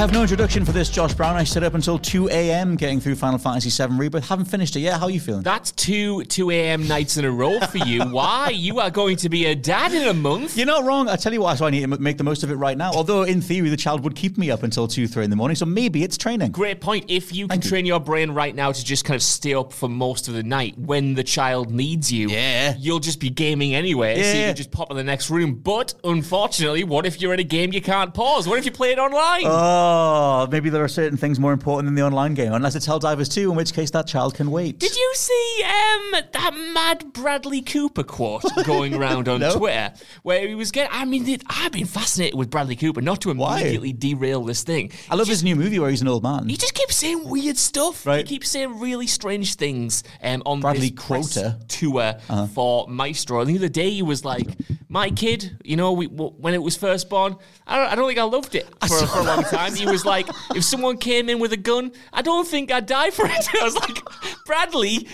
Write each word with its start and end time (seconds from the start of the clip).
have 0.00 0.12
no 0.14 0.22
introduction 0.22 0.64
for 0.64 0.72
this, 0.72 0.88
Josh 0.88 1.12
Brown. 1.12 1.36
I 1.36 1.44
stayed 1.44 1.62
up 1.62 1.74
until 1.74 1.98
2 1.98 2.30
a.m. 2.30 2.74
getting 2.74 3.00
through 3.00 3.16
Final 3.16 3.38
Fantasy 3.38 3.68
VII 3.68 3.98
Rebirth. 3.98 4.26
Haven't 4.26 4.46
finished 4.46 4.74
it 4.76 4.80
yet. 4.80 4.98
How 4.98 5.04
are 5.06 5.10
you 5.10 5.20
feeling? 5.20 5.42
That's 5.42 5.72
two 5.72 6.24
2 6.24 6.50
a.m. 6.52 6.88
nights 6.88 7.18
in 7.18 7.26
a 7.26 7.30
row 7.30 7.60
for 7.60 7.76
you. 7.76 8.04
Why? 8.10 8.48
You 8.48 8.80
are 8.80 8.90
going 8.90 9.16
to 9.18 9.28
be 9.28 9.44
a 9.44 9.54
dad 9.54 9.92
in 9.92 10.08
a 10.08 10.14
month. 10.14 10.56
You're 10.56 10.64
not 10.64 10.84
wrong. 10.84 11.10
I 11.10 11.16
tell 11.16 11.34
you 11.34 11.42
what, 11.42 11.58
so 11.58 11.66
I 11.66 11.70
need 11.70 11.82
to 11.82 11.86
make 11.98 12.16
the 12.16 12.24
most 12.24 12.42
of 12.42 12.50
it 12.50 12.54
right 12.54 12.78
now. 12.78 12.92
Although, 12.92 13.24
in 13.24 13.42
theory, 13.42 13.68
the 13.68 13.76
child 13.76 14.02
would 14.04 14.16
keep 14.16 14.38
me 14.38 14.50
up 14.50 14.62
until 14.62 14.88
2, 14.88 15.06
3 15.06 15.24
in 15.24 15.28
the 15.28 15.36
morning, 15.36 15.54
so 15.54 15.66
maybe 15.66 16.02
it's 16.02 16.16
training. 16.16 16.50
Great 16.50 16.80
point. 16.80 17.04
If 17.08 17.34
you 17.34 17.44
can 17.44 17.50
Thank 17.60 17.64
you. 17.64 17.68
train 17.70 17.84
your 17.84 18.00
brain 18.00 18.30
right 18.30 18.54
now 18.54 18.72
to 18.72 18.82
just 18.82 19.04
kind 19.04 19.16
of 19.16 19.22
stay 19.22 19.52
up 19.52 19.70
for 19.70 19.90
most 19.90 20.28
of 20.28 20.34
the 20.34 20.42
night 20.42 20.78
when 20.78 21.12
the 21.12 21.24
child 21.24 21.70
needs 21.70 22.10
you, 22.10 22.30
Yeah. 22.30 22.74
you'll 22.78 23.00
just 23.00 23.20
be 23.20 23.28
gaming 23.28 23.74
anyway. 23.74 24.14
So 24.22 24.28
you 24.38 24.44
can 24.46 24.56
just 24.56 24.70
pop 24.70 24.90
in 24.90 24.96
the 24.96 25.04
next 25.04 25.28
room. 25.28 25.56
But 25.56 25.92
unfortunately, 26.04 26.84
what 26.84 27.04
if 27.04 27.20
you're 27.20 27.34
in 27.34 27.40
a 27.40 27.44
game 27.44 27.74
you 27.74 27.82
can't 27.82 28.14
pause? 28.14 28.48
What 28.48 28.58
if 28.58 28.64
you 28.64 28.70
play 28.70 28.92
it 28.92 28.98
online? 28.98 29.42
Oh, 29.44 29.89
Oh, 29.92 30.46
maybe 30.52 30.70
there 30.70 30.84
are 30.84 30.88
certain 30.88 31.18
things 31.18 31.40
more 31.40 31.52
important 31.52 31.86
than 31.88 31.96
the 31.96 32.02
online 32.02 32.34
game, 32.34 32.52
unless 32.52 32.76
it's 32.76 32.86
Helldivers 32.86 33.32
2, 33.32 33.50
in 33.50 33.56
which 33.56 33.72
case 33.72 33.90
that 33.90 34.06
child 34.06 34.34
can 34.36 34.50
wait. 34.52 34.78
Did 34.78 34.94
you 34.94 35.12
see 35.16 35.64
um, 35.64 36.22
that 36.32 36.54
mad 36.72 37.12
Bradley 37.12 37.60
Cooper 37.60 38.04
quote 38.04 38.44
going 38.64 38.94
around 38.94 39.26
on 39.28 39.40
No. 39.40 39.56
Twitter 39.56 39.92
where 40.22 40.46
he 40.46 40.54
was 40.54 40.70
getting? 40.70 40.92
I 40.94 41.04
mean, 41.04 41.28
it- 41.28 41.42
I've 41.48 41.72
been 41.72 41.86
fascinated 41.86 42.38
with 42.38 42.50
Bradley 42.50 42.76
Cooper. 42.76 43.00
Not 43.00 43.20
to 43.22 43.32
Why? 43.34 43.60
immediately 43.62 43.92
derail 43.92 44.44
this 44.44 44.62
thing. 44.62 44.92
I 45.10 45.16
love 45.16 45.26
He 45.26 45.32
his 45.32 45.42
new 45.42 45.56
movie 45.56 45.80
where 45.80 45.90
he's 45.90 46.02
an 46.02 46.08
old 46.08 46.22
man. 46.22 46.48
He 46.48 46.56
just 46.56 46.74
keeps 46.74 46.94
saying 46.94 47.28
weird 47.28 47.56
stuff. 47.56 48.06
Right. 48.06 48.18
He 48.18 48.34
keeps 48.36 48.48
saying 48.48 48.78
really 48.78 49.08
strange 49.08 49.54
things 49.56 50.04
um, 50.22 50.42
on 50.46 50.60
Bradley 50.60 50.90
Quota. 50.92 51.40
Uh-huh. 51.40 51.56
tour 51.68 52.46
for 52.54 52.86
Maestro. 52.88 53.40
And 53.40 53.50
the 53.50 53.56
other 53.56 53.68
day 53.68 53.90
he 53.90 54.02
was 54.02 54.24
like, 54.24 54.46
"My 54.88 55.10
kid, 55.10 55.58
you 55.64 55.76
know, 55.76 55.92
we, 55.92 56.06
when 56.06 56.54
it 56.54 56.62
was 56.62 56.76
first 56.76 57.08
born, 57.10 57.36
I 57.66 57.76
don't, 57.76 57.92
I 57.92 57.94
don't 57.96 58.06
think 58.06 58.18
I 58.20 58.24
loved 58.24 58.54
it 58.54 58.68
for, 58.86 59.06
for 59.06 59.18
a 59.18 59.22
long 59.24 59.42
time." 59.44 59.72
He 59.80 59.86
was 59.86 60.04
like, 60.04 60.28
"If 60.54 60.64
someone 60.64 60.96
came 60.98 61.28
in 61.28 61.38
with 61.38 61.52
a 61.52 61.56
gun, 61.56 61.92
I 62.12 62.22
don't 62.22 62.46
think 62.46 62.70
I'd 62.70 62.86
die 62.86 63.10
for 63.10 63.26
it." 63.26 63.48
I 63.60 63.64
was 63.64 63.74
like, 63.76 63.98
"Bradley, 64.46 65.08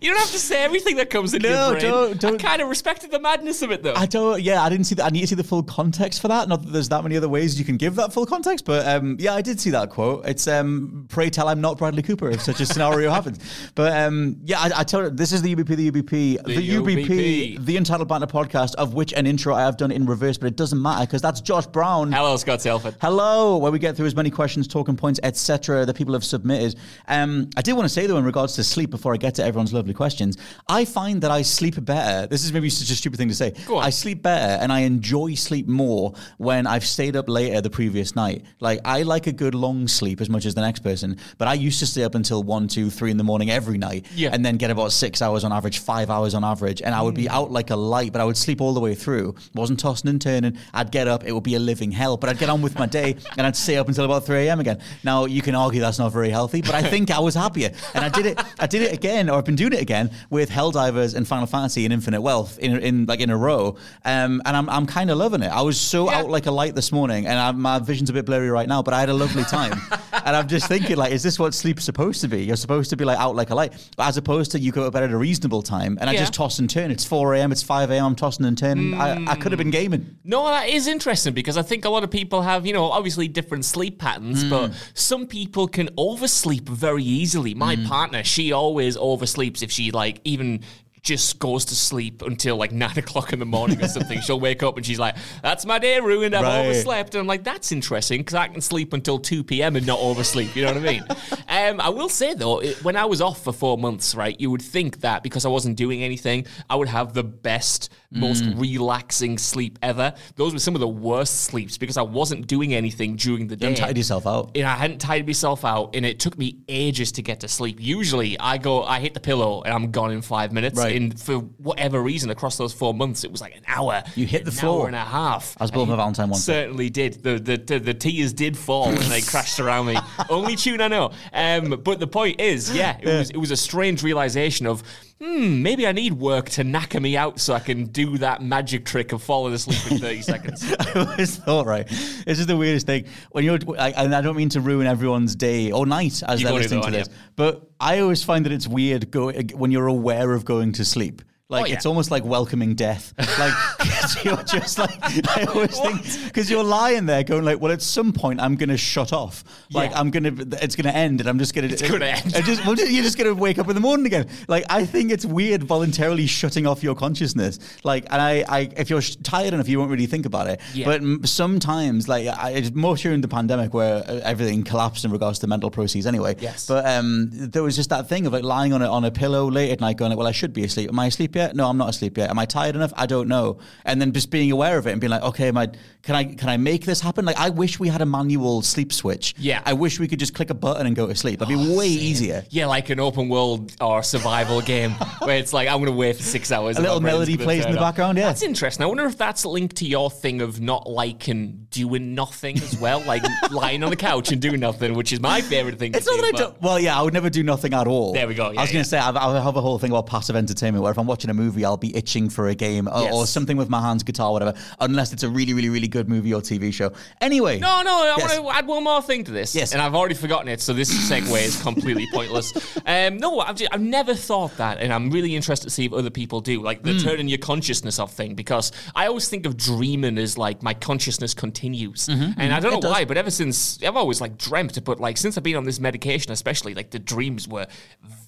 you 0.00 0.10
don't 0.10 0.18
have 0.18 0.30
to 0.30 0.38
say 0.38 0.62
everything 0.62 0.96
that 0.96 1.10
comes 1.10 1.34
into 1.34 1.48
No, 1.48 1.70
your 1.70 1.80
brain." 1.80 1.90
don't- 1.92 2.20
don't- 2.20 2.34
I 2.34 2.48
kind 2.48 2.62
of 2.62 2.68
respected 2.68 3.10
the 3.10 3.20
madness 3.20 3.62
of 3.62 3.70
it 3.70 3.82
though. 3.82 3.94
I 3.94 4.06
don't. 4.06 4.40
Yeah, 4.42 4.62
I 4.62 4.68
didn't 4.68 4.84
see 4.86 4.94
that. 4.96 5.04
I 5.06 5.08
need 5.10 5.20
to 5.22 5.26
see 5.28 5.34
the 5.34 5.44
full 5.44 5.62
context 5.62 6.20
for 6.20 6.28
that. 6.28 6.48
Not 6.48 6.62
that 6.64 6.72
there's 6.72 6.88
that 6.90 7.02
many 7.02 7.16
other 7.16 7.28
ways 7.28 7.58
you 7.58 7.64
can 7.64 7.76
give 7.76 7.94
that 7.96 8.12
full 8.12 8.26
context, 8.26 8.64
but 8.64 8.86
um, 8.86 9.16
yeah, 9.18 9.34
I 9.34 9.42
did 9.42 9.60
see 9.60 9.70
that 9.70 9.90
quote. 9.90 10.26
It's 10.26 10.46
um, 10.48 11.06
"Pray 11.08 11.30
tell 11.30 11.48
I'm 11.48 11.60
not 11.60 11.78
Bradley 11.78 12.02
Cooper 12.02 12.30
if 12.30 12.40
such 12.42 12.60
a 12.60 12.66
scenario 12.66 13.10
happens." 13.18 13.38
But 13.74 13.92
um, 13.96 14.36
yeah, 14.44 14.60
I, 14.60 14.70
I 14.80 14.84
tell 14.84 15.02
you, 15.04 15.10
this 15.10 15.32
is 15.32 15.42
the 15.42 15.54
UBP, 15.54 15.76
the 15.76 15.90
UBP, 15.90 16.44
the, 16.44 16.68
UBP, 16.76 17.06
UBP. 17.06 17.64
the 17.66 17.76
Untitled 17.76 18.08
Banter 18.08 18.26
podcast, 18.26 18.74
of 18.76 18.94
which 18.94 19.12
an 19.14 19.26
intro 19.26 19.54
I 19.54 19.62
have 19.62 19.76
done 19.76 19.90
in 19.90 20.06
reverse, 20.06 20.38
but 20.38 20.46
it 20.46 20.56
doesn't 20.56 20.80
matter 20.80 21.06
because 21.06 21.22
that's 21.22 21.40
Josh 21.40 21.66
Brown. 21.66 22.12
Hello, 22.12 22.36
Scott 22.36 22.60
Telford. 22.60 22.96
Hello, 23.00 23.56
where 23.58 23.72
we 23.72 23.78
get 23.78 23.96
through 23.96 24.06
as 24.12 24.16
many 24.16 24.30
questions, 24.30 24.68
talking 24.68 24.94
points, 24.96 25.18
etc. 25.22 25.86
that 25.86 25.96
people 25.96 26.12
have 26.12 26.24
submitted. 26.24 26.76
Um, 27.08 27.48
I 27.56 27.62
did 27.62 27.72
want 27.72 27.86
to 27.86 27.88
say 27.88 28.06
though, 28.06 28.18
in 28.18 28.24
regards 28.24 28.54
to 28.56 28.64
sleep, 28.64 28.90
before 28.90 29.14
I 29.14 29.16
get 29.16 29.34
to 29.36 29.44
everyone's 29.44 29.72
lovely 29.72 29.94
questions, 29.94 30.36
I 30.68 30.84
find 30.84 31.22
that 31.22 31.30
I 31.30 31.42
sleep 31.42 31.82
better. 31.84 32.26
This 32.26 32.44
is 32.44 32.52
maybe 32.52 32.68
such 32.68 32.90
a 32.90 32.94
stupid 32.94 33.16
thing 33.18 33.28
to 33.28 33.34
say. 33.34 33.54
I 33.74 33.90
sleep 33.90 34.22
better, 34.22 34.62
and 34.62 34.70
I 34.72 34.80
enjoy 34.80 35.34
sleep 35.34 35.66
more 35.66 36.12
when 36.38 36.66
I've 36.66 36.84
stayed 36.84 37.16
up 37.16 37.28
later 37.28 37.60
the 37.62 37.70
previous 37.70 38.14
night. 38.14 38.44
Like 38.60 38.80
I 38.84 39.02
like 39.02 39.26
a 39.26 39.32
good 39.32 39.54
long 39.54 39.88
sleep 39.88 40.20
as 40.20 40.28
much 40.28 40.44
as 40.44 40.54
the 40.54 40.60
next 40.60 40.80
person, 40.80 41.16
but 41.38 41.48
I 41.48 41.54
used 41.54 41.78
to 41.80 41.86
stay 41.86 42.04
up 42.04 42.14
until 42.14 42.42
one, 42.42 42.68
two, 42.68 42.90
three 42.90 43.10
in 43.10 43.16
the 43.16 43.24
morning 43.24 43.50
every 43.50 43.78
night, 43.78 44.06
Yeah. 44.14 44.30
and 44.32 44.44
then 44.44 44.56
get 44.58 44.70
about 44.70 44.92
six 44.92 45.22
hours 45.22 45.42
on 45.44 45.52
average, 45.52 45.78
five 45.78 46.10
hours 46.10 46.34
on 46.34 46.44
average, 46.44 46.82
and 46.82 46.94
I 46.94 47.00
would 47.00 47.14
be 47.14 47.28
out 47.28 47.50
like 47.50 47.70
a 47.70 47.76
light, 47.76 48.12
but 48.12 48.20
I 48.20 48.24
would 48.24 48.36
sleep 48.36 48.60
all 48.60 48.74
the 48.74 48.80
way 48.80 48.94
through. 48.94 49.34
wasn't 49.54 49.80
tossing 49.80 50.10
and 50.10 50.20
turning. 50.20 50.58
I'd 50.74 50.90
get 50.90 51.08
up, 51.08 51.24
it 51.24 51.32
would 51.32 51.42
be 51.44 51.54
a 51.54 51.58
living 51.58 51.90
hell, 51.92 52.16
but 52.16 52.28
I'd 52.28 52.38
get 52.38 52.48
on 52.50 52.60
with 52.62 52.78
my 52.78 52.86
day, 52.86 53.16
and 53.38 53.46
I'd 53.46 53.56
stay 53.56 53.76
up 53.76 53.88
until 53.88 54.01
about 54.04 54.24
three 54.24 54.46
a.m. 54.48 54.60
again. 54.60 54.80
Now 55.04 55.24
you 55.26 55.42
can 55.42 55.54
argue 55.54 55.80
that's 55.80 55.98
not 55.98 56.12
very 56.12 56.30
healthy, 56.30 56.60
but 56.62 56.74
I 56.74 56.82
think 56.82 57.10
I 57.10 57.18
was 57.20 57.34
happier, 57.34 57.70
and 57.94 58.04
I 58.04 58.08
did 58.08 58.26
it. 58.26 58.40
I 58.58 58.66
did 58.66 58.82
it 58.82 58.92
again, 58.92 59.28
or 59.30 59.38
I've 59.38 59.44
been 59.44 59.56
doing 59.56 59.72
it 59.72 59.80
again 59.80 60.10
with 60.30 60.50
Helldivers 60.50 61.14
and 61.14 61.26
Final 61.26 61.46
Fantasy 61.46 61.84
and 61.84 61.92
Infinite 61.92 62.20
Wealth 62.20 62.58
in, 62.58 62.76
in 62.78 63.06
like 63.06 63.20
in 63.20 63.30
a 63.30 63.36
row, 63.36 63.76
um, 64.04 64.42
and 64.44 64.56
I'm 64.56 64.68
I'm 64.68 64.86
kind 64.86 65.10
of 65.10 65.18
loving 65.18 65.42
it. 65.42 65.48
I 65.52 65.62
was 65.62 65.80
so 65.80 66.10
Yeah. 66.10 66.18
out 66.18 66.30
like 66.30 66.46
a 66.46 66.50
light 66.50 66.74
this 66.74 66.92
morning, 66.92 67.26
and 67.26 67.38
I, 67.38 67.50
my 67.52 67.78
vision's 67.78 68.10
a 68.10 68.12
bit 68.12 68.24
blurry 68.26 68.50
right 68.50 68.68
now, 68.68 68.82
but 68.82 68.94
I 68.94 69.00
had 69.00 69.08
a 69.08 69.14
lovely 69.14 69.44
time, 69.44 69.72
and 70.24 70.36
I'm 70.36 70.48
just 70.48 70.66
thinking 70.68 70.96
like, 70.96 71.12
is 71.12 71.22
this 71.22 71.38
what 71.38 71.54
sleep's 71.54 71.84
supposed 71.84 72.20
to 72.22 72.28
be? 72.28 72.44
You're 72.44 72.56
supposed 72.56 72.90
to 72.90 72.96
be 72.96 73.04
like 73.04 73.18
out 73.18 73.36
like 73.36 73.50
a 73.50 73.54
light, 73.54 73.72
but 73.96 74.06
as 74.06 74.16
opposed 74.16 74.52
to 74.52 74.58
you 74.60 74.72
go 74.72 74.84
to 74.84 74.90
bed 74.90 75.02
at 75.02 75.10
a 75.10 75.16
reasonable 75.16 75.62
time, 75.62 75.98
and 76.00 76.08
I 76.08 76.14
Yeah. 76.14 76.20
just 76.20 76.34
toss 76.34 76.58
and 76.58 76.68
turn. 76.70 76.90
It's 76.90 77.04
4 77.04 77.34
a.m., 77.34 77.52
it's 77.52 77.62
5 77.62 77.90
a.m. 77.90 78.04
I'm 78.04 78.14
tossing 78.16 78.46
and 78.46 78.56
turning. 78.58 78.94
I, 78.94 79.24
I 79.26 79.34
could 79.36 79.52
have 79.52 79.58
been 79.58 79.70
gaming. 79.70 80.16
No, 80.24 80.46
that 80.46 80.68
is 80.68 80.86
interesting 80.86 81.32
because 81.34 81.56
I 81.56 81.62
think 81.62 81.84
a 81.84 81.88
lot 81.90 82.04
of 82.04 82.10
people 82.10 82.42
have, 82.42 82.66
you 82.66 82.72
know, 82.72 82.84
obviously 82.90 83.28
different 83.28 83.64
sleep 83.64 83.81
patterns, 83.90 84.44
but 84.44 84.68
hmm. 84.68 84.76
some 84.94 85.26
people 85.26 85.68
can 85.68 85.88
oversleep 85.96 86.68
very 86.68 87.04
easily. 87.04 87.54
My 87.54 87.76
hmm. 87.76 87.86
partner, 87.86 88.24
she 88.24 88.52
always 88.52 88.96
oversleeps 88.96 89.62
if 89.62 89.70
she 89.70 89.90
like 89.90 90.20
even 90.24 90.62
just 91.02 91.40
goes 91.40 91.64
to 91.64 91.74
sleep 91.74 92.22
until 92.22 92.56
like 92.56 92.70
nine 92.84 92.96
o'clock 92.96 93.32
in 93.32 93.38
the 93.38 93.44
morning 93.44 93.82
or 93.82 93.88
something. 93.88 94.20
She'll 94.20 94.38
wake 94.40 94.62
up 94.62 94.76
and 94.76 94.86
she's 94.86 94.98
like, 94.98 95.16
"That's 95.42 95.66
my 95.66 95.78
day 95.78 95.98
ruined. 96.00 96.34
I've 96.34 96.42
Right. 96.42 96.64
overslept." 96.64 97.14
And 97.14 97.20
I'm 97.20 97.26
like, 97.26 97.42
"That's 97.44 97.72
interesting 97.72 98.20
because 98.20 98.34
I 98.34 98.48
can 98.48 98.60
sleep 98.60 98.92
until 98.92 99.18
two 99.18 99.42
p.m. 99.42 99.76
and 99.76 99.86
not 99.86 99.98
oversleep." 99.98 100.54
You 100.54 100.62
know 100.64 100.74
what 100.74 100.82
I 100.88 100.92
mean? 100.92 101.02
um, 101.48 101.80
I 101.80 101.88
will 101.88 102.08
say 102.08 102.34
though, 102.34 102.60
it, 102.60 102.82
when 102.84 102.96
I 102.96 103.04
was 103.04 103.20
off 103.20 103.42
for 103.42 103.52
four 103.52 103.76
months, 103.78 104.14
right, 104.14 104.38
you 104.40 104.50
would 104.50 104.62
think 104.62 105.00
that 105.00 105.22
because 105.22 105.44
I 105.44 105.48
wasn't 105.48 105.76
doing 105.76 106.02
anything, 106.04 106.46
I 106.70 106.76
would 106.76 106.88
have 106.88 107.14
the 107.14 107.24
best, 107.24 107.92
most 108.12 108.44
relaxing 108.54 109.38
sleep 109.38 109.78
ever. 109.82 110.14
Those 110.36 110.52
were 110.52 110.58
some 110.60 110.74
of 110.74 110.80
the 110.80 110.88
worst 110.88 111.40
sleeps 111.42 111.78
because 111.78 111.96
I 111.96 112.02
wasn't 112.02 112.46
doing 112.46 112.74
anything 112.74 113.16
during 113.16 113.48
the 113.48 113.56
day. 113.56 113.66
haven't 113.66 113.80
tied 113.80 113.96
yourself 113.96 114.26
out. 114.26 114.52
And 114.54 114.66
I 114.66 114.76
hadn't 114.76 114.98
tied 115.00 115.26
myself 115.26 115.64
out, 115.64 115.96
and 115.96 116.06
it 116.06 116.20
took 116.20 116.38
me 116.38 116.58
ages 116.68 117.10
to 117.12 117.22
get 117.22 117.40
to 117.40 117.48
sleep. 117.48 117.78
Usually, 117.80 118.38
I 118.38 118.58
go, 118.58 118.84
I 118.84 119.00
hit 119.00 119.14
the 119.14 119.20
pillow, 119.20 119.62
and 119.62 119.74
I'm 119.74 119.90
gone 119.90 120.12
in 120.12 120.22
five 120.22 120.52
minutes. 120.52 120.78
Right. 120.78 120.91
And 120.92 121.18
for 121.18 121.38
whatever 121.38 122.00
reason, 122.00 122.30
across 122.30 122.56
those 122.56 122.72
four 122.72 122.94
months, 122.94 123.24
it 123.24 123.32
was 123.32 123.40
like 123.40 123.56
an 123.56 123.64
hour. 123.66 124.02
You 124.14 124.26
hit 124.26 124.44
the 124.44 124.50
an 124.50 124.56
floor. 124.56 124.82
hour 124.82 124.86
and 124.86 124.96
a 124.96 125.00
half. 125.00 125.56
I 125.58 125.64
was 125.64 125.70
both 125.70 125.88
my 125.88 125.96
Valentine 125.96 126.28
once. 126.28 126.44
Certainly 126.44 126.90
did. 126.90 127.22
The 127.22 127.38
the 127.38 127.56
the, 127.56 127.78
the 127.78 127.94
tears 127.94 128.32
did 128.32 128.56
fall 128.56 128.88
and 128.88 128.98
they 128.98 129.20
crashed 129.20 129.60
around 129.60 129.86
me. 129.86 129.96
Only 130.30 130.56
tune 130.56 130.80
I 130.80 130.88
know. 130.88 131.12
Um, 131.32 131.80
but 131.82 132.00
the 132.00 132.06
point 132.06 132.40
is, 132.40 132.74
yeah, 132.74 132.98
it 133.00 133.06
was 133.06 133.30
it 133.30 133.36
was 133.38 133.50
a 133.50 133.56
strange 133.56 134.02
realization 134.02 134.66
of. 134.66 134.82
Hmm, 135.22 135.62
maybe 135.62 135.86
I 135.86 135.92
need 135.92 136.14
work 136.14 136.50
to 136.50 136.64
knacker 136.64 137.00
me 137.00 137.16
out 137.16 137.38
so 137.38 137.54
I 137.54 137.60
can 137.60 137.84
do 137.84 138.18
that 138.18 138.42
magic 138.42 138.84
trick 138.84 139.12
of 139.12 139.22
falling 139.22 139.54
asleep 139.54 139.92
in 139.92 139.98
30 139.98 140.22
seconds. 140.22 140.74
I 140.80 140.92
always 140.98 141.36
thought, 141.36 141.64
right, 141.64 141.86
this 141.86 142.40
is 142.40 142.46
the 142.48 142.56
weirdest 142.56 142.86
thing. 142.86 143.04
When 143.30 143.44
you're, 143.44 143.60
I, 143.78 143.90
and 143.90 144.16
I 144.16 144.20
don't 144.20 144.36
mean 144.36 144.48
to 144.48 144.60
ruin 144.60 144.88
everyone's 144.88 145.36
day 145.36 145.70
or 145.70 145.86
night 145.86 146.24
as 146.26 146.40
You 146.40 146.48
they're 146.48 146.56
listening 146.56 146.82
to 146.82 146.90
this, 146.90 147.08
but 147.36 147.70
I 147.78 148.00
always 148.00 148.24
find 148.24 148.44
that 148.46 148.52
it's 148.52 148.66
weird 148.66 149.12
go, 149.12 149.30
when 149.30 149.70
you're 149.70 149.86
aware 149.86 150.32
of 150.32 150.44
going 150.44 150.72
to 150.72 150.84
sleep. 150.84 151.22
Like 151.52 151.62
Oh, 151.62 151.66
yeah. 151.66 151.74
it's 151.74 151.86
almost 151.86 152.10
like 152.10 152.24
welcoming 152.24 152.74
death. 152.74 153.14
Like 153.18 153.54
because 153.78 154.24
you're 154.24 154.42
just 154.42 154.78
like 154.78 154.96
I 155.36 155.44
always 155.44 155.78
think 155.78 156.24
because 156.24 156.50
you're 156.50 156.64
lying 156.64 157.06
there 157.06 157.22
going 157.22 157.44
like, 157.44 157.60
well, 157.60 157.70
at 157.72 157.82
some 157.82 158.12
point 158.12 158.40
I'm 158.40 158.56
going 158.56 158.70
to 158.70 158.76
shut 158.76 159.12
off. 159.12 159.44
Like 159.70 159.90
Yeah. 159.90 160.00
I'm 160.00 160.10
going 160.10 160.24
to, 160.36 160.64
it's 160.64 160.74
going 160.76 160.90
to 160.90 160.96
end, 160.96 161.20
and 161.20 161.28
I'm 161.28 161.38
just 161.38 161.54
going 161.54 161.68
to, 161.68 161.72
it's 161.72 161.82
gonna 161.82 162.06
end. 162.06 162.32
Just, 162.44 162.64
well, 162.66 162.74
you're 162.76 163.02
just 163.04 163.16
going 163.18 163.28
to 163.32 163.40
wake 163.40 163.58
up 163.58 163.68
in 163.68 163.74
the 163.74 163.80
morning 163.80 164.06
again. 164.06 164.28
Like 164.48 164.64
I 164.70 164.84
think 164.86 165.12
it's 165.12 165.24
weird 165.24 165.62
voluntarily 165.62 166.26
shutting 166.26 166.66
off 166.66 166.82
your 166.82 166.94
consciousness. 166.94 167.58
Like, 167.84 168.06
and 168.10 168.20
I, 168.20 168.44
I 168.48 168.60
if 168.76 168.90
you're 168.90 169.02
sh- 169.02 169.16
tired 169.22 169.54
enough, 169.54 169.68
you 169.68 169.78
won't 169.78 169.90
really 169.90 170.06
think 170.06 170.26
about 170.26 170.46
it. 170.48 170.60
Yeah. 170.74 170.86
But 170.86 171.00
m- 171.02 171.24
sometimes, 171.24 172.08
like, 172.08 172.26
I, 172.26 172.50
it's 172.52 172.72
more 172.74 172.96
during 172.96 173.20
the 173.20 173.28
pandemic 173.28 173.74
where 173.74 173.96
uh, 174.08 174.20
everything 174.24 174.62
collapsed 174.62 175.04
in 175.04 175.10
regards 175.10 175.38
to 175.40 175.46
mental 175.46 175.70
processes. 175.70 176.06
Anyway. 176.06 176.36
Yes. 176.40 176.66
But 176.66 176.86
um, 176.86 177.28
there 177.32 177.62
was 177.62 177.76
just 177.76 177.90
that 177.90 178.08
thing 178.08 178.26
of 178.26 178.32
like 178.32 178.42
lying 178.44 178.72
on 178.72 178.80
a, 178.82 178.88
on 178.90 179.04
a 179.04 179.10
pillow 179.10 179.50
late 179.50 179.70
at 179.70 179.80
night, 179.80 179.96
going 179.96 180.10
like, 180.10 180.18
"Well, 180.18 180.26
I 180.28 180.32
should 180.32 180.52
be 180.52 180.64
asleep. 180.64 180.88
Am 180.88 180.98
I 180.98 181.06
asleep 181.06 181.34
yet? 181.36 181.41
No, 181.54 181.68
I'm 181.68 181.76
not 181.76 181.88
asleep 181.88 182.16
yet. 182.18 182.30
Am 182.30 182.38
I 182.38 182.46
tired 182.46 182.76
enough? 182.76 182.92
I 182.96 183.06
don't 183.06 183.28
know." 183.28 183.58
And 183.84 184.00
then 184.00 184.12
just 184.12 184.30
being 184.30 184.50
aware 184.50 184.78
of 184.78 184.86
it 184.86 184.92
and 184.92 185.00
being 185.00 185.10
like, 185.10 185.22
"Okay, 185.22 185.48
am 185.48 185.58
I, 185.58 185.66
can 186.02 186.14
I 186.14 186.24
can 186.24 186.48
I 186.48 186.56
make 186.56 186.84
this 186.84 187.00
happen?" 187.00 187.24
Like, 187.24 187.38
I 187.38 187.50
wish 187.50 187.80
we 187.80 187.88
had 187.88 188.00
a 188.00 188.06
manual 188.06 188.62
sleep 188.62 188.92
switch. 188.92 189.34
Yeah. 189.38 189.62
I 189.64 189.72
wish 189.72 189.98
we 189.98 190.08
could 190.08 190.18
just 190.18 190.34
click 190.34 190.50
a 190.50 190.54
button 190.54 190.86
and 190.86 190.94
go 190.94 191.06
to 191.06 191.14
sleep. 191.14 191.40
That'd 191.40 191.56
be 191.56 191.76
way 191.76 191.86
oh, 191.86 192.08
easier. 192.08 192.44
Yeah, 192.50 192.66
like 192.66 192.90
an 192.90 193.00
open 193.00 193.28
world 193.28 193.74
or 193.80 194.02
survival 194.02 194.60
game 194.60 194.90
where 195.18 195.36
it's 195.36 195.52
like 195.52 195.68
I'm 195.68 195.78
going 195.78 195.86
to 195.86 195.92
wait 195.92 196.16
for 196.16 196.22
six 196.22 196.52
hours. 196.52 196.78
A 196.78 196.82
little 196.82 197.00
melody 197.00 197.36
plays 197.36 197.64
in 197.64 197.72
the 197.72 197.78
off. 197.78 197.82
background, 197.82 198.18
yeah. 198.18 198.26
that's 198.26 198.42
interesting. 198.42 198.84
I 198.84 198.86
wonder 198.86 199.04
if 199.04 199.18
that's 199.18 199.44
linked 199.44 199.76
to 199.76 199.86
your 199.86 200.10
thing 200.10 200.40
of 200.40 200.60
not 200.60 200.88
liking 200.88 201.66
doing 201.70 202.14
nothing 202.14 202.56
as 202.58 202.78
well, 202.78 203.00
like 203.00 203.22
lying 203.50 203.82
on 203.82 203.90
the 203.90 203.96
couch 203.96 204.30
and 204.30 204.40
doing 204.40 204.60
nothing, 204.60 204.94
which 204.94 205.12
is 205.12 205.20
my 205.20 205.40
favorite 205.40 205.78
thing. 205.78 205.94
It's 205.94 206.06
to 206.06 206.12
not 206.12 206.16
do, 206.16 206.22
that 206.22 206.34
I 206.34 206.38
don't. 206.38 206.62
Well, 206.62 206.78
yeah, 206.78 206.98
I 206.98 207.02
would 207.02 207.14
never 207.14 207.30
do 207.30 207.42
nothing 207.42 207.74
at 207.74 207.86
all. 207.86 208.12
There 208.12 208.28
we 208.28 208.34
go, 208.34 208.46
I 208.46 208.52
yeah, 208.52 208.60
was 208.60 208.70
going 208.70 208.76
yeah. 208.76 208.82
to 208.82 208.88
say 208.88 208.98
I've, 208.98 209.16
I 209.16 209.40
have 209.40 209.56
a 209.56 209.60
whole 209.60 209.78
thing 209.78 209.90
about 209.90 210.06
passive 210.06 210.36
entertainment 210.36 210.82
where 210.82 210.92
if 210.92 210.98
I'm 210.98 211.06
watching 211.06 211.30
a 211.32 211.34
movie, 211.34 211.64
I'll 211.64 211.76
be 211.76 211.94
itching 211.96 212.28
for 212.30 212.46
a 212.48 212.54
game 212.54 212.86
or, 212.88 213.02
Yes. 213.02 213.12
or 213.14 213.26
something 213.26 213.56
with 213.56 213.68
my 213.68 213.80
hands, 213.80 214.04
guitar, 214.04 214.30
whatever. 214.30 214.54
Unless 214.78 215.12
it's 215.12 215.24
a 215.24 215.28
really, 215.28 215.52
really, 215.54 215.68
really 215.68 215.88
good 215.88 216.08
movie 216.08 216.32
or 216.32 216.40
TV 216.40 216.72
show. 216.72 216.92
Anyway. 217.20 217.58
No, 217.58 217.82
no, 217.82 217.90
I 218.02 218.14
Yes. 218.18 218.38
want 218.38 218.54
to 218.54 218.58
add 218.58 218.66
one 218.68 218.84
more 218.84 219.02
thing 219.02 219.24
to 219.24 219.32
this. 219.32 219.54
Yes. 219.54 219.72
And 219.72 219.82
I've 219.82 219.94
already 219.96 220.14
forgotten 220.14 220.46
it, 220.48 220.60
so 220.60 220.72
this 220.72 220.92
segue 221.10 221.42
is 221.42 221.60
completely 221.60 222.06
pointless. 222.12 222.52
Um, 222.84 223.16
no, 223.18 223.38
I've, 223.40 223.56
just, 223.56 223.72
I've 223.72 223.80
never 223.80 224.14
thought 224.14 224.56
that, 224.58 224.78
and 224.78 224.92
I'm 224.92 225.10
really 225.10 225.34
interested 225.36 225.64
to 225.68 225.70
see 225.70 225.84
if 225.86 225.92
other 225.92 226.10
people 226.10 226.40
do, 226.40 226.60
like 226.62 226.82
the 226.82 226.98
turning 226.98 227.28
your 227.28 227.38
consciousness 227.38 227.98
off 227.98 228.12
thing, 228.12 228.34
because 228.34 228.70
I 228.94 229.06
always 229.06 229.28
think 229.28 229.46
of 229.46 229.56
dreaming 229.56 230.18
as 230.18 230.36
like 230.36 230.62
my 230.62 230.74
consciousness 230.74 231.32
continues. 231.32 232.08
And 232.08 232.52
I 232.52 232.60
don't 232.60 232.62
know 232.64 232.68
Mm-hmm, 232.72 232.76
It 232.78 232.82
does. 232.82 232.90
why, 232.90 233.04
but 233.04 233.16
ever 233.16 233.30
since, 233.30 233.82
I've 233.82 233.96
always 233.96 234.20
like 234.20 234.36
dreamt, 234.36 234.82
but 234.84 235.00
like 235.00 235.16
since 235.16 235.36
I've 235.38 235.44
been 235.44 235.56
on 235.56 235.64
this 235.64 235.78
medication, 235.80 236.32
especially, 236.32 236.74
like 236.74 236.90
the 236.90 236.98
dreams 236.98 237.46
were 237.48 237.66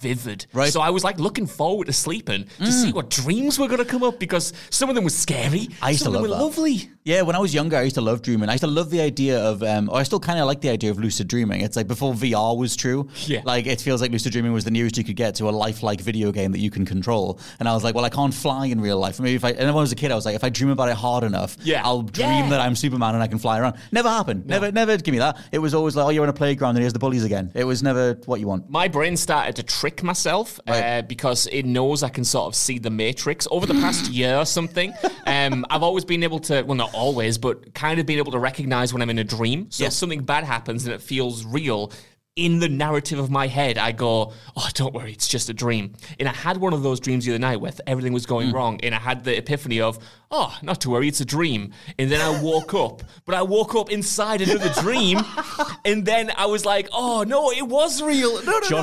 vivid. 0.00 0.46
Right. 0.52 0.68
Mm. 0.68 0.72
So 0.72 0.80
I 0.80 0.90
was 0.90 1.04
like 1.04 1.18
looking 1.18 1.46
forward 1.46 1.86
to 1.86 1.92
sleeping 1.92 2.46
to 2.58 2.72
see 2.72 2.92
what 2.94 3.10
dreams 3.10 3.58
were 3.58 3.66
going 3.68 3.78
to 3.78 3.84
come 3.84 4.02
up, 4.02 4.18
because 4.18 4.52
some 4.70 4.88
of 4.88 4.94
them 4.94 5.04
were 5.04 5.10
scary, 5.10 5.68
I 5.82 5.90
used 5.90 6.02
to 6.04 6.10
love 6.10 6.22
of 6.24 6.30
them 6.30 6.30
were 6.30 6.36
that. 6.36 6.42
lovely. 6.42 6.90
Yeah, 7.04 7.20
when 7.20 7.36
I 7.36 7.38
was 7.38 7.52
younger, 7.52 7.76
I 7.76 7.82
used 7.82 7.96
to 7.96 8.00
love 8.00 8.22
dreaming. 8.22 8.48
I 8.48 8.52
used 8.52 8.62
to 8.64 8.66
love 8.70 8.88
the 8.90 9.02
idea 9.02 9.38
of, 9.38 9.62
um, 9.62 9.90
or 9.90 9.98
I 9.98 10.04
still 10.04 10.20
kind 10.20 10.38
of 10.38 10.46
like 10.46 10.62
the 10.62 10.70
idea 10.70 10.90
of 10.90 10.98
lucid 10.98 11.28
dreaming. 11.28 11.60
It's 11.60 11.76
like 11.76 11.86
before 11.86 12.14
VR 12.14 12.56
was 12.56 12.76
true. 12.76 13.08
Yeah. 13.26 13.42
Like 13.44 13.66
it 13.66 13.80
feels 13.82 14.00
like 14.00 14.10
lucid 14.10 14.32
dreaming 14.32 14.52
was 14.54 14.64
the 14.64 14.70
nearest 14.70 14.96
you 14.96 15.04
could 15.04 15.16
get 15.16 15.34
to 15.34 15.48
a 15.48 15.50
lifelike 15.50 16.00
video 16.00 16.32
game 16.32 16.52
that 16.52 16.60
you 16.60 16.70
can 16.70 16.86
control. 16.86 17.38
And 17.60 17.68
I 17.68 17.74
was 17.74 17.84
like, 17.84 17.94
well, 17.94 18.06
I 18.06 18.08
can't 18.08 18.32
fly 18.32 18.66
in 18.66 18.80
real 18.80 18.98
life. 18.98 19.20
Maybe 19.20 19.34
if 19.34 19.44
I, 19.44 19.50
and 19.50 19.58
when 19.66 19.68
I 19.68 19.72
was 19.74 19.92
a 19.92 19.96
kid, 19.96 20.12
I 20.12 20.14
was 20.14 20.24
like, 20.24 20.34
if 20.34 20.44
I 20.44 20.48
dream 20.48 20.70
about 20.70 20.88
it 20.88 20.94
hard 20.96 21.24
enough, 21.24 21.58
Yeah. 21.62 21.82
I'll 21.84 22.00
dream 22.02 22.26
Yeah. 22.28 22.48
that 22.50 22.60
I'm 22.60 22.74
Superman 22.74 23.12
and 23.14 23.22
I 23.22 23.26
can 23.26 23.38
fly 23.38 23.58
around. 23.60 23.76
Never 23.92 24.08
happened. 24.08 24.46
Never, 24.46 24.72
never 24.72 24.96
give 24.96 25.12
me 25.12 25.18
that. 25.18 25.36
It 25.52 25.58
was 25.58 25.74
always 25.74 25.96
like, 25.96 26.06
oh, 26.06 26.08
you're 26.08 26.22
on 26.22 26.30
a 26.30 26.32
playground 26.32 26.76
and 26.76 26.82
here's 26.82 26.94
the 26.94 26.98
bullies 26.98 27.24
again. 27.24 27.52
It 27.54 27.64
was 27.64 27.82
never 27.82 28.14
what 28.24 28.40
you 28.40 28.46
want. 28.46 28.70
my 28.70 28.88
brain 28.88 29.18
started 29.18 29.56
to 29.56 29.62
trick 29.62 30.02
myself 30.02 30.58
uh, 30.66 31.02
because 31.02 31.48
it 31.48 31.64
knows 31.66 32.02
I 32.02 32.08
can 32.08 32.24
sort 32.24 32.46
of 32.46 32.54
see 32.54 32.73
the 32.78 32.90
matrix 32.90 33.46
over 33.50 33.66
the 33.66 33.74
past 33.74 34.10
year 34.10 34.36
or 34.36 34.46
something. 34.46 34.92
Um, 35.26 35.64
I've 35.70 35.82
always 35.82 36.04
been 36.04 36.22
able 36.22 36.40
to, 36.40 36.62
well, 36.62 36.76
not 36.76 36.92
always, 36.94 37.38
but 37.38 37.74
kind 37.74 37.98
of 38.00 38.06
been 38.06 38.18
able 38.18 38.32
to 38.32 38.38
recognize 38.38 38.92
when 38.92 39.02
I'm 39.02 39.10
in 39.10 39.18
a 39.18 39.24
dream. 39.24 39.66
So 39.70 39.84
if 39.88 39.92
something 39.92 40.22
bad 40.24 40.44
happens 40.44 40.84
and 40.84 40.94
it 40.94 41.02
feels 41.02 41.44
real. 41.44 41.92
In 42.36 42.58
the 42.58 42.68
narrative 42.68 43.20
of 43.20 43.30
my 43.30 43.46
head, 43.46 43.78
I 43.78 43.92
go, 43.92 44.32
"Oh, 44.56 44.68
don't 44.74 44.92
worry, 44.92 45.12
it's 45.12 45.28
just 45.28 45.48
a 45.48 45.54
dream." 45.54 45.92
And 46.18 46.28
I 46.28 46.32
had 46.32 46.56
one 46.56 46.72
of 46.72 46.82
those 46.82 46.98
dreams 46.98 47.24
the 47.24 47.30
other 47.30 47.38
night 47.38 47.60
where 47.60 47.70
everything 47.86 48.12
was 48.12 48.26
going 48.26 48.48
Hmm. 48.48 48.54
wrong, 48.56 48.80
and 48.82 48.92
I 48.92 48.98
had 48.98 49.22
the 49.22 49.38
epiphany 49.38 49.80
of, 49.80 50.00
"Oh, 50.32 50.52
not 50.60 50.80
to 50.80 50.90
worry, 50.90 51.06
it's 51.06 51.20
a 51.20 51.24
dream." 51.24 51.70
And 51.96 52.10
then 52.10 52.20
I 52.20 52.40
woke 52.42 52.74
up, 52.74 53.04
but 53.24 53.36
I 53.36 53.42
woke 53.42 53.76
up 53.76 53.88
inside 53.88 54.40
another 54.40 54.70
dream, 54.82 55.20
and 55.84 56.04
then 56.04 56.32
I 56.36 56.46
was 56.46 56.64
like, 56.64 56.88
"Oh 56.92 57.22
no, 57.22 57.52
it 57.52 57.68
was 57.68 58.02
real." 58.02 58.42
No, 58.42 58.50
no, 58.58 58.58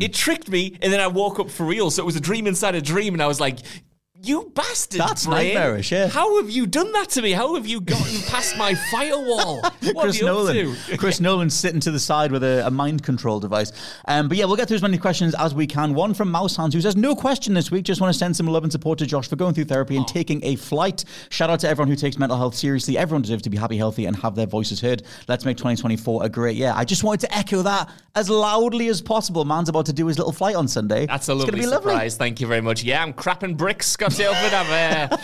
It 0.00 0.14
tricked 0.14 0.48
me, 0.48 0.78
and 0.80 0.90
then 0.90 1.00
I 1.00 1.08
woke 1.08 1.38
up 1.38 1.50
for 1.50 1.66
real. 1.66 1.90
So 1.90 2.02
it 2.02 2.06
was 2.06 2.16
a 2.16 2.20
dream 2.20 2.46
inside 2.46 2.74
a 2.74 2.80
dream, 2.80 3.12
and 3.12 3.22
I 3.22 3.26
was 3.26 3.38
like, 3.38 3.58
"You 4.22 4.50
bastard!" 4.54 5.00
That's 5.00 5.26
brain. 5.26 5.54
nightmarish, 5.54 5.92
yeah. 5.92 6.08
How 6.08 6.40
have 6.40 6.50
you 6.50 6.66
done 6.66 6.90
that 6.92 7.08
to 7.10 7.22
me? 7.22 7.32
How 7.32 7.54
have 7.54 7.66
you 7.66 7.80
gotten 7.80 8.20
past 8.22 8.56
my 8.56 8.74
firewall? 8.90 9.60
What 9.60 9.96
Chris 9.96 10.16
are 10.16 10.18
you 10.18 10.26
Nolan. 10.26 10.56
up 10.72 10.76
to? 10.86 10.96
Chris 10.98 11.20
Nolan 11.20 11.50
sitting 11.50 11.80
to 11.80 11.90
the 11.90 11.98
side 12.00 12.32
with 12.32 12.42
a, 12.42 12.66
a 12.66 12.70
mind 12.70 13.02
control 13.02 13.40
device. 13.40 13.72
Um, 14.06 14.28
but 14.28 14.36
yeah, 14.36 14.44
we'll 14.46 14.56
get 14.56 14.68
through 14.68 14.76
as 14.76 14.82
many 14.82 14.98
questions 14.98 15.34
as 15.34 15.54
we 15.54 15.66
can. 15.66 15.94
One 15.94 16.14
from 16.14 16.30
Mouse 16.30 16.56
Hands 16.56 16.72
who 16.74 16.80
says, 16.80 16.96
No 16.96 17.14
question 17.14 17.54
this 17.54 17.70
week. 17.70 17.84
Just 17.84 18.00
want 18.00 18.12
to 18.12 18.18
send 18.18 18.36
some 18.36 18.46
love 18.46 18.62
and 18.64 18.72
support 18.72 18.98
to 18.98 19.06
Josh 19.06 19.28
for 19.28 19.36
going 19.36 19.54
through 19.54 19.64
therapy 19.64 19.96
and 19.96 20.06
taking 20.06 20.44
a 20.44 20.56
flight. 20.56 21.04
Shout 21.30 21.50
out 21.50 21.60
to 21.60 21.68
everyone 21.68 21.88
who 21.88 21.96
takes 21.96 22.18
mental 22.18 22.36
health 22.38 22.54
seriously. 22.54 22.98
Everyone 22.98 23.22
deserves 23.22 23.42
to 23.42 23.50
be 23.50 23.56
happy, 23.56 23.76
healthy, 23.76 24.06
and 24.06 24.16
have 24.16 24.34
their 24.34 24.46
voices 24.46 24.80
heard. 24.80 25.02
Let's 25.28 25.44
make 25.44 25.56
2024 25.56 26.24
a 26.24 26.28
great 26.28 26.56
year. 26.56 26.72
I 26.74 26.84
just 26.84 27.04
wanted 27.04 27.20
to 27.28 27.36
echo 27.36 27.62
that 27.62 27.90
as 28.14 28.28
loudly 28.28 28.88
as 28.88 29.00
possible. 29.00 29.44
Man's 29.44 29.68
about 29.68 29.86
to 29.86 29.92
do 29.92 30.06
his 30.06 30.18
little 30.18 30.32
flight 30.32 30.56
on 30.56 30.66
Sunday. 30.66 31.06
That's 31.06 31.28
a 31.28 31.32
It's 31.32 31.38
lovely 31.40 31.50
gonna 31.52 31.56
be 31.62 31.68
surprise. 31.68 31.94
lovely. 31.94 32.10
Thank 32.10 32.40
you 32.40 32.46
very 32.46 32.60
much. 32.60 32.82
Yeah, 32.82 33.02
I'm 33.02 33.12
crapping 33.12 33.56
bricks, 33.56 33.86
Scott 33.88 34.07
Tilford. 34.10 34.52
I'm, 34.54 35.10
uh, 35.12 35.16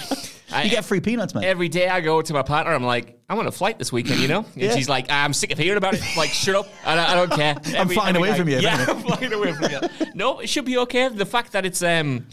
I, 0.52 0.62
You 0.64 0.70
get 0.70 0.84
free 0.84 1.00
peanuts, 1.00 1.34
man. 1.34 1.44
Every 1.44 1.68
day 1.68 1.88
I 1.88 2.00
go 2.00 2.22
to 2.22 2.32
my 2.32 2.42
partner, 2.42 2.72
I'm 2.72 2.84
like, 2.84 3.18
I'm 3.28 3.38
on 3.38 3.46
a 3.46 3.52
flight 3.52 3.78
this 3.78 3.90
weekend, 3.92 4.20
you 4.20 4.28
know? 4.28 4.44
And 4.54 4.62
Yeah. 4.62 4.74
she's 4.74 4.88
like, 4.88 5.06
I'm 5.10 5.32
sick 5.32 5.50
of 5.50 5.58
hearing 5.58 5.78
about 5.78 5.94
it. 5.94 6.02
Like, 6.16 6.30
shut 6.30 6.54
up. 6.54 6.68
I 6.84 6.94
don't, 6.94 7.08
I 7.10 7.14
don't 7.14 7.32
care. 7.32 7.56
I'm 7.80 7.88
flying 7.88 8.14
away 8.16 8.30
night. 8.30 8.38
from 8.38 8.48
you, 8.48 8.58
Yeah, 8.60 8.84
I'm 8.88 9.00
flying 9.00 9.32
away 9.32 9.52
from 9.52 9.70
you. 9.72 9.80
No, 10.14 10.40
it 10.40 10.48
should 10.48 10.64
be 10.64 10.78
okay. 10.78 11.08
The 11.08 11.26
fact 11.26 11.52
that 11.52 11.64
it's, 11.66 11.82
um, 11.82 12.26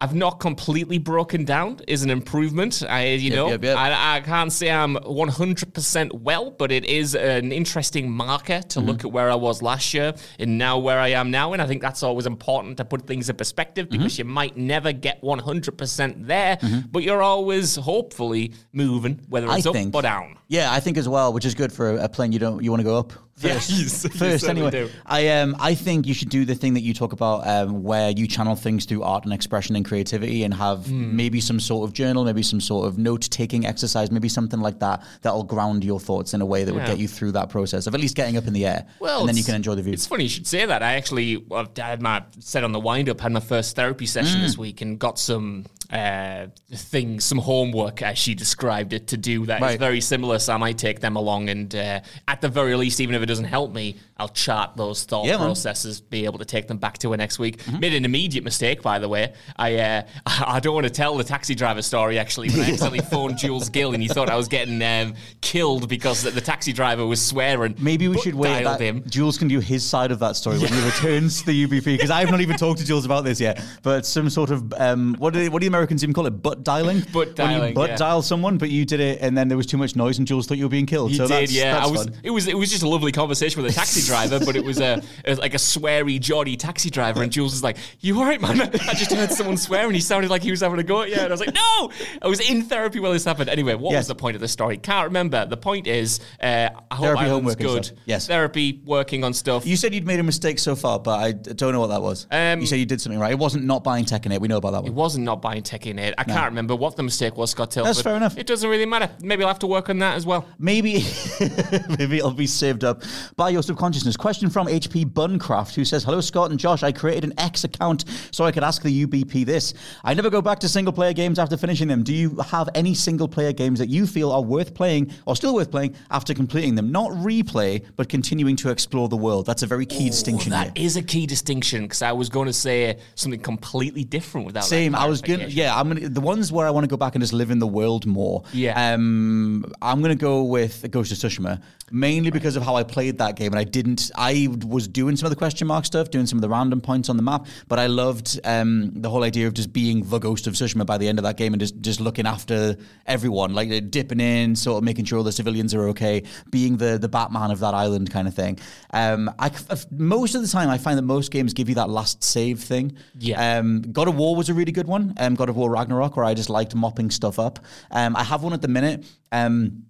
I've 0.00 0.14
not 0.14 0.38
completely 0.40 0.98
broken 0.98 1.44
down 1.44 1.80
is 1.88 2.02
an 2.02 2.10
improvement. 2.10 2.82
I, 2.86 3.06
you 3.12 3.30
know, 3.30 3.48
yep, 3.48 3.62
yep. 3.64 3.78
I, 3.78 4.16
I 4.16 4.20
can't 4.20 4.52
say 4.52 4.70
I'm 4.70 4.96
100% 4.96 6.12
well, 6.20 6.50
but 6.50 6.72
it 6.72 6.84
is 6.84 7.14
an 7.14 7.52
interesting 7.52 8.10
marker 8.10 8.60
to 8.60 8.80
Mm-hmm. 8.80 8.88
look 8.88 9.04
at 9.04 9.12
where 9.12 9.30
I 9.30 9.34
was 9.36 9.62
last 9.62 9.94
year 9.94 10.12
and 10.38 10.58
now 10.58 10.78
where 10.78 10.98
I 10.98 11.08
am 11.08 11.30
now. 11.30 11.52
And 11.52 11.62
I 11.62 11.66
think 11.66 11.80
that's 11.80 12.02
always 12.02 12.26
important 12.26 12.76
to 12.78 12.84
put 12.84 13.06
things 13.06 13.30
in 13.30 13.36
perspective 13.36 13.86
Mm-hmm. 13.88 13.98
because 13.98 14.18
you 14.18 14.24
might 14.24 14.56
never 14.56 14.92
get 14.92 15.22
100% 15.22 16.26
there, 16.26 16.58
but 16.90 17.02
you're 17.02 17.22
always 17.22 17.76
hopefully 17.76 18.52
moving, 18.72 19.20
whether 19.28 19.48
I 19.48 19.58
it's 19.58 19.66
up 19.66 19.74
think- 19.74 19.94
or 19.94 20.02
down. 20.02 20.36
Yeah, 20.54 20.72
I 20.72 20.80
think 20.80 20.96
as 20.98 21.08
well, 21.08 21.32
which 21.32 21.44
is 21.44 21.54
good 21.54 21.72
for 21.72 21.86
a 21.96 22.08
plane 22.08 22.30
you 22.32 22.38
don't 22.38 22.62
you 22.64 22.70
want 22.72 22.80
to 22.80 22.84
go 22.92 22.98
up 22.98 23.12
first. 23.36 23.70
Yes, 23.84 24.06
first 24.16 24.48
anyway. 24.48 24.70
do. 24.70 24.88
I 25.04 25.20
um 25.40 25.56
I 25.58 25.74
think 25.74 26.06
you 26.06 26.14
should 26.14 26.28
do 26.38 26.44
the 26.44 26.54
thing 26.54 26.74
that 26.74 26.82
you 26.82 26.94
talk 26.94 27.12
about 27.12 27.38
um 27.54 27.82
where 27.82 28.10
you 28.10 28.26
channel 28.28 28.54
things 28.54 28.84
through 28.84 29.02
art 29.02 29.24
and 29.24 29.32
expression 29.32 29.74
and 29.76 29.84
creativity 29.84 30.44
and 30.44 30.52
have 30.54 30.86
Hmm. 30.86 31.16
maybe 31.16 31.40
some 31.40 31.58
sort 31.60 31.88
of 31.88 31.92
journal, 31.94 32.24
maybe 32.24 32.42
some 32.42 32.60
sort 32.60 32.86
of 32.86 32.98
note 32.98 33.22
taking 33.30 33.66
exercise, 33.66 34.10
maybe 34.10 34.28
something 34.28 34.60
like 34.60 34.78
that 34.80 35.02
that'll 35.22 35.42
ground 35.54 35.82
your 35.84 35.98
thoughts 35.98 36.34
in 36.34 36.40
a 36.40 36.46
way 36.46 36.62
that 36.64 36.72
would 36.74 36.86
get 36.86 36.98
you 36.98 37.08
through 37.08 37.32
that 37.32 37.48
process 37.48 37.86
of 37.88 37.94
at 37.94 38.00
least 38.00 38.14
getting 38.14 38.36
up 38.36 38.46
in 38.46 38.52
the 38.52 38.64
air. 38.66 38.86
Well, 39.00 39.20
and 39.20 39.28
then 39.28 39.36
you 39.36 39.44
can 39.44 39.54
enjoy 39.56 39.74
the 39.74 39.82
view. 39.82 39.92
It's 39.94 40.06
funny 40.06 40.24
you 40.24 40.30
should 40.36 40.46
say 40.46 40.64
that. 40.66 40.82
I 40.82 40.92
actually 40.94 41.38
well, 41.38 41.66
I 41.78 41.88
had 41.94 42.02
my 42.02 42.22
said 42.38 42.62
on 42.64 42.72
the 42.72 42.80
wind 42.80 43.08
up 43.08 43.20
had 43.20 43.32
my 43.32 43.40
first 43.40 43.74
therapy 43.76 44.06
session 44.06 44.40
Mm. 44.40 44.44
this 44.44 44.56
week 44.58 44.80
and 44.82 44.98
got 44.98 45.18
some 45.18 45.64
uh, 45.90 46.46
things, 46.72 47.24
some 47.24 47.38
homework 47.38 48.02
as 48.02 48.18
she 48.18 48.34
described 48.34 48.92
it 48.92 49.08
to 49.08 49.16
do 49.16 49.46
that 49.46 49.58
is 49.58 49.62
Right. 49.62 49.78
very 49.78 50.00
similar. 50.00 50.38
So 50.38 50.52
I 50.54 50.56
might 50.56 50.78
take 50.78 51.00
them 51.00 51.16
along 51.16 51.48
and 51.48 51.74
uh, 51.74 52.00
at 52.28 52.40
the 52.40 52.48
very 52.48 52.74
least, 52.76 53.00
even 53.00 53.14
if 53.14 53.22
it 53.22 53.26
doesn't 53.26 53.44
help 53.44 53.72
me, 53.72 53.96
I'll 54.16 54.28
chart 54.28 54.76
those 54.76 55.04
thought 55.04 55.24
Yeah, 55.26 55.32
man. 55.32 55.38
Mm-hmm. 55.40 55.46
processes, 55.48 56.00
be 56.00 56.24
able 56.24 56.38
to 56.38 56.44
take 56.44 56.68
them 56.68 56.78
back 56.78 56.98
to 56.98 57.10
her 57.10 57.16
next 57.16 57.38
week. 57.38 57.60
Made 57.80 57.94
an 57.94 58.04
immediate 58.04 58.44
mistake, 58.44 58.80
by 58.82 58.98
the 58.98 59.08
way. 59.08 59.32
I 59.56 59.76
uh, 59.76 60.02
I 60.26 60.60
don't 60.60 60.74
want 60.74 60.84
to 60.86 60.90
tell 60.92 61.16
the 61.16 61.24
taxi 61.24 61.54
driver 61.54 61.82
story 61.82 62.18
actually, 62.18 62.48
but 62.48 62.60
I 62.60 62.62
accidentally 62.70 63.00
phoned 63.00 63.38
Jules 63.38 63.68
Gill 63.68 63.92
and 63.92 64.02
he 64.02 64.08
thought 64.08 64.30
I 64.30 64.36
was 64.36 64.48
getting 64.48 64.80
um, 64.82 65.14
killed 65.40 65.88
because 65.88 66.22
the, 66.22 66.30
the 66.30 66.40
taxi 66.40 66.72
driver 66.72 67.04
was 67.06 67.20
swearing. 67.24 67.74
Maybe 67.78 68.08
we 68.08 68.18
should 68.18 68.34
wait. 68.34 68.64
That 68.64 68.80
him. 68.80 69.02
Jules 69.08 69.36
can 69.36 69.48
do 69.48 69.58
his 69.60 69.84
side 69.84 70.10
of 70.12 70.18
that 70.20 70.36
story 70.36 70.58
when 70.58 70.72
he 70.72 70.84
returns 70.84 71.40
to 71.40 71.46
the 71.46 71.66
UBP 71.66 71.84
because 71.84 72.10
I 72.10 72.20
have 72.20 72.30
not 72.30 72.40
even 72.40 72.56
talked 72.56 72.78
to 72.80 72.86
Jules 72.86 73.04
about 73.04 73.24
this 73.24 73.40
yet. 73.40 73.62
But 73.82 74.06
some 74.06 74.30
sort 74.30 74.50
of 74.50 74.72
um, 74.74 75.16
what 75.18 75.32
do 75.32 75.40
they, 75.40 75.48
what 75.48 75.60
do 75.60 75.66
Americans 75.74 76.02
even 76.04 76.14
call 76.14 76.26
it? 76.26 76.30
Butt 76.42 76.62
dialing. 76.64 77.00
Butt 77.12 77.14
When 77.14 77.50
you 77.50 77.56
dialing, 77.58 77.74
butt 77.74 77.90
yeah. 77.90 77.96
dial 77.96 78.22
someone, 78.22 78.58
but 78.58 78.70
you 78.70 78.84
did 78.84 79.00
it, 79.00 79.20
and 79.20 79.36
then 79.36 79.48
there 79.48 79.56
was 79.56 79.66
too 79.66 79.76
much 79.76 79.96
noise, 79.96 80.18
and 80.18 80.26
Jules 80.26 80.46
thought 80.46 80.56
you 80.58 80.64
were 80.64 80.68
being 80.70 80.86
killed. 80.86 81.10
He 81.10 81.16
so 81.16 81.26
did, 81.26 81.42
that's, 81.42 81.52
yeah. 81.52 81.82
I 81.84 81.86
was. 81.88 82.04
fun. 82.04 82.14
It 82.22 82.30
was. 82.30 82.46
It 82.46 82.56
was 82.56 82.70
just 82.70 82.82
a 82.82 82.88
lovely 82.88 83.12
conversation 83.12 83.62
with 83.62 83.72
a 83.72 83.74
taxi 83.74 84.02
driver, 84.06 84.38
but 84.44 84.56
it 84.56 84.64
was 84.64 84.80
a, 84.80 85.02
a 85.24 85.34
like 85.36 85.54
a 85.54 85.58
sweary, 85.58 86.20
jolly 86.20 86.56
taxi 86.56 86.90
driver, 86.90 87.22
and 87.22 87.32
Jules 87.32 87.52
was 87.52 87.62
like, 87.62 87.76
"You 88.00 88.18
all 88.18 88.24
right, 88.24 88.40
man? 88.40 88.60
I 88.62 88.94
just 88.94 89.12
heard 89.12 89.30
someone 89.32 89.56
swear, 89.56 89.86
and 89.86 89.94
he 89.94 90.00
sounded 90.00 90.30
like 90.30 90.42
he 90.42 90.50
was 90.50 90.60
having 90.60 90.78
a 90.78 90.82
go 90.84 91.02
at 91.02 91.08
you." 91.10 91.16
And 91.16 91.26
I 91.26 91.30
was 91.30 91.40
like, 91.40 91.54
"No, 91.54 91.90
I 92.22 92.28
was 92.28 92.40
in 92.40 92.62
therapy 92.62 93.00
while 93.00 93.12
this 93.12 93.24
happened." 93.24 93.50
Anyway, 93.50 93.74
what 93.74 93.92
Yes. 93.92 94.00
was 94.00 94.08
the 94.08 94.14
point 94.14 94.34
of 94.36 94.40
the 94.40 94.48
story? 94.48 94.76
Can't 94.78 95.06
remember. 95.06 95.44
The 95.46 95.56
point 95.56 95.86
is, 95.86 96.20
uh, 96.42 96.70
I 96.90 96.94
hope 96.94 97.04
Therapy, 97.06 97.20
Ireland's 97.24 97.56
good. 97.56 97.90
Yes. 98.06 98.26
therapy, 98.26 98.80
working 98.84 99.24
on 99.24 99.32
stuff. 99.34 99.66
You 99.66 99.76
said 99.76 99.92
you'd 99.94 100.06
made 100.06 100.20
a 100.20 100.24
mistake 100.24 100.58
so 100.58 100.76
far, 100.76 100.98
but 100.98 101.18
I 101.20 101.32
don't 101.32 101.72
know 101.72 101.80
what 101.80 101.88
that 101.88 102.02
was. 102.02 102.26
Um, 102.30 102.60
you 102.60 102.66
said 102.66 102.78
you 102.78 102.86
did 102.86 103.00
something 103.00 103.18
right. 103.18 103.32
It 103.32 103.38
wasn't 103.38 103.64
not 103.64 103.82
buying 103.84 104.04
Tekken 104.04 104.32
8. 104.32 104.40
We 104.40 104.48
know 104.48 104.58
about 104.58 104.72
that 104.72 104.82
one. 104.82 104.92
It 104.92 104.94
wasn't 104.94 105.24
not 105.24 105.42
buying 105.42 105.62
taking 105.64 105.98
it. 105.98 106.14
I 106.18 106.24
can't 106.24 106.46
remember 106.46 106.76
what 106.76 106.96
the 106.96 107.02
mistake 107.02 107.36
was, 107.36 107.50
Scott 107.50 107.70
Tilford. 107.70 107.88
That's 107.88 108.02
fair 108.02 108.16
enough. 108.16 108.36
It 108.38 108.46
doesn't 108.46 108.68
really 108.68 108.86
matter. 108.86 109.10
Maybe 109.20 109.42
I'll 109.42 109.48
have 109.48 109.58
to 109.60 109.66
work 109.66 109.88
on 109.88 109.98
that 109.98 110.14
as 110.16 110.26
well. 110.26 110.46
Maybe, 110.58 111.04
maybe 111.98 112.18
it'll 112.18 112.32
be 112.32 112.46
saved 112.46 112.84
up 112.84 113.02
by 113.36 113.50
your 113.50 113.62
subconsciousness. 113.62 114.16
Question 114.16 114.50
from 114.50 114.66
HP 114.66 115.04
Buncraft, 115.06 115.74
who 115.74 115.84
says, 115.84 116.04
"Hello, 116.04 116.20
Scott 116.20 116.50
and 116.50 116.58
Josh. 116.58 116.82
I 116.82 116.92
created 116.92 117.24
an 117.24 117.34
X 117.38 117.64
account 117.64 118.04
so 118.30 118.44
I 118.44 118.52
could 118.52 118.64
ask 118.64 118.82
the 118.82 119.06
UBP 119.06 119.44
this. 119.44 119.74
I 120.02 120.14
never 120.14 120.30
go 120.30 120.42
back 120.42 120.58
to 120.60 120.68
single 120.68 120.92
player 120.92 121.12
games 121.12 121.38
after 121.38 121.56
finishing 121.56 121.88
them. 121.88 122.02
Do 122.02 122.14
you 122.14 122.36
have 122.36 122.68
any 122.74 122.94
single 122.94 123.28
player 123.28 123.52
games 123.52 123.78
that 123.78 123.88
you 123.88 124.06
feel 124.06 124.30
are 124.30 124.42
worth 124.42 124.74
playing 124.74 125.12
or 125.26 125.36
still 125.36 125.54
worth 125.54 125.70
playing 125.70 125.94
after 126.10 126.34
completing 126.34 126.74
them? 126.74 126.92
Not 126.92 127.10
replay, 127.12 127.84
but 127.96 128.08
continuing 128.08 128.56
to 128.56 128.70
explore 128.70 129.08
the 129.08 129.16
world. 129.16 129.46
That's 129.46 129.62
a 129.62 129.66
very 129.66 129.86
key 129.86 130.10
distinction 130.10 130.52
here. 130.52 130.64
That 130.64 130.78
is 130.78 130.96
a 130.96 131.02
key 131.02 131.26
distinction 131.26 131.82
because 131.82 132.02
I 132.02 132.12
was 132.12 132.28
going 132.28 132.46
to 132.46 132.52
say 132.52 132.98
something 133.14 133.40
completely 133.40 134.04
different 134.04 134.46
without 134.46 134.60
that 134.60 134.68
Same. 134.68 134.94
I 134.94 135.06
was 135.06 135.22
gonna. 135.22 135.46
Yeah, 135.54 135.78
I'm 135.78 135.88
gonna. 135.88 136.08
The 136.08 136.20
ones 136.20 136.50
where 136.52 136.66
I 136.66 136.70
want 136.70 136.84
to 136.84 136.88
go 136.88 136.96
back 136.96 137.14
and 137.14 137.22
just 137.22 137.32
live 137.32 137.50
in 137.50 137.58
the 137.58 137.66
world 137.66 138.06
more. 138.06 138.42
Yeah. 138.52 138.94
Um, 138.94 139.64
I'm 139.80 140.02
gonna 140.02 140.14
go 140.14 140.42
with 140.42 140.90
Ghost 140.90 141.12
of 141.12 141.18
Tsushima 141.18 141.60
mainly 141.90 142.30
because 142.30 142.56
of 142.56 142.62
how 142.62 142.76
I 142.76 142.82
played 142.82 143.18
that 143.18 143.36
game, 143.36 143.52
and 143.52 143.58
I 143.58 143.64
didn't. 143.64 144.10
I 144.16 144.48
was 144.66 144.88
doing 144.88 145.16
some 145.16 145.26
of 145.26 145.30
the 145.30 145.36
question 145.36 145.66
mark 145.66 145.84
stuff, 145.84 146.10
doing 146.10 146.26
some 146.26 146.38
of 146.38 146.42
the 146.42 146.48
random 146.48 146.80
points 146.80 147.08
on 147.08 147.16
the 147.16 147.22
map, 147.22 147.46
but 147.68 147.78
I 147.78 147.86
loved 147.86 148.40
um, 148.44 148.90
the 148.94 149.10
whole 149.10 149.22
idea 149.22 149.46
of 149.46 149.54
just 149.54 149.72
being 149.72 150.02
the 150.08 150.18
Ghost 150.18 150.46
of 150.46 150.54
Tsushima 150.54 150.86
by 150.86 150.98
the 150.98 151.08
end 151.08 151.18
of 151.18 151.24
that 151.24 151.36
game 151.36 151.52
and 151.52 151.60
just 151.60 151.80
just 151.80 152.00
looking 152.00 152.26
after 152.26 152.76
everyone, 153.06 153.54
like 153.54 153.70
uh, 153.70 153.80
dipping 153.88 154.20
in, 154.20 154.56
sort 154.56 154.78
of 154.78 154.84
making 154.84 155.04
sure 155.04 155.18
all 155.18 155.24
the 155.24 155.32
civilians 155.32 155.74
are 155.74 155.88
okay, 155.88 156.22
being 156.50 156.76
the 156.76 156.98
the 156.98 157.08
Batman 157.08 157.50
of 157.50 157.60
that 157.60 157.74
island 157.74 158.10
kind 158.10 158.28
of 158.28 158.34
thing. 158.34 158.58
Um, 158.92 159.30
I 159.38 159.50
most 159.90 160.34
of 160.34 160.42
the 160.42 160.48
time 160.48 160.68
I 160.68 160.78
find 160.78 160.98
that 160.98 161.02
most 161.02 161.30
games 161.30 161.52
give 161.52 161.68
you 161.68 161.74
that 161.76 161.90
last 161.90 162.22
save 162.24 162.60
thing. 162.60 162.96
Yeah. 163.18 163.58
Um, 163.58 163.82
God 163.92 164.08
of 164.08 164.16
War 164.16 164.36
was 164.36 164.48
a 164.48 164.54
really 164.54 164.72
good 164.72 164.86
one. 164.86 165.14
Um, 165.18 165.34
God 165.34 165.48
of 165.48 165.56
War 165.56 165.70
Ragnarok, 165.70 166.16
where 166.16 166.24
I 166.24 166.34
just 166.34 166.50
liked 166.50 166.74
mopping 166.74 167.10
stuff 167.10 167.38
up. 167.38 167.58
Um, 167.90 168.16
I 168.16 168.24
have 168.24 168.42
one 168.42 168.52
at 168.52 168.62
the 168.62 168.68
minute. 168.68 169.04
Um, 169.32 169.84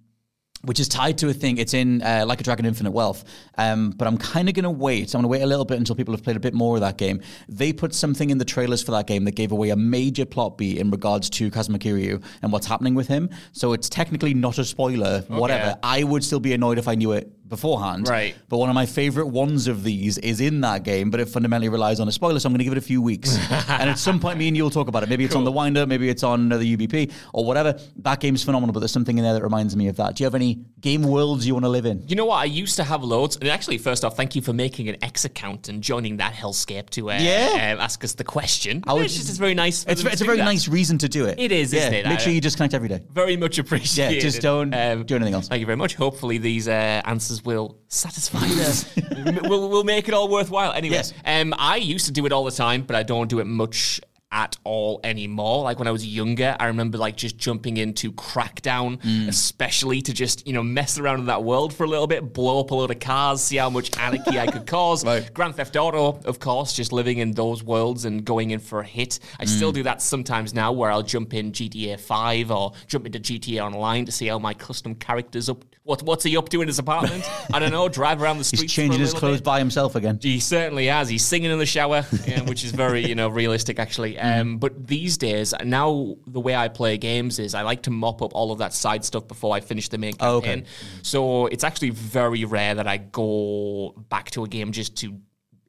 which 0.65 0.79
is 0.79 0.87
tied 0.87 1.17
to 1.19 1.29
a 1.29 1.33
thing. 1.33 1.57
It's 1.57 1.73
in 1.73 2.01
uh, 2.01 2.25
Like 2.27 2.41
a 2.41 2.43
Dragon 2.43 2.65
Infinite 2.65 2.91
Wealth. 2.91 3.23
Um, 3.57 3.91
but 3.91 4.07
I'm 4.07 4.17
kind 4.17 4.49
of 4.49 4.55
going 4.55 4.63
to 4.63 4.69
wait. 4.69 5.13
I'm 5.13 5.21
going 5.21 5.23
to 5.23 5.27
wait 5.27 5.41
a 5.41 5.45
little 5.45 5.65
bit 5.65 5.77
until 5.77 5.95
people 5.95 6.13
have 6.13 6.23
played 6.23 6.35
a 6.35 6.39
bit 6.39 6.53
more 6.53 6.75
of 6.75 6.81
that 6.81 6.97
game. 6.97 7.21
They 7.47 7.73
put 7.73 7.93
something 7.93 8.29
in 8.29 8.37
the 8.37 8.45
trailers 8.45 8.83
for 8.83 8.91
that 8.91 9.07
game 9.07 9.25
that 9.25 9.35
gave 9.35 9.51
away 9.51 9.69
a 9.69 9.75
major 9.75 10.25
plot 10.25 10.57
beat 10.57 10.77
in 10.77 10.91
regards 10.91 11.29
to 11.31 11.49
Kazuma 11.51 11.79
Kiryu 11.79 12.23
and 12.41 12.51
what's 12.51 12.67
happening 12.67 12.95
with 12.95 13.07
him. 13.07 13.29
So 13.51 13.73
it's 13.73 13.89
technically 13.89 14.33
not 14.33 14.57
a 14.57 14.65
spoiler, 14.65 15.21
whatever. 15.27 15.77
I 15.83 16.03
would 16.03 16.23
still 16.23 16.39
be 16.39 16.53
annoyed 16.53 16.77
if 16.77 16.87
I 16.87 16.95
knew 16.95 17.11
it 17.13 17.31
beforehand. 17.47 18.07
Right. 18.07 18.35
But 18.49 18.57
one 18.57 18.69
of 18.69 18.75
my 18.75 18.85
favorite 18.85 19.27
ones 19.27 19.67
of 19.67 19.83
these 19.83 20.17
is 20.19 20.41
in 20.41 20.61
that 20.61 20.83
game, 20.83 21.09
but 21.11 21.19
it 21.19 21.29
fundamentally 21.29 21.69
relies 21.69 21.99
on 21.99 22.07
a 22.07 22.11
spoiler. 22.11 22.39
So 22.39 22.47
I'm 22.47 22.53
going 22.53 22.59
to 22.59 22.63
give 22.63 22.73
it 22.73 22.77
a 22.77 22.81
few 22.81 23.01
weeks. 23.01 23.37
and 23.69 23.89
at 23.89 23.99
some 23.99 24.19
point, 24.19 24.37
me 24.37 24.47
and 24.47 24.57
you 24.57 24.63
will 24.63 24.69
talk 24.69 24.87
about 24.87 25.03
it. 25.03 25.09
Maybe 25.09 25.25
it's 25.25 25.35
on 25.35 25.43
the 25.43 25.51
winder, 25.51 25.85
maybe 25.85 26.09
it's 26.09 26.23
on 26.23 26.51
uh, 26.51 26.57
the 26.57 26.75
UBP 26.77 27.11
or 27.33 27.45
whatever. 27.45 27.77
That 27.97 28.19
game's 28.19 28.43
phenomenal, 28.43 28.73
but 28.73 28.79
there's 28.79 28.91
something 28.91 29.17
in 29.17 29.23
there 29.23 29.33
that 29.33 29.43
reminds 29.43 29.75
me 29.75 29.87
of 29.87 29.97
that. 29.97 30.15
Do 30.15 30.23
you 30.23 30.25
have 30.25 30.35
any 30.35 30.59
game 30.81 31.03
worlds 31.03 31.45
you 31.47 31.53
want 31.53 31.65
to 31.65 31.69
live 31.69 31.85
in? 31.85 32.03
You 32.07 32.15
know 32.15 32.25
what? 32.25 32.37
I 32.37 32.45
used 32.45 32.75
to 32.77 32.83
have 32.83 33.03
loads. 33.03 33.35
And 33.37 33.47
actually, 33.49 33.77
first 33.77 34.03
off, 34.03 34.15
thank 34.17 34.35
you 34.35 34.41
for 34.41 34.53
making 34.53 34.89
an 34.89 35.03
X 35.03 35.25
account 35.25 35.69
and 35.69 35.81
joining 35.81 36.17
that 36.17 36.33
hellscape 36.33 36.89
to 36.91 37.11
uh, 37.11 37.17
Yeah. 37.19 37.75
uh, 37.77 37.83
ask 37.83 38.03
us 38.03 38.13
the 38.13 38.23
question. 38.23 38.83
I 38.87 38.95
it's 38.99 39.15
just 39.15 39.29
it's 39.29 39.37
very 39.37 39.53
nice. 39.53 39.85
It's, 39.87 40.03
it's 40.03 40.21
a 40.21 40.25
very 40.25 40.37
that. 40.37 40.45
nice 40.45 40.67
reason 40.67 40.97
to 40.99 41.09
do 41.09 41.25
it. 41.25 41.39
It 41.39 41.51
is, 41.51 41.73
yeah, 41.73 41.81
isn't 41.81 41.93
it? 41.93 42.05
Make 42.07 42.19
sure 42.19 42.33
you 42.33 42.41
disconnect 42.41 42.73
every 42.73 42.89
day. 42.89 43.01
Very 43.13 43.37
much 43.37 43.59
appreciated. 43.59 44.21
just 44.21 44.41
don't 44.41 44.71
do 44.71 45.15
anything 45.15 45.33
else. 45.33 45.47
Thank 45.47 45.59
you 45.59 45.65
very 45.65 45.75
much. 45.77 45.95
Hopefully, 45.95 46.37
these 46.37 46.67
uh, 46.67 47.01
answers 47.35 47.45
will 47.45 47.77
satisfy 47.87 48.45
us. 48.63 48.85
we'll, 49.43 49.69
we'll 49.69 49.83
make 49.83 50.07
it 50.07 50.13
all 50.13 50.29
worthwhile. 50.29 50.73
Anyway, 50.73 50.95
Yes. 50.95 51.13
um, 51.25 51.53
I 51.57 51.77
used 51.77 52.05
to 52.07 52.11
do 52.11 52.25
it 52.25 52.31
all 52.31 52.43
the 52.43 52.51
time, 52.51 52.83
but 52.83 52.95
I 52.95 53.03
don't 53.03 53.29
do 53.29 53.39
it 53.39 53.45
much 53.45 54.01
at 54.35 54.57
all 54.65 54.99
anymore. 55.03 55.63
Like 55.63 55.79
when 55.79 55.87
I 55.87 55.91
was 55.91 56.05
younger, 56.05 56.55
I 56.59 56.65
remember 56.67 56.97
like 56.97 57.15
just 57.15 57.37
jumping 57.37 57.77
into 57.77 58.11
Crackdown, 58.11 58.97
Mm. 59.01 59.29
especially 59.29 60.01
to 60.01 60.13
just 60.13 60.45
you 60.45 60.51
know 60.53 60.61
mess 60.61 60.99
around 60.99 61.21
in 61.21 61.25
that 61.27 61.43
world 61.43 61.73
for 61.73 61.85
a 61.85 61.87
little 61.87 62.05
bit, 62.05 62.33
blow 62.33 62.59
up 62.59 62.69
a 62.71 62.75
load 62.75 62.91
of 62.91 62.99
cars, 62.99 63.41
see 63.41 63.55
how 63.55 63.69
much 63.69 63.97
anarchy 63.97 64.37
I 64.37 64.47
could 64.47 64.67
cause. 64.75 65.05
Right. 65.05 65.33
Grand 65.33 65.55
Theft 65.55 65.75
Auto, 65.77 66.19
of 66.25 66.39
course, 66.39 66.73
just 66.73 66.91
living 66.91 67.17
in 67.19 67.31
those 67.31 67.63
worlds 67.63 68.03
and 68.05 68.25
going 68.25 68.51
in 68.51 68.59
for 68.59 68.81
a 68.81 68.85
hit. 68.85 69.19
I 69.39 69.45
still 69.45 69.71
Mm. 69.71 69.75
do 69.75 69.83
that 69.83 70.01
sometimes 70.01 70.53
now, 70.53 70.71
where 70.73 70.91
I'll 70.91 71.01
jump 71.01 71.33
in 71.33 71.53
GTA 71.53 71.97
Five 71.97 72.51
or 72.51 72.73
jump 72.87 73.05
into 73.05 73.19
GTA 73.19 73.63
Online 73.65 74.05
to 74.05 74.11
see 74.11 74.27
how 74.27 74.37
my 74.37 74.53
custom 74.53 74.95
characters 74.95 75.47
up. 75.49 75.63
What 75.83 76.01
what's 76.03 76.23
he 76.25 76.35
up 76.35 76.49
to 76.49 76.61
in 76.61 76.67
his 76.67 76.79
apartment? 76.79 77.23
I 77.53 77.59
don't 77.59 77.71
know. 77.71 77.87
Drive 77.87 78.21
around 78.21 78.39
the 78.39 78.43
streets. 78.43 78.63
He's 78.63 78.73
changing 78.73 78.99
his 78.99 79.13
clothes 79.13 79.37
bit. 79.37 79.45
by 79.45 79.59
himself 79.59 79.95
again. 79.95 80.19
He 80.21 80.39
certainly 80.39 80.87
has. 80.87 81.07
He's 81.09 81.23
singing 81.23 81.51
in 81.51 81.59
the 81.59 81.65
shower, 81.65 82.01
which 82.47 82.65
is 82.65 82.71
very, 82.71 83.07
you 83.07 83.13
know, 83.15 83.29
realistic 83.29 83.77
actually. 83.79 84.17
Um, 84.25 84.57
but 84.57 84.87
these 84.87 85.17
days, 85.17 85.53
now 85.63 86.15
the 86.25 86.39
way 86.39 86.55
I 86.55 86.67
play 86.67 86.97
games 86.97 87.37
is 87.39 87.53
I 87.53 87.61
like 87.61 87.83
to 87.83 87.91
mop 87.91 88.21
up 88.21 88.31
all 88.33 88.51
of 88.51 88.57
that 88.59 88.73
side 88.73 89.05
stuff 89.05 89.27
before 89.27 89.55
I 89.55 89.59
finish 89.59 89.87
the 89.89 89.97
main 89.97 90.13
Oh, 90.19 90.37
okay. 90.37 90.47
campaign. 90.55 90.65
So 91.03 91.45
it's 91.47 91.63
actually 91.63 91.91
very 91.91 92.43
rare 92.45 92.73
that 92.75 92.87
I 92.87 92.97
go 92.97 93.93
back 94.09 94.31
to 94.31 94.43
a 94.43 94.47
game 94.47 94.71
just 94.71 94.95
to 94.97 95.13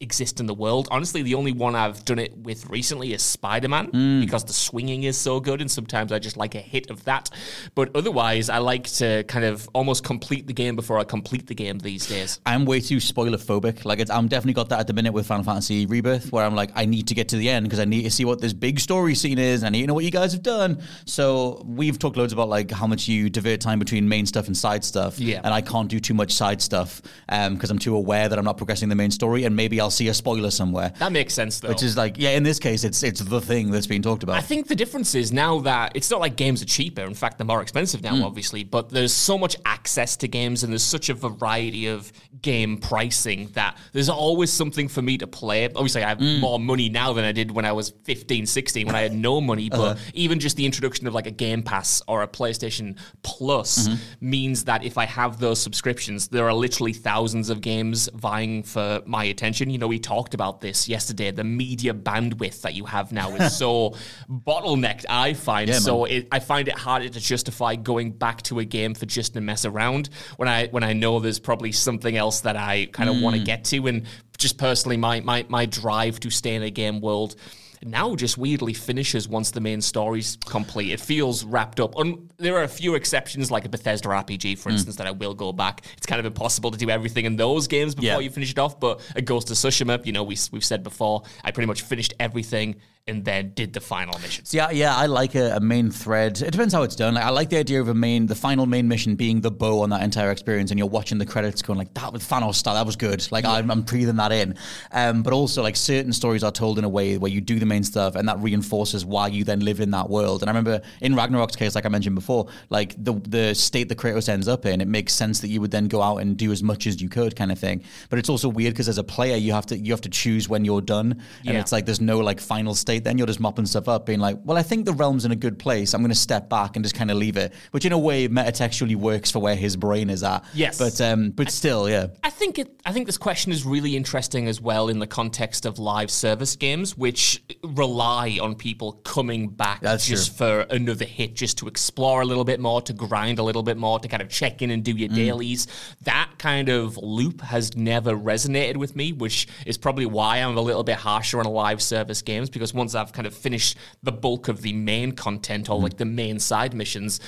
exist 0.01 0.41
in 0.41 0.47
the 0.47 0.55
world. 0.55 0.89
Honestly, 0.91 1.23
the 1.23 1.35
only 1.35 1.53
one 1.53 1.75
I've 1.75 2.05
done 2.05 2.19
it 2.19 2.37
with 2.37 2.69
recently 2.69 3.13
is 3.15 3.23
Spider 3.23 3.69
Man 3.69 3.87
Mm. 3.93 4.21
because 4.21 4.45
the 4.45 4.53
swinging 4.53 5.05
is 5.05 5.17
so 5.17 5.41
good, 5.41 5.61
and 5.61 5.71
sometimes 5.71 6.13
I 6.13 6.19
just 6.19 6.37
like 6.37 6.55
a 6.55 6.61
hit 6.61 6.91
of 6.91 7.05
that. 7.05 7.31
But 7.75 7.95
otherwise, 7.97 8.49
I 8.51 8.59
like 8.59 8.85
to 8.95 9.25
kind 9.25 9.45
of 9.45 9.69
almost 9.73 10.05
complete 10.05 10.47
the 10.47 10.53
game 10.53 10.77
before 10.77 10.99
I 10.99 11.05
complete 11.05 11.47
the 11.47 11.55
game 11.55 11.79
these 11.79 12.07
days. 12.07 12.41
I'm 12.45 12.65
way 12.67 12.81
too 12.81 13.01
spoiler 13.01 13.39
phobic. 13.39 13.85
Like 13.85 13.99
it's, 14.01 14.11
I'm 14.11 14.29
definitely 14.29 14.55
got 14.55 14.69
that 14.69 14.81
at 14.81 14.87
the 14.87 14.93
minute 14.93 15.13
with 15.13 15.27
Final 15.27 15.45
Fantasy 15.45 15.87
Rebirth, 15.87 16.31
where 16.33 16.45
I'm 16.45 16.55
like, 16.55 16.71
I 16.75 16.85
need 16.85 17.09
to 17.09 17.15
get 17.15 17.29
to 17.31 17.37
the 17.37 17.49
end 17.49 17.65
because 17.67 17.81
I 17.81 17.85
need 17.87 18.03
to 18.03 18.11
see 18.11 18.25
what 18.25 18.41
this 18.41 18.53
big 18.53 18.79
story 18.81 19.15
scene 19.15 19.39
is. 19.39 19.63
And 19.63 19.69
I 19.69 19.71
need 19.71 19.83
to 19.83 19.87
know 19.89 19.95
what 19.95 20.05
you 20.05 20.11
guys 20.11 20.33
have 20.33 20.43
done. 20.43 20.83
So 21.07 21.63
we've 21.67 21.99
talked 21.99 22.17
loads 22.17 22.33
about 22.33 22.49
like 22.49 22.71
how 22.71 22.87
much 22.87 23.09
you 23.09 23.31
divert 23.31 23.61
time 23.61 23.79
between 23.79 24.09
main 24.09 24.27
stuff 24.27 24.47
and 24.47 24.57
side 24.57 24.85
stuff. 24.85 25.19
Yeah. 25.19 25.41
And 25.43 25.55
I 25.55 25.61
can't 25.63 25.89
do 25.89 26.01
too 26.01 26.15
much 26.15 26.33
side 26.33 26.61
stuff 26.61 27.01
because 27.29 27.71
I'm 27.71 27.79
too 27.79 27.97
aware 27.97 28.29
that 28.29 28.39
I'm 28.39 28.45
not 28.45 28.57
progressing 28.59 28.89
the 28.89 28.95
main 28.95 29.11
story, 29.11 29.45
and 29.45 29.57
maybe 29.57 29.81
I'll 29.81 29.86
see 29.91 30.09
a 30.09 30.15
spoiler 30.15 30.51
somewhere. 30.51 30.93
That 30.99 31.13
makes 31.13 31.35
sense, 31.35 31.61
though. 31.61 31.69
Which 31.69 31.83
is 31.83 31.97
like, 31.97 32.17
yeah, 32.19 32.31
in 32.31 32.43
this 32.43 32.59
case, 32.59 32.85
it's 32.85 33.03
it's 33.03 33.21
the 33.21 33.41
thing 33.41 33.71
that's 33.71 33.87
being 33.87 34.03
talked 34.03 34.23
about. 34.23 34.37
I 34.37 34.41
think 34.41 34.69
the 34.69 34.75
difference 34.77 35.15
is 35.15 35.33
now 35.33 35.61
that 35.61 35.93
it's 35.95 36.11
not 36.11 36.21
like 36.21 36.37
games 36.37 36.63
are 36.63 36.67
cheaper. 36.67 37.03
In 37.03 37.15
fact, 37.15 37.39
they're 37.39 37.47
more 37.47 37.63
expensive 37.63 38.03
now, 38.03 38.17
Hmm. 38.17 38.23
obviously. 38.23 38.65
But 38.65 38.91
there's 38.91 39.13
so 39.13 39.37
much 39.39 39.57
access 39.65 40.17
to 40.19 40.29
games 40.29 40.63
and 40.63 40.73
there's 40.73 40.83
such 40.83 41.09
a 41.09 41.15
variety 41.15 41.87
of 41.87 42.13
game 42.43 42.77
pricing 42.79 43.51
that 43.55 43.77
there's 43.93 44.09
always 44.09 44.53
something 44.53 44.89
for 44.89 45.03
me 45.03 45.19
to 45.19 45.27
play. 45.27 45.65
Obviously, 45.67 46.03
I 46.05 46.09
have 46.11 46.19
Hmm. 46.19 46.39
more 46.41 46.59
money 46.61 46.89
now 46.89 47.13
than 47.13 47.25
I 47.25 47.33
did 47.33 47.51
when 47.51 47.65
I 47.65 47.73
was 47.73 47.93
15, 48.05 48.47
16, 48.47 48.87
when 48.87 48.95
I 48.97 49.03
had 49.03 49.15
no 49.15 49.41
money. 49.41 49.69
But 49.77 49.81
Uh-huh. 49.81 49.95
even 50.15 50.41
just 50.41 50.57
the 50.57 50.65
introduction 50.67 51.07
of 51.07 51.15
like 51.15 51.27
a 51.27 51.31
Game 51.31 51.63
Pass 51.63 52.03
or 52.09 52.23
a 52.23 52.29
PlayStation 52.29 52.97
Plus 53.23 53.89
Mm-hmm. 53.89 53.97
means 54.21 54.65
that 54.65 54.85
if 54.85 54.97
I 54.99 55.07
have 55.07 55.39
those 55.39 55.61
subscriptions, 55.61 56.29
there 56.29 56.47
are 56.49 56.55
literally 56.55 56.93
thousands 56.93 57.51
of 57.51 57.61
games 57.61 58.09
vying 58.15 58.63
for 58.63 59.03
my 59.07 59.25
attention. 59.25 59.71
You 59.77 59.81
know, 59.81 59.89
we 59.89 59.99
talked 59.99 60.33
about 60.33 60.63
this 60.63 60.89
yesterday. 60.89 61.31
The 61.31 61.45
media 61.45 61.93
bandwidth 61.93 62.63
that 62.63 62.73
you 62.73 62.87
have 62.87 63.13
now 63.13 63.35
is 63.37 63.55
so 63.55 63.91
bottlenecked, 64.31 65.05
I 65.07 65.35
find. 65.35 65.69
Yeah, 65.69 65.81
so 65.81 66.07
it, 66.07 66.29
I 66.33 66.39
find 66.39 66.67
it 66.67 66.79
harder 66.79 67.11
to 67.11 67.21
justify 67.21 67.77
going 67.77 68.13
back 68.13 68.41
to 68.45 68.59
a 68.59 68.65
game 68.65 68.95
for 68.95 69.05
just 69.05 69.35
to 69.35 69.43
mess 69.43 69.67
around 69.67 70.09
when 70.39 70.49
I 70.49 70.69
when 70.69 70.83
I 70.83 70.95
know 70.95 71.21
there's 71.21 71.39
probably 71.39 71.73
something 71.73 72.17
else 72.17 72.41
that 72.41 72.57
I 72.57 72.87
kind 72.87 73.11
of 73.11 73.21
want 73.21 73.37
to 73.37 73.43
mm. 73.43 73.45
get 73.45 73.65
to. 73.65 73.87
And 73.87 74.07
just 74.39 74.57
personally, 74.57 74.97
my, 74.97 75.21
my 75.21 75.45
my 75.51 75.67
drive 75.67 76.21
to 76.21 76.31
stay 76.31 76.55
in 76.55 76.63
a 76.63 76.71
game 76.71 77.03
world 77.03 77.37
now 77.85 78.15
just 78.15 78.39
weirdly 78.39 78.73
finishes 78.73 79.29
once 79.29 79.51
the 79.51 79.61
main 79.61 79.81
story's 79.81 80.37
complete. 80.47 80.91
It 80.93 81.01
feels 81.01 81.45
wrapped 81.45 81.81
up. 81.81 81.97
Un- 81.99 82.31
there 82.39 82.57
are 82.57 82.63
a 82.63 82.69
few 82.69 82.95
exceptions, 82.95 83.51
like 83.51 83.65
a 83.65 83.69
Bethesda 83.69 84.09
RPG, 84.09 84.59
for 84.59 84.71
instance, 84.71 84.97
that 84.97 85.07
I 85.07 85.11
will 85.11 85.35
go 85.35 85.53
back. 85.53 85.85
It's 85.97 86.07
kind 86.07 86.21
of 86.21 86.27
impossible 86.27 86.71
to 86.71 86.79
do 86.79 86.91
everything 86.91 87.25
in 87.25 87.37
those 87.37 87.67
games 87.67 87.95
before 87.95 88.07
Yeah. 88.07 88.19
you 88.19 88.31
finish 88.31 88.51
it 88.51 88.59
off. 88.59 88.79
But 88.81 89.01
a 89.15 89.23
Ghost 89.23 89.51
of 89.51 89.57
Tsushima, 89.57 90.05
you 90.05 90.13
know, 90.13 90.23
we, 90.25 90.37
we've 90.53 90.65
said 90.65 90.83
before, 90.83 91.23
I 91.45 91.51
pretty 91.51 91.67
much 91.67 91.83
finished 91.83 92.15
everything 92.21 92.77
and 93.09 93.25
then 93.25 93.53
did 93.55 93.73
the 93.73 93.81
final 93.81 94.19
missions. 94.19 94.53
Yeah, 94.53 94.73
yeah, 94.73 94.97
I 94.97 95.07
like 95.07 95.37
a, 95.37 95.55
a 95.57 95.61
main 95.61 95.93
thread. 95.93 96.43
It 96.43 96.51
depends 96.51 96.75
how 96.75 96.83
it's 96.83 96.97
done. 96.97 97.15
Like, 97.15 97.23
I 97.25 97.29
like 97.31 97.51
the 97.51 97.57
idea 97.59 97.81
of 97.81 97.87
a 97.87 97.95
main, 97.95 98.27
the 98.27 98.35
final 98.35 98.67
main 98.67 98.89
mission 98.89 99.15
being 99.15 99.41
the 99.41 99.51
bow 99.53 99.83
on 99.83 99.91
that 99.91 100.03
entire 100.03 100.33
experience, 100.33 100.73
and 100.73 100.79
you're 100.79 100.89
watching 100.89 101.19
the 101.19 101.25
credits 101.25 101.63
going 101.63 101.79
like 101.79 101.95
that 101.95 102.13
with 102.13 102.29
Thanos 102.29 102.57
style. 102.57 102.75
That 102.75 102.85
was 102.85 102.97
good. 102.97 103.25
Like 103.31 103.45
I'm, 103.45 103.71
I'm 103.71 103.83
breathing 103.83 104.17
that 104.17 104.33
in. 104.33 104.57
Um, 104.91 105.23
but 105.23 105.33
also 105.33 105.63
like 105.63 105.77
certain 105.77 106.13
stories 106.13 106.43
are 106.43 106.51
told 106.51 106.79
in 106.81 106.85
a 106.85 106.89
way 106.89 107.17
where 107.17 107.31
you 107.31 107.41
do 107.41 107.61
the 107.67 107.75
main 107.75 107.85
stuff, 107.85 108.15
and 108.17 108.29
that 108.29 108.39
reinforces 108.41 109.05
why 109.05 109.29
you 109.29 109.45
then 109.45 109.61
live 109.61 109.81
in 109.81 109.91
that 109.91 110.09
world. 110.09 110.43
And 110.43 110.49
I 110.51 110.53
remember 110.53 110.81
in 111.01 111.15
Ragnarok's 111.15 111.57
case, 111.57 111.75
like 111.75 111.87
I 111.87 111.89
mentioned 111.89 112.15
before, 112.15 112.47
like 112.71 112.95
the 113.03 113.15
the 113.29 113.55
state 113.55 113.89
the 113.89 113.97
Kratos 113.97 114.29
ends 114.29 114.49
up 114.49 114.67
in, 114.67 114.81
it 114.81 114.89
makes 114.89 115.13
sense 115.13 115.41
that 115.41 115.49
you 115.49 115.61
would 115.61 115.71
then 115.71 115.89
go 115.89 116.01
out 116.03 116.19
and 116.19 116.37
do 116.37 116.53
as 116.53 116.63
much 116.63 116.87
as 116.87 117.01
you 117.03 117.09
could, 117.09 117.37
kind 117.37 117.51
of 117.53 117.59
thing. 117.59 117.83
But 118.11 118.19
it's 118.19 118.29
also 118.29 118.49
weird 118.49 118.73
because 118.75 118.89
as 118.89 118.99
a 118.99 119.05
player, 119.05 119.37
you 119.37 119.53
have 119.53 119.67
to 119.67 119.79
you 119.79 119.93
have 119.93 120.01
to 120.03 120.09
choose 120.09 120.49
when 120.49 120.65
you're 120.65 120.81
done, 120.81 121.13
and 121.45 121.55
Yeah. 121.55 121.61
it's 121.61 121.73
like 121.73 121.87
there's 121.87 122.01
no 122.01 122.19
like 122.21 122.41
final 122.41 122.75
state 122.75 123.05
then 123.05 123.19
you're 123.19 123.27
just 123.27 123.41
mopping 123.41 123.67
stuff 123.67 123.89
up, 123.89 124.07
being 124.07 124.21
like, 124.21 124.39
well, 124.45 124.57
I 124.57 124.63
think 124.63 124.85
the 124.87 124.93
realm's 124.93 125.25
in 125.25 125.33
a 125.33 125.37
good 125.37 125.59
place. 125.59 125.95
I'm 125.95 126.01
going 126.01 126.11
to 126.11 126.15
step 126.15 126.49
back 126.49 126.77
and 126.77 126.85
just 126.85 126.95
kind 126.95 127.11
of 127.11 127.17
leave 127.17 127.37
it, 127.37 127.53
which 127.73 127.85
in 127.85 127.93
a 127.93 127.99
way 127.99 128.29
metatextually 128.29 128.97
works 128.97 129.31
for 129.31 129.41
where 129.41 129.57
his 129.57 129.77
brain 129.77 130.11
is 130.11 130.23
at. 130.23 130.45
Yes. 130.55 130.79
but 130.79 131.01
um, 131.01 131.31
but 131.31 131.51
still, 131.51 131.89
yeah. 131.89 132.07
I 132.23 132.31
think 132.31 132.59
it. 132.59 132.81
I 132.85 132.93
think 132.93 133.07
this 133.07 133.19
question 133.19 133.53
is 133.53 133.65
really 133.65 133.97
interesting 133.97 134.47
as 134.49 134.61
well 134.61 134.89
in 134.89 134.99
the 134.99 135.07
context 135.07 135.67
of 135.67 135.79
live 135.79 136.11
service 136.11 136.57
games, 136.57 136.97
which 136.97 137.43
rely 137.63 138.39
on 138.41 138.55
people 138.55 138.93
coming 139.05 139.49
back 139.49 139.81
That's 139.81 140.07
just 140.07 140.37
for 140.37 140.61
another 140.71 141.05
hit, 141.05 141.35
just 141.35 141.59
to 141.59 141.69
explore 141.69 142.21
a 142.23 142.25
little 142.25 142.45
bit 142.45 142.61
more, 142.61 142.81
to 142.83 142.93
grind 142.93 143.39
a 143.39 143.43
little 143.43 143.63
bit 143.63 143.77
more, 143.77 143.99
to 143.99 144.09
kind 144.09 144.23
of 144.23 144.29
check 144.29 144.63
in 144.63 144.71
and 144.71 144.83
do 144.85 144.95
Mm. 144.95 144.99
your 144.99 145.09
dailies. 145.09 145.67
That 146.03 146.31
kind 146.39 146.69
of 146.69 146.97
loop 146.99 147.41
has 147.43 147.77
never 147.77 148.13
resonated 148.17 148.77
with 148.77 148.97
me, 148.97 149.13
which 149.13 149.47
is 149.67 149.77
probably 149.79 150.07
why 150.07 150.39
I'm 150.39 150.57
a 150.57 150.61
little 150.61 150.85
bit 150.85 150.97
harsher 150.97 151.39
on 151.41 151.47
live 151.47 151.83
service 151.83 152.23
games 152.23 152.49
because 152.51 152.73
once 152.75 152.95
I've 152.95 153.13
kind 153.13 153.27
of 153.27 153.35
finished 153.35 153.77
the 154.03 154.13
bulk 154.13 154.49
of 154.49 154.63
the 154.63 154.73
main 154.73 155.13
content 155.13 155.67
Mm. 155.67 155.75
or 155.75 155.81
like 155.81 155.97
the 155.97 156.05
main 156.05 156.39
side 156.39 156.75
missions. 156.75 157.21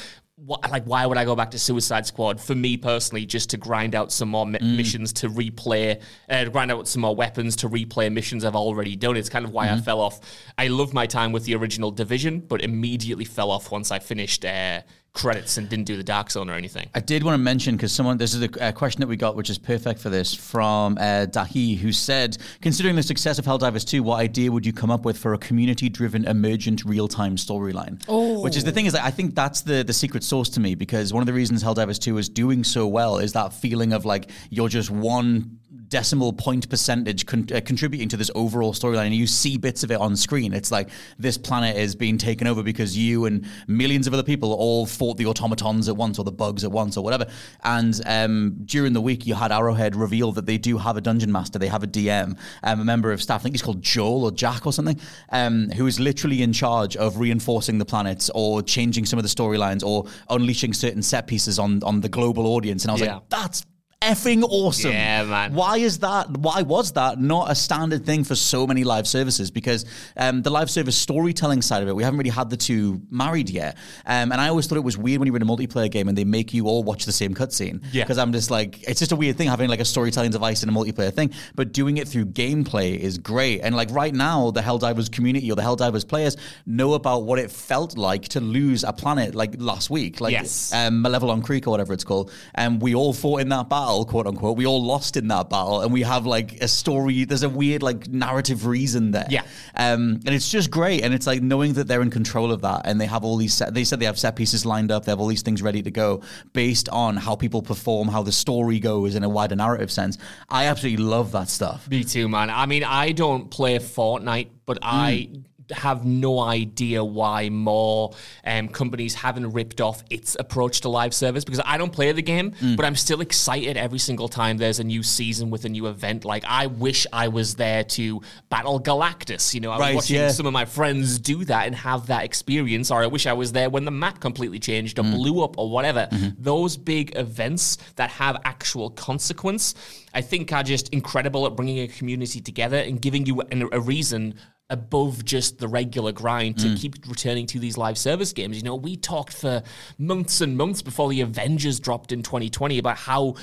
What, 0.49 0.71
like 0.71 0.85
why 0.85 1.05
would 1.05 1.19
I 1.19 1.27
go 1.27 1.37
back 1.37 1.51
to 1.51 1.59
Suicide 1.59 2.07
Squad? 2.07 2.41
For 2.41 2.55
me 2.55 2.79
personally 2.79 3.27
just 3.27 3.51
to 3.51 3.59
grind 3.59 3.95
out 3.95 4.11
some 4.11 4.31
more 4.31 4.47
mi- 4.47 4.59
missions 4.63 5.13
to 5.15 5.29
replay 5.29 6.01
uh, 6.31 6.47
grind 6.47 6.73
out 6.73 6.89
some 6.89 7.03
more 7.03 7.15
weapons 7.15 7.55
to 7.57 7.69
replay 7.69 8.11
missions 8.11 8.47
I've 8.47 8.57
already 8.57 8.97
done. 8.97 9.19
It's 9.19 9.29
kind 9.29 9.45
of 9.45 9.51
why 9.51 9.71
I 9.71 9.79
fell 9.79 10.01
off. 10.01 10.21
I 10.57 10.69
love 10.69 10.95
my 10.95 11.07
time 11.07 11.33
with 11.33 11.45
the 11.45 11.55
original 11.55 11.91
Division 11.91 12.41
but 12.41 12.63
immediately 12.63 13.27
fell 13.27 13.51
off 13.51 13.71
once 13.71 13.91
I 13.91 13.99
finished 13.99 14.47
uh, 14.47 14.81
credits 15.19 15.59
and 15.59 15.69
didn't 15.69 15.87
do 15.87 15.97
the 15.97 16.05
Dark 16.05 16.31
Zone 16.31 16.49
or 16.49 16.55
anything 16.55 16.89
I 16.95 17.01
did 17.01 17.23
want 17.25 17.35
to 17.35 17.39
mention 17.39 17.77
because 17.77 17.93
someone 17.93 18.19
this 18.19 18.35
is 18.35 18.43
a, 18.43 18.69
a 18.69 18.73
question 18.73 19.01
that 19.01 19.09
we 19.09 19.17
got, 19.17 19.37
which 19.37 19.51
is 19.51 19.59
perfect 19.59 20.01
for 20.01 20.11
this 20.11 20.33
from 20.35 20.97
uh, 20.99 21.27
Dahi, 21.27 21.77
who 21.77 21.93
said, 21.93 22.39
considering 22.61 22.97
the 22.97 23.03
success 23.03 23.39
of 23.39 23.45
Helldivers 23.45 23.87
2, 23.87 24.03
what 24.03 24.21
idea 24.21 24.51
would 24.51 24.65
you 24.65 24.73
come 24.73 24.91
up 24.91 25.05
with 25.05 25.19
for 25.19 25.35
a 25.35 25.39
community-driven, 25.39 26.27
emergent, 26.27 26.85
real-time 26.85 27.37
storyline? 27.37 28.03
Oh. 28.09 28.41
Which 28.43 28.57
is 28.57 28.65
the 28.65 28.73
thing 28.73 28.87
is, 28.87 28.93
that 28.93 29.05
I 29.05 29.11
think 29.11 29.35
that's 29.35 29.63
the 29.63 29.83
the 29.83 29.93
secret 29.93 30.23
sauce 30.23 30.49
to 30.51 30.61
me 30.61 30.75
because 30.75 31.13
one 31.13 31.23
of 31.23 31.27
the 31.27 31.33
reasons 31.33 31.63
Helldivers 31.63 31.99
2 31.99 32.19
is 32.19 32.29
doing 32.29 32.65
so 32.65 32.87
well 32.87 33.19
is 33.19 33.33
that 33.33 33.53
feeling 33.53 33.93
of 33.93 34.05
like 34.05 34.31
you're 34.51 34.69
just 34.69 34.91
one 34.91 35.59
decimal 35.89 36.33
point 36.33 36.69
percentage 36.69 37.27
con- 37.27 37.47
uh, 37.55 37.61
contributing 37.65 38.09
to 38.09 38.17
this 38.17 38.31
overall 38.35 38.73
storyline 38.73 39.07
and 39.07 39.15
you 39.15 39.27
see 39.27 39.57
bits 39.57 39.83
of 39.83 39.91
it 39.91 40.01
on 40.01 40.17
screen. 40.17 40.53
It's 40.53 40.71
like 40.71 40.91
this 41.19 41.39
planet 41.39 41.77
is 41.77 41.95
being 41.95 42.19
taken 42.19 42.47
over 42.47 42.63
because 42.63 42.97
you 42.97 43.25
and 43.27 43.47
millions 43.67 44.07
of 44.07 44.15
other 44.15 44.23
people 44.23 44.53
all 44.53 44.87
fought 44.87 45.17
the 45.17 45.27
automatons 45.27 45.89
at 45.89 45.97
once 45.97 46.19
or 46.19 46.25
the 46.25 46.33
bugs 46.33 46.65
at 46.65 46.71
once 46.71 46.97
or 46.97 47.05
whatever. 47.05 47.27
And 47.65 48.01
um, 48.07 48.57
during 48.65 48.93
the 48.93 49.01
week 49.01 49.27
you 49.27 49.35
had 49.35 49.53
arrowhead 49.53 49.97
reveal 49.97 50.33
that 50.33 50.47
they 50.47 50.59
do 50.59 50.79
have 50.79 50.97
a 50.97 51.01
dungeon 51.01 51.33
master 51.33 51.59
they 51.59 51.69
have 51.69 51.83
a 51.83 51.87
dm 51.87 52.39
um, 52.63 52.81
a 52.81 52.85
member 52.85 53.13
of 53.13 53.23
staff 53.23 53.41
i 53.41 53.43
think 53.43 53.55
he's 53.55 53.63
called 53.63 53.83
joel 53.83 54.25
or 54.25 54.31
jack 54.31 54.67
or 54.67 54.73
something 54.73 54.99
um, 55.31 55.71
who 55.71 55.87
is 55.87 55.99
literally 55.99 56.43
in 56.43 56.53
charge 56.53 56.97
of 56.97 57.19
reinforcing 57.19 57.79
the 57.79 57.85
planets 57.85 58.31
or 58.35 58.63
changing 58.63 59.05
some 59.05 59.19
of 59.19 59.23
the 59.23 59.29
storylines 59.29 59.83
or 59.85 60.05
unleashing 60.31 60.73
certain 60.73 61.03
set 61.03 61.27
pieces 61.27 61.59
on 61.59 61.83
on 61.83 62.01
the 62.01 62.09
global 62.09 62.47
audience. 62.49 62.85
And 62.85 62.91
i 62.91 62.95
was 62.95 63.03
Yeah. 63.03 63.15
like 63.15 63.29
that's 63.29 63.65
effing 64.03 64.45
awesome. 64.49 64.93
Yeah, 64.93 65.25
man. 65.25 65.55
Why 65.55 65.79
is 65.79 65.99
that? 65.99 66.31
Why 66.31 66.63
was 66.63 66.93
that 66.93 67.21
not 67.21 67.51
a 67.51 67.55
standard 67.55 68.07
thing 68.07 68.23
for 68.23 68.37
so 68.37 68.65
many 68.67 68.85
live 68.85 69.09
services? 69.09 69.51
Because 69.51 69.85
um, 70.17 70.43
the 70.43 70.51
live 70.51 70.71
service 70.71 70.97
storytelling 70.97 71.63
side 71.63 71.83
of 71.83 71.89
it, 71.89 71.97
we 71.97 72.05
haven't 72.05 72.19
really 72.19 72.31
had 72.31 72.49
the 72.49 72.57
two 72.57 73.03
married 73.11 73.51
yet. 73.51 73.77
Um, 74.07 74.31
and 74.31 74.35
I 74.41 74.49
always 74.49 74.67
thought 74.69 74.77
it 74.79 74.85
was 74.85 74.97
weird 74.97 75.19
when 75.19 75.27
you're 75.27 75.35
in 75.37 75.43
a 75.43 75.47
multiplayer 75.47 75.91
game 75.91 76.07
and 76.09 76.17
they 76.17 76.25
make 76.25 76.55
you 76.55 76.67
all 76.67 76.85
watch 76.85 77.07
the 77.07 77.13
same 77.13 77.35
cutscene. 77.35 77.83
Yeah. 77.93 78.05
Because 78.05 78.19
I'm 78.19 78.33
just 78.33 78.51
like, 78.53 78.83
it's 78.89 79.01
just 79.01 79.11
a 79.11 79.17
weird 79.17 79.37
thing 79.37 79.49
having 79.49 79.69
like 79.69 79.81
a 79.81 79.85
storytelling 79.85 80.31
device 80.31 80.63
in 80.63 80.69
a 80.69 80.73
multiplayer 80.73 81.13
thing. 81.13 81.33
But 81.57 81.73
doing 81.73 81.97
it 81.97 82.07
through 82.07 82.27
gameplay 82.27 82.97
is 82.97 83.19
great. 83.19 83.61
And 83.63 83.75
like 83.75 83.91
right 83.91 84.15
now, 84.15 84.53
the 84.53 84.61
Helldivers 84.61 85.11
community 85.11 85.51
or 85.51 85.57
the 85.57 85.63
Helldivers 85.63 86.07
players 86.07 86.37
know 86.67 86.95
about 86.95 87.25
what 87.25 87.41
it 87.41 87.51
felt 87.51 87.99
like 87.99 88.29
to 88.29 88.41
lose 88.41 88.85
a 88.85 88.93
planet 88.93 89.35
like 89.35 89.57
last 89.59 89.91
week. 89.91 90.21
Like 90.21 90.33
Yes. 90.33 90.73
um, 90.73 91.03
Malevelon 91.03 91.43
Creek 91.43 91.67
or 91.67 91.71
whatever 91.71 91.93
it's 91.93 92.05
called. 92.05 92.31
And 92.55 92.81
we 92.81 92.95
all 92.95 93.13
fought 93.13 93.41
in 93.41 93.49
that 93.49 93.69
battle, 93.69 93.88
quote 94.05 94.27
unquote. 94.27 94.57
We 94.57 94.67
all 94.67 94.83
lost 94.83 95.17
in 95.17 95.29
that 95.29 95.51
battle, 95.51 95.81
and 95.81 95.93
we 95.93 96.03
have 96.03 96.27
like 96.27 96.61
a 96.61 96.69
story. 96.69 97.25
There's 97.25 97.43
a 97.43 97.49
weird 97.49 97.83
like 97.83 98.09
narrative 98.09 98.67
reason 98.67 99.11
there. 99.11 99.27
Yeah. 99.29 99.43
Um, 99.75 100.21
and 100.27 100.29
it's 100.29 100.51
just 100.51 100.71
great. 100.71 101.03
And 101.03 101.15
it's 101.15 101.27
like 101.27 101.43
knowing 101.43 101.75
that 101.75 101.89
they're 101.89 102.03
in 102.03 102.11
control 102.11 102.53
of 102.53 102.63
that, 102.63 102.83
and 102.85 103.01
they 103.01 103.07
have 103.07 103.25
all 103.25 103.37
these. 103.37 103.55
Set, 103.55 103.75
they 103.75 103.85
said 103.85 104.01
they 104.01 104.07
have 104.07 104.19
set 104.19 104.37
pieces 104.37 104.65
lined 104.67 104.91
up. 104.91 105.05
They 105.05 105.13
have 105.13 105.21
all 105.21 105.27
these 105.27 105.43
things 105.43 105.63
ready 105.63 105.83
to 105.83 105.91
go 105.91 106.23
based 106.53 106.89
on 106.91 107.17
how 107.17 107.35
people 107.37 107.63
perform, 107.63 108.09
how 108.09 108.23
the 108.23 108.33
story 108.33 108.79
goes 108.79 109.15
in 109.15 109.25
a 109.25 109.29
wider 109.29 109.57
narrative 109.57 109.91
sense. 109.91 110.19
I 110.49 110.67
absolutely 110.67 111.05
love 111.05 111.33
that 111.33 111.49
stuff. 111.49 111.89
Me 111.89 112.05
too, 112.05 112.29
man. 112.29 112.51
I 112.51 112.67
mean, 112.67 112.85
I 112.85 113.13
don't 113.13 113.51
play 113.51 113.79
Fortnite, 113.79 114.49
but 114.67 114.79
I 114.83 115.31
have 115.73 116.05
no 116.05 116.41
idea 116.41 117.05
why 117.05 117.49
more 117.49 118.15
um, 118.45 118.69
companies 118.69 119.15
haven't 119.15 119.51
ripped 119.53 119.81
off 119.81 120.03
its 120.11 120.37
approach 120.39 120.81
to 120.83 120.89
live 120.89 121.13
service 121.15 121.45
because 121.45 121.61
I 121.65 121.79
don't 121.79 121.93
play 121.93 122.13
the 122.13 122.23
game, 122.23 122.53
mm. 122.53 122.77
but 122.77 122.85
I'm 122.85 122.97
still 122.97 123.21
excited 123.21 123.77
every 123.77 123.99
single 123.99 124.29
time 124.29 124.59
there's 124.59 124.79
a 124.79 124.85
new 124.85 125.03
season 125.03 125.51
with 125.51 125.65
a 125.65 125.69
new 125.69 125.87
event. 125.87 126.25
Like, 126.25 126.45
I 126.47 126.67
wish 126.67 127.07
I 127.13 127.29
was 127.29 127.57
there 127.57 127.85
to 127.85 128.23
battle 128.49 128.81
Galactus. 128.81 129.55
You 129.55 129.61
know, 129.61 129.71
I 129.71 129.77
was 129.77 129.81
Right, 129.81 129.95
watching 129.95 130.17
yeah. 130.17 130.29
some 130.31 130.47
of 130.47 130.53
my 130.53 130.65
friends 130.65 131.19
do 131.19 131.45
that 131.45 131.67
and 131.67 131.75
have 131.75 132.07
that 132.09 132.25
experience, 132.25 132.91
or 132.91 133.03
I 133.03 133.07
wish 133.07 133.27
I 133.27 133.33
was 133.33 133.53
there 133.53 133.71
when 133.71 133.85
the 133.85 133.91
map 133.91 134.21
completely 134.21 134.59
changed 134.59 134.99
or 134.99 135.03
mm. 135.03 135.15
blew 135.15 135.43
up 135.43 135.59
or 135.59 135.71
whatever. 135.71 136.09
Mm-hmm. 136.11 136.43
Those 136.43 136.77
big 136.77 137.17
events 137.17 137.79
that 137.97 138.11
have 138.11 138.41
actual 138.45 138.91
consequence, 138.91 139.75
I 140.15 140.21
think, 140.21 140.53
are 140.53 140.63
just 140.63 140.89
incredible 140.91 141.47
at 141.47 141.57
bringing 141.57 141.79
a 141.81 141.89
community 141.89 142.41
together 142.41 142.79
and 142.79 143.01
giving 143.01 143.27
you 143.27 143.41
an, 143.41 143.69
a 143.73 143.81
reason 143.81 144.35
above 144.71 145.25
just 145.25 145.59
the 145.59 145.69
regular 145.69 146.13
grind 146.13 146.59
to 146.59 146.67
mm. 146.67 146.79
keep 146.79 146.95
returning 147.09 147.47
to 147.47 147.59
these 147.59 147.79
live 147.79 147.97
service 147.97 148.33
games. 148.33 148.57
You 148.57 148.65
know, 148.65 148.77
we 148.77 148.97
talked 148.97 149.33
for 149.33 149.63
months 149.97 150.41
and 150.41 150.57
months 150.57 150.83
before 150.83 151.09
the 151.09 151.23
Avengers 151.23 151.81
dropped 151.81 152.13
in 152.13 152.23
2020 152.23 152.79
about 152.79 152.99
how 152.99 153.35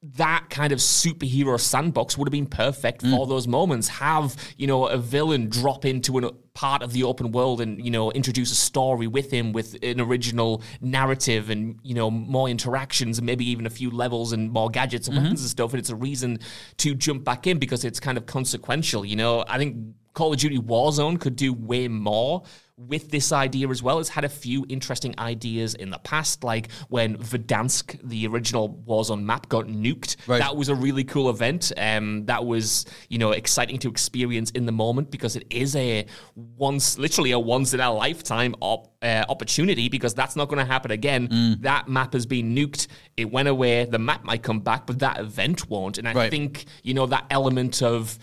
that 0.00 0.44
kind 0.48 0.72
of 0.72 0.78
superhero 0.78 1.58
sandbox 1.58 2.16
would 2.16 2.28
have 2.28 2.32
been 2.32 2.46
perfect 2.46 3.02
mm. 3.02 3.10
for 3.10 3.26
those 3.26 3.48
moments. 3.48 3.88
Have, 3.88 4.36
you 4.56 4.66
know, 4.66 4.86
a 4.86 4.96
villain 4.96 5.48
drop 5.48 5.84
into 5.84 6.18
a 6.18 6.32
part 6.54 6.82
of 6.82 6.92
the 6.92 7.02
open 7.02 7.32
world 7.32 7.60
and, 7.60 7.84
you 7.84 7.90
know, 7.90 8.12
introduce 8.12 8.52
a 8.52 8.54
story 8.54 9.08
with 9.08 9.32
him 9.32 9.52
with 9.52 9.76
an 9.82 10.00
original 10.00 10.62
narrative 10.80 11.50
and, 11.50 11.80
you 11.82 11.94
know, 11.94 12.10
more 12.10 12.48
interactions 12.48 13.18
and 13.18 13.26
maybe 13.26 13.48
even 13.50 13.66
a 13.66 13.70
few 13.70 13.90
levels 13.90 14.32
and 14.32 14.52
more 14.52 14.70
gadgets 14.70 15.08
and 15.08 15.16
mm-hmm. 15.16 15.24
weapons 15.24 15.40
and 15.40 15.50
stuff. 15.50 15.72
And 15.72 15.80
it's 15.80 15.90
a 15.90 15.96
reason 15.96 16.38
to 16.76 16.94
jump 16.94 17.24
back 17.24 17.48
in 17.48 17.58
because 17.58 17.84
it's 17.84 17.98
kind 17.98 18.16
of 18.16 18.26
consequential. 18.26 19.04
You 19.04 19.16
know, 19.16 19.44
I 19.48 19.58
think 19.58 19.94
Call 20.18 20.32
of 20.32 20.40
Duty 20.40 20.58
Warzone 20.58 21.20
could 21.20 21.36
do 21.36 21.52
way 21.52 21.86
more 21.86 22.42
with 22.76 23.08
this 23.12 23.30
idea 23.30 23.68
as 23.68 23.84
well. 23.84 24.00
It's 24.00 24.08
had 24.08 24.24
a 24.24 24.28
few 24.28 24.66
interesting 24.68 25.14
ideas 25.18 25.74
in 25.74 25.90
the 25.90 25.98
past, 25.98 26.42
like 26.42 26.72
when 26.88 27.16
Verdansk, 27.18 28.00
the 28.02 28.26
original 28.26 28.82
Warzone 28.84 29.22
map, 29.22 29.48
got 29.48 29.66
nuked. 29.66 30.16
Right. 30.26 30.38
That 30.40 30.56
was 30.56 30.68
a 30.70 30.74
really 30.74 31.04
cool 31.04 31.30
event. 31.30 31.70
Um, 31.76 32.24
that 32.26 32.44
was, 32.44 32.84
you 33.08 33.18
know, 33.18 33.30
exciting 33.30 33.78
to 33.78 33.88
experience 33.88 34.50
in 34.50 34.66
the 34.66 34.72
moment 34.72 35.12
because 35.12 35.36
it 35.36 35.46
is 35.50 35.76
a 35.76 36.06
once, 36.34 36.98
literally 36.98 37.30
a 37.30 37.38
once 37.38 37.72
in 37.72 37.78
a 37.78 37.92
lifetime 37.92 38.56
op- 38.60 38.96
uh, 39.02 39.24
opportunity 39.28 39.88
because 39.88 40.14
that's 40.14 40.34
not 40.34 40.48
going 40.48 40.58
to 40.58 40.64
happen 40.64 40.90
again. 40.90 41.58
That 41.60 41.88
map 41.88 42.12
has 42.14 42.26
been 42.26 42.56
nuked. 42.56 42.88
It 43.16 43.30
went 43.30 43.46
away. 43.46 43.84
The 43.84 44.00
map 44.00 44.24
might 44.24 44.42
come 44.42 44.58
back, 44.60 44.84
but 44.88 44.98
that 44.98 45.20
event 45.20 45.68
won't. 45.70 45.98
And 45.98 46.08
I 46.08 46.12
Right. 46.12 46.30
think, 46.30 46.64
you 46.82 46.94
know, 46.94 47.06
that 47.06 47.26
element 47.30 47.82
of 47.82 48.18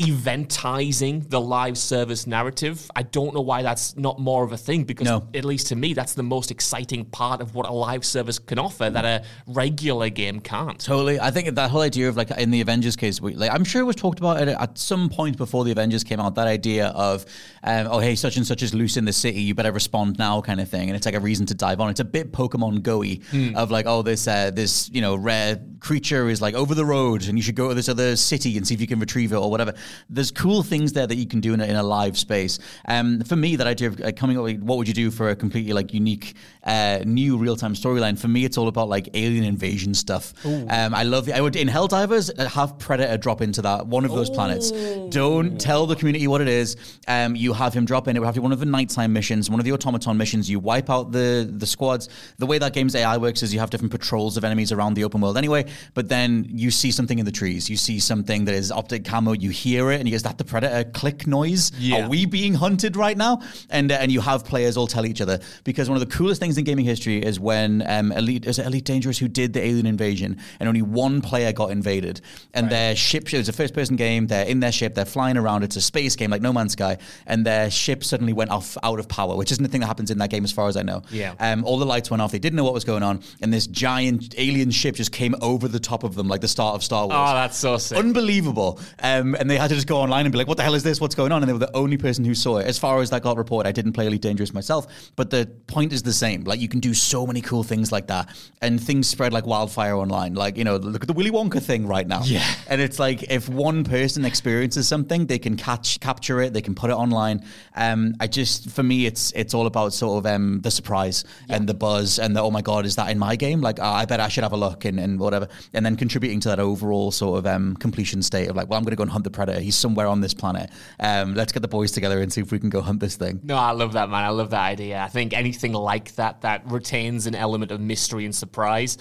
eventizing 0.00 1.28
the 1.30 1.40
live 1.40 1.78
service 1.78 2.26
narrative. 2.26 2.90
I 2.96 3.02
don't 3.04 3.32
know 3.32 3.40
why 3.40 3.62
that's 3.62 3.96
not 3.96 4.18
more 4.18 4.42
of 4.42 4.50
a 4.50 4.56
thing 4.56 4.82
because 4.82 5.04
No. 5.06 5.28
at 5.32 5.44
least 5.44 5.68
to 5.68 5.76
me 5.76 5.94
that's 5.94 6.14
the 6.14 6.22
most 6.24 6.50
exciting 6.50 7.04
part 7.04 7.40
of 7.40 7.54
what 7.54 7.68
a 7.68 7.72
live 7.72 8.04
service 8.04 8.40
can 8.40 8.58
offer 8.58 8.90
that 8.90 9.04
a 9.04 9.24
regular 9.46 10.08
game 10.10 10.40
can't. 10.40 10.80
Totally. 10.80 11.20
I 11.20 11.30
think 11.30 11.54
that 11.54 11.70
whole 11.70 11.82
idea 11.82 12.08
of 12.08 12.16
like 12.16 12.32
in 12.32 12.50
the 12.50 12.60
Avengers 12.60 12.96
case, 12.96 13.20
we, 13.20 13.34
like 13.34 13.52
I'm 13.52 13.62
sure 13.62 13.82
it 13.82 13.84
was 13.84 13.94
talked 13.94 14.18
about 14.18 14.38
at, 14.38 14.48
at 14.48 14.78
some 14.78 15.08
point 15.08 15.36
before 15.36 15.64
the 15.64 15.70
Avengers 15.70 16.02
came 16.02 16.18
out. 16.18 16.34
That 16.34 16.48
idea 16.48 16.88
of, 16.88 17.24
um, 17.62 17.86
oh 17.88 18.00
hey, 18.00 18.16
such 18.16 18.36
and 18.36 18.44
such 18.44 18.64
is 18.64 18.74
loose 18.74 18.96
in 18.96 19.04
the 19.04 19.12
city, 19.12 19.42
you 19.42 19.54
better 19.54 19.70
respond 19.72 20.18
now, 20.18 20.40
kind 20.40 20.60
of 20.60 20.68
thing, 20.68 20.88
and 20.88 20.96
it's 20.96 21.06
like 21.06 21.14
a 21.14 21.20
reason 21.20 21.46
to 21.46 21.54
dive 21.54 21.80
on. 21.80 21.90
It's 21.90 22.00
a 22.00 22.04
bit 22.04 22.32
Pokemon 22.32 22.82
Go-y 22.82 23.20
of 23.54 23.70
like, 23.70 23.86
oh 23.86 24.02
this 24.02 24.26
uh, 24.26 24.50
this 24.50 24.90
you 24.92 25.00
know 25.00 25.14
rare 25.14 25.60
creature 25.78 26.28
is 26.28 26.42
like 26.42 26.54
over 26.56 26.74
the 26.74 26.84
road, 26.84 27.28
and 27.28 27.38
you 27.38 27.42
should 27.42 27.54
go 27.54 27.68
to 27.68 27.74
this 27.74 27.88
other 27.88 28.16
city 28.16 28.56
and 28.56 28.66
see 28.66 28.74
if 28.74 28.80
you 28.80 28.88
can 28.88 28.98
retrieve 28.98 29.32
it 29.32 29.36
or 29.36 29.48
whatever. 29.50 29.72
There's 30.08 30.30
cool 30.30 30.62
things 30.62 30.92
there 30.92 31.06
that 31.06 31.16
you 31.16 31.26
can 31.26 31.40
do 31.40 31.54
in 31.54 31.60
a, 31.60 31.64
in 31.64 31.76
a 31.76 31.82
live 31.82 32.18
space. 32.18 32.58
Um, 32.88 33.20
for 33.22 33.36
me, 33.36 33.56
that 33.56 33.66
idea 33.66 33.88
of 33.88 34.00
uh, 34.00 34.12
coming 34.12 34.38
up 34.38 34.44
with 34.44 34.62
what 34.62 34.78
would 34.78 34.88
you 34.88 34.94
do 34.94 35.10
for 35.10 35.30
a 35.30 35.36
completely 35.36 35.72
like 35.72 35.92
unique 35.92 36.34
uh, 36.64 37.00
new 37.04 37.36
real 37.36 37.56
time 37.56 37.74
storyline. 37.74 38.18
For 38.18 38.28
me, 38.28 38.44
it's 38.44 38.56
all 38.56 38.68
about 38.68 38.88
like 38.88 39.08
alien 39.14 39.44
invasion 39.44 39.94
stuff. 39.94 40.32
Um, 40.70 40.94
I 40.94 41.02
love. 41.02 41.28
I 41.30 41.40
would 41.40 41.56
in 41.56 41.68
Helldivers 41.68 42.30
uh, 42.38 42.48
have 42.48 42.78
Predator 42.78 43.16
drop 43.18 43.40
into 43.40 43.62
that 43.62 43.86
one 43.86 44.04
of 44.04 44.12
those 44.12 44.30
planets. 44.30 44.70
Don't 45.10 45.60
tell 45.60 45.86
the 45.86 45.96
community 45.96 46.26
what 46.26 46.40
it 46.40 46.48
is. 46.48 46.76
Um, 47.08 47.36
you 47.36 47.52
have 47.52 47.74
him 47.74 47.84
drop 47.84 48.08
in. 48.08 48.16
It 48.16 48.20
would 48.20 48.26
have 48.26 48.34
to 48.34 48.40
be 48.40 48.42
one 48.42 48.52
of 48.52 48.60
the 48.60 48.66
nighttime 48.66 49.12
missions, 49.12 49.50
one 49.50 49.60
of 49.60 49.64
the 49.64 49.72
automaton 49.72 50.16
missions. 50.16 50.48
You 50.48 50.60
wipe 50.60 50.90
out 50.90 51.12
the 51.12 51.50
the 51.50 51.66
squads. 51.66 52.08
The 52.38 52.46
way 52.46 52.58
that 52.58 52.72
game's 52.72 52.94
AI 52.94 53.16
works 53.16 53.42
is 53.42 53.52
you 53.52 53.60
have 53.60 53.70
different 53.70 53.92
patrols 53.92 54.36
of 54.36 54.44
enemies 54.44 54.72
around 54.72 54.94
the 54.94 55.04
open 55.04 55.20
world 55.20 55.36
anyway. 55.36 55.66
But 55.94 56.08
then 56.08 56.46
you 56.48 56.70
see 56.70 56.90
something 56.90 57.18
in 57.18 57.24
the 57.24 57.32
trees. 57.32 57.68
You 57.68 57.76
see 57.76 57.98
something 58.00 58.44
that 58.46 58.54
is 58.54 58.70
optic 58.70 59.04
camo. 59.04 59.32
You 59.32 59.50
hear 59.50 59.73
hear 59.74 59.90
it 59.90 59.98
and 59.98 60.06
he 60.06 60.12
goes, 60.12 60.20
"Is 60.20 60.22
that 60.24 60.38
the 60.38 60.44
predator 60.44 60.88
click 60.90 61.26
noise? 61.26 61.72
Yeah. 61.78 62.04
Are 62.04 62.08
we 62.08 62.26
being 62.26 62.54
hunted 62.54 62.96
right 62.96 63.16
now?" 63.16 63.42
And 63.70 63.90
uh, 63.90 63.96
and 64.00 64.10
you 64.12 64.20
have 64.20 64.44
players 64.44 64.76
all 64.76 64.86
tell 64.86 65.06
each 65.06 65.20
other 65.20 65.40
because 65.64 65.88
one 65.88 66.00
of 66.00 66.08
the 66.08 66.14
coolest 66.16 66.40
things 66.40 66.56
in 66.58 66.64
gaming 66.64 66.84
history 66.84 67.18
is 67.18 67.40
when 67.40 67.82
um, 67.86 68.12
Elite 68.12 68.46
is 68.46 68.58
it 68.58 68.66
Elite 68.66 68.84
Dangerous 68.84 69.18
who 69.18 69.28
did 69.28 69.52
the 69.52 69.60
alien 69.60 69.86
invasion 69.86 70.38
and 70.60 70.68
only 70.68 70.82
one 70.82 71.20
player 71.20 71.52
got 71.52 71.70
invaded 71.70 72.20
and 72.52 72.70
their 72.70 72.94
ship 72.96 73.24
it 73.32 73.38
was 73.38 73.48
a 73.48 73.52
first 73.52 73.74
person 73.74 73.96
game. 73.96 74.26
They're 74.26 74.46
in 74.46 74.60
their 74.60 74.72
ship, 74.72 74.94
they're 74.94 75.04
flying 75.04 75.36
around. 75.36 75.64
It's 75.64 75.76
a 75.76 75.80
space 75.80 76.16
game 76.16 76.30
like 76.30 76.42
No 76.42 76.52
Man's 76.52 76.72
Sky, 76.72 76.98
and 77.26 77.44
their 77.44 77.70
ship 77.70 78.04
suddenly 78.04 78.32
went 78.32 78.50
off 78.50 78.76
out 78.82 78.98
of 78.98 79.08
power, 79.08 79.36
which 79.36 79.50
isn't 79.52 79.64
a 79.64 79.68
thing 79.68 79.80
that 79.80 79.86
happens 79.86 80.10
in 80.10 80.18
that 80.18 80.30
game 80.30 80.44
as 80.44 80.52
far 80.52 80.68
as 80.68 80.76
I 80.76 80.82
know. 80.82 81.02
Yeah. 81.10 81.34
Um, 81.40 81.64
all 81.64 81.78
the 81.78 81.86
lights 81.86 82.10
went 82.10 82.22
off. 82.22 82.32
They 82.32 82.38
didn't 82.38 82.56
know 82.56 82.64
what 82.64 82.74
was 82.74 82.84
going 82.84 83.02
on, 83.02 83.22
and 83.40 83.52
this 83.52 83.66
giant 83.66 84.34
alien 84.38 84.70
ship 84.70 84.96
just 84.96 85.12
came 85.12 85.34
over 85.40 85.68
the 85.68 85.80
top 85.80 86.04
of 86.04 86.14
them, 86.14 86.28
like 86.28 86.40
the 86.40 86.48
start 86.48 86.74
of 86.74 86.84
Star 86.84 87.06
Wars. 87.06 87.16
Oh, 87.16 87.34
that's 87.34 87.56
so 87.56 87.78
sick. 87.78 87.98
Unbelievable. 87.98 88.80
Um, 89.02 89.34
and 89.34 89.50
they 89.50 89.56
had 89.56 89.63
to 89.68 89.74
just 89.74 89.86
go 89.86 89.98
online 89.98 90.26
and 90.26 90.32
be 90.32 90.38
like, 90.38 90.48
what 90.48 90.56
the 90.56 90.62
hell 90.62 90.74
is 90.74 90.82
this? 90.82 91.00
What's 91.00 91.14
going 91.14 91.32
on? 91.32 91.42
And 91.42 91.48
they 91.48 91.52
were 91.52 91.58
the 91.58 91.76
only 91.76 91.96
person 91.96 92.24
who 92.24 92.34
saw 92.34 92.58
it. 92.58 92.66
As 92.66 92.78
far 92.78 93.00
as 93.00 93.10
that 93.10 93.22
got 93.22 93.36
reported, 93.36 93.68
I 93.68 93.72
didn't 93.72 93.92
play 93.92 94.06
Elite 94.06 94.22
Dangerous 94.22 94.52
myself, 94.52 94.86
but 95.16 95.30
the 95.30 95.46
point 95.66 95.92
is 95.92 96.02
the 96.02 96.12
same. 96.12 96.44
Like, 96.44 96.60
you 96.60 96.68
can 96.68 96.80
do 96.80 96.94
so 96.94 97.26
many 97.26 97.40
cool 97.40 97.62
things 97.62 97.92
like 97.92 98.06
that. 98.08 98.28
And 98.60 98.82
things 98.82 99.08
spread 99.08 99.32
like 99.32 99.46
wildfire 99.46 99.94
online. 99.94 100.34
Like, 100.34 100.56
you 100.56 100.64
know, 100.64 100.76
look 100.76 101.02
at 101.02 101.08
the 101.08 101.12
Willy 101.12 101.30
Wonka 101.30 101.62
thing 101.62 101.86
right 101.86 102.06
now. 102.06 102.22
Yeah. 102.24 102.44
And 102.68 102.80
it's 102.80 102.98
like, 102.98 103.24
if 103.24 103.48
one 103.48 103.84
person 103.84 104.24
experiences 104.24 104.88
something, 104.88 105.26
they 105.26 105.38
can 105.38 105.56
catch, 105.56 106.00
capture 106.00 106.40
it, 106.40 106.52
they 106.52 106.62
can 106.62 106.74
put 106.74 106.90
it 106.90 106.94
online. 106.94 107.44
Um, 107.74 108.14
I 108.20 108.26
just, 108.26 108.70
for 108.70 108.82
me, 108.82 109.06
it's 109.06 109.32
it's 109.32 109.54
all 109.54 109.66
about 109.66 109.92
sort 109.92 110.18
of 110.18 110.32
um, 110.32 110.60
the 110.62 110.70
surprise 110.70 111.24
and 111.48 111.68
the 111.68 111.74
buzz 111.74 112.18
and 112.18 112.36
the, 112.36 112.40
oh 112.40 112.50
my 112.50 112.62
God, 112.62 112.86
is 112.86 112.96
that 112.96 113.10
in 113.10 113.18
my 113.18 113.36
game? 113.36 113.60
Like, 113.60 113.80
uh, 113.80 113.84
I 113.84 114.04
bet 114.04 114.20
I 114.20 114.28
should 114.28 114.44
have 114.44 114.52
a 114.52 114.56
look 114.56 114.84
and, 114.84 114.98
and 115.00 115.18
whatever. 115.18 115.48
And 115.72 115.84
then 115.84 115.96
contributing 115.96 116.40
to 116.40 116.48
that 116.48 116.60
overall 116.60 117.10
sort 117.10 117.38
of 117.38 117.46
um, 117.46 117.76
completion 117.76 118.22
state 118.22 118.48
of 118.48 118.56
like, 118.56 118.68
well, 118.68 118.78
I'm 118.78 118.84
going 118.84 118.92
to 118.92 118.96
go 118.96 119.02
and 119.02 119.10
hunt 119.10 119.24
the 119.24 119.30
predator. 119.30 119.53
He's 119.60 119.76
somewhere 119.76 120.06
on 120.06 120.20
this 120.20 120.34
planet. 120.34 120.70
Um, 121.00 121.34
let's 121.34 121.52
get 121.52 121.60
the 121.60 121.68
boys 121.68 121.92
together 121.92 122.20
and 122.20 122.32
see 122.32 122.40
if 122.40 122.52
we 122.52 122.58
can 122.58 122.70
go 122.70 122.80
hunt 122.80 123.00
this 123.00 123.16
thing. 123.16 123.40
No, 123.42 123.56
I 123.56 123.72
love 123.72 123.92
that, 123.94 124.08
man. 124.08 124.24
I 124.24 124.28
love 124.28 124.50
that 124.50 124.62
idea. 124.62 125.00
I 125.00 125.08
think 125.08 125.32
anything 125.32 125.72
like 125.72 126.14
that 126.16 126.42
that 126.42 126.70
retains 126.70 127.26
an 127.26 127.34
element 127.34 127.70
of 127.70 127.80
mystery 127.80 128.24
and 128.24 128.34
surprise. 128.34 128.98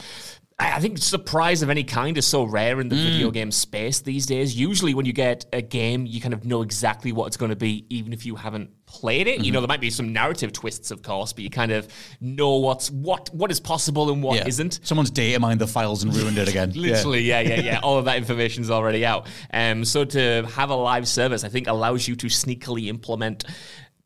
I 0.59 0.79
think 0.79 0.97
surprise 0.99 1.61
of 1.61 1.69
any 1.69 1.83
kind 1.83 2.17
is 2.17 2.27
so 2.27 2.43
rare 2.43 2.79
in 2.79 2.87
the 2.87 2.95
video 2.95 3.31
game 3.31 3.51
space 3.51 4.01
these 4.01 4.25
days. 4.25 4.55
Usually, 4.55 4.93
when 4.93 5.05
you 5.05 5.13
get 5.13 5.45
a 5.51 5.61
game, 5.61 6.05
you 6.05 6.21
kind 6.21 6.33
of 6.33 6.45
know 6.45 6.61
exactly 6.61 7.11
what 7.11 7.25
it's 7.27 7.37
going 7.37 7.49
to 7.49 7.55
be, 7.55 7.85
even 7.89 8.13
if 8.13 8.25
you 8.25 8.35
haven't 8.35 8.69
played 8.85 9.27
it. 9.27 9.43
You 9.43 9.51
know, 9.51 9.61
there 9.61 9.67
might 9.67 9.81
be 9.81 9.89
some 9.89 10.13
narrative 10.13 10.53
twists, 10.53 10.91
of 10.91 11.01
course, 11.01 11.33
but 11.33 11.43
you 11.43 11.49
kind 11.49 11.71
of 11.71 11.87
know 12.21 12.57
what's 12.57 12.91
what 12.91 13.33
what 13.33 13.49
is 13.51 13.59
possible 13.59 14.11
and 14.11 14.21
what 14.21 14.35
Yeah. 14.37 14.63
not 14.63 14.79
Someone's 14.83 15.09
data 15.09 15.39
mined 15.39 15.59
the 15.59 15.67
files 15.67 16.03
and 16.03 16.15
ruined 16.15 16.37
it 16.37 16.47
again. 16.47 16.71
Yeah. 16.83 16.91
Literally, 16.91 17.21
yeah, 17.21 17.39
yeah, 17.41 17.59
yeah. 17.61 17.79
All 17.83 17.97
of 17.97 18.05
that 18.05 18.17
information 18.17 18.61
is 18.63 18.69
already 18.69 19.05
out. 19.05 19.27
Um, 19.53 19.85
so 19.85 20.05
to 20.05 20.45
have 20.53 20.69
a 20.69 20.75
live 20.75 21.07
service, 21.07 21.43
I 21.43 21.49
think 21.49 21.67
allows 21.67 22.07
you 22.07 22.15
to 22.17 22.27
sneakily 22.27 22.87
implement 22.87 23.45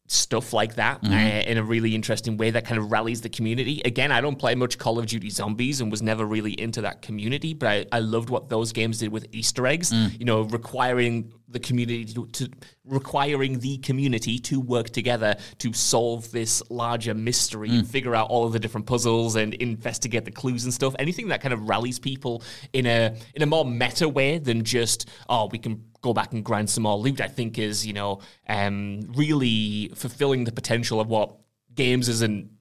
stuff 0.07 0.53
like 0.53 0.75
that 0.75 1.03
uh, 1.03 1.07
in 1.49 1.57
a 1.57 1.63
really 1.63 1.93
interesting 1.93 2.37
way 2.37 2.49
that 2.49 2.65
kind 2.65 2.79
of 2.79 2.91
rallies 2.91 3.21
the 3.21 3.29
community. 3.29 3.81
Again, 3.83 4.11
I 4.11 4.21
don't 4.21 4.37
play 4.37 4.55
much 4.55 4.77
Call 4.77 4.97
of 4.99 5.05
Duty 5.05 5.29
Zombies 5.29 5.81
and 5.81 5.91
was 5.91 6.01
never 6.01 6.25
really 6.25 6.59
into 6.59 6.81
that 6.81 7.01
community, 7.01 7.53
but 7.53 7.67
I, 7.67 7.85
I 7.91 7.99
loved 7.99 8.29
what 8.29 8.47
those 8.49 8.71
games 8.71 8.99
did 8.99 9.11
with 9.11 9.27
Easter 9.33 9.67
eggs. 9.67 9.91
You 10.17 10.25
know, 10.25 10.41
requiring 10.41 11.33
the 11.49 11.59
community 11.59 12.05
to, 12.05 12.27
to 12.27 12.49
requiring 12.83 13.59
the 13.59 13.77
community 13.77 14.37
to 14.39 14.59
work 14.59 14.89
together 14.89 15.35
to 15.59 15.71
solve 15.73 16.29
this 16.31 16.61
larger 16.69 17.13
mystery 17.13 17.69
and 17.69 17.87
figure 17.87 18.15
out 18.15 18.29
all 18.29 18.45
of 18.45 18.53
the 18.53 18.59
different 18.59 18.85
puzzles 18.85 19.35
and 19.35 19.53
investigate 19.55 20.25
the 20.25 20.31
clues 20.31 20.65
and 20.65 20.73
stuff. 20.73 20.95
Anything 20.99 21.29
that 21.29 21.41
kind 21.41 21.53
of 21.53 21.69
rallies 21.69 21.99
people 21.99 22.43
in 22.73 22.85
a 22.85 23.15
in 23.33 23.41
a 23.41 23.45
more 23.45 23.65
meta 23.65 24.09
way 24.09 24.37
than 24.39 24.63
just 24.63 25.09
oh 25.29 25.47
we 25.51 25.57
can 25.57 25.83
go 26.01 26.13
back 26.13 26.33
and 26.33 26.43
grind 26.43 26.69
some 26.69 26.83
more 26.83 26.97
loot. 26.97 27.21
I 27.21 27.27
think 27.27 27.57
is 27.57 27.85
you 27.85 27.93
know 27.93 28.19
um, 28.47 29.01
really 29.15 29.91
fulfilling 29.95 30.43
the 30.43 30.51
potential 30.51 30.99
of 30.99 31.07
what 31.07 31.37
games 31.75 32.09
as 32.09 32.21
an 32.21 32.56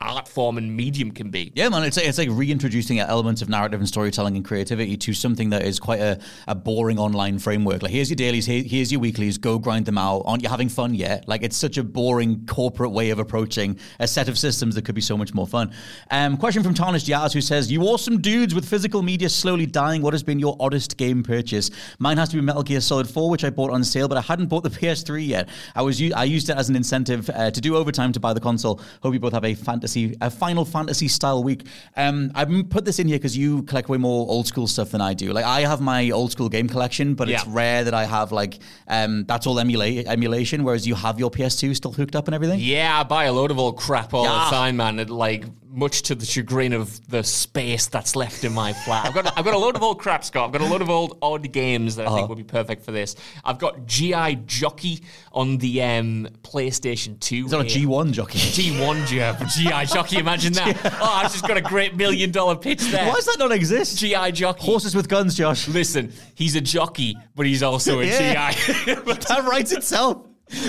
art 0.00 0.28
form 0.28 0.58
and 0.58 0.76
medium 0.76 1.10
can 1.10 1.30
be. 1.30 1.52
Yeah, 1.54 1.68
man, 1.68 1.82
it's 1.84 1.96
it's 1.96 2.18
like 2.18 2.28
reintroducing 2.30 2.98
elements 2.98 3.42
of 3.42 3.48
narrative 3.48 3.80
and 3.80 3.88
storytelling 3.88 4.36
and 4.36 4.44
creativity 4.44 4.96
to 4.96 5.14
something 5.14 5.50
that 5.50 5.62
is 5.62 5.78
quite 5.78 6.00
a, 6.00 6.18
a 6.48 6.54
boring 6.54 6.98
online 6.98 7.38
framework. 7.38 7.82
Like, 7.82 7.92
here's 7.92 8.10
your 8.10 8.16
dailies, 8.16 8.46
here, 8.46 8.62
here's 8.62 8.90
your 8.92 9.00
weeklies, 9.00 9.38
go 9.38 9.58
grind 9.58 9.86
them 9.86 9.98
out. 9.98 10.22
Aren't 10.24 10.42
you 10.42 10.48
having 10.48 10.68
fun 10.68 10.94
yet? 10.94 11.28
Like, 11.28 11.42
it's 11.42 11.56
such 11.56 11.78
a 11.78 11.84
boring 11.84 12.46
corporate 12.46 12.92
way 12.92 13.10
of 13.10 13.18
approaching 13.18 13.78
a 13.98 14.08
set 14.08 14.28
of 14.28 14.38
systems 14.38 14.74
that 14.74 14.84
could 14.84 14.94
be 14.94 15.00
so 15.00 15.16
much 15.16 15.34
more 15.34 15.46
fun. 15.46 15.72
Um, 16.10 16.36
question 16.36 16.62
from 16.62 16.74
Tarnished 16.74 17.06
Yaz, 17.06 17.32
who 17.32 17.40
says, 17.40 17.70
"You 17.70 17.82
awesome 17.82 18.20
dudes 18.20 18.54
with 18.54 18.68
physical 18.68 19.02
media 19.02 19.28
slowly 19.28 19.66
dying. 19.66 20.02
What 20.02 20.14
has 20.14 20.22
been 20.22 20.38
your 20.38 20.56
oddest 20.60 20.96
game 20.96 21.22
purchase? 21.22 21.70
Mine 21.98 22.16
has 22.16 22.28
to 22.30 22.36
be 22.36 22.42
Metal 22.42 22.62
Gear 22.62 22.80
Solid 22.80 23.08
4, 23.08 23.30
which 23.30 23.44
I 23.44 23.50
bought 23.50 23.70
on 23.70 23.84
sale, 23.84 24.08
but 24.08 24.18
I 24.18 24.22
hadn't 24.22 24.46
bought 24.46 24.62
the 24.62 24.70
PS3 24.80 25.26
yet. 25.26 25.48
I 25.74 25.82
was 25.82 26.00
I 26.12 26.24
used 26.24 26.48
it 26.50 26.56
as 26.56 26.68
an 26.68 26.76
incentive 26.76 27.30
uh, 27.30 27.50
to 27.50 27.60
do 27.60 27.76
overtime 27.76 28.12
to 28.12 28.20
buy 28.20 28.32
the 28.32 28.40
console. 28.40 28.80
Hope 29.02 29.14
you 29.14 29.20
both 29.20 29.32
have 29.32 29.44
a 29.44 29.54
fantasy, 29.78 30.14
a 30.20 30.30
Final 30.30 30.64
Fantasy 30.64 31.08
style 31.08 31.42
week. 31.42 31.66
Um, 31.96 32.30
I 32.34 32.44
put 32.44 32.84
this 32.84 32.98
in 32.98 33.08
here 33.08 33.18
because 33.18 33.36
you 33.36 33.62
collect 33.64 33.88
way 33.88 33.98
more 33.98 34.26
old 34.28 34.46
school 34.46 34.66
stuff 34.68 34.90
than 34.90 35.00
I 35.00 35.14
do. 35.14 35.32
Like 35.32 35.44
I 35.44 35.62
have 35.62 35.80
my 35.80 36.10
old 36.10 36.30
school 36.32 36.48
game 36.48 36.68
collection, 36.68 37.14
but 37.14 37.28
it's 37.28 37.46
rare 37.46 37.82
that 37.84 37.94
I 37.94 38.04
have 38.04 38.30
like 38.32 38.58
um, 38.88 39.24
that's 39.24 39.46
all 39.46 39.56
emula- 39.56 40.06
emulation. 40.06 40.62
Whereas 40.64 40.86
you 40.86 40.94
have 40.94 41.18
your 41.18 41.30
PS2 41.30 41.74
still 41.74 41.92
hooked 41.92 42.14
up 42.16 42.28
and 42.28 42.34
everything. 42.34 42.60
Yeah, 42.60 43.00
I 43.00 43.02
buy 43.02 43.24
a 43.24 43.32
load 43.32 43.50
of 43.50 43.58
old 43.58 43.76
crap 43.76 44.14
all 44.14 44.24
Yeah. 44.24 44.44
the 44.50 44.56
time, 44.56 44.76
man. 44.76 44.98
It, 45.00 45.10
like 45.10 45.44
much 45.76 46.02
to 46.02 46.14
the 46.14 46.24
chagrin 46.24 46.72
of 46.72 47.04
the 47.10 47.24
space 47.24 47.88
that's 47.88 48.14
left 48.14 48.44
in 48.44 48.52
my 48.52 48.72
flat. 48.72 49.06
I've 49.06 49.14
got 49.14 49.36
I've 49.36 49.44
got 49.44 49.54
a 49.54 49.58
load 49.58 49.74
of 49.74 49.82
old 49.82 49.98
crap, 49.98 50.22
Scott. 50.24 50.46
I've 50.46 50.52
got 50.52 50.60
a 50.60 50.70
load 50.70 50.82
of 50.82 50.88
old 50.88 51.18
odd 51.20 51.50
games 51.50 51.96
that 51.96 52.04
I 52.04 52.06
Uh-huh. 52.06 52.16
think 52.16 52.28
would 52.28 52.38
be 52.38 52.44
perfect 52.44 52.84
for 52.84 52.92
this. 52.92 53.16
I've 53.44 53.58
got 53.58 53.84
GI 53.86 54.36
Jockey 54.46 55.02
on 55.32 55.58
the 55.58 55.82
um, 55.82 56.28
PlayStation 56.42 57.18
Two. 57.18 57.42
It's 57.44 57.50
not 57.52 57.62
a 57.66 57.68
here. 57.68 57.88
G1 57.88 58.12
jockey. 58.12 58.38
G1 58.38 59.06
Job, 59.08 59.36
GI 59.64 59.86
Jockey. 59.86 60.18
Imagine 60.18 60.52
that. 60.54 60.74
Oh, 61.00 61.20
I've 61.22 61.32
just 61.32 61.46
got 61.46 61.56
a 61.56 61.60
great 61.60 61.96
million 61.96 62.30
dollar 62.30 62.56
pitch 62.56 62.82
there. 62.90 63.06
Why 63.06 63.14
does 63.14 63.26
that 63.26 63.36
not 63.38 63.52
exist? 63.52 63.98
GI 63.98 64.32
Jockey? 64.32 64.64
Horses 64.64 64.94
with 64.94 65.08
guns, 65.08 65.34
Josh. 65.34 65.68
Listen, 65.68 66.12
he's 66.34 66.54
a 66.56 66.60
jockey, 66.60 67.16
but 67.34 67.46
he's 67.46 67.62
also 67.62 68.00
a 68.00 68.04
Yeah. 68.06 68.52
GI. 68.52 68.94
that 68.94 69.44
writes 69.48 69.72
itself. 69.72 70.26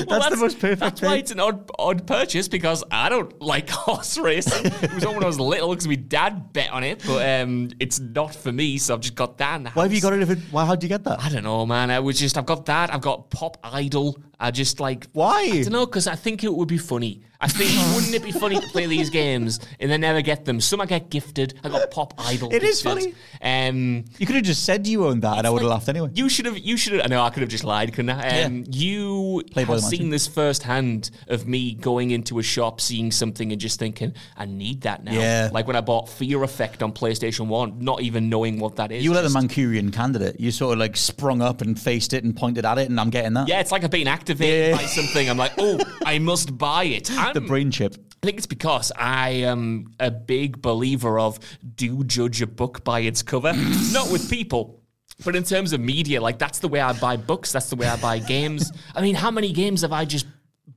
Well, 0.07 0.19
that's, 0.21 0.29
the 0.29 0.37
most 0.37 0.57
perfect 0.59 0.79
That's 0.79 1.01
thing. 1.01 1.09
why 1.09 1.15
it's 1.17 1.31
an 1.31 1.39
odd, 1.41 1.69
odd 1.77 2.07
purchase 2.07 2.47
because 2.47 2.83
I 2.91 3.09
don't 3.09 3.39
like 3.41 3.69
horse 3.71 4.17
racing. 4.17 4.67
it 4.67 4.93
was 4.93 5.03
on 5.05 5.15
when 5.15 5.23
I 5.23 5.27
was 5.27 5.37
little 5.39 5.69
because 5.69 5.87
my 5.87 5.95
dad 5.95 6.53
bet 6.53 6.71
on 6.71 6.83
it, 6.85 7.03
but 7.05 7.41
um, 7.41 7.69
it's 7.79 7.99
not 7.99 8.33
for 8.33 8.53
me. 8.53 8.77
So 8.77 8.93
I've 8.93 9.01
just 9.01 9.15
got 9.15 9.37
that. 9.39 9.57
In 9.57 9.63
the 9.63 9.69
Why 9.71 9.83
have 9.83 9.91
you 9.91 9.97
house. 9.97 10.03
got 10.03 10.13
it? 10.13 10.21
If 10.21 10.29
it 10.29 10.39
why? 10.49 10.65
How'd 10.65 10.81
you 10.81 10.87
get 10.89 11.03
that? 11.03 11.21
I 11.21 11.27
don't 11.29 11.43
know, 11.43 11.65
man. 11.65 11.91
I 11.91 11.99
was 11.99 12.17
just 12.17 12.37
I've 12.37 12.45
got 12.45 12.65
that. 12.67 12.91
I've 12.93 13.01
got 13.01 13.29
Pop 13.29 13.57
Idol. 13.63 14.17
I 14.39 14.49
just 14.51 14.79
like 14.79 15.07
Why? 15.11 15.41
I 15.41 15.61
don't 15.63 15.73
know 15.73 15.85
because 15.85 16.07
I 16.07 16.15
think 16.15 16.43
it 16.45 16.53
would 16.53 16.69
be 16.69 16.77
funny. 16.77 17.21
I 17.45 17.47
think 17.47 17.95
wouldn't 17.95 18.13
it 18.15 18.23
be 18.23 18.31
funny 18.31 18.55
to 18.59 18.67
play 18.69 18.87
these 18.87 19.11
games 19.11 19.59
and 19.79 19.91
then 19.91 20.01
never 20.01 20.21
get 20.21 20.45
them? 20.45 20.59
Some 20.59 20.81
I 20.81 20.87
get 20.87 21.11
gifted. 21.11 21.59
I 21.63 21.69
got 21.69 21.91
Pop 21.91 22.13
Idol. 22.17 22.51
It 22.51 22.63
is 22.63 22.81
gifted. 22.81 23.13
Um, 23.41 24.05
You 24.17 24.25
could 24.25 24.35
have 24.35 24.45
just 24.45 24.63
said 24.65 24.87
you 24.87 25.05
owned 25.05 25.21
that, 25.21 25.37
and 25.37 25.45
I 25.45 25.51
would 25.51 25.61
have 25.61 25.69
like, 25.69 25.75
laughed 25.77 25.89
anyway. 25.89 26.09
You 26.15 26.27
should 26.27 26.45
have. 26.47 26.57
You 26.57 26.75
should 26.75 26.93
have. 26.93 27.03
I 27.03 27.07
know 27.07 27.21
I 27.21 27.29
could 27.29 27.41
have 27.41 27.49
just 27.49 27.63
lied, 27.63 27.93
couldn't 27.93 28.09
I? 28.09 28.41
Um, 28.43 28.63
You 28.67 29.43
Playboy 29.51 29.73
have 29.73 29.81
Mansion. 29.83 29.99
seen 29.99 30.09
this 30.09 30.25
firsthand 30.27 31.11
of 31.27 31.47
me 31.47 31.73
going 31.75 32.09
into 32.11 32.39
a 32.39 32.43
shop, 32.43 32.81
seeing 32.81 33.11
something, 33.11 33.51
and 33.51 33.61
just 33.61 33.77
thinking, 33.77 34.13
"I 34.35 34.45
need 34.45 34.81
that 34.81 35.03
now." 35.03 35.11
Yeah. 35.13 35.49
Like 35.53 35.67
when 35.67 35.75
I 35.75 35.81
bought 35.81 36.09
Fear 36.09 36.41
Effect 36.43 36.81
on 36.81 36.93
PlayStation 36.93 37.47
One, 37.47 37.77
not 37.79 38.01
even 38.01 38.27
knowing 38.29 38.59
what 38.59 38.77
that 38.77 38.91
is. 38.91 39.03
You 39.03 39.11
were 39.11 39.21
like 39.21 39.31
the 39.31 39.37
Mancunian 39.39 39.93
candidate. 39.93 40.39
You 40.39 40.49
sort 40.51 40.73
of 40.73 40.79
like 40.79 40.97
sprung 40.97 41.41
up 41.43 41.61
and 41.61 41.79
faced 41.79 42.13
it 42.13 42.23
and 42.23 42.35
pointed 42.35 42.65
at 42.65 42.77
it, 42.79 42.89
and 42.89 42.99
I'm 42.99 43.11
getting 43.11 43.33
that. 43.33 43.47
Yeah, 43.47 43.59
it's 43.59 43.71
like 43.71 43.83
I've 43.83 43.91
been 43.91 44.07
activated 44.07 44.71
Yeah. 44.71 44.77
by 44.77 44.85
something. 44.85 45.29
I'm 45.29 45.37
like, 45.37 45.53
oh, 45.59 45.79
I 46.05 46.17
must 46.19 46.57
buy 46.57 46.85
it. 46.85 47.11
I'm, 47.15 47.34
The 47.35 47.41
brain 47.41 47.69
chip. 47.69 47.95
I 48.23 48.25
think 48.25 48.37
it's 48.37 48.47
because 48.47 48.93
I 48.95 49.29
am 49.29 49.93
a 49.99 50.09
big 50.09 50.61
believer 50.61 51.19
of 51.19 51.37
do 51.75 52.03
judge 52.05 52.41
a 52.41 52.47
book 52.47 52.83
by 52.85 53.01
its 53.01 53.21
cover, 53.21 53.51
not 53.91 54.09
with 54.09 54.29
people. 54.29 54.81
But 55.23 55.35
in 55.35 55.43
terms 55.43 55.73
of 55.73 55.81
media, 55.81 56.21
like 56.21 56.39
that's 56.39 56.59
the 56.59 56.69
way 56.69 56.79
I 56.79 56.93
buy 56.93 57.17
books. 57.17 57.51
That's 57.51 57.69
the 57.69 57.75
way 57.75 57.87
I 57.87 57.97
buy 57.97 58.19
games. 58.19 58.71
I 58.95 59.01
mean, 59.01 59.15
how 59.15 59.31
many 59.31 59.51
games 59.51 59.81
have 59.81 59.91
I 59.91 60.05
just 60.05 60.25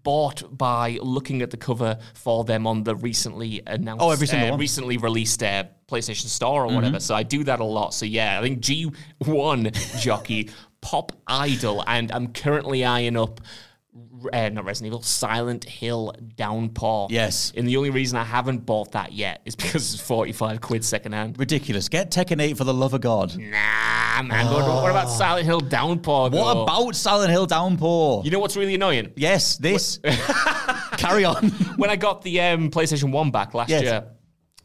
bought 0.03 0.57
by 0.57 0.99
looking 1.01 1.43
at 1.43 1.51
the 1.51 1.57
cover 1.57 1.99
for 2.15 2.43
them 2.45 2.67
on 2.67 2.83
the 2.83 2.97
recently 2.97 3.63
announced, 3.67 4.03
Oh, 4.03 4.11
every 4.11 4.27
single 4.27 4.49
uh, 4.49 4.51
one. 4.51 4.57
Mm-hmm. 4.57 4.61
recently 4.61 4.97
released 4.97 5.43
uh, 5.43 5.65
PlayStation 5.89 6.27
Store 6.27 6.65
or 6.65 6.75
whatever? 6.75 6.99
So 6.99 7.15
I 7.15 7.23
do 7.23 7.45
that 7.45 7.61
a 7.61 7.65
lot. 7.65 7.95
So 7.95 8.05
yeah, 8.05 8.39
I 8.39 8.43
think 8.43 8.61
G1 8.61 10.01
jockey 10.01 10.51
Pop 10.81 11.13
Idol, 11.27 11.85
and 11.87 12.11
I'm 12.13 12.33
currently 12.33 12.85
eyeing 12.85 13.17
up. 13.17 13.41
Uh, 14.33 14.49
not 14.51 14.65
Resident 14.65 14.89
Evil, 14.89 15.03
Silent 15.03 15.65
Hill 15.65 16.15
Downpour. 16.37 17.09
Yes. 17.11 17.53
And 17.57 17.67
the 17.67 17.77
only 17.77 17.91
reason 17.91 18.19
I 18.19 18.25
haven't 18.25 18.67
bought 18.67 18.93
that 18.93 19.13
yet 19.13 19.41
is 19.45 19.55
because 19.57 19.95
it's 19.95 20.03
45 20.03 20.61
quid 20.61 20.85
secondhand. 20.85 21.39
Ridiculous. 21.39 21.89
Get 21.89 22.11
Tekken 22.11 22.41
8 22.43 22.57
for 22.57 22.65
the 22.65 22.75
love 22.75 22.95
of 22.95 23.01
God. 23.01 23.37
Nah, 23.37 24.23
man. 24.23 24.47
What, 24.47 24.65
what 24.83 24.91
about 24.91 25.09
Silent 25.11 25.47
Hill 25.47 25.61
Downpour? 25.61 26.31
What 26.31 26.55
though? 26.55 26.63
about 26.65 26.95
Silent 26.97 27.31
Hill 27.31 27.47
Downpour? 27.47 28.23
You 28.25 28.31
know 28.31 28.39
what's 28.39 28.57
really 28.57 28.75
annoying? 28.75 29.13
yes, 29.17 29.57
this. 29.57 30.01
Carry 30.97 31.25
on. 31.25 31.51
When 31.79 31.91
I 31.91 31.97
got 31.97 32.23
the 32.23 32.41
um, 32.41 32.71
PlayStation 32.73 33.13
1 33.13 33.31
back 33.31 33.55
last 33.55 33.71
Yes. 33.71 33.83
year, 33.83 34.05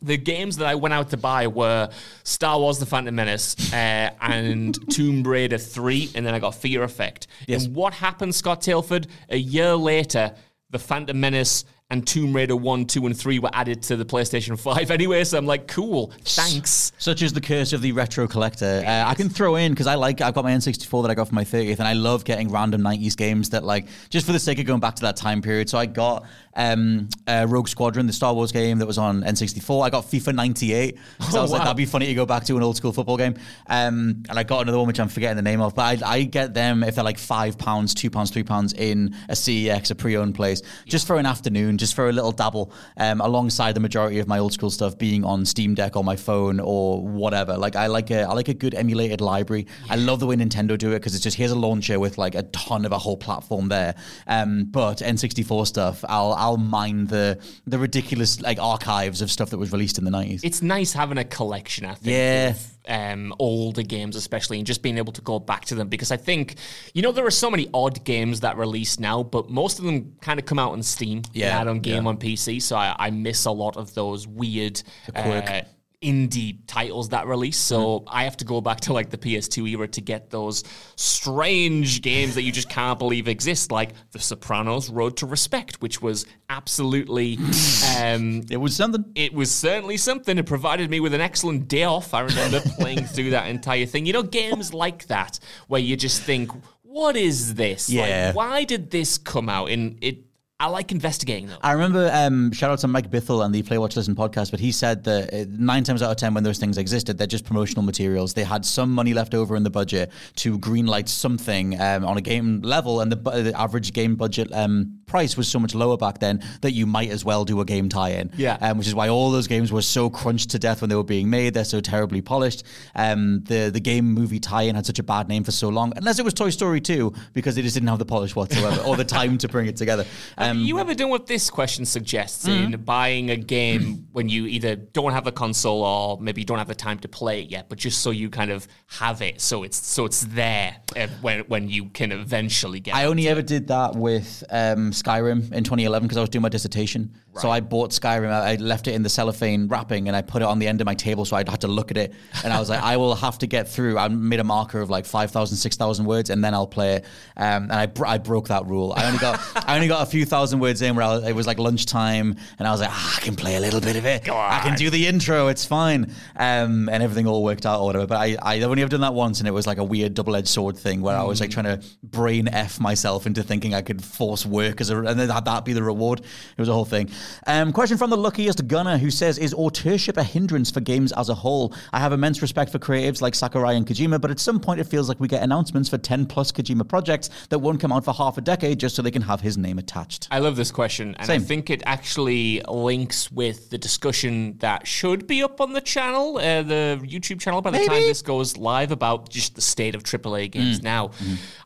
the 0.03 0.17
games 0.17 0.57
that 0.57 0.67
I 0.67 0.75
went 0.75 0.93
out 0.93 1.09
to 1.11 1.17
buy 1.17 1.47
were 1.47 1.89
Star 2.23 2.59
Wars: 2.59 2.77
The 2.79 2.85
Phantom 2.85 3.15
Menace 3.15 3.73
uh, 3.73 4.11
and 4.21 4.77
Tomb 4.91 5.23
Raider 5.23 5.57
Three, 5.57 6.11
and 6.13 6.25
then 6.25 6.33
I 6.33 6.39
got 6.39 6.55
Fear 6.55 6.83
Effect. 6.83 7.27
Yes. 7.47 7.65
And 7.65 7.75
what 7.75 7.93
happened, 7.93 8.35
Scott 8.35 8.61
Tilford? 8.61 9.07
A 9.29 9.37
year 9.37 9.75
later, 9.75 10.35
The 10.69 10.79
Phantom 10.79 11.19
Menace 11.19 11.65
and 11.93 12.07
Tomb 12.07 12.35
Raider 12.35 12.55
1, 12.55 12.85
2, 12.85 13.05
and 13.05 13.17
3 13.17 13.37
were 13.37 13.51
added 13.53 13.83
to 13.83 13.95
the 13.95 14.03
PlayStation 14.03 14.59
5 14.59 14.89
anyway, 14.91 15.23
so 15.23 15.37
I'm 15.37 15.45
like, 15.45 15.67
cool, 15.67 16.11
thanks. 16.23 16.91
Such 16.97 17.21
is 17.21 17.33
the 17.33 17.41
curse 17.41 17.71
of 17.71 17.83
the 17.83 17.91
retro 17.91 18.27
collector. 18.27 18.83
Uh, 18.85 19.03
I 19.07 19.13
can 19.13 19.29
throw 19.29 19.55
in 19.57 19.71
because 19.71 19.85
I 19.85 19.93
like 19.93 20.19
I've 20.19 20.33
got 20.33 20.43
my 20.43 20.51
N64 20.51 21.03
that 21.03 21.11
I 21.11 21.13
got 21.13 21.29
for 21.29 21.35
my 21.35 21.43
30th, 21.43 21.77
and 21.77 21.87
I 21.87 21.93
love 21.93 22.25
getting 22.25 22.49
random 22.49 22.81
90s 22.81 23.15
games 23.15 23.51
that 23.51 23.63
like 23.63 23.85
just 24.09 24.25
for 24.25 24.31
the 24.31 24.39
sake 24.39 24.57
of 24.57 24.65
going 24.65 24.79
back 24.79 24.95
to 24.95 25.03
that 25.03 25.15
time 25.15 25.43
period. 25.43 25.69
So 25.69 25.77
I 25.77 25.85
got 25.85 26.25
um, 26.55 27.09
uh, 27.27 27.45
Rogue 27.47 27.67
Squadron, 27.67 28.07
the 28.07 28.13
Star 28.13 28.33
Wars 28.33 28.51
game 28.51 28.79
that 28.79 28.85
was 28.85 28.97
on 28.97 29.21
N64. 29.23 29.85
I 29.85 29.89
got 29.89 30.05
FIFA 30.05 30.35
98 30.35 30.97
because 31.17 31.35
I 31.35 31.41
was 31.41 31.51
like 31.51 31.61
that'd 31.61 31.77
be 31.77 31.85
funny 31.85 32.07
to 32.07 32.13
go 32.13 32.25
back 32.25 32.43
to 32.45 32.57
an 32.57 32.63
old 32.63 32.75
school 32.75 32.91
football 32.91 33.17
game. 33.17 33.35
Um, 33.67 34.23
and 34.29 34.39
I 34.39 34.43
got 34.43 34.61
another 34.61 34.77
one 34.77 34.87
which 34.87 34.99
I'm 34.99 35.09
forgetting 35.09 35.35
the 35.35 35.43
name 35.43 35.61
of, 35.61 35.75
but 35.75 36.03
I, 36.03 36.13
I 36.13 36.23
get 36.23 36.53
them 36.53 36.83
if 36.83 36.95
they're 36.95 37.03
like 37.03 37.17
five 37.17 37.57
pounds, 37.57 37.93
two 37.93 38.09
pounds, 38.09 38.31
three 38.31 38.43
pounds 38.43 38.73
in 38.73 39.15
a 39.29 39.33
CEX, 39.33 39.91
a 39.91 39.95
pre-owned 39.95 40.35
place, 40.35 40.61
just 40.85 41.07
for 41.07 41.17
an 41.17 41.25
afternoon, 41.25 41.77
just 41.83 41.95
for 41.95 42.07
a 42.07 42.13
little 42.13 42.31
dabble, 42.31 42.71
um, 42.95 43.19
alongside 43.19 43.75
the 43.75 43.81
majority 43.81 44.19
of 44.19 44.27
my 44.27 44.39
old 44.39 44.53
school 44.53 44.69
stuff 44.69 44.97
being 44.97 45.25
on 45.25 45.45
Steam 45.45 45.75
Deck 45.75 45.97
on 45.97 46.05
my 46.05 46.15
phone 46.15 46.61
or 46.61 47.05
whatever. 47.05 47.57
Like 47.57 47.75
I 47.75 47.87
like 47.87 48.09
a 48.09 48.21
I 48.21 48.31
like 48.31 48.47
a 48.47 48.53
good 48.53 48.73
emulated 48.73 49.19
library. 49.19 49.67
I 49.89 49.97
love 49.97 50.21
the 50.21 50.25
way 50.25 50.37
Nintendo 50.37 50.77
do 50.77 50.91
it 50.91 50.99
because 50.99 51.13
it's 51.13 51.23
just 51.25 51.35
here's 51.35 51.51
a 51.51 51.59
launcher 51.59 51.99
with 51.99 52.17
like 52.17 52.35
a 52.35 52.43
ton 52.43 52.85
of 52.85 52.93
a 52.93 52.97
whole 52.97 53.17
platform 53.17 53.67
there. 53.67 53.95
Um, 54.27 54.63
but 54.63 54.99
N64 54.99 55.67
stuff, 55.67 56.05
I'll 56.07 56.31
I'll 56.33 56.55
mine 56.55 57.07
the 57.07 57.37
the 57.67 57.77
ridiculous 57.77 58.39
like 58.39 58.59
archives 58.59 59.21
of 59.21 59.29
stuff 59.29 59.49
that 59.49 59.57
was 59.57 59.73
released 59.73 59.97
in 59.97 60.05
the 60.05 60.11
90s. 60.11 60.39
It's 60.43 60.61
nice 60.61 60.93
having 60.93 61.17
a 61.17 61.25
collection, 61.25 61.85
I 61.85 61.95
think. 61.95 62.15
Yeah. 62.15 62.51
Of, 62.51 62.73
um, 62.87 63.33
older 63.39 63.83
games, 63.83 64.15
especially, 64.15 64.57
and 64.57 64.67
just 64.67 64.81
being 64.81 64.97
able 64.97 65.13
to 65.13 65.21
go 65.21 65.39
back 65.39 65.65
to 65.65 65.75
them 65.75 65.87
because 65.87 66.11
I 66.11 66.17
think, 66.17 66.55
you 66.93 67.01
know, 67.01 67.11
there 67.11 67.25
are 67.25 67.31
so 67.31 67.49
many 67.49 67.69
odd 67.73 68.03
games 68.03 68.41
that 68.41 68.57
release 68.57 68.99
now, 68.99 69.23
but 69.23 69.49
most 69.49 69.79
of 69.79 69.85
them 69.85 70.15
kind 70.21 70.39
of 70.39 70.45
come 70.45 70.59
out 70.59 70.71
on 70.71 70.83
Steam, 70.83 71.21
Yeah, 71.33 71.62
on 71.67 71.79
game 71.79 72.03
yeah. 72.03 72.09
on 72.09 72.17
PC. 72.17 72.61
So 72.61 72.75
I, 72.75 72.95
I 72.97 73.09
miss 73.11 73.45
a 73.45 73.51
lot 73.51 73.77
of 73.77 73.93
those 73.93 74.27
weird. 74.27 74.81
Uh, 75.15 75.61
indie 76.01 76.57
titles 76.67 77.09
that 77.09 77.25
release 77.27 77.57
so 77.57 77.83
Mm-hmm. 77.83 78.09
i 78.09 78.23
have 78.25 78.35
to 78.37 78.45
go 78.45 78.59
back 78.59 78.81
to 78.81 78.93
like 78.93 79.09
the 79.09 79.17
ps2 79.17 79.69
era 79.69 79.87
to 79.87 80.01
get 80.01 80.29
those 80.29 80.63
strange 80.95 82.01
games 82.01 82.35
that 82.35 82.41
you 82.41 82.51
just 82.51 82.69
can't 82.69 82.99
believe 82.99 83.27
exist 83.27 83.71
like 83.71 83.91
the 84.11 84.19
sopranos 84.19 84.89
road 84.89 85.15
to 85.17 85.25
respect 85.25 85.81
which 85.81 86.01
was 86.01 86.25
absolutely 86.49 87.37
um 87.97 88.41
it 88.49 88.57
was 88.57 88.75
something. 88.75 89.05
it 89.15 89.33
was 89.33 89.53
certainly 89.53 89.97
something. 89.97 90.37
It 90.37 90.45
provided 90.45 90.89
me 90.89 90.99
with 90.99 91.13
an 91.13 91.21
excellent 91.21 91.67
day 91.67 91.83
off. 91.83 92.13
I 92.13 92.21
remember 92.21 92.61
playing 92.79 93.05
through 93.05 93.31
that 93.31 93.47
entire 93.47 93.85
thing. 93.85 94.05
You 94.05 94.13
know, 94.13 94.23
games 94.23 94.73
like 94.73 95.07
that 95.07 95.39
where 95.67 95.81
you 95.81 95.95
just 95.95 96.21
think, 96.21 96.51
"What 96.81 97.15
is 97.15 97.55
this? 97.55 97.89
Yeah. 97.89 98.27
Like, 98.27 98.35
why 98.35 98.63
did 98.63 98.91
this 98.91 99.17
come 99.17 99.49
out?" 99.49 99.69
And 99.69 99.97
it, 100.01 100.19
I 100.63 100.67
like 100.67 100.93
investigating 100.93 101.47
them. 101.47 101.59
I 101.61 101.73
remember, 101.73 102.09
um, 102.13 102.53
shout 102.53 102.71
out 102.71 102.79
to 102.79 102.87
Mike 102.87 103.11
Bithell 103.11 103.43
and 103.43 103.53
the 103.53 103.63
Play 103.63 103.77
Watch 103.77 103.97
Listen 103.97 104.15
podcast, 104.15 104.49
but 104.49 104.61
he 104.61 104.71
said 104.71 105.03
that 105.03 105.33
uh, 105.33 105.45
nine 105.49 105.83
times 105.83 106.01
out 106.01 106.09
of 106.09 106.15
ten, 106.15 106.33
when 106.33 106.45
those 106.45 106.57
things 106.57 106.77
existed, 106.77 107.17
they're 107.17 107.27
just 107.27 107.43
promotional 107.43 107.83
materials. 107.83 108.33
They 108.33 108.45
had 108.45 108.63
some 108.63 108.89
money 108.89 109.13
left 109.13 109.35
over 109.35 109.57
in 109.57 109.63
the 109.63 109.69
budget 109.69 110.09
to 110.37 110.57
greenlight 110.57 111.09
something 111.09 111.77
um, 111.81 112.05
on 112.05 112.15
a 112.15 112.21
game 112.21 112.61
level, 112.61 113.01
and 113.01 113.11
the, 113.11 113.17
the 113.17 113.53
average 113.59 113.91
game 113.91 114.15
budget 114.15 114.53
um, 114.53 114.99
price 115.13 115.37
was 115.37 115.47
so 115.47 115.59
much 115.59 115.75
lower 115.75 115.95
back 116.05 116.17
then 116.19 116.41
that 116.61 116.71
you 116.71 116.85
might 116.87 117.09
as 117.11 117.23
well 117.23 117.45
do 117.45 117.61
a 117.61 117.65
game 117.73 117.87
tie-in. 117.87 118.31
Yeah. 118.35 118.57
um, 118.61 118.79
which 118.79 118.87
is 118.87 118.95
why 118.95 119.09
all 119.09 119.29
those 119.29 119.47
games 119.47 119.71
were 119.71 119.83
so 119.83 120.09
crunched 120.09 120.49
to 120.51 120.57
death 120.59 120.81
when 120.81 120.89
they 120.89 120.95
were 120.95 121.03
being 121.03 121.29
made. 121.29 121.53
They're 121.53 121.63
so 121.77 121.81
terribly 121.81 122.21
polished. 122.21 122.63
Um, 122.95 123.43
the 123.43 123.69
the 123.71 123.79
game 123.79 124.05
movie 124.19 124.39
tie-in 124.39 124.73
had 124.75 124.85
such 124.87 124.99
a 124.99 125.03
bad 125.03 125.27
name 125.29 125.43
for 125.43 125.51
so 125.51 125.69
long, 125.69 125.93
unless 125.97 126.17
it 126.17 126.25
was 126.25 126.33
Toy 126.33 126.49
Story 126.49 126.81
2, 126.81 127.13
because 127.33 127.53
they 127.55 127.61
just 127.61 127.75
didn't 127.75 127.89
have 127.89 127.99
the 127.99 128.05
polish 128.15 128.35
whatsoever 128.35 128.81
or 128.87 128.95
the 128.97 129.05
time 129.05 129.37
to 129.37 129.47
bring 129.47 129.67
it 129.67 129.75
together. 129.77 130.05
Have 130.37 130.51
Um, 130.55 130.59
you 130.69 130.79
ever 130.79 130.93
done 130.95 131.09
what 131.09 131.27
this 131.27 131.49
question 131.49 131.85
suggests 131.85 132.45
Mm-hmm. 132.47 132.73
in 132.73 132.81
buying 132.83 133.29
a 133.29 133.37
game 133.37 134.07
when 134.13 134.27
you 134.29 134.45
either 134.47 134.75
don't 134.75 135.13
have 135.13 135.27
a 135.27 135.31
console 135.31 135.81
or 135.83 136.19
maybe 136.19 136.41
you 136.41 136.45
don't 136.45 136.57
have 136.57 136.67
the 136.75 136.81
time 136.87 136.99
to 136.99 137.07
play 137.07 137.41
it 137.43 137.49
yet, 137.51 137.69
but 137.69 137.77
just 137.77 137.97
so 138.01 138.09
you 138.11 138.29
kind 138.29 138.51
of 138.51 138.67
have 138.99 139.21
it, 139.21 139.41
so 139.41 139.63
it's 139.63 139.77
so 139.95 140.05
it's 140.05 140.21
there 140.41 140.77
uh, 140.97 141.07
when 141.21 141.41
when 141.53 141.69
you 141.69 141.85
can 141.99 142.11
eventually 142.11 142.79
get. 142.79 142.91
It? 142.95 142.97
I 142.97 143.05
only 143.05 143.27
ever 143.27 143.41
did 143.43 143.67
that 143.67 143.95
with 143.95 144.43
um, 144.49 144.91
Skyrim 145.03 145.51
in 145.51 145.63
2011 145.63 146.07
because 146.07 146.17
I 146.17 146.21
was 146.21 146.29
doing 146.29 146.41
my 146.43 146.49
dissertation. 146.49 147.13
So 147.39 147.49
I 147.49 147.61
bought 147.61 147.89
Skyrim. 147.91 148.29
I 148.31 148.53
I 148.53 148.55
left 148.57 148.87
it 148.87 148.93
in 148.93 149.01
the 149.01 149.09
cellophane 149.09 149.67
wrapping 149.67 150.07
and 150.07 150.15
I 150.15 150.21
put 150.21 150.41
it 150.41 150.45
on 150.45 150.59
the 150.59 150.67
end 150.67 150.81
of 150.81 150.85
my 150.85 150.93
table 150.93 151.25
so 151.25 151.35
I'd 151.35 151.49
had 151.49 151.61
to 151.61 151.67
look 151.67 151.89
at 151.89 151.97
it. 151.97 152.13
And 152.43 152.53
I 152.53 152.59
was 152.59 152.69
like, 152.69 152.81
I 152.81 152.97
will 152.97 153.15
have 153.15 153.39
to 153.39 153.47
get 153.47 153.67
through. 153.67 153.97
I 153.97 154.07
made 154.07 154.39
a 154.39 154.43
marker 154.43 154.79
of 154.81 154.89
like 154.91 155.05
5,000, 155.05 155.57
6,000 155.57 156.05
words 156.05 156.29
and 156.29 156.43
then 156.43 156.53
I'll 156.53 156.67
play 156.67 156.97
it. 156.97 157.05
Um, 157.35 157.63
and 157.63 157.73
I, 157.73 157.85
br- 157.87 158.05
I 158.05 158.19
broke 158.19 158.49
that 158.49 158.65
rule. 158.67 158.93
I 158.95 159.07
only 159.07 159.17
got 159.17 159.39
I 159.67 159.75
only 159.75 159.87
got 159.87 160.03
a 160.03 160.09
few 160.09 160.25
thousand 160.25 160.59
words 160.59 160.81
in 160.83 160.95
where 160.95 161.05
I 161.05 161.15
was, 161.15 161.23
it 161.27 161.35
was 161.35 161.47
like 161.47 161.57
lunchtime 161.57 162.35
and 162.59 162.67
I 162.67 162.71
was 162.71 162.81
like, 162.81 162.91
ah, 162.91 163.17
I 163.17 163.21
can 163.21 163.35
play 163.35 163.55
a 163.55 163.59
little 163.59 163.81
bit 163.81 163.95
of 163.95 164.05
it. 164.05 164.29
I 164.29 164.59
can 164.63 164.75
do 164.77 164.89
the 164.91 165.07
intro. 165.07 165.47
It's 165.47 165.65
fine. 165.65 166.13
Um, 166.35 166.87
and 166.89 167.01
everything 167.01 167.25
all 167.25 167.43
worked 167.43 167.65
out 167.65 167.79
or 167.79 167.85
whatever. 167.85 168.05
But 168.05 168.17
I, 168.17 168.37
I 168.41 168.61
only 168.61 168.81
have 168.81 168.91
done 168.91 169.01
that 169.01 169.15
once 169.15 169.39
and 169.39 169.47
it 169.47 169.51
was 169.51 169.65
like 169.65 169.79
a 169.79 169.83
weird 169.83 170.13
double 170.13 170.35
edged 170.35 170.49
sword 170.49 170.77
thing 170.77 171.01
where 171.01 171.17
I 171.17 171.23
was 171.23 171.41
like 171.41 171.49
trying 171.49 171.65
to 171.65 171.81
brain 172.03 172.47
F 172.47 172.79
myself 172.79 173.25
into 173.25 173.41
thinking 173.41 173.73
I 173.73 173.81
could 173.81 174.03
force 174.03 174.45
work 174.45 174.79
as 174.83 174.89
a, 174.89 174.97
and 174.97 175.19
then 175.19 175.29
have 175.29 175.45
that 175.45 175.65
be 175.65 175.73
the 175.73 175.83
reward. 175.83 176.19
It 176.19 176.59
was 176.59 176.69
a 176.69 176.73
whole 176.73 176.85
thing. 176.85 177.09
Um, 177.47 177.71
question 177.71 177.97
from 177.97 178.09
the 178.09 178.17
luckiest 178.17 178.67
gunner 178.67 178.97
who 178.97 179.09
says, 179.09 179.37
Is 179.37 179.53
authorship 179.53 180.17
a 180.17 180.23
hindrance 180.23 180.69
for 180.71 180.81
games 180.81 181.11
as 181.13 181.29
a 181.29 181.35
whole? 181.35 181.73
I 181.91 181.99
have 181.99 182.13
immense 182.13 182.41
respect 182.41 182.71
for 182.71 182.79
creatives 182.79 183.21
like 183.21 183.35
Sakurai 183.35 183.75
and 183.75 183.85
Kojima, 183.87 184.19
but 184.19 184.31
at 184.31 184.39
some 184.39 184.59
point 184.59 184.79
it 184.79 184.85
feels 184.85 185.07
like 185.09 185.19
we 185.19 185.27
get 185.27 185.43
announcements 185.43 185.89
for 185.89 185.97
10 185.97 186.25
plus 186.25 186.51
Kojima 186.51 186.87
projects 186.87 187.29
that 187.49 187.59
won't 187.59 187.79
come 187.79 187.91
out 187.91 188.05
for 188.05 188.13
half 188.13 188.37
a 188.37 188.41
decade 188.41 188.79
just 188.79 188.95
so 188.95 189.01
they 189.01 189.11
can 189.11 189.21
have 189.21 189.41
his 189.41 189.57
name 189.57 189.79
attached. 189.79 190.27
I 190.31 190.39
love 190.39 190.55
this 190.55 190.71
question, 190.71 191.15
and 191.17 191.27
Same. 191.27 191.41
I 191.41 191.43
think 191.43 191.69
it 191.69 191.83
actually 191.85 192.61
links 192.67 193.31
with 193.31 193.69
the 193.69 193.77
discussion 193.77 194.57
that 194.59 194.87
should 194.87 195.27
be 195.27 195.43
up 195.43 195.61
on 195.61 195.73
the 195.73 195.81
channel, 195.81 196.37
uh, 196.37 196.63
the 196.63 196.99
YouTube 197.03 197.39
channel, 197.39 197.61
by 197.61 197.71
the 197.71 197.85
time 197.85 198.01
this 198.01 198.21
goes 198.21 198.57
live 198.57 198.91
about 198.91 199.29
just 199.29 199.55
the 199.55 199.61
state 199.61 199.95
of 199.95 200.03
AAA 200.03 200.51
games 200.51 200.81
now. 200.83 201.11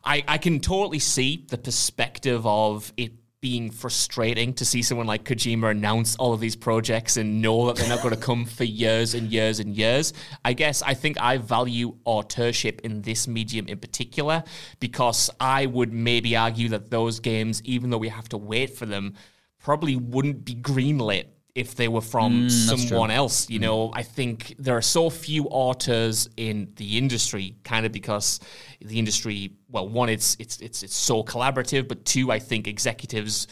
I, 0.04 0.24
I 0.26 0.38
can 0.38 0.60
totally 0.60 0.98
see 0.98 1.44
the 1.48 1.58
perspective 1.58 2.46
of 2.46 2.92
it 2.96 3.07
being 3.40 3.70
frustrating 3.70 4.52
to 4.54 4.64
see 4.64 4.82
someone 4.82 5.06
like 5.06 5.24
Kojima 5.24 5.70
announce 5.70 6.16
all 6.16 6.32
of 6.32 6.40
these 6.40 6.56
projects 6.56 7.16
and 7.16 7.40
know 7.40 7.66
that 7.66 7.76
they're 7.76 7.88
not 7.88 8.02
going 8.02 8.14
to 8.14 8.20
come 8.20 8.44
for 8.44 8.64
years 8.64 9.14
and 9.14 9.30
years 9.30 9.60
and 9.60 9.76
years. 9.76 10.12
I 10.44 10.52
guess 10.54 10.82
I 10.82 10.94
think 10.94 11.20
I 11.20 11.36
value 11.36 11.96
authorship 12.04 12.80
in 12.82 13.02
this 13.02 13.28
medium 13.28 13.68
in 13.68 13.78
particular 13.78 14.42
because 14.80 15.30
I 15.38 15.66
would 15.66 15.92
maybe 15.92 16.36
argue 16.36 16.68
that 16.70 16.90
those 16.90 17.20
games, 17.20 17.62
even 17.64 17.90
though 17.90 17.98
we 17.98 18.08
have 18.08 18.28
to 18.30 18.38
wait 18.38 18.70
for 18.70 18.86
them, 18.86 19.14
probably 19.60 19.94
wouldn't 19.94 20.44
be 20.44 20.56
greenlit 20.56 21.26
if 21.58 21.74
they 21.74 21.88
were 21.88 22.00
from 22.00 22.48
mm, 22.48 22.50
someone 22.50 23.10
else. 23.10 23.50
You 23.50 23.58
mm. 23.58 23.62
know, 23.62 23.90
I 23.92 24.04
think 24.04 24.54
there 24.58 24.76
are 24.76 24.82
so 24.82 25.10
few 25.10 25.46
authors 25.46 26.28
in 26.36 26.72
the 26.76 26.96
industry, 26.96 27.56
kind 27.64 27.84
of 27.84 27.90
because 27.90 28.38
the 28.80 28.98
industry, 28.98 29.52
well, 29.68 29.88
one, 29.88 30.08
it's 30.08 30.36
it's 30.38 30.60
it's 30.60 30.82
it's 30.82 30.96
so 30.96 31.22
collaborative, 31.22 31.88
but 31.88 32.04
two, 32.04 32.30
I 32.30 32.38
think 32.38 32.68
executives 32.68 33.48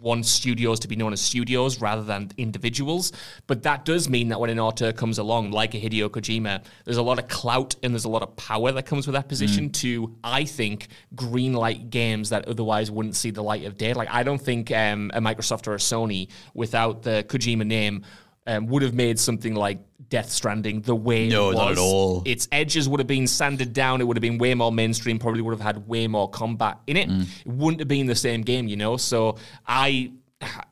want 0.00 0.24
studios 0.24 0.80
to 0.80 0.88
be 0.88 0.96
known 0.96 1.12
as 1.12 1.20
studios 1.20 1.80
rather 1.80 2.02
than 2.02 2.30
individuals. 2.38 3.12
But 3.46 3.62
that 3.64 3.84
does 3.84 4.08
mean 4.08 4.28
that 4.28 4.40
when 4.40 4.48
an 4.50 4.58
author 4.58 4.92
comes 4.92 5.18
along, 5.18 5.50
like 5.50 5.74
a 5.74 5.80
Hideo 5.80 6.08
Kojima, 6.08 6.64
there's 6.84 6.96
a 6.96 7.02
lot 7.02 7.18
of 7.18 7.28
clout 7.28 7.76
and 7.82 7.92
there's 7.92 8.06
a 8.06 8.08
lot 8.08 8.22
of 8.22 8.34
power 8.36 8.72
that 8.72 8.86
comes 8.86 9.06
with 9.06 9.14
that 9.14 9.28
position 9.28 9.70
to, 9.70 10.16
I 10.24 10.44
think, 10.44 10.88
greenlight 11.14 11.90
games 11.90 12.30
that 12.30 12.48
otherwise 12.48 12.90
wouldn't 12.90 13.16
see 13.16 13.30
the 13.30 13.42
light 13.42 13.64
of 13.64 13.76
day. 13.76 13.92
Like 13.92 14.08
I 14.10 14.22
don't 14.22 14.40
think 14.40 14.70
um, 14.70 15.10
a 15.14 15.20
Microsoft 15.20 15.66
or 15.66 15.74
a 15.74 15.78
Sony 15.78 16.28
without 16.54 17.02
the 17.02 17.24
Kojima 17.28 17.66
name. 17.66 18.04
Um, 18.46 18.66
would 18.68 18.82
have 18.82 18.94
made 18.94 19.18
something 19.20 19.54
like 19.54 19.78
Death 20.10 20.30
Stranding 20.30 20.82
the 20.82 20.94
way 20.94 21.28
No, 21.28 21.50
it 21.50 21.54
was. 21.54 21.56
not 21.56 21.72
at 21.72 21.78
all. 21.78 22.22
Its 22.26 22.46
edges 22.52 22.88
would 22.88 23.00
have 23.00 23.06
been 23.06 23.26
sanded 23.26 23.72
down. 23.72 24.00
It 24.00 24.04
would 24.06 24.16
have 24.16 24.22
been 24.22 24.38
way 24.38 24.52
more 24.54 24.70
mainstream. 24.70 25.18
Probably 25.18 25.40
would 25.40 25.52
have 25.52 25.60
had 25.60 25.88
way 25.88 26.06
more 26.06 26.28
combat 26.28 26.78
in 26.86 26.96
it. 26.98 27.08
Mm. 27.08 27.22
It 27.22 27.46
wouldn't 27.46 27.80
have 27.80 27.88
been 27.88 28.06
the 28.06 28.14
same 28.14 28.42
game, 28.42 28.68
you 28.68 28.76
know. 28.76 28.96
So 28.98 29.36
I. 29.66 30.12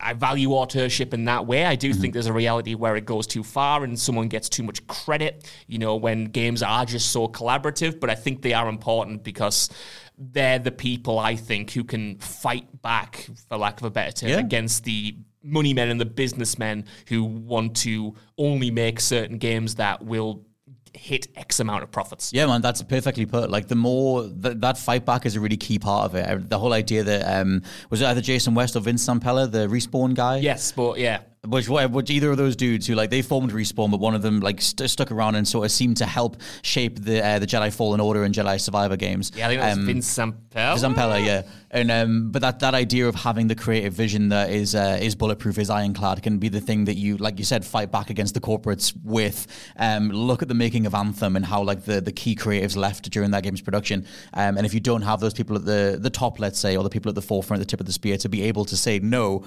I 0.00 0.14
value 0.14 0.52
authorship 0.52 1.12
in 1.12 1.26
that 1.26 1.46
way. 1.46 1.66
I 1.66 1.76
do 1.76 1.90
Mm-hmm. 1.90 2.00
think 2.00 2.12
there's 2.14 2.24
a 2.24 2.32
reality 2.32 2.74
where 2.74 2.96
it 2.96 3.04
goes 3.04 3.26
too 3.26 3.42
far 3.42 3.84
and 3.84 4.00
someone 4.00 4.28
gets 4.28 4.48
too 4.48 4.62
much 4.62 4.86
credit, 4.86 5.44
you 5.66 5.76
know, 5.78 5.94
when 5.96 6.24
games 6.24 6.62
are 6.62 6.86
just 6.86 7.10
so 7.10 7.28
collaborative. 7.28 8.00
But 8.00 8.08
I 8.08 8.14
think 8.14 8.40
they 8.40 8.54
are 8.54 8.66
important 8.66 9.24
because 9.24 9.68
they're 10.16 10.58
the 10.58 10.70
people 10.70 11.18
I 11.18 11.36
think 11.36 11.70
who 11.72 11.84
can 11.84 12.16
fight 12.18 12.80
back, 12.80 13.28
for 13.50 13.58
lack 13.58 13.78
of 13.82 13.84
a 13.84 13.90
better 13.90 14.10
term, 14.12 14.30
Yeah. 14.30 14.38
against 14.38 14.84
the 14.84 15.16
money 15.42 15.74
men 15.74 15.88
and 15.88 16.00
the 16.00 16.04
businessmen 16.06 16.84
who 17.08 17.24
want 17.24 17.76
to 17.78 18.14
only 18.36 18.70
make 18.70 19.00
certain 19.00 19.38
games 19.38 19.76
that 19.76 20.04
will 20.04 20.44
hit 20.94 21.28
X 21.36 21.60
amount 21.60 21.82
of 21.82 21.90
profits. 21.90 22.32
Yeah, 22.32 22.46
man, 22.46 22.60
that's 22.60 22.82
perfectly 22.82 23.26
put. 23.26 23.50
Like 23.50 23.68
the 23.68 23.74
more 23.74 24.22
th- 24.22 24.56
that 24.58 24.78
fight 24.78 25.04
back 25.04 25.26
is 25.26 25.36
a 25.36 25.40
really 25.40 25.56
key 25.56 25.78
part 25.78 26.06
of 26.06 26.14
it. 26.14 26.50
The 26.50 26.58
whole 26.58 26.72
idea 26.72 27.04
that 27.04 27.40
um, 27.40 27.62
was 27.90 28.00
it 28.00 28.06
either 28.06 28.20
Jason 28.20 28.54
West 28.54 28.76
or 28.76 28.80
Vince 28.80 29.06
Zampella, 29.06 29.50
the 29.50 29.68
respawn 29.68 30.14
guy. 30.14 30.38
Yes, 30.38 30.72
but 30.72 30.98
yeah. 30.98 31.20
Which 31.46 31.68
which 31.68 32.10
either 32.10 32.30
of 32.30 32.36
those 32.36 32.56
dudes 32.56 32.86
who 32.86 32.94
like 32.94 33.10
they 33.10 33.22
formed 33.22 33.52
respawn, 33.52 33.90
but 33.90 34.00
one 34.00 34.14
of 34.14 34.22
them 34.22 34.40
like 34.40 34.60
st- 34.60 34.90
stuck 34.90 35.12
around 35.12 35.36
and 35.36 35.46
sort 35.46 35.64
of 35.64 35.70
seemed 35.70 35.96
to 35.98 36.06
help 36.06 36.36
shape 36.62 36.98
the 36.98 37.24
uh, 37.24 37.38
the 37.38 37.46
Jedi 37.46 37.72
Fallen 37.72 38.00
Order 38.00 38.24
and 38.24 38.34
Jedi 38.34 38.60
Survivor 38.60 38.96
games. 38.96 39.30
Yeah, 39.36 39.46
I 39.46 39.48
think 39.50 39.60
that's 39.60 39.78
Um, 39.78 39.86
Vince 39.86 40.18
Zampella. 40.18 40.76
Zampella, 40.76 41.24
yeah, 41.24 41.42
and 41.70 41.90
um, 41.90 42.30
but 42.32 42.42
that 42.42 42.58
that 42.60 42.74
idea 42.74 43.06
of 43.06 43.14
having 43.14 43.46
the 43.46 43.54
creative 43.54 43.92
vision 43.92 44.30
that 44.30 44.50
is 44.50 44.74
uh, 44.74 44.98
is 45.00 45.14
bulletproof, 45.14 45.58
is 45.58 45.70
ironclad, 45.70 46.22
can 46.22 46.38
be 46.38 46.48
the 46.48 46.60
thing 46.60 46.86
that 46.86 46.94
you, 46.94 47.16
like 47.18 47.38
you 47.38 47.44
said, 47.44 47.64
fight 47.64 47.92
back 47.92 48.10
against 48.10 48.34
the 48.34 48.40
corporates 48.40 48.92
with. 49.04 49.46
Um, 49.76 50.10
look 50.10 50.42
at 50.42 50.48
the 50.48 50.54
making 50.54 50.86
of 50.86 50.94
Anthem 50.94 51.36
and 51.36 51.44
how 51.44 51.62
like 51.62 51.84
the, 51.84 52.00
the 52.00 52.12
key 52.12 52.34
creatives 52.34 52.76
left 52.76 53.08
during 53.10 53.30
that 53.30 53.44
game's 53.44 53.60
production, 53.60 54.04
um, 54.34 54.56
and 54.56 54.66
if 54.66 54.74
you 54.74 54.80
don't 54.80 55.02
have 55.02 55.20
those 55.20 55.34
people 55.34 55.54
at 55.56 55.64
the 55.64 55.98
the 56.00 56.10
top, 56.10 56.40
let's 56.40 56.58
say, 56.58 56.76
or 56.76 56.82
the 56.82 56.90
people 56.90 57.08
at 57.08 57.14
the 57.14 57.22
forefront, 57.22 57.60
the 57.60 57.66
tip 57.66 57.78
of 57.80 57.86
the 57.86 57.92
spear, 57.92 58.16
to 58.18 58.28
be 58.28 58.42
able 58.42 58.64
to 58.64 58.76
say 58.76 58.98
no, 58.98 59.44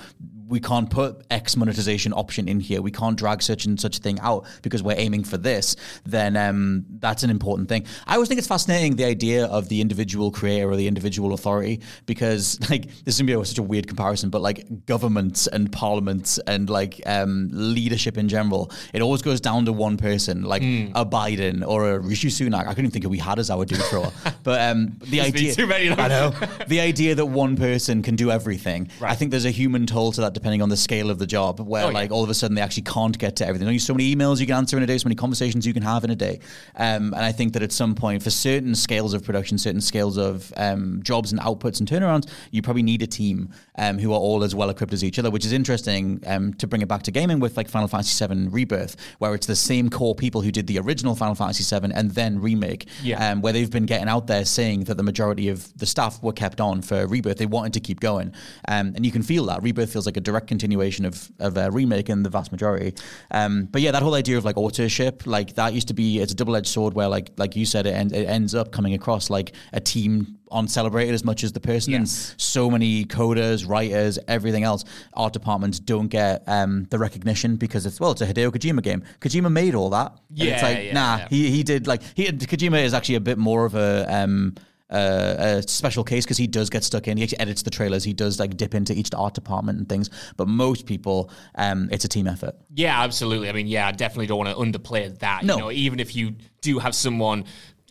we 0.52 0.60
can't 0.60 0.90
put 0.90 1.26
X 1.32 1.56
monetization 1.56 2.12
option 2.14 2.48
in 2.50 2.60
here, 2.60 2.82
we 2.82 2.92
can't 2.92 3.18
drag 3.18 3.42
such 3.42 3.66
and 3.66 3.80
such 3.80 4.00
thing 4.00 4.20
out 4.20 4.46
because 4.62 4.84
we're 4.84 4.98
aiming 4.98 5.24
for 5.24 5.38
this, 5.38 5.78
then 6.06 6.36
um, 6.36 6.86
that's 7.00 7.24
an 7.24 7.30
important 7.30 7.70
thing. 7.70 7.86
I 8.06 8.16
always 8.16 8.28
think 8.28 8.38
it's 8.38 8.50
fascinating 8.50 8.98
the 8.98 9.06
idea 9.06 9.46
of 9.46 9.70
the 9.70 9.80
individual 9.80 10.30
creator 10.30 10.70
or 10.70 10.76
the 10.76 10.88
individual 10.88 11.34
authority 11.34 11.80
because 12.06 12.60
like 12.70 12.84
this 13.06 13.16
is 13.16 13.22
gonna 13.22 13.40
be 13.40 13.46
such 13.46 13.58
a 13.60 13.64
weird 13.64 13.88
comparison, 13.88 14.30
but 14.30 14.42
like 14.42 14.86
governments 14.86 15.48
and 15.48 15.72
parliaments 15.72 16.38
and 16.40 16.70
like 16.70 17.02
um, 17.06 17.50
leadership 17.52 18.18
in 18.18 18.28
general, 18.28 18.72
it 18.94 19.02
always 19.02 19.22
goes 19.22 19.40
down 19.40 19.66
to 19.66 19.72
one 19.72 19.96
person, 19.96 20.44
like 20.44 20.62
a 20.62 21.06
Biden 21.06 21.66
or 21.66 21.92
a 21.92 22.00
Rishi 22.00 22.28
Sunak. 22.28 22.68
I 22.68 22.74
couldn't 22.74 22.86
even 22.86 22.92
think 22.92 23.06
of 23.06 23.12
we 23.12 23.20
had 23.20 23.40
as 23.40 23.50
our 23.50 23.64
dude 23.64 23.78
thrower, 23.84 24.12
but 24.44 24.60
um, 24.60 24.98
the 25.04 25.22
idea. 25.22 25.56
too 25.56 25.68
many. 25.68 25.90
I 25.90 26.10
know 26.10 26.34
the 26.68 26.82
idea 26.82 27.16
that 27.16 27.26
one 27.26 27.56
person 27.56 28.02
can 28.02 28.18
do 28.18 28.30
everything. 28.32 28.90
I 29.02 29.16
think 29.16 29.32
there's 29.32 29.46
a 29.46 29.52
human 29.52 29.86
toll 29.86 30.12
to 30.12 30.22
that 30.22 30.34
depending 30.42 30.64
on 30.64 30.70
the 30.70 30.78
scale 30.78 31.12
of 31.12 31.20
the 31.20 31.28
job, 31.28 31.60
where 31.60 31.84
Oh, 31.86 31.88
yeah. 31.90 31.94
like 31.94 32.12
all 32.12 32.24
of 32.24 32.30
a 32.32 32.34
sudden 32.34 32.56
they 32.56 32.62
actually 32.64 32.82
can't 32.84 33.16
get 33.18 33.36
to 33.36 33.46
everything. 33.46 33.68
There's 33.68 33.84
so 33.86 33.94
many 33.94 34.14
emails 34.16 34.40
you 34.40 34.48
can 34.48 34.56
answer 34.56 34.76
in 34.76 34.82
a 34.82 34.88
day, 34.88 34.98
so 34.98 35.08
many 35.08 35.16
conversations 35.16 35.68
you 35.68 35.74
can 35.74 35.84
have 35.84 36.04
in 36.04 36.10
a 36.10 36.16
day. 36.16 36.40
Um, 36.76 37.14
and 37.14 37.24
I 37.24 37.32
think 37.32 37.54
that 37.54 37.62
at 37.62 37.72
some 37.72 37.94
point, 37.94 38.24
for 38.24 38.32
certain 38.32 38.74
scales 38.74 39.14
of 39.14 39.24
production, 39.24 39.60
certain 39.60 39.82
scales 39.82 40.18
of 40.18 40.52
um, 40.58 41.02
jobs 41.04 41.32
and 41.32 41.40
outputs 41.42 41.80
and 41.80 41.88
turnarounds, 41.88 42.28
you 42.50 42.64
probably 42.64 42.82
need 42.82 43.04
a 43.04 43.08
team 43.08 43.50
um, 43.78 44.00
who 44.00 44.12
are 44.14 44.20
all 44.20 44.44
as 44.44 44.56
well 44.56 44.72
equipped 44.72 44.94
as 44.94 45.04
each 45.04 45.20
other, 45.20 45.30
which 45.30 45.46
is 45.46 45.52
interesting 45.54 46.22
um, 46.26 46.56
to 46.56 46.66
bring 46.66 46.82
it 46.82 46.88
back 46.88 47.04
to 47.04 47.12
gaming 47.12 47.40
with 47.40 47.56
like 47.56 47.70
Final 47.70 47.88
Fantasy 47.88 48.26
VII 48.26 48.48
Rebirth, 48.48 48.96
where 49.20 49.36
it's 49.36 49.46
the 49.46 49.56
same 49.56 49.90
core 49.92 50.16
people 50.16 50.42
who 50.42 50.52
did 50.52 50.66
the 50.66 50.80
original 50.80 51.16
Final 51.16 51.36
Fantasy 51.36 51.64
VII 51.80 51.92
and 51.94 52.10
then 52.12 52.42
remake, 52.42 52.88
Yeah. 53.04 53.32
um, 53.32 53.42
where 53.42 53.54
they've 53.54 53.70
been 53.70 53.86
getting 53.86 54.08
out 54.10 54.26
there 54.26 54.44
saying 54.46 54.86
that 54.86 54.98
the 54.98 55.04
majority 55.04 55.50
of 55.50 55.72
the 55.78 55.86
staff 55.86 56.22
were 56.24 56.34
kept 56.34 56.60
on 56.60 56.82
for 56.82 57.06
Rebirth. 57.06 57.38
They 57.38 57.46
wanted 57.46 57.74
to 57.74 57.80
keep 57.80 58.00
going. 58.00 58.34
Um, 58.68 58.94
and 58.96 59.06
you 59.06 59.12
can 59.12 59.22
feel 59.22 59.46
that. 59.46 59.62
Rebirth 59.62 59.92
feels 59.94 60.06
like 60.06 60.18
a 60.22 60.24
direct 60.30 60.48
continuation 60.48 61.06
of, 61.06 61.32
of 61.40 61.58
uh, 61.58 61.70
remake 61.72 62.10
in 62.10 62.24
the 62.24 62.30
vast 62.30 62.52
majority. 62.52 62.94
Um, 63.32 63.66
but 63.72 63.82
yeah, 63.82 63.92
that 63.92 64.04
whole 64.04 64.16
idea 64.16 64.38
of 64.38 64.46
like 64.46 64.58
authorship, 64.58 65.24
like 65.26 65.56
that 65.56 65.74
used 65.74 65.88
to 65.88 65.94
be, 65.94 66.20
it's 66.20 66.32
a 66.32 66.36
double 66.36 66.56
edged 66.56 66.68
sword 66.68 66.94
where, 66.94 67.08
like 67.08 67.32
like 67.38 67.56
you 67.56 67.66
said, 67.66 67.86
it, 67.86 67.96
end, 68.02 68.12
it 68.14 68.28
ends 68.28 68.54
up 68.56 68.72
coming 68.72 68.94
across 68.94 69.30
like 69.30 69.54
a 69.74 69.80
team 69.80 70.38
on 70.50 70.68
celebrated 70.68 71.14
as 71.14 71.24
much 71.24 71.44
as 71.44 71.52
the 71.54 71.60
person. 71.60 71.94
Yes. 71.94 72.00
And 72.32 72.42
so 72.42 72.70
many 72.70 73.06
coders, 73.06 73.68
writers, 73.68 74.20
everything 74.28 74.64
else, 74.64 74.84
art 75.14 75.34
departments 75.34 75.80
don't 75.80 76.10
get 76.10 76.44
um, 76.48 76.88
the 76.90 77.00
recognition 77.00 77.56
because 77.56 77.86
it's, 77.86 78.00
well, 78.02 78.12
it's 78.12 78.22
a 78.22 78.28
Hideo 78.28 78.52
Kojima 78.52 78.84
game. 78.84 79.04
Kojima 79.22 79.52
made 79.52 79.76
all 79.76 79.90
that. 79.92 80.12
And 80.12 80.40
it's 80.40 80.62
Yeah, 80.62 80.68
like, 80.68 80.78
yeah, 80.86 80.94
nah, 80.94 81.18
yeah. 81.18 81.28
he 81.30 81.52
he 81.52 81.64
did 81.64 81.88
like 81.88 82.02
he 82.16 82.28
Kojima 82.28 82.84
is 82.84 82.94
actually 82.94 83.16
a 83.16 83.22
bit 83.22 83.38
more 83.38 83.66
of 83.66 83.76
a 83.76 84.06
um 84.10 84.56
uh, 84.92 85.36
a 85.40 85.62
special 85.64 86.04
case 86.04 86.26
because 86.26 86.38
he 86.38 86.48
does 86.48 86.70
get 86.70 86.84
stuck 86.84 87.08
in. 87.08 87.18
He 87.18 87.24
actually 87.24 87.40
edits 87.40 87.62
the 87.64 87.70
trailers. 87.70 88.04
He 88.04 88.14
does 88.14 88.40
like 88.40 88.58
dip 88.58 88.76
into 88.76 88.94
each 88.94 89.10
art 89.16 89.34
department 89.34 89.80
and 89.80 89.88
things. 89.88 90.10
But 90.38 90.48
most 90.48 90.86
people, 90.86 91.30
um, 91.56 91.88
it's 91.92 92.06
a 92.06 92.10
team 92.10 92.28
effort. 92.28 92.56
Yeah, 92.76 93.02
absolutely. 93.02 93.50
I 93.50 93.54
mean, 93.54 93.68
yeah, 93.68 93.88
I 93.88 93.92
definitely 93.92 94.28
don't 94.28 94.38
want 94.40 94.50
to 94.50 94.80
underplay 94.80 95.18
that. 95.20 95.44
No. 95.44 95.56
You 95.56 95.62
know, 95.62 95.72
even 95.72 96.00
if 96.00 96.16
you 96.16 96.36
do 96.62 96.80
have 96.80 96.94
someone, 96.94 97.46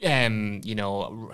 um, 0.04 0.60
you 0.64 0.74
know, 0.74 1.30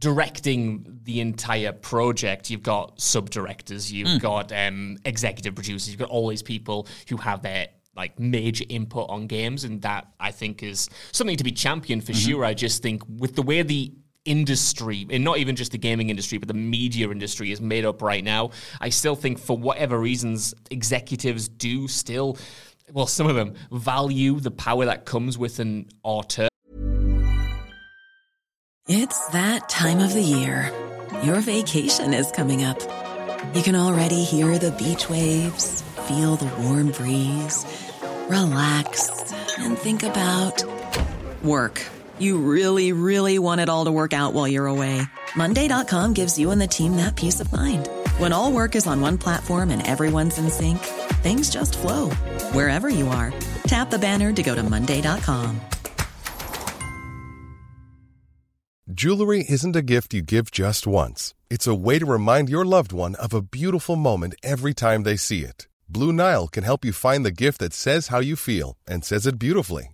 directing 0.00 0.84
the 1.04 1.20
entire 1.20 1.72
project, 1.72 2.50
you've 2.50 2.62
got 2.62 3.00
sub 3.00 3.30
directors, 3.30 3.90
you've 3.92 4.08
Hmm. 4.08 4.18
got 4.18 4.52
um, 4.52 4.98
executive 5.04 5.54
producers, 5.54 5.88
you've 5.90 5.98
got 5.98 6.10
all 6.10 6.28
these 6.28 6.42
people 6.42 6.86
who 7.08 7.16
have 7.18 7.42
their 7.42 7.68
like 7.96 8.18
major 8.18 8.64
input 8.68 9.08
on 9.08 9.28
games, 9.28 9.62
and 9.62 9.80
that 9.82 10.08
I 10.18 10.32
think 10.32 10.62
is 10.64 10.90
something 11.12 11.36
to 11.36 11.44
be 11.44 11.52
championed 11.52 12.04
for 12.04 12.10
Mm-hmm. 12.12 12.28
sure. 12.30 12.44
I 12.44 12.52
just 12.52 12.82
think 12.82 13.02
with 13.08 13.36
the 13.36 13.42
way 13.42 13.62
the 13.62 13.92
industry 14.24 15.06
and 15.10 15.22
not 15.22 15.38
even 15.38 15.54
just 15.54 15.72
the 15.72 15.78
gaming 15.78 16.08
industry 16.10 16.38
but 16.38 16.48
the 16.48 16.54
media 16.54 17.10
industry 17.10 17.52
is 17.52 17.60
made 17.60 17.84
up 17.84 18.00
right 18.00 18.24
now 18.24 18.50
i 18.80 18.88
still 18.88 19.14
think 19.14 19.38
for 19.38 19.56
whatever 19.56 19.98
reasons 19.98 20.54
executives 20.70 21.48
do 21.48 21.86
still 21.86 22.36
well 22.92 23.06
some 23.06 23.26
of 23.26 23.36
them 23.36 23.54
value 23.70 24.40
the 24.40 24.50
power 24.50 24.86
that 24.86 25.04
comes 25.04 25.36
with 25.36 25.58
an 25.58 25.86
auteur 26.02 26.48
It's 28.86 29.28
that 29.28 29.70
time 29.70 30.00
of 30.00 30.12
the 30.12 30.20
year. 30.20 30.70
Your 31.22 31.40
vacation 31.40 32.12
is 32.12 32.30
coming 32.30 32.64
up. 32.64 32.78
You 33.54 33.62
can 33.62 33.74
already 33.74 34.24
hear 34.24 34.58
the 34.58 34.72
beach 34.72 35.08
waves, 35.08 35.80
feel 36.06 36.36
the 36.36 36.52
warm 36.62 36.90
breeze, 36.90 37.64
relax, 38.28 39.32
and 39.58 39.78
think 39.78 40.02
about 40.02 40.62
work. 41.42 41.80
You 42.24 42.38
really, 42.38 42.92
really 42.92 43.38
want 43.38 43.60
it 43.60 43.68
all 43.68 43.84
to 43.84 43.92
work 43.92 44.14
out 44.14 44.32
while 44.32 44.48
you're 44.48 44.66
away. 44.66 45.02
Monday.com 45.36 46.14
gives 46.14 46.38
you 46.38 46.52
and 46.52 46.60
the 46.60 46.66
team 46.66 46.96
that 46.96 47.16
peace 47.16 47.38
of 47.38 47.52
mind. 47.52 47.86
When 48.16 48.32
all 48.32 48.50
work 48.50 48.74
is 48.76 48.86
on 48.86 49.02
one 49.02 49.18
platform 49.18 49.68
and 49.68 49.86
everyone's 49.86 50.38
in 50.38 50.48
sync, 50.48 50.78
things 51.22 51.50
just 51.50 51.76
flow 51.76 52.08
wherever 52.54 52.88
you 52.88 53.08
are. 53.08 53.34
Tap 53.66 53.90
the 53.90 53.98
banner 53.98 54.32
to 54.32 54.42
go 54.42 54.54
to 54.54 54.62
Monday.com. 54.62 55.60
Jewelry 58.90 59.44
isn't 59.46 59.76
a 59.76 59.82
gift 59.82 60.14
you 60.14 60.22
give 60.22 60.50
just 60.50 60.86
once. 60.86 61.34
It's 61.50 61.66
a 61.66 61.74
way 61.74 61.98
to 61.98 62.06
remind 62.06 62.48
your 62.48 62.64
loved 62.64 62.92
one 62.92 63.16
of 63.16 63.34
a 63.34 63.42
beautiful 63.42 63.96
moment 63.96 64.34
every 64.42 64.72
time 64.72 65.02
they 65.02 65.16
see 65.16 65.42
it. 65.42 65.68
Blue 65.90 66.10
Nile 66.10 66.48
can 66.48 66.64
help 66.64 66.86
you 66.86 66.92
find 66.94 67.22
the 67.22 67.38
gift 67.44 67.58
that 67.58 67.74
says 67.74 68.08
how 68.08 68.20
you 68.20 68.34
feel 68.34 68.78
and 68.88 69.04
says 69.04 69.26
it 69.26 69.38
beautifully 69.38 69.93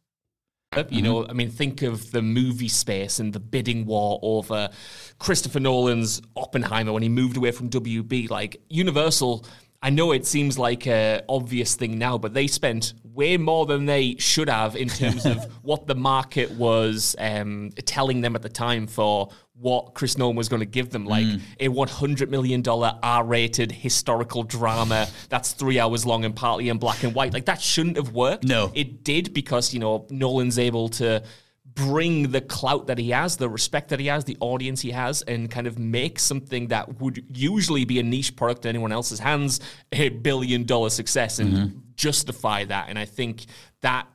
You 0.89 1.01
know, 1.01 1.27
I 1.27 1.33
mean, 1.33 1.49
think 1.49 1.81
of 1.81 2.11
the 2.11 2.21
movie 2.21 2.69
space 2.69 3.19
and 3.19 3.33
the 3.33 3.41
bidding 3.41 3.85
war 3.85 4.19
over 4.21 4.69
Christopher 5.19 5.59
Nolan's 5.59 6.21
Oppenheimer 6.37 6.93
when 6.93 7.03
he 7.03 7.09
moved 7.09 7.35
away 7.35 7.51
from 7.51 7.69
WB. 7.69 8.29
Like 8.29 8.61
Universal, 8.69 9.45
I 9.81 9.89
know 9.89 10.13
it 10.13 10.25
seems 10.25 10.57
like 10.57 10.87
an 10.87 11.23
obvious 11.27 11.75
thing 11.75 11.97
now, 11.97 12.17
but 12.17 12.33
they 12.33 12.47
spent 12.47 12.93
way 13.13 13.37
more 13.37 13.65
than 13.65 13.85
they 13.85 14.15
should 14.17 14.49
have 14.49 14.75
in 14.75 14.87
terms 14.87 15.25
of 15.25 15.43
what 15.63 15.87
the 15.87 15.95
market 15.95 16.51
was 16.51 17.15
um, 17.19 17.69
telling 17.85 18.21
them 18.21 18.35
at 18.35 18.41
the 18.41 18.49
time 18.49 18.87
for 18.87 19.29
what 19.53 19.93
Chris 19.93 20.17
Nolan 20.17 20.35
was 20.35 20.49
going 20.49 20.61
to 20.61 20.65
give 20.65 20.89
them, 20.89 21.05
like 21.05 21.25
Mm. 21.25 21.41
a 21.59 21.67
$100 21.67 22.29
million 22.29 22.63
R-rated 22.67 23.71
historical 23.71 24.41
drama 24.43 25.07
that's 25.29 25.51
three 25.53 25.79
hours 25.79 26.03
long 26.05 26.25
and 26.25 26.35
partly 26.35 26.69
in 26.69 26.77
black 26.79 27.03
and 27.03 27.13
white. 27.13 27.31
Like 27.33 27.45
that 27.45 27.61
shouldn't 27.61 27.97
have 27.97 28.11
worked. 28.11 28.43
No. 28.43 28.71
It 28.73 29.03
did 29.03 29.33
because, 29.33 29.71
you 29.73 29.79
know, 29.79 30.07
Nolan's 30.09 30.57
able 30.57 30.89
to 30.89 31.23
bring 31.75 32.31
the 32.31 32.41
clout 32.41 32.87
that 32.87 32.97
he 32.97 33.11
has, 33.11 33.37
the 33.37 33.49
respect 33.49 33.89
that 33.89 33.99
he 33.99 34.07
has, 34.07 34.25
the 34.25 34.37
audience 34.39 34.81
he 34.81 34.91
has, 34.91 35.21
and 35.23 35.49
kind 35.49 35.67
of 35.67 35.79
make 35.79 36.19
something 36.19 36.67
that 36.67 36.99
would 36.99 37.23
usually 37.33 37.85
be 37.85 37.99
a 37.99 38.03
niche 38.03 38.35
product 38.35 38.65
in 38.65 38.69
anyone 38.69 38.91
else's 38.91 39.19
hands 39.19 39.59
a 39.91 40.09
billion 40.09 40.63
dollar 40.65 40.89
success 40.89 41.39
and 41.39 41.51
Mm-hmm. 41.51 41.79
justify 41.95 42.65
that. 42.65 42.89
And 42.89 42.97
I 42.97 43.05
think 43.05 43.45
that 43.81 44.07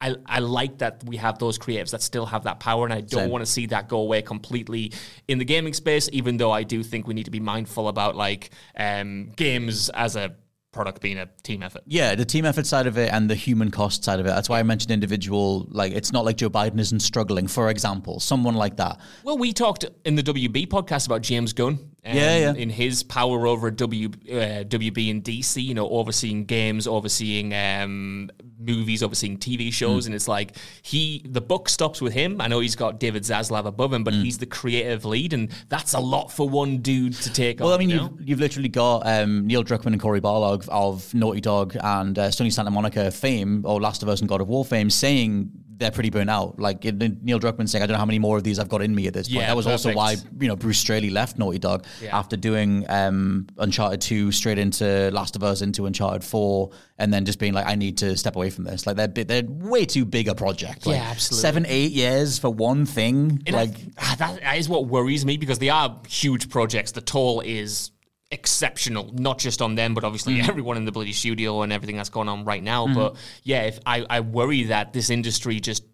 I, 0.00 0.16
I 0.26 0.40
like 0.40 0.78
that 0.78 1.02
we 1.04 1.16
have 1.16 1.38
those 1.38 1.58
creatives 1.58 1.90
that 1.90 2.02
still 2.02 2.26
have 2.26 2.44
that 2.44 2.60
power, 2.60 2.84
and 2.84 2.92
I 2.92 3.00
don't 3.00 3.30
want 3.30 3.44
to 3.44 3.50
see 3.50 3.66
that 3.66 3.88
go 3.88 3.98
away 4.00 4.20
completely 4.22 4.92
in 5.28 5.38
the 5.38 5.44
gaming 5.44 5.72
space. 5.72 6.08
Even 6.12 6.36
though 6.36 6.50
I 6.50 6.62
do 6.62 6.82
think 6.82 7.06
we 7.06 7.14
need 7.14 7.24
to 7.24 7.30
be 7.30 7.40
mindful 7.40 7.88
about 7.88 8.14
like 8.14 8.50
um, 8.76 9.30
games 9.36 9.88
as 9.90 10.16
a 10.16 10.34
product 10.74 11.00
being 11.00 11.18
a 11.18 11.26
team 11.42 11.62
effort. 11.62 11.82
Yeah, 11.86 12.14
the 12.14 12.24
team 12.24 12.44
effort 12.44 12.66
side 12.66 12.86
of 12.86 12.98
it 12.98 13.10
and 13.12 13.30
the 13.30 13.34
human 13.34 13.70
cost 13.70 14.04
side 14.04 14.20
of 14.20 14.26
it. 14.26 14.30
That's 14.30 14.48
why 14.48 14.58
I 14.58 14.62
mentioned 14.62 14.90
individual. 14.90 15.66
Like, 15.70 15.92
it's 15.92 16.12
not 16.12 16.24
like 16.24 16.36
Joe 16.36 16.50
Biden 16.50 16.78
isn't 16.78 17.00
struggling. 17.00 17.46
For 17.46 17.70
example, 17.70 18.20
someone 18.20 18.54
like 18.54 18.76
that. 18.76 19.00
Well, 19.22 19.38
we 19.38 19.52
talked 19.52 19.86
in 20.04 20.16
the 20.16 20.22
WB 20.22 20.66
podcast 20.66 21.06
about 21.06 21.22
James 21.22 21.52
Gunn. 21.52 21.93
Um, 22.06 22.16
Yeah, 22.16 22.36
yeah. 22.38 22.54
In 22.54 22.68
his 22.70 23.02
power 23.02 23.46
over 23.46 23.70
W, 23.70 24.08
uh, 24.08 24.64
WB 24.64 25.10
and 25.10 25.24
DC, 25.24 25.62
you 25.62 25.74
know, 25.74 25.88
overseeing 25.88 26.44
games, 26.44 26.86
overseeing 26.86 27.54
um, 27.54 28.30
movies, 28.58 29.02
overseeing 29.02 29.38
TV 29.38 29.72
shows, 29.72 30.06
and 30.06 30.14
it's 30.14 30.28
like 30.28 30.56
he, 30.82 31.22
the 31.28 31.40
book 31.40 31.68
stops 31.68 32.00
with 32.00 32.12
him. 32.12 32.40
I 32.40 32.48
know 32.48 32.60
he's 32.60 32.76
got 32.76 33.00
David 33.00 33.22
Zaslav 33.22 33.66
above 33.66 33.92
him, 33.92 34.04
but 34.04 34.14
Hmm. 34.14 34.22
he's 34.22 34.38
the 34.38 34.46
creative 34.46 35.04
lead, 35.04 35.32
and 35.32 35.50
that's 35.68 35.92
a 35.94 36.00
lot 36.00 36.30
for 36.32 36.48
one 36.48 36.78
dude 36.78 37.14
to 37.14 37.32
take 37.32 37.60
Well, 37.60 37.70
on. 37.70 37.74
I 37.74 37.78
mean, 37.78 37.90
you 37.90 38.00
you've, 38.18 38.28
you've 38.28 38.40
literally 38.40 38.68
got 38.68 39.06
um, 39.06 39.46
Neil 39.46 39.64
Druckmann 39.64 39.92
and 39.92 40.00
Cory 40.00 40.20
Barlog 40.20 40.68
of 40.68 41.12
Naughty 41.14 41.40
Dog 41.40 41.76
and 41.82 42.18
uh, 42.18 42.28
Sony 42.28 42.52
Santa 42.52 42.70
Monica 42.70 43.10
fame, 43.10 43.62
or 43.66 43.80
Last 43.80 44.02
of 44.02 44.08
Us 44.08 44.20
and 44.20 44.28
God 44.28 44.40
of 44.40 44.48
War 44.48 44.64
fame, 44.64 44.88
saying 44.90 45.50
they're 45.76 45.90
pretty 45.90 46.10
burnt 46.10 46.30
out. 46.30 46.58
Like 46.58 46.84
Neil 46.84 47.40
Druckmann 47.40 47.68
saying, 47.68 47.82
"I 47.82 47.86
don't 47.86 47.94
know 47.94 47.98
how 47.98 48.06
many 48.06 48.18
more 48.18 48.36
of 48.36 48.44
these 48.44 48.58
I've 48.58 48.68
got 48.68 48.82
in 48.82 48.94
me 48.94 49.06
at 49.06 49.14
this 49.14 49.28
point." 49.28 49.40
Yeah, 49.40 49.46
that 49.48 49.56
was 49.56 49.66
also 49.66 49.92
why 49.92 50.16
you 50.40 50.48
know 50.48 50.56
Bruce 50.56 50.78
Straley 50.78 51.10
left 51.10 51.38
Naughty 51.38 51.58
Dog 51.58 51.84
Yeah. 52.02 52.16
after 52.16 52.36
doing 52.36 52.84
um, 52.88 53.46
Uncharted 53.58 54.00
Two, 54.00 54.32
straight 54.32 54.58
into 54.58 55.10
Last 55.12 55.36
of 55.36 55.42
Us, 55.42 55.62
into 55.62 55.86
Uncharted 55.86 56.24
Four, 56.24 56.70
and 56.98 57.12
then 57.12 57.24
just 57.24 57.38
being 57.38 57.52
like, 57.54 57.66
"I 57.66 57.74
need 57.74 57.98
to 57.98 58.16
step 58.16 58.36
away 58.36 58.50
from 58.50 58.64
this." 58.64 58.86
Like 58.86 58.96
they're 58.96 59.24
they're 59.24 59.42
way 59.46 59.84
too 59.84 60.04
big 60.04 60.28
a 60.28 60.34
project. 60.34 60.86
Like, 60.86 60.96
Yeah, 60.96 61.10
absolutely. 61.10 61.42
Seven, 61.42 61.66
eight 61.68 61.92
years 61.92 62.38
for 62.38 62.50
one 62.50 62.86
thing. 62.86 63.42
And 63.46 63.56
like 63.56 63.74
ah, 63.98 64.14
that, 64.18 64.40
that 64.40 64.58
is 64.58 64.68
what 64.68 64.86
worries 64.86 65.24
me 65.26 65.36
because 65.36 65.58
they 65.58 65.70
are 65.70 66.00
huge 66.08 66.48
projects. 66.50 66.92
The 66.92 67.00
toll 67.00 67.40
is 67.40 67.90
exceptional, 68.34 69.10
not 69.14 69.38
just 69.38 69.62
on 69.62 69.74
them, 69.74 69.94
but 69.94 70.04
obviously 70.04 70.34
Mm. 70.34 70.48
everyone 70.48 70.76
in 70.76 70.84
the 70.84 70.92
bloody 70.92 71.12
studio 71.12 71.62
and 71.62 71.72
everything 71.72 71.96
that's 71.96 72.10
going 72.10 72.28
on 72.28 72.44
right 72.44 72.62
now. 72.62 72.86
But 72.92 73.16
yeah, 73.42 73.62
if 73.62 73.78
I, 73.86 74.04
I 74.10 74.20
worry 74.20 74.64
that 74.64 74.92
this 74.92 75.08
industry 75.08 75.60
just 75.60 75.84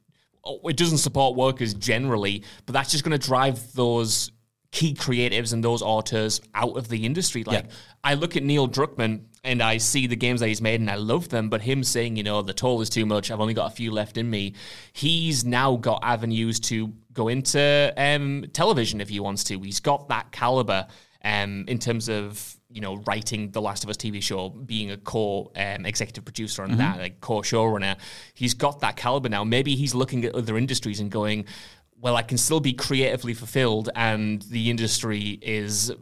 oh, 0.45 0.59
it 0.69 0.77
doesn't 0.77 0.99
support 0.99 1.37
workers 1.37 1.75
generally, 1.75 2.43
but 2.67 2.73
that's 2.73 2.91
just 2.91 3.05
going 3.05 3.19
to 3.19 3.27
drive 3.27 3.73
those 3.75 4.33
key 4.73 4.95
creatives 4.95 5.53
and 5.53 5.63
those 5.65 5.83
auteurs 5.83 6.41
out 6.55 6.77
of 6.77 6.89
the 6.89 7.05
industry. 7.05 7.45
Like 7.45 7.67
I 8.05 8.15
look 8.15 8.37
at 8.37 8.43
Neil 8.43 8.69
Druckmann 8.69 9.25
and 9.43 9.63
I 9.63 9.79
see 9.79 10.07
the 10.07 10.17
games 10.17 10.41
that 10.41 10.47
he's 10.49 10.63
made 10.63 10.81
and 10.81 10.89
I 10.91 10.95
love 10.95 11.29
them, 11.29 11.49
but 11.51 11.61
him 11.61 11.83
saying, 11.83 12.17
you 12.17 12.23
know, 12.23 12.41
the 12.41 12.55
toll 12.55 12.81
is 12.81 12.89
too 12.89 13.05
much, 13.05 13.31
I've 13.31 13.41
only 13.41 13.55
got 13.55 13.73
a 13.73 13.75
few 13.75 13.91
left 13.91 14.17
in 14.17 14.31
me, 14.31 14.55
he's 14.93 15.45
now 15.45 15.77
got 15.77 16.01
avenues 16.05 16.61
to 16.61 16.93
go 17.13 17.29
into 17.29 17.93
um, 17.97 18.45
television 18.53 19.01
if 19.01 19.09
he 19.09 19.19
wants 19.19 19.43
to. 19.45 19.59
He's 19.61 19.81
got 19.81 20.09
that 20.09 20.31
caliber 20.31 20.87
um, 21.25 21.65
in 21.69 21.79
terms 21.79 22.09
of 22.09 22.57
you 22.71 22.81
know 22.81 22.97
writing 23.07 23.51
the 23.51 23.61
Last 23.61 23.85
of 23.85 23.91
Us 23.91 23.97
TV 23.97 24.23
show, 24.23 24.49
being 24.49 24.91
a 24.91 24.97
core 24.97 25.51
um, 25.57 25.87
executive 25.87 26.25
producer 26.25 26.63
on 26.63 26.77
that, 26.77 26.99
like 26.99 27.21
core 27.21 27.43
showrunner. 27.43 27.97
He's 28.35 28.55
got 28.55 28.81
that 28.81 28.97
caliber 28.97 29.29
now. 29.29 29.45
Maybe 29.45 29.75
he's 29.75 29.95
looking 29.95 30.25
at 30.25 30.35
other 30.35 30.57
industries 30.57 31.01
and 31.01 31.11
going, 31.11 31.47
well, 32.01 32.17
I 32.17 32.23
can 32.23 32.39
still 32.39 32.61
be 32.61 32.73
creatively 32.73 33.35
fulfilled, 33.35 33.91
and 33.95 34.43
the 34.43 34.71
industry 34.71 35.39
is 35.43 35.93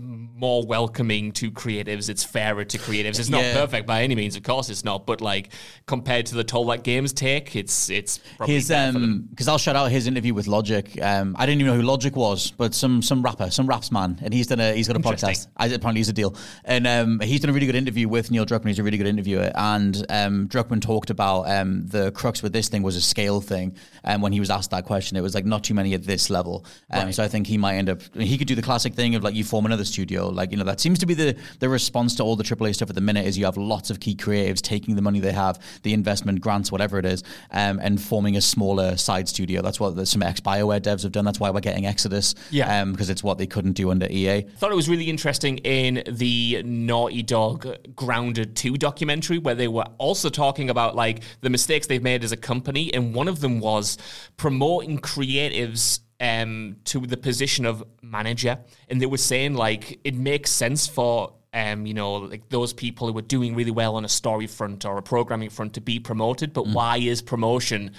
more 0.00 0.64
welcoming 0.64 1.32
to 1.32 1.50
creatives. 1.50 2.08
It's 2.08 2.22
fairer 2.24 2.64
to 2.64 2.78
creatives. 2.78 3.18
It's 3.18 3.28
not 3.28 3.42
Yeah. 3.42 3.54
perfect 3.54 3.86
by 3.86 4.02
any 4.02 4.14
means, 4.14 4.36
of 4.36 4.42
course 4.42 4.70
it's 4.70 4.84
not. 4.84 5.06
But 5.06 5.20
like 5.20 5.50
compared 5.86 6.26
to 6.26 6.34
the 6.36 6.44
toll 6.44 6.66
that 6.66 6.84
games 6.84 7.12
take, 7.12 7.56
it's 7.56 7.90
it's 7.90 8.20
probably 8.36 8.54
his 8.54 8.68
better 8.68 8.92
for 8.92 8.98
them. 9.00 9.10
um 9.10 9.28
because 9.30 9.48
I'll 9.48 9.58
shout 9.58 9.76
out 9.76 9.90
his 9.90 10.06
interview 10.06 10.34
with 10.34 10.46
Logic. 10.46 10.86
Um, 11.02 11.34
I 11.38 11.46
didn't 11.46 11.60
even 11.60 11.72
know 11.72 11.80
who 11.80 11.86
Logic 11.86 12.14
was, 12.14 12.52
but 12.52 12.74
some 12.74 13.02
some 13.02 13.22
rapper, 13.22 13.50
some 13.50 13.66
raps 13.66 13.90
man, 13.90 14.18
and 14.22 14.32
he's 14.32 14.46
done 14.46 14.60
a 14.60 14.72
he's 14.74 14.86
got 14.88 14.96
a 14.96 15.00
podcast. 15.00 15.48
I 15.56 15.66
apparently 15.66 16.00
he's 16.00 16.08
a 16.08 16.12
deal, 16.12 16.34
and 16.64 16.86
um, 16.86 17.20
he's 17.20 17.40
done 17.40 17.50
a 17.50 17.52
really 17.52 17.66
good 17.66 17.74
interview 17.74 18.08
with 18.08 18.30
Neil 18.30 18.46
Druckmann. 18.46 18.68
He's 18.68 18.78
a 18.78 18.82
really 18.84 18.98
good 18.98 19.06
interviewer, 19.08 19.50
and 19.54 20.04
um, 20.08 20.48
Druckmann 20.48 20.80
talked 20.80 21.10
about 21.10 21.42
um 21.50 21.86
the 21.86 22.12
crux 22.12 22.42
with 22.42 22.52
this 22.52 22.68
thing 22.68 22.82
was 22.82 22.96
a 22.96 23.00
scale 23.02 23.40
thing, 23.40 23.74
and 24.04 24.22
when 24.22 24.32
he 24.32 24.40
was 24.40 24.50
asked 24.50 24.70
that 24.70 24.84
question, 24.84 25.16
it 25.16 25.22
was 25.22 25.34
like 25.34 25.44
not 25.46 25.64
too 25.64 25.74
many 25.74 25.94
at 25.94 26.04
this 26.04 26.30
level. 26.30 26.64
Um, 26.90 27.12
so 27.12 27.22
I 27.24 27.28
think 27.28 27.46
he 27.46 27.58
might 27.58 27.74
end 27.76 27.88
up 27.90 28.02
he 28.14 28.38
could 28.38 28.46
do 28.48 28.54
the 28.54 28.62
classic 28.62 28.94
thing 28.94 29.14
of 29.14 29.24
like 29.24 29.34
you 29.34 29.44
form 29.44 29.66
another 29.66 29.84
studio, 29.88 30.28
like 30.28 30.50
you 30.52 30.56
know 30.56 30.64
that 30.64 30.78
seems 30.80 30.98
to 31.00 31.06
be 31.06 31.14
the 31.14 31.36
the 31.58 31.68
response 31.68 32.14
to 32.16 32.22
all 32.22 32.36
the 32.36 32.44
AAA 32.44 32.74
stuff 32.74 32.88
at 32.90 32.94
the 32.94 33.00
minute 33.00 33.26
is 33.26 33.36
you 33.36 33.44
have 33.46 33.56
lots 33.56 33.90
of 33.90 33.98
key 34.00 34.14
creatives 34.14 34.60
taking 34.60 34.94
the 34.94 35.02
money 35.02 35.18
they 35.20 35.32
have, 35.32 35.58
the 35.82 35.92
investment 35.92 36.40
grants, 36.40 36.70
whatever 36.70 36.98
it 36.98 37.04
is, 37.06 37.22
um, 37.50 37.80
and 37.82 38.00
forming 38.00 38.36
a 38.36 38.40
smaller 38.40 38.96
side 38.96 39.28
studio. 39.28 39.62
That's 39.62 39.80
what 39.80 39.96
the, 39.96 40.06
some 40.06 40.22
ex 40.22 40.40
Bioware 40.40 40.80
devs 40.80 41.02
have 41.02 41.12
done. 41.12 41.24
That's 41.24 41.40
why 41.40 41.50
we're 41.50 41.60
getting 41.60 41.86
Exodus, 41.86 42.34
Yeah. 42.50 42.82
um, 42.82 42.92
because 42.92 43.10
it's 43.10 43.22
what 43.24 43.38
they 43.38 43.46
couldn't 43.46 43.72
do 43.72 43.90
under 43.90 44.06
EA. 44.10 44.42
thought 44.58 44.70
it 44.70 44.76
was 44.76 44.88
really 44.88 45.08
interesting 45.10 45.58
in 45.58 46.02
the 46.06 46.62
Naughty 46.64 47.22
Dog 47.22 47.66
Grounded 47.96 48.54
2 48.56 48.76
documentary 48.76 49.38
where 49.38 49.54
they 49.54 49.68
were 49.68 49.86
also 49.98 50.28
talking 50.28 50.70
about 50.70 50.94
like 50.94 51.22
the 51.40 51.50
mistakes 51.50 51.86
they've 51.86 52.02
made 52.02 52.22
as 52.24 52.32
a 52.32 52.36
company 52.36 52.92
and 52.94 53.14
one 53.14 53.28
of 53.28 53.40
them 53.40 53.60
was 53.60 53.96
promoting 54.36 54.98
creatives 54.98 56.00
um, 56.20 56.76
to 56.84 57.00
the 57.00 57.16
position 57.16 57.64
of 57.64 57.84
manager. 58.02 58.58
And 58.88 59.00
they 59.00 59.06
were 59.06 59.18
saying 59.18 59.54
like 59.54 60.00
it 60.04 60.14
makes 60.14 60.50
sense 60.50 60.86
for 60.86 61.34
um, 61.54 61.86
you 61.86 61.94
know, 61.94 62.14
like 62.16 62.48
those 62.50 62.72
people 62.72 63.10
who 63.10 63.18
are 63.18 63.22
doing 63.22 63.54
really 63.54 63.70
well 63.70 63.96
on 63.96 64.04
a 64.04 64.08
story 64.08 64.46
front 64.46 64.84
or 64.84 64.98
a 64.98 65.02
programming 65.02 65.48
front 65.48 65.74
to 65.74 65.80
be 65.80 65.98
promoted, 65.98 66.52
but 66.52 66.66
why 66.66 66.98
is 66.98 67.22
promotion 67.22 67.92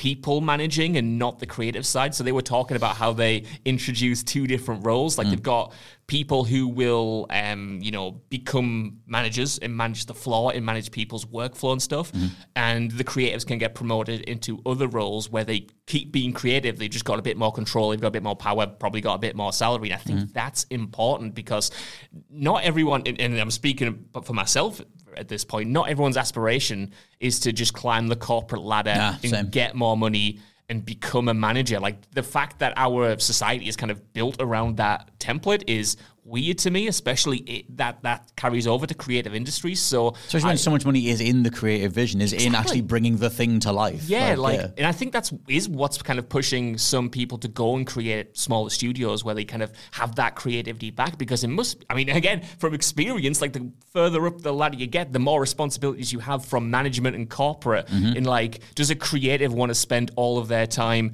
people 0.00 0.40
managing 0.40 0.96
and 0.96 1.18
not 1.18 1.40
the 1.40 1.44
creative 1.44 1.84
side. 1.84 2.14
So 2.14 2.24
they 2.24 2.32
were 2.32 2.40
talking 2.40 2.74
about 2.74 2.96
how 2.96 3.12
they 3.12 3.44
introduce 3.66 4.22
two 4.22 4.46
different 4.46 4.86
roles. 4.86 5.18
Like 5.18 5.26
mm. 5.26 5.30
they've 5.30 5.42
got 5.42 5.74
people 6.06 6.42
who 6.42 6.66
will, 6.66 7.26
um, 7.28 7.80
you 7.82 7.90
know, 7.90 8.12
become 8.30 9.00
managers 9.06 9.58
and 9.58 9.76
manage 9.76 10.06
the 10.06 10.14
floor 10.14 10.52
and 10.54 10.64
manage 10.64 10.90
people's 10.90 11.26
workflow 11.26 11.72
and 11.72 11.82
stuff. 11.82 12.12
Mm-hmm. 12.12 12.28
And 12.56 12.90
the 12.92 13.04
creatives 13.04 13.46
can 13.46 13.58
get 13.58 13.74
promoted 13.74 14.22
into 14.22 14.62
other 14.64 14.88
roles 14.88 15.28
where 15.28 15.44
they 15.44 15.66
keep 15.86 16.12
being 16.12 16.32
creative. 16.32 16.78
They've 16.78 16.88
just 16.88 17.04
got 17.04 17.18
a 17.18 17.22
bit 17.22 17.36
more 17.36 17.52
control. 17.52 17.90
They've 17.90 18.00
got 18.00 18.08
a 18.08 18.12
bit 18.12 18.22
more 18.22 18.34
power. 18.34 18.66
Probably 18.66 19.02
got 19.02 19.16
a 19.16 19.18
bit 19.18 19.36
more 19.36 19.52
salary. 19.52 19.90
And 19.90 20.00
I 20.00 20.02
think 20.02 20.18
mm-hmm. 20.20 20.32
that's 20.32 20.64
important 20.70 21.34
because 21.34 21.70
not 22.30 22.64
everyone. 22.64 23.02
And, 23.04 23.20
and 23.20 23.38
I'm 23.38 23.50
speaking 23.50 24.06
for 24.24 24.32
myself 24.32 24.80
at 25.16 25.28
this 25.28 25.44
point. 25.44 25.70
Not 25.70 25.88
everyone's 25.88 26.16
aspiration 26.16 26.92
is 27.20 27.40
to 27.40 27.52
just 27.52 27.74
climb 27.74 28.08
the 28.08 28.16
corporate 28.16 28.62
ladder 28.62 28.94
Nah, 28.94 29.14
and 29.22 29.30
same. 29.30 29.48
get 29.50 29.74
more 29.74 29.96
money 29.96 30.40
and 30.68 30.84
become 30.84 31.28
a 31.28 31.34
manager. 31.34 31.80
Like 31.80 31.96
the 32.12 32.22
fact 32.22 32.60
that 32.60 32.74
our 32.76 33.18
society 33.18 33.68
is 33.68 33.76
kind 33.76 33.90
of 33.90 34.12
built 34.12 34.36
around 34.40 34.76
that 34.76 35.10
template 35.18 35.64
is 35.66 35.96
weird 36.24 36.58
to 36.58 36.70
me, 36.70 36.86
especially 36.86 37.38
it, 37.38 37.76
that 37.76 38.02
that 38.02 38.32
carries 38.36 38.66
over 38.66 38.86
to 38.86 38.94
creative 38.94 39.34
industries. 39.34 39.80
So 39.80 40.08
Especially 40.26 40.46
I- 40.46 40.50
when 40.50 40.58
so 40.58 40.70
much 40.70 40.84
money 40.84 41.08
is 41.08 41.20
in 41.20 41.42
the 41.42 41.50
creative 41.50 41.92
vision, 41.92 42.20
is 42.20 42.32
in 42.32 42.54
actually 42.54 42.82
bringing 42.82 43.16
the 43.16 43.30
thing 43.30 43.60
to 43.60 43.72
life. 43.72 44.08
Yeah, 44.08 44.34
like, 44.36 44.60
yeah. 44.60 44.68
and 44.78 44.86
I 44.86 44.92
think 44.92 45.12
that's 45.12 45.32
is 45.48 45.68
what's 45.68 46.00
kind 46.02 46.18
of 46.18 46.28
pushing 46.28 46.78
some 46.78 47.10
people 47.10 47.38
to 47.38 47.48
go 47.48 47.76
and 47.76 47.86
create 47.86 48.36
smaller 48.36 48.70
studios 48.70 49.24
where 49.24 49.34
they 49.34 49.44
kind 49.44 49.62
of 49.62 49.72
have 49.92 50.16
that 50.16 50.36
creativity 50.36 50.90
back 50.90 51.18
because 51.18 51.44
it 51.44 51.48
must. 51.48 51.84
I 51.90 51.94
mean, 51.94 52.08
again, 52.20 52.42
from 52.58 52.74
experience, 52.74 53.40
like 53.40 53.52
the 53.52 53.70
further 53.92 54.26
up 54.26 54.40
the 54.40 54.52
ladder 54.52 54.76
you 54.76 54.86
get, 54.86 55.12
the 55.12 55.18
more 55.18 55.40
responsibilities 55.40 56.12
you 56.12 56.18
have 56.20 56.44
from 56.44 56.70
management 56.70 57.16
and 57.16 57.28
corporate. 57.28 57.86
Mm-hmm. 57.86 58.16
And 58.16 58.26
like, 58.26 58.60
does 58.74 58.90
a 58.90 58.96
creative 58.96 59.52
want 59.52 59.70
to 59.70 59.74
spend 59.74 60.10
all 60.16 60.38
of 60.38 60.48
their 60.48 60.66
time? 60.66 61.12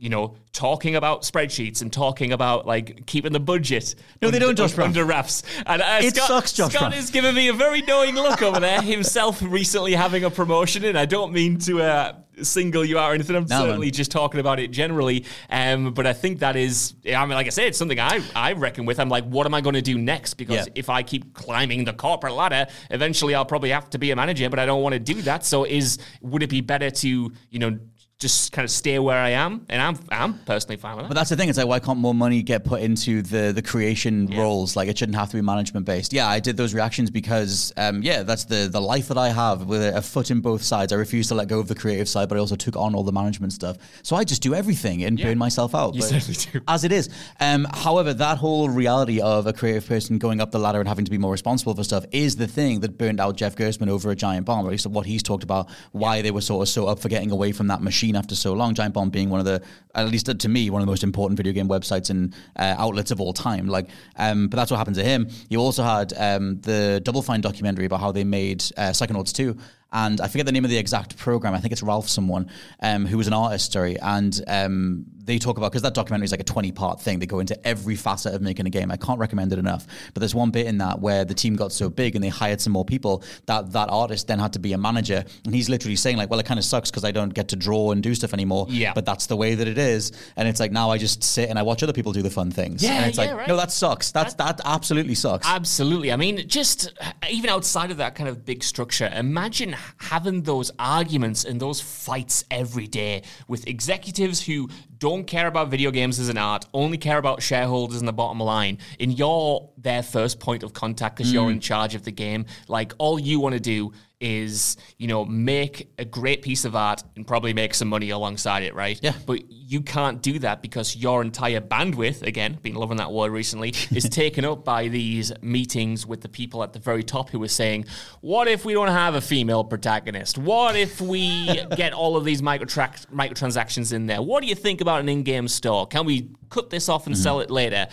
You 0.00 0.08
know, 0.08 0.34
talking 0.52 0.96
about 0.96 1.22
spreadsheets 1.22 1.82
and 1.82 1.92
talking 1.92 2.32
about 2.32 2.66
like 2.66 3.04
keeping 3.06 3.32
the 3.32 3.38
budget. 3.38 3.94
No, 4.22 4.30
they 4.30 4.38
don't, 4.38 4.56
Josh 4.56 4.72
Brown. 4.72 4.88
under 4.88 5.04
wraps. 5.04 5.42
And 5.66 5.82
uh, 5.82 6.00
It 6.02 6.16
Scott, 6.16 6.28
sucks, 6.28 6.52
Josh 6.54 6.72
Scott 6.72 6.90
Brown. 6.90 6.92
is 6.94 7.10
giving 7.10 7.34
me 7.34 7.48
a 7.48 7.52
very 7.52 7.82
knowing 7.82 8.14
look 8.14 8.40
over 8.42 8.58
there. 8.60 8.80
Himself 8.80 9.42
recently 9.42 9.92
having 9.94 10.24
a 10.24 10.30
promotion, 10.30 10.84
and 10.84 10.98
I 10.98 11.04
don't 11.04 11.32
mean 11.34 11.58
to 11.60 11.82
uh, 11.82 12.12
single 12.42 12.82
you 12.82 12.98
out 12.98 13.10
or 13.10 13.14
anything. 13.14 13.36
I'm 13.36 13.44
No, 13.44 13.58
man. 13.58 13.66
certainly 13.68 13.90
just 13.90 14.10
talking 14.10 14.40
about 14.40 14.58
it 14.58 14.70
generally. 14.70 15.26
Um, 15.50 15.92
but 15.92 16.06
I 16.06 16.14
think 16.14 16.38
that 16.38 16.56
is, 16.56 16.94
I 17.06 17.20
mean, 17.26 17.34
like 17.34 17.46
I 17.46 17.50
said, 17.50 17.66
it's 17.66 17.78
something 17.78 18.00
I 18.00 18.22
I 18.34 18.54
reckon 18.54 18.86
with. 18.86 18.98
I'm 18.98 19.10
like, 19.10 19.24
what 19.24 19.44
am 19.46 19.52
I 19.52 19.60
going 19.60 19.74
to 19.74 19.82
do 19.82 19.98
next? 19.98 20.34
Because 20.34 20.66
Yeah. 20.66 20.72
if 20.76 20.88
I 20.88 21.02
keep 21.02 21.34
climbing 21.34 21.84
the 21.84 21.92
corporate 21.92 22.32
ladder, 22.32 22.66
eventually 22.90 23.34
I'll 23.34 23.44
probably 23.44 23.70
have 23.70 23.90
to 23.90 23.98
be 23.98 24.12
a 24.12 24.16
manager. 24.16 24.48
But 24.48 24.58
I 24.60 24.64
don't 24.64 24.82
want 24.82 24.94
to 24.94 24.98
do 24.98 25.20
that. 25.22 25.44
So 25.44 25.64
is 25.64 25.98
would 26.22 26.42
it 26.42 26.48
be 26.50 26.62
better 26.62 26.90
to 26.90 27.32
you 27.50 27.58
know? 27.58 27.78
Just 28.20 28.52
kind 28.52 28.64
of 28.64 28.70
stay 28.70 28.98
where 28.98 29.16
I 29.16 29.30
am, 29.30 29.64
and 29.70 29.80
I'm 29.80 29.98
I'm 30.10 30.34
personally 30.40 30.76
fine 30.76 30.96
with 30.96 31.04
that. 31.04 31.08
But 31.08 31.14
that's 31.14 31.30
the 31.30 31.36
thing. 31.36 31.48
It's 31.48 31.56
like, 31.56 31.66
why 31.66 31.80
can't 31.80 31.98
more 31.98 32.14
money 32.14 32.42
get 32.42 32.64
put 32.64 32.82
into 32.82 33.22
the 33.22 33.52
the 33.52 33.62
creation 33.62 34.26
roles? 34.26 34.76
Like, 34.76 34.88
it 34.90 34.98
shouldn't 34.98 35.16
have 35.16 35.30
to 35.30 35.36
be 35.36 35.42
management 35.42 35.86
based. 35.86 36.12
Yeah, 36.12 36.28
I 36.28 36.38
did 36.38 36.58
those 36.58 36.74
reactions 36.74 37.10
because, 37.10 37.72
um, 37.78 38.02
yeah, 38.02 38.22
that's 38.22 38.44
the 38.44 38.68
the 38.70 38.80
life 38.80 39.08
that 39.08 39.16
I 39.16 39.30
have 39.30 39.64
with 39.64 39.82
a, 39.82 39.96
a 39.96 40.02
foot 40.02 40.30
in 40.30 40.42
both 40.42 40.62
sides. 40.62 40.92
I 40.92 40.96
refuse 40.96 41.28
to 41.28 41.34
let 41.34 41.48
go 41.48 41.60
of 41.60 41.68
the 41.68 41.74
creative 41.74 42.10
side, 42.10 42.28
but 42.28 42.36
I 42.36 42.40
also 42.40 42.56
took 42.56 42.76
on 42.76 42.94
all 42.94 43.04
the 43.04 43.12
management 43.12 43.54
stuff. 43.54 43.78
So 44.02 44.16
I 44.16 44.24
just 44.24 44.42
do 44.42 44.54
everything 44.54 45.02
and 45.02 45.18
burn 45.18 45.38
myself 45.38 45.74
out. 45.74 45.94
You 45.94 46.02
but- 46.02 46.10
certainly 46.10 46.38
do. 46.52 46.60
As 46.68 46.84
it 46.84 46.92
is. 46.92 47.08
Um, 47.40 47.66
however, 47.72 48.12
that 48.12 48.36
whole 48.36 48.68
reality 48.68 49.22
of 49.22 49.46
a 49.46 49.54
creative 49.54 49.86
person 49.88 50.18
going 50.18 50.42
up 50.42 50.50
the 50.50 50.58
ladder 50.58 50.78
and 50.78 50.86
having 50.88 51.06
to 51.06 51.10
be 51.10 51.16
more 51.16 51.32
responsible 51.32 51.74
for 51.74 51.84
stuff 51.84 52.04
is 52.12 52.36
the 52.36 52.46
thing 52.46 52.80
that 52.80 52.98
burned 52.98 53.18
out 53.18 53.36
Jeff 53.38 53.56
Gerstmann 53.56 53.88
over 53.88 54.10
a 54.10 54.14
Giant 54.16 54.44
Bomb. 54.44 54.66
At 54.66 54.70
least 54.70 54.86
what 54.86 55.06
he's 55.06 55.22
talked 55.22 55.42
about, 55.42 55.70
why 55.92 56.20
they 56.20 56.30
were 56.30 56.42
sort 56.42 56.60
of 56.60 56.68
so 56.68 56.86
up 56.86 56.98
for 56.98 57.08
getting 57.08 57.30
away 57.30 57.52
from 57.52 57.68
that 57.68 57.80
machine 57.80 58.09
after 58.16 58.34
so 58.34 58.52
long. 58.52 58.74
Giant 58.74 58.94
Bomb 58.94 59.10
being 59.10 59.30
one 59.30 59.40
of 59.40 59.46
the, 59.46 59.62
at 59.94 60.08
least 60.08 60.26
to 60.26 60.48
me, 60.48 60.70
one 60.70 60.82
of 60.82 60.86
the 60.86 60.90
most 60.90 61.02
important 61.02 61.36
video 61.36 61.52
game 61.52 61.68
websites 61.68 62.10
and 62.10 62.34
uh, 62.56 62.74
outlets 62.78 63.10
of 63.10 63.20
all 63.20 63.32
time. 63.32 63.66
Like, 63.66 63.88
um, 64.16 64.48
but 64.48 64.56
that's 64.56 64.70
what 64.70 64.78
happened 64.78 64.96
to 64.96 65.04
him. 65.04 65.28
You 65.48 65.60
also 65.60 65.82
had 65.82 66.12
um, 66.16 66.60
the 66.60 67.00
Double 67.04 67.22
Fine 67.22 67.40
documentary 67.40 67.86
about 67.86 68.00
how 68.00 68.12
they 68.12 68.24
made 68.24 68.62
uh, 68.76 68.90
Psychonauts 68.90 69.32
2. 69.32 69.56
And 69.92 70.20
I 70.20 70.28
forget 70.28 70.46
the 70.46 70.52
name 70.52 70.64
of 70.64 70.70
the 70.70 70.78
exact 70.78 71.16
program. 71.16 71.54
I 71.54 71.58
think 71.58 71.72
it's 71.72 71.82
Ralph 71.82 72.08
someone 72.08 72.48
um, 72.80 73.06
who 73.06 73.16
was 73.16 73.26
an 73.26 73.32
artist, 73.32 73.72
sorry. 73.72 73.98
And 73.98 74.40
um, 74.46 75.06
they 75.24 75.38
talk 75.38 75.58
about 75.58 75.72
because 75.72 75.82
that 75.82 75.94
documentary 75.94 76.24
is 76.24 76.30
like 76.30 76.40
a 76.40 76.44
twenty 76.44 76.72
part 76.72 77.00
thing. 77.00 77.18
They 77.18 77.26
go 77.26 77.40
into 77.40 77.66
every 77.66 77.96
facet 77.96 78.34
of 78.34 78.42
making 78.42 78.66
a 78.66 78.70
game. 78.70 78.90
I 78.90 78.96
can't 78.96 79.18
recommend 79.18 79.52
it 79.52 79.58
enough. 79.58 79.86
But 80.14 80.20
there's 80.20 80.34
one 80.34 80.50
bit 80.50 80.66
in 80.66 80.78
that 80.78 81.00
where 81.00 81.24
the 81.24 81.34
team 81.34 81.56
got 81.56 81.72
so 81.72 81.88
big 81.88 82.14
and 82.14 82.22
they 82.22 82.28
hired 82.28 82.60
some 82.60 82.72
more 82.72 82.84
people 82.84 83.24
that 83.46 83.72
that 83.72 83.88
artist 83.90 84.28
then 84.28 84.38
had 84.38 84.52
to 84.54 84.58
be 84.58 84.72
a 84.72 84.78
manager. 84.78 85.24
And 85.44 85.54
he's 85.54 85.68
literally 85.68 85.96
saying 85.96 86.16
like, 86.16 86.30
"Well, 86.30 86.40
it 86.40 86.46
kind 86.46 86.58
of 86.58 86.64
sucks 86.64 86.90
because 86.90 87.04
I 87.04 87.10
don't 87.10 87.32
get 87.32 87.48
to 87.48 87.56
draw 87.56 87.92
and 87.92 88.02
do 88.02 88.14
stuff 88.14 88.32
anymore. 88.32 88.66
Yeah. 88.68 88.92
but 88.94 89.04
that's 89.04 89.26
the 89.26 89.36
way 89.36 89.54
that 89.54 89.68
it 89.68 89.78
is." 89.78 90.12
And 90.36 90.48
it's 90.48 90.60
like 90.60 90.72
now 90.72 90.90
I 90.90 90.98
just 90.98 91.22
sit 91.22 91.50
and 91.50 91.58
I 91.58 91.62
watch 91.62 91.82
other 91.82 91.92
people 91.92 92.12
do 92.12 92.22
the 92.22 92.30
fun 92.30 92.50
things. 92.50 92.82
Yeah, 92.82 92.92
and 92.92 93.06
it's 93.06 93.18
yeah, 93.18 93.24
like, 93.24 93.36
right. 93.36 93.48
no, 93.48 93.56
that 93.56 93.70
sucks. 93.70 94.12
That's 94.12 94.34
that 94.34 94.60
absolutely 94.64 95.14
sucks. 95.14 95.46
Absolutely. 95.46 96.12
I 96.12 96.16
mean, 96.16 96.48
just 96.48 96.92
uh, 97.00 97.12
even 97.28 97.50
outside 97.50 97.90
of 97.90 97.98
that 97.98 98.14
kind 98.14 98.28
of 98.28 98.44
big 98.44 98.62
structure, 98.62 99.10
imagine 99.14 99.76
having 99.98 100.42
those 100.42 100.70
arguments 100.78 101.44
and 101.44 101.60
those 101.60 101.80
fights 101.80 102.44
every 102.50 102.86
day 102.86 103.22
with 103.48 103.66
executives 103.66 104.44
who 104.44 104.68
don't 104.98 105.26
care 105.26 105.46
about 105.46 105.68
video 105.68 105.90
games 105.90 106.18
as 106.18 106.28
an 106.28 106.38
art, 106.38 106.66
only 106.74 106.98
care 106.98 107.18
about 107.18 107.42
shareholders 107.42 107.98
and 107.98 108.08
the 108.08 108.12
bottom 108.12 108.40
line. 108.40 108.78
And 108.98 109.18
you're 109.18 109.70
their 109.78 110.02
first 110.02 110.40
point 110.40 110.62
of 110.62 110.72
contact 110.72 111.16
because 111.16 111.32
you're 111.32 111.50
in 111.50 111.58
mm. 111.58 111.62
charge 111.62 111.94
of 111.94 112.04
the 112.04 112.12
game. 112.12 112.46
Like, 112.68 112.92
all 112.98 113.18
you 113.18 113.40
want 113.40 113.54
to 113.54 113.60
do 113.60 113.92
is, 114.20 114.76
you 114.98 115.06
know, 115.06 115.24
make 115.24 115.90
a 115.98 116.04
great 116.04 116.42
piece 116.42 116.64
of 116.64 116.76
art 116.76 117.02
and 117.16 117.26
probably 117.26 117.54
make 117.54 117.74
some 117.74 117.88
money 117.88 118.10
alongside 118.10 118.62
it, 118.62 118.74
right? 118.74 119.00
Yeah. 119.02 119.14
But 119.26 119.50
you 119.50 119.80
can't 119.80 120.20
do 120.20 120.38
that 120.40 120.62
because 120.62 120.94
your 120.94 121.22
entire 121.22 121.60
bandwidth, 121.60 122.22
again, 122.22 122.58
been 122.62 122.74
loving 122.74 122.98
that 122.98 123.10
word 123.10 123.32
recently, 123.32 123.70
is 123.90 124.08
taken 124.08 124.44
up 124.44 124.64
by 124.64 124.88
these 124.88 125.32
meetings 125.40 126.06
with 126.06 126.20
the 126.20 126.28
people 126.28 126.62
at 126.62 126.72
the 126.72 126.78
very 126.78 127.02
top 127.02 127.30
who 127.30 127.42
are 127.42 127.48
saying, 127.48 127.86
what 128.20 128.46
if 128.46 128.64
we 128.64 128.74
don't 128.74 128.88
have 128.88 129.14
a 129.14 129.20
female 129.20 129.64
protagonist? 129.64 130.36
What 130.36 130.76
if 130.76 131.00
we 131.00 131.46
get 131.76 131.92
all 131.94 132.16
of 132.16 132.24
these 132.24 132.42
microtransactions 132.42 133.92
in 133.92 134.06
there? 134.06 134.20
What 134.20 134.42
do 134.42 134.48
you 134.48 134.54
think 134.54 134.80
about 134.80 135.00
an 135.00 135.08
in-game 135.08 135.48
store? 135.48 135.86
Can 135.86 136.04
we 136.04 136.30
cut 136.50 136.68
this 136.68 136.88
off 136.88 137.06
and 137.06 137.16
sell 137.16 137.40
it 137.40 137.50
later? 137.50 137.86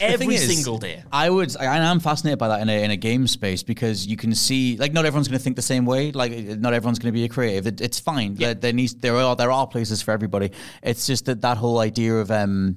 Every 0.00 0.34
is, 0.36 0.54
single 0.54 0.78
day. 0.78 1.02
I 1.10 1.28
would, 1.28 1.56
and 1.56 1.84
I'm 1.84 1.98
fascinated 1.98 2.38
by 2.38 2.48
that 2.48 2.60
in 2.60 2.68
a, 2.68 2.84
in 2.84 2.90
a 2.90 2.96
game 2.96 3.26
space 3.26 3.62
because 3.62 4.06
you 4.06 4.16
can 4.16 4.34
see, 4.34 4.76
like, 4.76 4.92
not 4.92 5.04
everyone's 5.04 5.28
going 5.28 5.38
to 5.38 5.42
think 5.42 5.56
the 5.56 5.62
same 5.62 5.84
way. 5.84 6.12
Like, 6.12 6.32
not 6.32 6.74
everyone's 6.74 6.98
going 6.98 7.12
to 7.12 7.18
be 7.18 7.24
a 7.24 7.28
creative. 7.28 7.66
It, 7.66 7.80
it's 7.80 7.98
fine. 7.98 8.34
There, 8.34 8.54
there 8.54 8.72
needs, 8.72 8.94
there 8.94 9.16
are, 9.16 9.34
there 9.34 9.50
are 9.50 9.66
places 9.66 10.02
for 10.02 10.12
everybody. 10.12 10.52
It's 10.82 11.06
just 11.06 11.24
that 11.24 11.40
that 11.40 11.56
whole 11.56 11.80
idea 11.80 12.14
of, 12.16 12.30
um, 12.30 12.76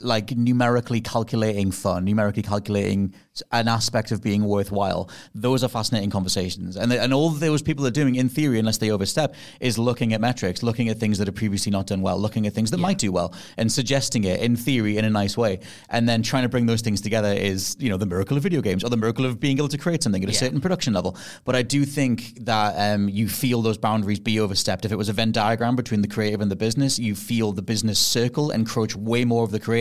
like 0.00 0.36
numerically 0.36 1.00
calculating 1.00 1.70
fun, 1.70 2.04
numerically 2.04 2.42
calculating 2.42 3.14
an 3.52 3.68
aspect 3.68 4.12
of 4.12 4.22
being 4.22 4.44
worthwhile. 4.44 5.10
Those 5.34 5.64
are 5.64 5.68
fascinating 5.68 6.10
conversations, 6.10 6.76
and 6.76 6.92
and 6.92 7.12
all 7.12 7.30
those 7.30 7.62
people 7.62 7.86
are 7.86 7.90
doing, 7.90 8.14
in 8.16 8.28
theory, 8.28 8.58
unless 8.58 8.78
they 8.78 8.90
overstep, 8.90 9.34
is 9.60 9.78
looking 9.78 10.12
at 10.12 10.20
metrics, 10.20 10.62
looking 10.62 10.88
at 10.88 10.98
things 10.98 11.18
that 11.18 11.28
are 11.28 11.32
previously 11.32 11.70
not 11.70 11.86
done 11.86 12.02
well, 12.02 12.18
looking 12.18 12.46
at 12.46 12.52
things 12.52 12.70
that 12.70 12.78
might 12.78 12.98
do 12.98 13.12
well, 13.12 13.34
and 13.56 13.70
suggesting 13.70 14.24
it 14.24 14.40
in 14.40 14.56
theory 14.56 14.96
in 14.98 15.04
a 15.04 15.10
nice 15.10 15.36
way, 15.36 15.60
and 15.90 16.08
then 16.08 16.22
trying 16.22 16.42
to 16.42 16.48
bring 16.48 16.66
those 16.66 16.80
things 16.80 17.00
together 17.00 17.32
is 17.32 17.76
you 17.78 17.88
know 17.88 17.96
the 17.96 18.06
miracle 18.06 18.36
of 18.36 18.42
video 18.42 18.60
games 18.60 18.84
or 18.84 18.90
the 18.90 18.96
miracle 18.96 19.24
of 19.24 19.40
being 19.40 19.58
able 19.58 19.68
to 19.68 19.78
create 19.78 20.02
something 20.02 20.22
at 20.22 20.30
a 20.30 20.34
certain 20.34 20.60
production 20.60 20.92
level. 20.92 21.16
But 21.44 21.56
I 21.56 21.62
do 21.62 21.84
think 21.84 22.44
that 22.44 22.74
um, 22.76 23.08
you 23.08 23.28
feel 23.28 23.62
those 23.62 23.78
boundaries 23.78 24.20
be 24.20 24.40
overstepped. 24.40 24.84
If 24.84 24.92
it 24.92 24.96
was 24.96 25.08
a 25.08 25.12
Venn 25.12 25.32
diagram 25.32 25.76
between 25.76 26.02
the 26.02 26.08
creative 26.08 26.40
and 26.40 26.50
the 26.50 26.56
business, 26.56 26.98
you 26.98 27.14
feel 27.14 27.52
the 27.52 27.62
business 27.62 27.98
circle 27.98 28.50
encroach 28.50 28.96
way 28.96 29.24
more 29.24 29.44
of 29.44 29.50
the 29.50 29.60
creative 29.60 29.73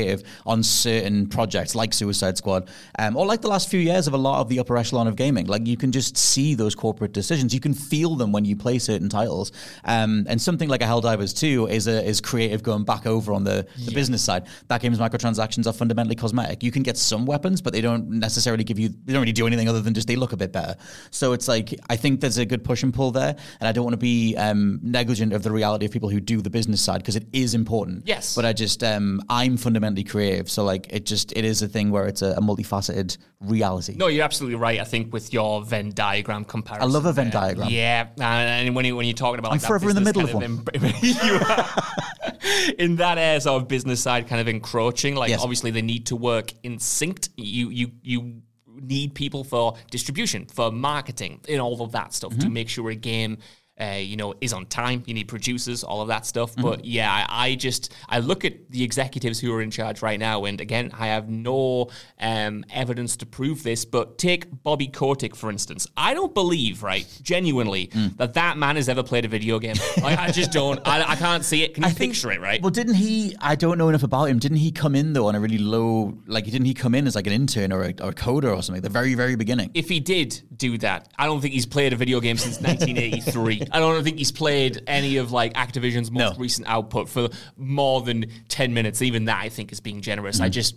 on 0.46 0.64
certain 0.64 1.28
projects 1.28 1.76
like 1.76 1.94
Suicide 1.94 2.38
Squad, 2.38 2.70
um, 3.00 3.16
or 3.16 3.26
like 3.26 3.41
the 3.41 3.48
last 3.48 3.70
few 3.70 3.80
years 3.80 4.08
of 4.08 4.14
a 4.14 4.18
lot 4.18 4.41
of 4.41 4.50
the 4.50 4.60
upper 4.60 4.78
echelon 4.78 5.08
of 5.08 5.16
gaming. 5.16 5.48
Like 5.48 5.68
you 5.68 5.78
can 5.78 5.91
just 5.91 6.18
see 6.18 6.56
those 6.56 6.76
corporate 6.76 7.14
decisions. 7.14 7.54
You 7.54 7.60
can 7.60 7.74
feel 7.74 8.16
them 8.16 8.32
when 8.32 8.46
you 8.46 8.56
play 8.56 8.80
certain 8.80 9.10
titles. 9.10 9.52
Um, 9.86 10.26
and 10.30 10.41
something 10.41 10.70
like 10.70 10.82
a 10.82 10.86
Helldivers 10.86 11.38
2 11.38 11.68
is 11.68 11.88
a, 11.88 12.04
is 12.04 12.22
creative 12.22 12.64
going 12.64 12.84
back 12.84 13.06
over 13.06 13.34
on 13.34 13.44
the, 13.44 13.68
the 13.86 13.94
business 13.94 14.24
side. 14.24 14.48
That 14.68 14.82
game's 14.82 15.00
microtransactions 15.00 15.68
are 15.68 15.74
fundamentally 15.74 16.16
cosmetic. 16.16 16.64
You 16.64 16.72
can 16.72 16.84
get 16.84 16.98
some 16.98 17.26
weapons, 17.26 17.62
but 17.62 17.74
they 17.74 17.82
don't 17.82 18.10
necessarily 18.10 18.64
give 18.64 18.80
you, 18.80 18.89
they 18.89 19.14
don't 19.14 19.22
really 19.22 19.32
do 19.32 19.48
anything 19.48 19.70
other 19.70 19.82
than 19.82 19.94
just 19.94 20.08
they 20.08 20.16
look 20.16 20.34
a 20.34 20.38
bit 20.38 20.52
better. 20.52 20.76
So 21.12 21.34
it's 21.34 21.48
like, 21.48 21.74
I 21.89 21.96
think 21.96 22.22
there's 22.22 22.38
a 22.38 22.46
good 22.46 22.64
push 22.64 22.84
and 22.84 22.94
pull 22.94 23.12
there. 23.12 23.36
And 23.60 23.68
I 23.68 23.72
don't 23.72 23.84
want 23.84 23.94
to 23.94 23.98
be 23.98 24.36
um, 24.38 24.80
negligent 24.82 25.34
of 25.34 25.44
the 25.44 25.52
reality 25.52 25.86
of 25.86 25.91
people 25.91 26.10
who 26.10 26.20
do 26.20 26.41
the 26.41 26.50
business 26.50 26.82
side 26.82 27.00
because 27.00 27.16
it 27.16 27.28
is 27.34 27.54
important. 27.54 28.04
Yes. 28.06 28.36
But 28.36 28.46
I 28.46 28.54
just, 28.54 28.84
um, 28.84 29.22
I'm 29.30 29.58
fundamentally 29.58 29.82
creative. 30.03 30.49
So 30.49 30.63
like, 30.63 30.88
it 30.91 31.05
just, 31.05 31.31
it 31.36 31.45
is 31.45 31.61
a 31.61 31.67
thing 31.67 31.91
where 31.91 32.07
it's 32.07 32.21
a, 32.21 32.31
a 32.31 32.41
multifaceted 32.41 33.17
reality. 33.41 33.95
No, 33.97 34.07
you're 34.07 34.23
absolutely 34.23 34.55
right. 34.55 34.79
I 34.79 34.84
think 34.84 35.11
with 35.13 35.34
your 35.34 35.63
Venn 35.63 35.91
diagram 35.93 36.45
comparison, 36.45 36.89
I 36.89 36.91
love 36.93 37.05
a 37.05 37.13
Venn 37.13 37.29
there. 37.29 37.41
diagram. 37.41 37.69
Yeah, 37.69 38.07
and 38.19 38.73
when 38.75 38.86
you, 38.86 38.95
when 38.95 39.05
you're 39.05 39.13
talking 39.13 39.39
about, 39.39 39.49
I'm 39.51 39.55
like, 39.55 39.61
that 39.61 39.67
forever 39.67 39.89
in 39.89 39.95
the 39.95 40.01
middle 40.01 40.27
kind 40.27 40.43
of 40.43 41.03
you 41.03 41.15
are 41.39 42.73
in 42.77 42.95
that 42.97 43.17
uh, 43.17 43.39
sort 43.39 43.61
of 43.61 43.67
business 43.67 44.01
side, 44.01 44.27
kind 44.27 44.41
of 44.41 44.47
encroaching. 44.47 45.15
Like 45.15 45.29
Yes. 45.29 45.41
obviously 45.41 45.71
they 45.71 45.81
need 45.81 46.05
to 46.07 46.15
work 46.15 46.53
in 46.63 46.79
sync. 46.79 47.27
You 47.38 47.69
you 47.69 47.91
you 48.01 48.41
need 48.81 49.13
people 49.15 49.43
for 49.43 49.75
distribution, 49.91 50.45
for 50.45 50.71
marketing, 50.71 51.39
and 51.49 51.61
all 51.61 51.81
of 51.81 51.91
that 51.93 52.13
stuff 52.13 52.31
Mm-hmm. 52.31 52.41
to 52.41 52.49
make 52.49 52.69
sure 52.69 52.89
a 52.89 52.95
game. 52.95 53.38
Uh, 53.84 53.95
you 53.97 54.15
know, 54.15 54.34
is 54.39 54.53
on 54.53 54.65
time. 54.67 55.03
You 55.05 55.13
need 55.13 55.27
producers, 55.27 55.84
all 55.84 56.01
of 56.01 56.07
that 56.07 56.25
stuff. 56.25 56.51
Mm-hmm. 56.51 56.61
But 56.61 56.86
yeah, 56.86 57.11
I, 57.11 57.47
I 57.49 57.55
just 57.55 57.91
I 58.07 58.19
look 58.19 58.45
at 58.45 58.53
the 58.71 58.84
executives 58.84 59.39
who 59.39 59.53
are 59.53 59.61
in 59.61 59.71
charge 59.71 60.01
right 60.01 60.19
now, 60.19 60.45
and 60.45 60.61
again, 60.61 60.91
I 60.97 61.07
have 61.07 61.29
no 61.29 61.89
um, 62.19 62.63
evidence 62.71 63.17
to 63.17 63.25
prove 63.25 63.63
this. 63.63 63.84
But 63.86 64.17
take 64.17 64.45
Bobby 64.63 64.88
Kotick 64.88 65.36
for 65.36 65.49
instance. 65.49 65.88
I 65.97 66.13
don't 66.13 66.34
believe, 66.34 66.84
right, 66.84 67.05
genuinely, 67.21 67.88
Mm. 67.88 68.17
that 68.17 68.34
that 68.36 68.57
man 68.57 68.75
has 68.77 68.88
ever 68.89 69.03
played 69.03 69.25
a 69.25 69.27
video 69.27 69.59
game. 69.59 69.75
like, 70.01 70.17
I 70.17 70.31
just 70.31 70.51
don't. 70.59 70.79
I, 70.88 71.11
I 71.11 71.15
can't 71.15 71.43
see 71.43 71.63
it. 71.63 71.73
Can 71.73 71.84
you 71.84 71.89
I 71.89 71.91
think- 71.91 72.13
picture 72.13 72.31
it, 72.31 72.39
right? 72.41 72.61
Well, 72.61 72.71
didn't 72.71 72.95
he? 72.95 73.36
I 73.41 73.55
don't 73.55 73.77
know 73.77 73.89
enough 73.89 74.03
about 74.03 74.25
him. 74.29 74.39
Didn't 74.39 74.57
he 74.57 74.71
come 74.71 74.95
in 74.95 75.13
though 75.13 75.27
on 75.27 75.36
a 75.36 75.39
really 75.39 75.57
low? 75.57 76.17
Like, 76.27 76.45
didn't 76.45 76.65
he 76.65 76.73
come 76.73 76.95
in 76.95 77.07
as 77.07 77.15
like 77.15 77.27
an 77.27 77.34
intern 77.34 77.71
or 77.73 77.81
a, 77.84 77.93
or 78.01 78.09
a 78.09 78.13
coder 78.13 78.55
or 78.55 78.61
something? 78.63 78.77
at 78.77 78.84
The 78.84 78.89
very, 78.89 79.13
very 79.15 79.36
beginning. 79.36 79.71
if 79.73 79.89
he 79.89 79.99
did 79.99 80.41
do 80.55 80.77
that, 80.79 81.09
I 81.17 81.25
don't 81.25 81.41
think 81.41 81.53
he's 81.53 81.65
played 81.65 81.91
a 81.93 81.95
video 81.95 82.19
game 82.21 82.38
since 82.38 82.59
1983. 82.67 83.67
I 83.74 83.80
don't 83.80 84.03
think 84.03 84.17
he's 84.19 84.32
played 84.32 84.84
any 84.88 85.17
of 85.17 85.32
like 85.32 85.53
Activision's 85.55 86.11
most 86.11 86.36
No. 86.38 86.39
recent 86.39 86.67
output 86.69 87.09
for 87.09 87.30
more 87.57 88.01
than 88.01 88.26
10 88.47 88.74
minutes. 88.74 89.01
Even 89.01 89.26
that, 89.26 89.41
I 89.43 89.49
think, 89.49 89.71
is 89.71 89.80
being 89.80 90.01
generous. 90.01 90.39
Mm. 90.39 90.43
I 90.43 90.49
just, 90.49 90.76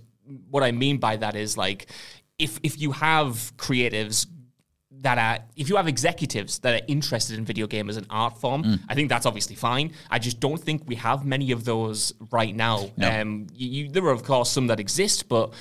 what 0.50 0.62
I 0.62 0.72
mean 0.72 0.96
by 0.98 1.16
that 1.16 1.36
is 1.36 1.56
like, 1.58 1.86
if 2.38 2.58
if 2.62 2.80
you 2.80 2.92
have 2.92 3.52
creatives 3.56 4.26
that 5.02 5.18
are, 5.18 5.44
if 5.56 5.68
you 5.68 5.76
have 5.76 5.88
executives 5.88 6.58
that 6.60 6.80
are 6.80 6.84
interested 6.88 7.38
in 7.38 7.44
video 7.44 7.66
game 7.66 7.88
as 7.90 7.96
an 7.98 8.06
art 8.08 8.38
form, 8.40 8.62
Mm. 8.64 8.80
I 8.88 8.94
think 8.94 9.08
that's 9.10 9.26
obviously 9.26 9.56
fine. 9.56 9.92
I 10.10 10.18
just 10.18 10.40
don't 10.40 10.58
think 10.60 10.82
we 10.86 10.94
have 10.96 11.24
many 11.24 11.52
of 11.52 11.64
those 11.64 12.14
right 12.32 12.54
now. 12.56 12.90
No. 12.96 13.08
Um, 13.20 13.46
you, 13.54 13.68
you, 13.84 13.88
there 13.90 14.04
are 14.04 14.10
of 14.12 14.24
course 14.24 14.50
some 14.50 14.66
that 14.68 14.80
exist, 14.80 15.28
but 15.28 15.52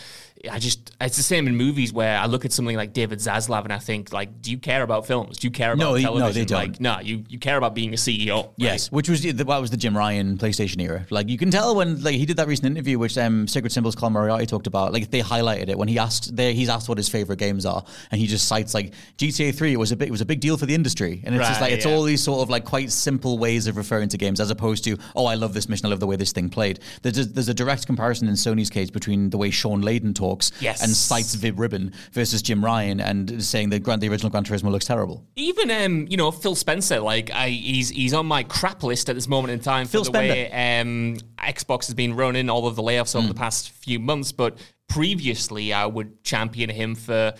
I 0.49 0.59
just 0.59 0.95
it's 0.99 1.17
the 1.17 1.23
same 1.23 1.47
in 1.47 1.55
movies 1.55 1.93
where 1.93 2.17
I 2.17 2.25
look 2.25 2.45
at 2.45 2.51
something 2.51 2.75
like 2.75 2.93
David 2.93 3.19
Zaslav 3.19 3.63
and 3.63 3.71
I 3.71 3.77
think 3.77 4.11
like, 4.11 4.41
do 4.41 4.51
you 4.51 4.57
care 4.57 4.83
about 4.83 5.07
films? 5.07 5.37
Do 5.37 5.47
you 5.47 5.51
care 5.51 5.71
about 5.71 5.83
No, 5.83 5.93
he- 5.93 6.03
no, 6.03 6.31
they 6.31 6.45
don't. 6.45 6.59
Like, 6.59 6.81
no, 6.81 6.99
you 6.99 7.23
you 7.29 7.39
care 7.39 7.57
about 7.57 7.73
being 7.73 7.93
a 7.93 7.97
CEO. 7.97 8.43
right? 8.43 8.53
Yes, 8.57 8.91
which 8.91 9.09
was 9.09 9.21
the, 9.21 9.31
that 9.31 9.47
was 9.47 9.71
the 9.71 9.77
Jim 9.77 9.95
Ryan 9.95 10.37
PlayStation 10.37 10.81
era. 10.81 11.05
Like 11.09 11.29
you 11.29 11.37
can 11.37 11.51
tell 11.51 11.75
when 11.75 12.03
like 12.03 12.15
he 12.15 12.25
did 12.25 12.37
that 12.37 12.47
recent 12.47 12.67
interview, 12.67 12.99
which 12.99 13.17
um, 13.17 13.47
Sacred 13.47 13.71
Symbols 13.71 13.95
Colin 13.95 14.13
Moriarty 14.13 14.45
talked 14.45 14.67
about. 14.67 14.91
Like 14.91 15.09
they 15.09 15.21
highlighted 15.21 15.69
it 15.69 15.77
when 15.77 15.87
he 15.87 15.97
asked, 15.97 16.35
there 16.35 16.51
he's 16.51 16.69
asked 16.69 16.89
what 16.89 16.97
his 16.97 17.09
favorite 17.09 17.39
games 17.39 17.65
are, 17.65 17.83
and 18.11 18.19
he 18.19 18.27
just 18.27 18.47
cites 18.47 18.73
like 18.73 18.93
GTA 19.17 19.55
Three. 19.55 19.73
It 19.73 19.77
was 19.77 19.91
a 19.91 19.95
big, 19.95 20.09
it 20.09 20.11
was 20.11 20.21
a 20.21 20.25
big 20.25 20.41
deal 20.41 20.57
for 20.57 20.65
the 20.65 20.75
industry, 20.75 21.21
and 21.23 21.33
it's 21.33 21.47
just 21.47 21.61
like 21.61 21.71
it's 21.71 21.85
yeah. 21.85 21.93
all 21.93 22.03
these 22.03 22.21
sort 22.21 22.41
of 22.41 22.49
like 22.49 22.65
quite 22.65 22.91
simple 22.91 23.37
ways 23.37 23.67
of 23.67 23.77
referring 23.77 24.09
to 24.09 24.17
games, 24.17 24.39
as 24.39 24.51
opposed 24.51 24.83
to 24.83 24.97
oh, 25.15 25.25
I 25.25 25.35
love 25.35 25.53
this 25.53 25.69
mission, 25.69 25.85
I 25.85 25.89
love 25.89 26.01
the 26.01 26.07
way 26.07 26.17
this 26.17 26.33
thing 26.33 26.49
played. 26.49 26.81
There's 27.01 27.17
a, 27.17 27.25
there's 27.25 27.49
a 27.49 27.53
direct 27.53 27.85
comparison 27.85 28.27
in 28.27 28.35
Sony's 28.35 28.69
case 28.69 28.89
between 28.89 29.29
the 29.29 29.37
way 29.37 29.49
Shawn 29.49 29.81
Layden 29.81 30.13
talks 30.13 30.24
Yes. 30.59 30.81
and 30.83 30.91
cites 30.91 31.35
Vib 31.35 31.57
Ribbon 31.59 31.93
versus 32.11 32.41
Jim 32.41 32.63
Ryan, 32.63 32.99
and 32.99 33.43
saying 33.43 33.69
that 33.69 33.83
Gran- 33.83 33.99
the 33.99 34.09
original 34.09 34.29
Gran 34.29 34.43
Turismo 34.43 34.71
looks 34.71 34.85
terrible. 34.85 35.23
Even 35.35 35.69
um, 35.71 36.07
you 36.09 36.17
know, 36.17 36.31
Phil 36.31 36.55
Spencer, 36.55 36.99
like 36.99 37.31
I, 37.31 37.49
he's 37.49 37.89
he's 37.89 38.13
on 38.13 38.25
my 38.25 38.43
crap 38.43 38.83
list 38.83 39.09
at 39.09 39.15
this 39.15 39.27
moment 39.27 39.51
in 39.53 39.59
time 39.59 39.85
for 39.85 39.91
Phil 39.91 40.03
the 40.05 40.11
way 40.11 40.79
um, 40.79 41.17
Xbox 41.37 41.85
has 41.87 41.93
been 41.93 42.13
running 42.15 42.49
all 42.49 42.67
of 42.67 42.75
the 42.75 42.83
layoffs 42.83 43.15
over 43.15 43.27
the 43.27 43.33
past 43.33 43.71
few 43.71 43.99
months. 43.99 44.31
But 44.31 44.57
previously, 44.87 45.73
I 45.73 45.85
would 45.85 46.23
champion 46.23 46.69
him 46.69 46.95
for 46.95 47.33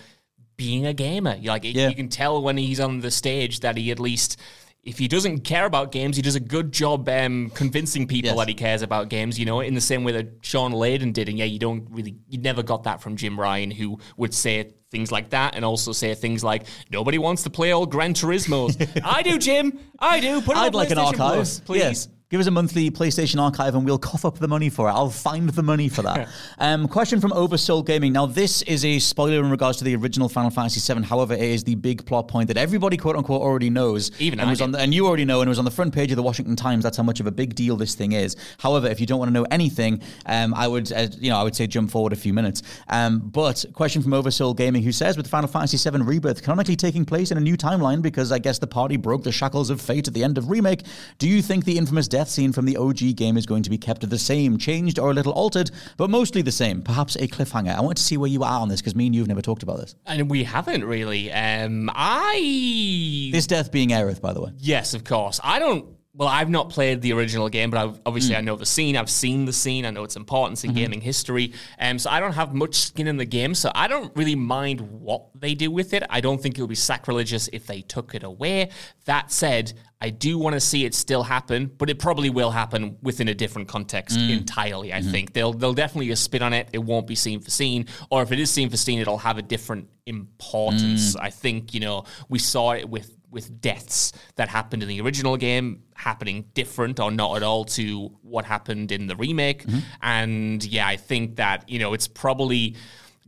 being 0.56 0.86
a 0.86 0.92
gamer. 0.94 1.36
Like 1.42 1.64
Yeah. 1.64 1.88
you 1.88 1.94
can 1.94 2.08
tell 2.08 2.42
when 2.42 2.56
he's 2.56 2.80
on 2.80 3.00
the 3.00 3.10
stage 3.10 3.60
that 3.60 3.76
he 3.76 3.90
at 3.90 3.98
least. 4.00 4.38
If 4.86 4.98
he 4.98 5.08
doesn't 5.08 5.40
care 5.40 5.66
about 5.66 5.90
games, 5.90 6.14
he 6.16 6.22
does 6.22 6.36
a 6.36 6.40
good 6.40 6.70
job 6.72 7.08
um, 7.08 7.50
convincing 7.54 8.06
people 8.06 8.28
Yes. 8.30 8.36
that 8.38 8.48
he 8.48 8.54
cares 8.54 8.82
about 8.82 9.08
games. 9.08 9.36
You 9.38 9.44
know, 9.44 9.60
in 9.60 9.74
the 9.74 9.80
same 9.80 10.04
way 10.04 10.12
that 10.12 10.28
Shawn 10.42 10.72
Layden 10.72 11.12
did, 11.12 11.28
and 11.28 11.36
yeah, 11.36 11.44
you 11.44 11.58
don't 11.58 11.86
really, 11.90 12.14
you 12.28 12.38
never 12.38 12.62
got 12.62 12.84
that 12.84 13.02
from 13.02 13.16
Jim 13.16 13.38
Ryan, 13.38 13.72
who 13.72 13.98
would 14.16 14.32
say 14.32 14.70
things 14.92 15.10
like 15.10 15.30
that, 15.30 15.56
and 15.56 15.64
also 15.64 15.90
say 15.92 16.14
things 16.14 16.44
like, 16.44 16.66
"Nobody 16.90 17.18
wants 17.18 17.42
to 17.42 17.50
play 17.50 17.72
all 17.72 17.84
Gran 17.84 18.14
Turismos." 18.14 18.76
I 19.04 19.22
do, 19.22 19.38
Jim. 19.38 19.76
I 19.98 20.20
do. 20.20 20.40
Put 20.40 20.56
it 20.56 20.60
I'd 20.60 20.66
on 20.68 20.72
like 20.74 20.90
an 20.92 20.98
archive, 20.98 21.16
Plus, 21.34 21.58
please. 21.60 21.78
Yes. 21.80 22.08
Give 22.28 22.40
us 22.40 22.48
a 22.48 22.50
monthly 22.50 22.90
PlayStation 22.90 23.40
archive 23.40 23.76
and 23.76 23.84
we'll 23.84 24.00
cough 24.00 24.24
up 24.24 24.40
the 24.40 24.48
money 24.48 24.68
for 24.68 24.88
it. 24.88 24.90
I'll 24.90 25.10
find 25.10 25.48
the 25.48 25.62
money 25.62 25.88
for 25.88 26.02
that. 26.02 26.28
um, 26.58 26.88
question 26.88 27.20
from 27.20 27.32
Oversoul 27.32 27.84
Gaming. 27.84 28.12
Now, 28.12 28.26
this 28.26 28.62
is 28.62 28.84
a 28.84 28.98
spoiler 28.98 29.38
in 29.44 29.48
regards 29.48 29.78
to 29.78 29.84
the 29.84 29.94
original 29.94 30.28
Final 30.28 30.50
Fantasy 30.50 30.92
VII. 30.92 31.04
However, 31.04 31.34
it 31.34 31.40
is 31.40 31.62
the 31.62 31.76
big 31.76 32.04
plot 32.04 32.26
point 32.26 32.48
that 32.48 32.56
everybody, 32.56 32.96
quote 32.96 33.14
unquote, 33.14 33.42
already 33.42 33.70
knows. 33.70 34.10
Even 34.20 34.40
and 34.40 34.50
was 34.50 34.60
on 34.60 34.72
the, 34.72 34.80
and 34.80 34.92
you 34.92 35.06
already 35.06 35.24
know, 35.24 35.40
and 35.40 35.46
it 35.46 35.50
was 35.50 35.60
on 35.60 35.64
the 35.64 35.70
front 35.70 35.94
page 35.94 36.10
of 36.10 36.16
the 36.16 36.22
Washington 36.24 36.56
Times. 36.56 36.82
That's 36.82 36.96
how 36.96 37.04
much 37.04 37.20
of 37.20 37.28
a 37.28 37.30
big 37.30 37.54
deal 37.54 37.76
this 37.76 37.94
thing 37.94 38.10
is. 38.10 38.34
However, 38.58 38.88
if 38.88 38.98
you 38.98 39.06
don't 39.06 39.20
want 39.20 39.28
to 39.28 39.32
know 39.32 39.46
anything, 39.52 40.02
um, 40.26 40.52
I 40.52 40.66
would, 40.66 40.90
uh, 40.90 41.06
you 41.20 41.30
know, 41.30 41.36
I 41.36 41.44
would 41.44 41.54
say 41.54 41.68
jump 41.68 41.92
forward 41.92 42.12
a 42.12 42.16
few 42.16 42.34
minutes. 42.34 42.64
Um, 42.88 43.20
but 43.20 43.64
question 43.72 44.02
from 44.02 44.12
Oversoul 44.12 44.54
Gaming, 44.54 44.82
who 44.82 44.90
says, 44.90 45.16
with 45.16 45.28
Final 45.28 45.48
Fantasy 45.48 45.78
VII 45.78 46.02
Rebirth 46.02 46.42
canonically 46.42 46.74
taking 46.74 47.04
place 47.04 47.30
in 47.30 47.38
a 47.38 47.40
new 47.40 47.56
timeline 47.56 48.02
because 48.02 48.32
I 48.32 48.40
guess 48.40 48.58
the 48.58 48.66
party 48.66 48.96
broke 48.96 49.22
the 49.22 49.30
shackles 49.30 49.70
of 49.70 49.80
fate 49.80 50.08
at 50.08 50.14
the 50.14 50.24
end 50.24 50.38
of 50.38 50.50
remake, 50.50 50.82
do 51.18 51.28
you 51.28 51.40
think 51.40 51.64
the 51.64 51.78
infamous 51.78 52.08
death 52.16 52.30
scene 52.30 52.50
from 52.50 52.64
the 52.64 52.78
OG 52.78 53.14
game 53.14 53.36
is 53.36 53.44
going 53.44 53.62
to 53.62 53.68
be 53.68 53.76
kept 53.76 54.08
the 54.08 54.18
same, 54.18 54.56
changed, 54.56 54.98
or 54.98 55.10
a 55.10 55.12
little 55.12 55.34
altered, 55.34 55.70
but 55.98 56.08
mostly 56.08 56.40
the 56.40 56.50
same? 56.50 56.80
Perhaps 56.80 57.14
a 57.16 57.28
cliffhanger. 57.28 57.76
I 57.76 57.82
want 57.82 57.98
to 57.98 58.02
see 58.02 58.16
where 58.16 58.30
you 58.30 58.42
are 58.42 58.58
on 58.58 58.70
this 58.70 58.80
because 58.80 58.94
me 58.94 59.04
and 59.04 59.14
you 59.14 59.20
have 59.20 59.28
never 59.28 59.42
talked 59.42 59.62
about 59.62 59.80
this. 59.80 59.94
And 60.06 60.30
we 60.30 60.42
haven't 60.42 60.82
really. 60.86 61.30
Um, 61.30 61.90
I 61.94 63.28
This 63.32 63.46
death 63.46 63.70
being 63.70 63.90
Aerith, 63.90 64.22
by 64.22 64.32
the 64.32 64.40
way. 64.40 64.52
Yes, 64.56 64.94
of 64.94 65.04
course. 65.04 65.40
I 65.44 65.58
don't. 65.58 65.95
Well, 66.16 66.28
I've 66.28 66.48
not 66.48 66.70
played 66.70 67.02
the 67.02 67.12
original 67.12 67.50
game, 67.50 67.68
but 67.68 67.78
I've, 67.78 68.00
obviously 68.06 68.34
hmm. 68.34 68.38
I 68.38 68.40
know 68.40 68.56
the 68.56 68.64
scene. 68.64 68.96
I've 68.96 69.10
seen 69.10 69.44
the 69.44 69.52
scene. 69.52 69.84
I 69.84 69.90
know 69.90 70.02
its 70.02 70.16
importance 70.16 70.64
in 70.64 70.70
hmm. 70.70 70.76
gaming 70.76 71.00
history. 71.02 71.52
Um, 71.78 71.98
so 71.98 72.08
I 72.10 72.20
don't 72.20 72.32
have 72.32 72.54
much 72.54 72.76
skin 72.76 73.06
in 73.06 73.18
the 73.18 73.26
game. 73.26 73.54
So 73.54 73.70
I 73.74 73.86
don't 73.86 74.16
really 74.16 74.34
mind 74.34 74.80
what 74.80 75.26
they 75.34 75.54
do 75.54 75.70
with 75.70 75.92
it. 75.92 76.02
I 76.08 76.22
don't 76.22 76.40
think 76.40 76.56
it 76.56 76.62
would 76.62 76.70
be 76.70 76.74
sacrilegious 76.74 77.48
if 77.52 77.66
they 77.66 77.82
took 77.82 78.14
it 78.14 78.22
away. 78.22 78.70
That 79.04 79.30
said, 79.30 79.74
I 80.00 80.08
do 80.08 80.38
want 80.38 80.54
to 80.54 80.60
see 80.60 80.86
it 80.86 80.94
still 80.94 81.22
happen, 81.22 81.70
but 81.76 81.90
it 81.90 81.98
probably 81.98 82.30
will 82.30 82.50
happen 82.50 82.96
within 83.02 83.28
a 83.28 83.34
different 83.34 83.68
context 83.68 84.18
hmm. 84.18 84.30
entirely. 84.30 84.94
I 84.94 85.02
think 85.02 85.34
they'll 85.34 85.52
they'll 85.52 85.74
definitely 85.74 86.10
a 86.12 86.16
spin 86.16 86.42
on 86.42 86.54
it. 86.54 86.68
It 86.72 86.78
won't 86.78 87.06
be 87.06 87.14
scene 87.14 87.40
for 87.40 87.50
scene, 87.50 87.86
or 88.10 88.22
if 88.22 88.32
it 88.32 88.40
is 88.40 88.50
scene 88.50 88.70
for 88.70 88.76
scene, 88.78 89.00
it'll 89.00 89.18
have 89.18 89.36
a 89.36 89.42
different 89.42 89.88
importance. 90.06 91.14
I 91.16 91.30
think 91.30 91.74
you 91.74 91.80
know 91.80 92.04
we 92.28 92.38
saw 92.38 92.72
it 92.72 92.88
with 92.88 93.16
with 93.30 93.60
deaths 93.60 94.12
that 94.36 94.48
happened 94.48 94.82
in 94.82 94.88
the 94.88 95.00
original 95.00 95.36
game 95.36 95.82
happening 95.96 96.44
different 96.54 97.00
or 97.00 97.10
not 97.10 97.36
at 97.36 97.42
all 97.42 97.64
to 97.64 98.10
what 98.22 98.44
happened 98.44 98.92
in 98.92 99.06
the 99.06 99.16
remake. 99.16 99.64
Mm-hmm. 99.64 99.78
And 100.02 100.64
yeah, 100.64 100.86
I 100.86 100.96
think 100.96 101.36
that, 101.36 101.68
you 101.68 101.78
know, 101.78 101.94
it's 101.94 102.08
probably 102.08 102.76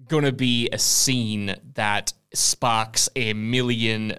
going 0.08 0.24
to 0.24 0.32
be 0.32 0.68
a 0.72 0.78
scene 0.78 1.54
that 1.74 2.12
sparks 2.34 3.08
a 3.16 3.32
million 3.32 4.18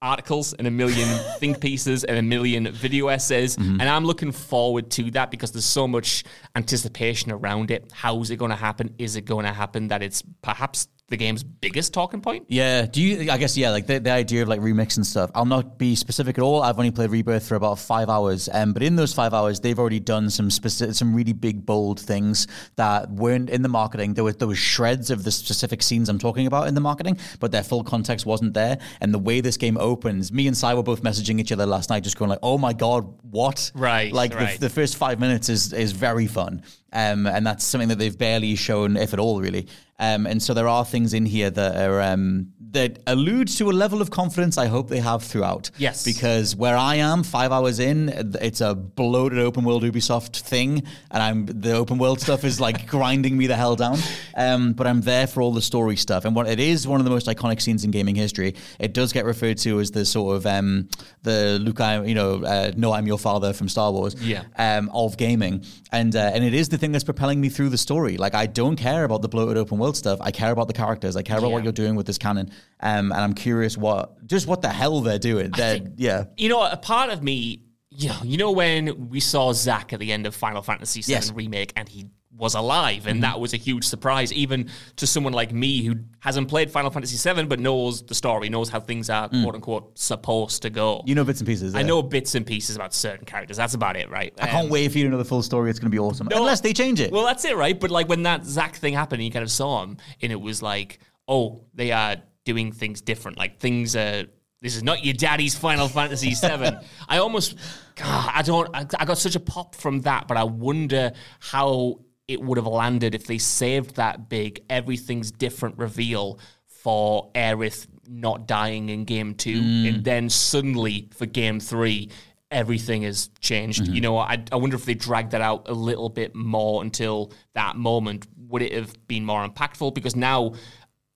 articles 0.00 0.52
and 0.52 0.66
a 0.66 0.70
million 0.70 1.08
think 1.38 1.60
pieces 1.60 2.04
and 2.04 2.18
a 2.18 2.22
million 2.22 2.70
video 2.70 3.08
essays. 3.08 3.56
Mm-hmm. 3.56 3.80
And 3.80 3.88
I'm 3.88 4.04
looking 4.04 4.32
forward 4.32 4.90
to 4.92 5.10
that 5.12 5.30
because 5.30 5.52
there's 5.52 5.64
so 5.64 5.88
much 5.88 6.24
anticipation 6.54 7.32
around 7.32 7.70
it. 7.70 7.90
How's 7.92 8.30
it 8.30 8.36
going 8.36 8.50
to 8.50 8.56
happen? 8.56 8.94
Is 8.98 9.16
it 9.16 9.24
going 9.24 9.44
to 9.44 9.52
happen 9.52 9.88
that 9.88 10.02
it's 10.02 10.22
perhaps 10.42 10.88
the 11.08 11.16
game's 11.16 11.42
biggest 11.42 11.94
talking 11.94 12.20
point? 12.20 12.46
Yeah. 12.48 12.86
Do 12.86 13.00
you? 13.00 13.30
I 13.30 13.38
guess 13.38 13.56
yeah. 13.56 13.70
Like 13.70 13.86
the, 13.86 13.98
the 13.98 14.10
idea 14.10 14.42
of 14.42 14.48
like 14.48 14.60
remix 14.60 14.96
and 14.96 15.06
stuff. 15.06 15.30
I'll 15.34 15.46
not 15.46 15.78
be 15.78 15.94
specific 15.94 16.36
at 16.38 16.44
all. 16.44 16.62
I've 16.62 16.78
only 16.78 16.90
played 16.90 17.10
Rebirth 17.10 17.48
for 17.48 17.54
about 17.54 17.78
five 17.78 18.08
hours, 18.08 18.48
um, 18.52 18.72
but 18.72 18.82
in 18.82 18.96
those 18.96 19.14
five 19.14 19.32
hours, 19.32 19.60
they've 19.60 19.78
already 19.78 20.00
done 20.00 20.28
some 20.28 20.50
specific, 20.50 20.94
some 20.94 21.14
really 21.14 21.32
big, 21.32 21.64
bold 21.64 21.98
things 21.98 22.46
that 22.76 23.10
weren't 23.10 23.48
in 23.48 23.62
the 23.62 23.68
marketing. 23.68 24.14
There 24.14 24.24
were 24.24 24.32
there 24.32 24.48
was 24.48 24.58
shreds 24.58 25.10
of 25.10 25.24
the 25.24 25.30
specific 25.30 25.82
scenes 25.82 26.08
I'm 26.08 26.18
talking 26.18 26.46
about 26.46 26.68
in 26.68 26.74
the 26.74 26.80
marketing, 26.80 27.18
but 27.40 27.52
their 27.52 27.62
full 27.62 27.84
context 27.84 28.26
wasn't 28.26 28.54
there. 28.54 28.78
And 29.00 29.14
the 29.14 29.18
way 29.18 29.40
this 29.40 29.56
game 29.56 29.78
opens, 29.78 30.30
me 30.30 30.46
and 30.46 30.56
Sai 30.56 30.74
were 30.74 30.82
both 30.82 31.02
messaging 31.02 31.40
each 31.40 31.52
other 31.52 31.66
last 31.66 31.88
night, 31.90 32.04
just 32.04 32.18
going 32.18 32.28
like, 32.28 32.40
"Oh 32.42 32.58
my 32.58 32.74
god, 32.74 33.14
what?" 33.22 33.70
Right, 33.74 34.12
Like 34.12 34.34
right. 34.34 34.54
The, 34.60 34.66
the 34.68 34.70
first 34.70 34.96
five 34.96 35.18
minutes 35.18 35.48
is 35.48 35.72
is 35.72 35.92
very 35.92 36.26
fun. 36.26 36.62
Um, 36.92 37.26
and 37.26 37.46
that's 37.46 37.64
something 37.64 37.88
that 37.88 37.98
they've 37.98 38.16
barely 38.16 38.54
shown, 38.56 38.96
if 38.96 39.12
at 39.12 39.18
all, 39.20 39.40
really. 39.40 39.66
Um, 40.00 40.26
and 40.26 40.40
so 40.42 40.54
there 40.54 40.68
are 40.68 40.84
things 40.84 41.12
in 41.12 41.26
here 41.26 41.50
that 41.50 41.76
are 41.90 42.00
um, 42.00 42.52
that 42.70 43.00
allude 43.06 43.48
to 43.48 43.68
a 43.70 43.72
level 43.72 44.00
of 44.00 44.10
confidence 44.10 44.56
I 44.58 44.66
hope 44.66 44.88
they 44.88 45.00
have 45.00 45.24
throughout. 45.24 45.70
Yes. 45.76 46.04
Because 46.04 46.54
where 46.54 46.76
I 46.76 46.96
am, 46.96 47.24
five 47.24 47.50
hours 47.50 47.80
in, 47.80 48.08
it's 48.40 48.60
a 48.60 48.74
bloated 48.76 49.40
open 49.40 49.64
world 49.64 49.82
Ubisoft 49.82 50.40
thing, 50.42 50.84
and 51.10 51.22
I'm 51.22 51.46
the 51.46 51.72
open 51.72 51.98
world 51.98 52.20
stuff 52.20 52.44
is 52.44 52.60
like 52.60 52.86
grinding 52.94 53.36
me 53.36 53.48
the 53.48 53.56
hell 53.56 53.74
down. 53.74 53.98
Um, 54.36 54.72
but 54.74 54.86
I'm 54.86 55.00
there 55.00 55.26
for 55.26 55.42
all 55.42 55.52
the 55.52 55.62
story 55.62 55.96
stuff, 55.96 56.24
and 56.24 56.36
what 56.36 56.46
it 56.48 56.60
is 56.60 56.86
one 56.86 57.00
of 57.00 57.04
the 57.04 57.10
most 57.10 57.26
iconic 57.26 57.60
scenes 57.60 57.82
in 57.84 57.90
gaming 57.90 58.14
history. 58.14 58.54
It 58.78 58.92
does 58.94 59.12
get 59.12 59.24
referred 59.24 59.58
to 59.58 59.80
as 59.80 59.90
the 59.90 60.04
sort 60.04 60.36
of 60.36 60.46
um, 60.46 60.88
the 61.22 61.58
Luke, 61.60 61.80
I, 61.80 62.04
you 62.04 62.14
know, 62.14 62.44
uh, 62.44 62.70
no, 62.76 62.92
I'm 62.92 63.08
your 63.08 63.18
father 63.18 63.52
from 63.52 63.68
Star 63.68 63.90
Wars 63.90 64.14
Yeah. 64.22 64.44
um, 64.56 64.90
of 64.94 65.16
gaming, 65.16 65.64
and 65.90 66.14
uh, 66.14 66.30
and 66.32 66.44
it 66.44 66.54
is 66.54 66.68
the 66.68 66.77
thing 66.78 66.92
that's 66.92 67.04
propelling 67.04 67.40
me 67.40 67.48
through 67.48 67.68
the 67.68 67.78
story. 67.78 68.16
Like 68.16 68.34
I 68.34 68.46
don't 68.46 68.76
care 68.76 69.04
about 69.04 69.22
the 69.22 69.28
bloated 69.28 69.56
open 69.56 69.78
world 69.78 69.96
stuff. 69.96 70.18
I 70.20 70.30
care 70.30 70.52
about 70.52 70.66
the 70.68 70.72
characters. 70.72 71.16
I 71.16 71.22
care 71.22 71.38
about 71.38 71.50
what 71.52 71.62
you're 71.64 71.72
doing 71.72 71.94
with 71.96 72.06
this 72.06 72.18
canon, 72.18 72.50
um, 72.80 73.12
and 73.12 73.20
I'm 73.20 73.34
curious 73.34 73.76
what 73.76 74.26
just 74.26 74.46
what 74.46 74.62
the 74.62 74.68
hell 74.70 75.00
they're 75.00 75.18
doing. 75.18 75.50
They're, 75.50 75.80
yeah, 75.96 76.24
You 76.36 76.48
know, 76.48 76.62
a 76.62 76.76
part 76.76 77.10
of 77.10 77.22
me, 77.22 77.62
you 77.90 78.08
know, 78.08 78.16
you 78.22 78.36
know 78.36 78.50
when 78.52 79.08
we 79.08 79.20
saw 79.20 79.52
Zack 79.52 79.92
at 79.92 80.00
the 80.00 80.12
end 80.12 80.26
of 80.26 80.34
Final 80.34 80.62
Fantasy 80.62 81.02
VII 81.02 81.12
Yes. 81.12 81.32
remake 81.32 81.72
and 81.76 81.88
he 81.88 82.06
was 82.38 82.54
alive, 82.54 83.00
Mm-hmm. 83.00 83.08
and 83.08 83.22
that 83.24 83.38
was 83.40 83.52
a 83.52 83.56
huge 83.58 83.84
surprise, 83.84 84.32
even 84.32 84.70
to 84.96 85.06
someone 85.06 85.32
like 85.32 85.52
me 85.52 85.82
who 85.84 85.96
hasn't 86.20 86.48
played 86.48 86.70
Final 86.70 86.90
Fantasy 86.90 87.16
VII 87.34 87.44
but 87.44 87.58
knows 87.60 88.02
the 88.02 88.14
story, 88.14 88.48
knows 88.48 88.68
how 88.70 88.80
things 88.80 89.10
are 89.10 89.28
quote 89.28 89.54
unquote 89.54 89.98
supposed 89.98 90.62
to 90.62 90.70
go. 90.70 90.98
Mm. 91.04 91.08
you 91.08 91.14
know 91.14 91.24
bits 91.24 91.40
and 91.40 91.46
pieces. 91.46 91.74
I 91.74 91.82
know 91.82 92.02
bits 92.02 92.34
and 92.34 92.46
pieces 92.46 92.76
about 92.76 92.94
certain 92.94 93.24
characters. 93.26 93.56
That's 93.56 93.74
about 93.74 93.96
it, 93.96 94.08
right? 94.08 94.32
I 94.40 94.46
can't 94.46 94.64
Um, 94.66 94.70
wait 94.70 94.90
for 94.92 94.98
you 94.98 95.04
to 95.04 95.10
know 95.10 95.18
the 95.18 95.24
full 95.24 95.42
story. 95.42 95.68
It's 95.70 95.78
going 95.78 95.90
to 95.90 95.94
be 95.94 95.98
awesome. 95.98 96.28
No. 96.30 96.38
Unless 96.38 96.60
they 96.62 96.72
change 96.72 97.00
it. 97.00 97.12
Well, 97.12 97.26
that's 97.26 97.44
it, 97.44 97.56
right? 97.56 97.78
But 97.78 97.90
like 97.90 98.08
when 98.08 98.22
that 98.22 98.44
Zack 98.46 98.76
thing 98.76 98.94
happened, 98.94 99.20
and 99.20 99.26
you 99.26 99.32
kind 99.32 99.42
of 99.42 99.50
saw 99.50 99.82
him, 99.82 99.96
and 100.22 100.32
it 100.32 100.40
was 100.40 100.62
like, 100.62 101.00
oh, 101.26 101.64
they 101.74 101.90
are 101.92 102.16
doing 102.44 102.72
things 102.72 103.00
different. 103.00 103.36
Like 103.36 103.58
things 103.58 103.94
are. 103.96 104.24
This 104.60 104.74
is 104.74 104.82
not 104.82 105.04
your 105.04 105.14
daddy's 105.14 105.54
Final 105.54 105.86
Fantasy 105.86 106.34
VII. 106.40 106.70
I 107.08 107.18
almost, 107.18 107.54
God, 107.94 108.30
I 108.34 108.42
don't. 108.42 108.68
I, 108.74 108.86
I 108.98 109.04
got 109.04 109.16
such 109.18 109.36
a 109.36 109.40
pop 109.40 109.76
from 109.76 110.00
that, 110.00 110.26
but 110.26 110.36
I 110.36 110.42
wonder 110.42 111.12
how 111.38 112.00
it 112.28 112.40
would 112.40 112.58
have 112.58 112.66
landed 112.66 113.14
if 113.14 113.26
they 113.26 113.38
saved 113.38 113.96
that 113.96 114.28
big 114.28 114.62
everything's 114.68 115.32
different 115.32 115.78
reveal 115.78 116.38
for 116.66 117.30
Aerith 117.34 117.86
not 118.08 118.46
dying 118.46 118.88
in 118.88 119.04
game 119.04 119.34
two, 119.34 119.60
mm. 119.60 119.88
and 119.88 120.04
then 120.04 120.30
suddenly 120.30 121.08
for 121.14 121.26
game 121.26 121.60
three, 121.60 122.10
everything 122.50 123.02
has 123.02 123.28
changed. 123.40 123.84
Mm-hmm. 123.84 123.94
You 123.94 124.00
know, 124.00 124.18
I, 124.18 124.42
I 124.50 124.56
wonder 124.56 124.76
if 124.76 124.84
they 124.84 124.94
dragged 124.94 125.32
that 125.32 125.40
out 125.40 125.68
a 125.68 125.74
little 125.74 126.08
bit 126.08 126.34
more 126.34 126.82
until 126.82 127.32
that 127.54 127.76
moment. 127.76 128.26
Would 128.48 128.62
it 128.62 128.72
have 128.72 128.94
been 129.06 129.24
more 129.24 129.46
impactful? 129.46 129.94
Because 129.94 130.16
now 130.16 130.54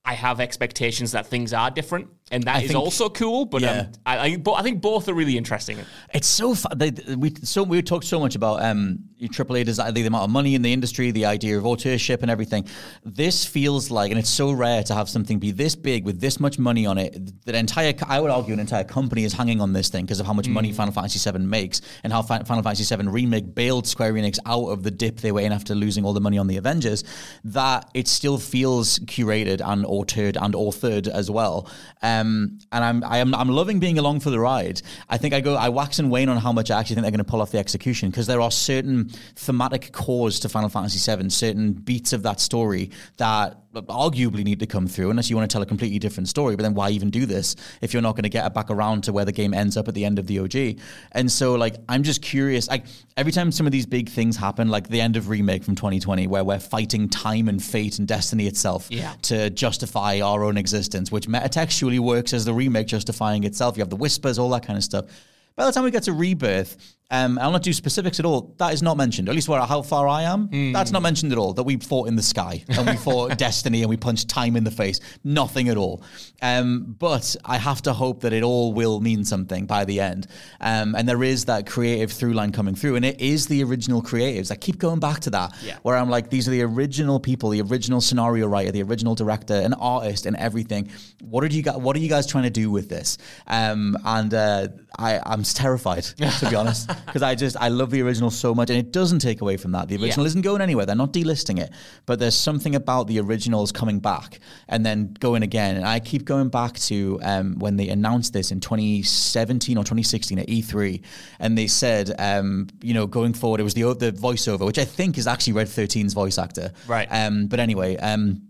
I 0.04 0.14
have 0.14 0.40
expectations 0.40 1.12
that 1.12 1.26
things 1.26 1.52
are 1.52 1.70
different. 1.70 2.08
And 2.32 2.42
that 2.44 2.56
I 2.56 2.60
is 2.62 2.68
think- 2.72 2.78
also 2.80 3.08
cool. 3.08 3.44
But 3.44 3.62
Yeah. 3.62 3.70
um, 3.80 3.86
I, 4.04 4.18
I, 4.18 4.36
but 4.36 4.52
I 4.54 4.62
think 4.62 4.80
both 4.80 5.08
are 5.08 5.14
really 5.14 5.36
interesting. 5.36 5.78
It's 6.12 6.26
so. 6.26 6.54
They, 6.74 6.90
we 7.16 7.32
so 7.42 7.62
we 7.62 7.80
talked 7.82 8.06
so 8.06 8.18
much 8.18 8.34
about 8.34 8.62
um, 8.62 8.98
AAA 9.20 9.64
design, 9.64 9.94
the 9.94 10.04
amount 10.06 10.24
of 10.24 10.30
money 10.30 10.54
in 10.56 10.62
the 10.62 10.72
industry, 10.72 11.10
the 11.12 11.26
idea 11.26 11.56
of 11.58 11.64
authorship 11.66 12.22
and 12.22 12.30
everything. 12.30 12.66
This 13.04 13.44
feels 13.44 13.90
like, 13.90 14.10
and 14.10 14.18
it's 14.18 14.30
so 14.30 14.50
rare 14.50 14.82
to 14.84 14.94
have 14.94 15.08
something 15.08 15.38
be 15.38 15.52
this 15.52 15.76
big 15.76 16.04
with 16.04 16.20
this 16.20 16.40
much 16.40 16.58
money 16.58 16.86
on 16.86 16.98
it. 16.98 17.12
That 17.46 17.54
entire, 17.54 17.94
I 18.08 18.18
would 18.20 18.30
argue, 18.30 18.54
an 18.54 18.60
entire 18.60 18.84
company 18.84 19.24
is 19.24 19.32
hanging 19.32 19.60
on 19.60 19.72
this 19.72 19.88
thing 19.90 20.04
because 20.04 20.20
of 20.20 20.26
how 20.26 20.32
much 20.32 20.48
money 20.48 20.72
Final 20.72 20.92
Fantasy 20.92 21.18
VII 21.30 21.38
makes 21.44 21.80
and 22.02 22.12
how 22.12 22.22
Final 22.22 22.62
Fantasy 22.62 22.84
VII 22.96 23.08
remake 23.08 23.54
bailed 23.54 23.86
Square 23.86 24.14
Enix 24.14 24.38
out 24.46 24.66
of 24.68 24.82
the 24.82 24.90
dip 24.90 25.20
they 25.20 25.30
were 25.32 25.40
in 25.42 25.52
after 25.52 25.74
losing 25.74 26.04
all 26.04 26.14
the 26.14 26.20
money 26.28 26.38
on 26.38 26.46
the 26.48 26.56
Avengers. 26.56 27.04
That 27.44 27.90
it 27.94 28.08
still 28.08 28.38
feels 28.38 28.98
curated 29.00 29.60
and 29.64 29.84
authored 29.84 30.36
and 30.42 30.54
authored 30.54 31.06
as 31.08 31.30
well. 31.30 31.68
Um, 32.02 32.21
Um, 32.22 32.58
and 32.70 32.84
I'm 32.84 33.04
I 33.04 33.18
am 33.18 33.34
I'm 33.34 33.48
loving 33.48 33.78
being 33.78 33.98
along 33.98 34.20
for 34.20 34.30
the 34.30 34.40
ride. 34.40 34.80
I 35.08 35.18
think 35.18 35.34
I 35.34 35.40
go 35.40 35.54
I 35.56 35.68
wax 35.68 35.98
and 35.98 36.10
wane 36.10 36.28
on 36.28 36.38
how 36.38 36.52
much 36.52 36.70
I 36.70 36.78
actually 36.80 36.94
think 36.96 37.02
they're 37.02 37.10
going 37.10 37.18
to 37.18 37.30
pull 37.30 37.42
off 37.42 37.50
the 37.50 37.58
execution 37.58 38.10
because 38.10 38.26
there 38.26 38.40
are 38.40 38.50
certain 38.50 39.08
thematic 39.36 39.92
cores 39.92 40.40
to 40.40 40.48
Final 40.48 40.68
Fantasy 40.68 40.98
VII, 40.98 41.28
certain 41.30 41.72
beats 41.72 42.12
of 42.12 42.22
that 42.22 42.40
story 42.40 42.90
that 43.16 43.61
arguably 43.74 44.44
need 44.44 44.60
to 44.60 44.66
come 44.66 44.86
through 44.86 45.10
unless 45.10 45.30
you 45.30 45.36
want 45.36 45.50
to 45.50 45.52
tell 45.52 45.62
a 45.62 45.66
completely 45.66 45.98
different 45.98 46.28
story. 46.28 46.56
But 46.56 46.62
then 46.62 46.74
why 46.74 46.90
even 46.90 47.10
do 47.10 47.26
this 47.26 47.56
if 47.80 47.92
you're 47.92 48.02
not 48.02 48.12
going 48.16 48.24
to 48.24 48.28
get 48.28 48.46
it 48.46 48.54
back 48.54 48.70
around 48.70 49.04
to 49.04 49.12
where 49.12 49.24
the 49.24 49.32
game 49.32 49.54
ends 49.54 49.76
up 49.76 49.88
at 49.88 49.94
the 49.94 50.04
end 50.04 50.18
of 50.18 50.26
the 50.26 50.38
OG? 50.40 50.78
And 51.12 51.30
so 51.30 51.54
like 51.54 51.76
I'm 51.88 52.02
just 52.02 52.22
curious. 52.22 52.68
Like 52.68 52.84
every 53.16 53.32
time 53.32 53.50
some 53.52 53.66
of 53.66 53.72
these 53.72 53.86
big 53.86 54.08
things 54.08 54.36
happen, 54.36 54.68
like 54.68 54.88
the 54.88 55.00
end 55.00 55.16
of 55.16 55.28
remake 55.28 55.64
from 55.64 55.74
2020, 55.74 56.26
where 56.26 56.44
we're 56.44 56.58
fighting 56.58 57.08
time 57.08 57.48
and 57.48 57.62
fate 57.62 57.98
and 57.98 58.06
destiny 58.06 58.46
itself 58.46 58.88
Yeah. 58.90 59.14
to 59.22 59.50
justify 59.50 60.20
our 60.20 60.44
own 60.44 60.56
existence, 60.56 61.10
which 61.10 61.26
metatextually 61.26 61.98
works 62.00 62.32
as 62.32 62.44
the 62.44 62.52
remake 62.54 62.86
justifying 62.86 63.44
itself. 63.44 63.76
You 63.76 63.82
have 63.82 63.90
the 63.90 63.96
whispers, 63.96 64.38
all 64.38 64.50
that 64.50 64.66
kind 64.66 64.76
of 64.76 64.84
stuff. 64.84 65.06
By 65.54 65.66
the 65.66 65.72
time 65.72 65.84
we 65.84 65.90
get 65.90 66.04
to 66.04 66.12
Rebirth, 66.14 66.76
um, 67.12 67.38
I'll 67.38 67.52
not 67.52 67.62
do 67.62 67.72
specifics 67.72 68.18
at 68.18 68.24
all. 68.26 68.54
That 68.58 68.72
is 68.72 68.82
not 68.82 68.96
mentioned. 68.96 69.28
At 69.28 69.34
least 69.36 69.48
where 69.48 69.60
how 69.60 69.82
far 69.82 70.08
I 70.08 70.22
am, 70.22 70.72
that's 70.72 70.90
not 70.90 71.02
mentioned 71.02 71.30
at 71.30 71.38
all. 71.38 71.52
That 71.52 71.62
we 71.62 71.76
fought 71.76 72.08
in 72.08 72.16
the 72.16 72.22
sky 72.22 72.64
and 72.68 72.88
we 72.88 72.96
fought 72.96 73.36
destiny 73.48 73.82
and 73.82 73.90
we 73.90 73.96
punched 73.96 74.28
time 74.28 74.56
in 74.56 74.64
the 74.64 74.70
face. 74.70 74.98
Nothing 75.22 75.68
at 75.68 75.76
all. 75.76 76.02
Um, 76.40 76.96
but 76.98 77.36
I 77.44 77.58
have 77.58 77.82
to 77.82 77.92
hope 77.92 78.22
that 78.22 78.32
it 78.32 78.42
all 78.42 78.72
will 78.72 79.00
mean 79.00 79.24
something 79.24 79.66
by 79.66 79.84
the 79.84 80.00
end. 80.00 80.26
Um, 80.60 80.94
and 80.96 81.08
there 81.08 81.22
is 81.22 81.44
that 81.44 81.66
creative 81.66 82.10
through 82.10 82.32
line 82.32 82.50
coming 82.50 82.74
through, 82.74 82.96
and 82.96 83.04
it 83.04 83.20
is 83.20 83.46
the 83.46 83.62
original 83.62 84.02
creatives. 84.02 84.50
I 84.50 84.56
keep 84.56 84.78
going 84.78 84.98
back 84.98 85.20
to 85.20 85.30
that, 85.30 85.52
Yeah. 85.62 85.76
where 85.82 85.96
I'm 85.96 86.08
like, 86.10 86.30
these 86.30 86.48
are 86.48 86.50
the 86.50 86.62
original 86.62 87.20
people, 87.20 87.50
the 87.50 87.60
original 87.60 88.00
scenario 88.00 88.46
writer, 88.46 88.72
the 88.72 88.82
original 88.82 89.14
director, 89.14 89.54
an 89.54 89.74
artist, 89.74 90.24
and 90.26 90.34
everything. 90.36 90.90
What 91.20 91.44
are 91.44 91.48
you 91.48 91.62
guys? 91.62 91.76
What 91.76 91.94
are 91.94 92.00
you 92.00 92.08
guys 92.08 92.26
trying 92.26 92.44
to 92.44 92.50
do 92.50 92.70
with 92.70 92.88
this? 92.88 93.18
Um, 93.46 93.96
and 94.04 94.32
uh, 94.32 94.68
I, 94.98 95.20
I'm 95.24 95.42
terrified 95.42 96.04
to 96.04 96.46
be 96.48 96.56
honest, 96.56 96.90
because 97.06 97.22
I 97.22 97.34
just 97.34 97.56
I 97.60 97.68
love 97.68 97.90
the 97.90 98.02
original 98.02 98.30
so 98.30 98.54
much, 98.54 98.70
and 98.70 98.78
it 98.78 98.92
doesn't 98.92 99.18
take 99.20 99.40
away 99.40 99.56
from 99.56 99.72
that. 99.72 99.88
The 99.88 99.96
original 99.96 100.24
Yeah. 100.24 100.28
isn't 100.28 100.42
going 100.42 100.60
anywhere; 100.60 100.86
they're 100.86 100.96
not 100.96 101.12
delisting 101.12 101.58
it, 101.60 101.70
but 102.06 102.18
there's 102.18 102.34
something 102.34 102.74
about 102.74 103.06
the 103.06 103.20
originals 103.20 103.72
coming 103.72 104.00
back 104.00 104.40
and 104.68 104.84
then 104.84 105.14
going 105.20 105.42
again. 105.42 105.76
And 105.76 105.86
I 105.86 106.00
keep 106.00 106.24
going 106.24 106.48
back 106.48 106.78
to 106.80 107.18
um, 107.22 107.58
when 107.58 107.76
they 107.76 107.88
announced 107.88 108.32
this 108.32 108.50
in 108.50 108.60
2017 108.60 109.76
or 109.76 109.82
2016 109.84 110.38
at 110.38 110.46
E3, 110.48 111.02
and 111.38 111.56
they 111.56 111.66
said, 111.66 112.14
um, 112.18 112.68
you 112.82 112.94
know, 112.94 113.06
going 113.06 113.34
forward, 113.34 113.60
it 113.60 113.64
was 113.64 113.74
the 113.74 113.82
the 113.94 114.12
voiceover, 114.12 114.66
which 114.66 114.78
I 114.78 114.84
think 114.84 115.18
is 115.18 115.26
actually 115.26 115.54
Red 115.54 115.66
13's 115.68 116.14
voice 116.14 116.38
actor, 116.38 116.72
Right. 116.86 117.06
Um, 117.10 117.46
but 117.46 117.60
anyway. 117.60 117.96
Um, 117.96 118.48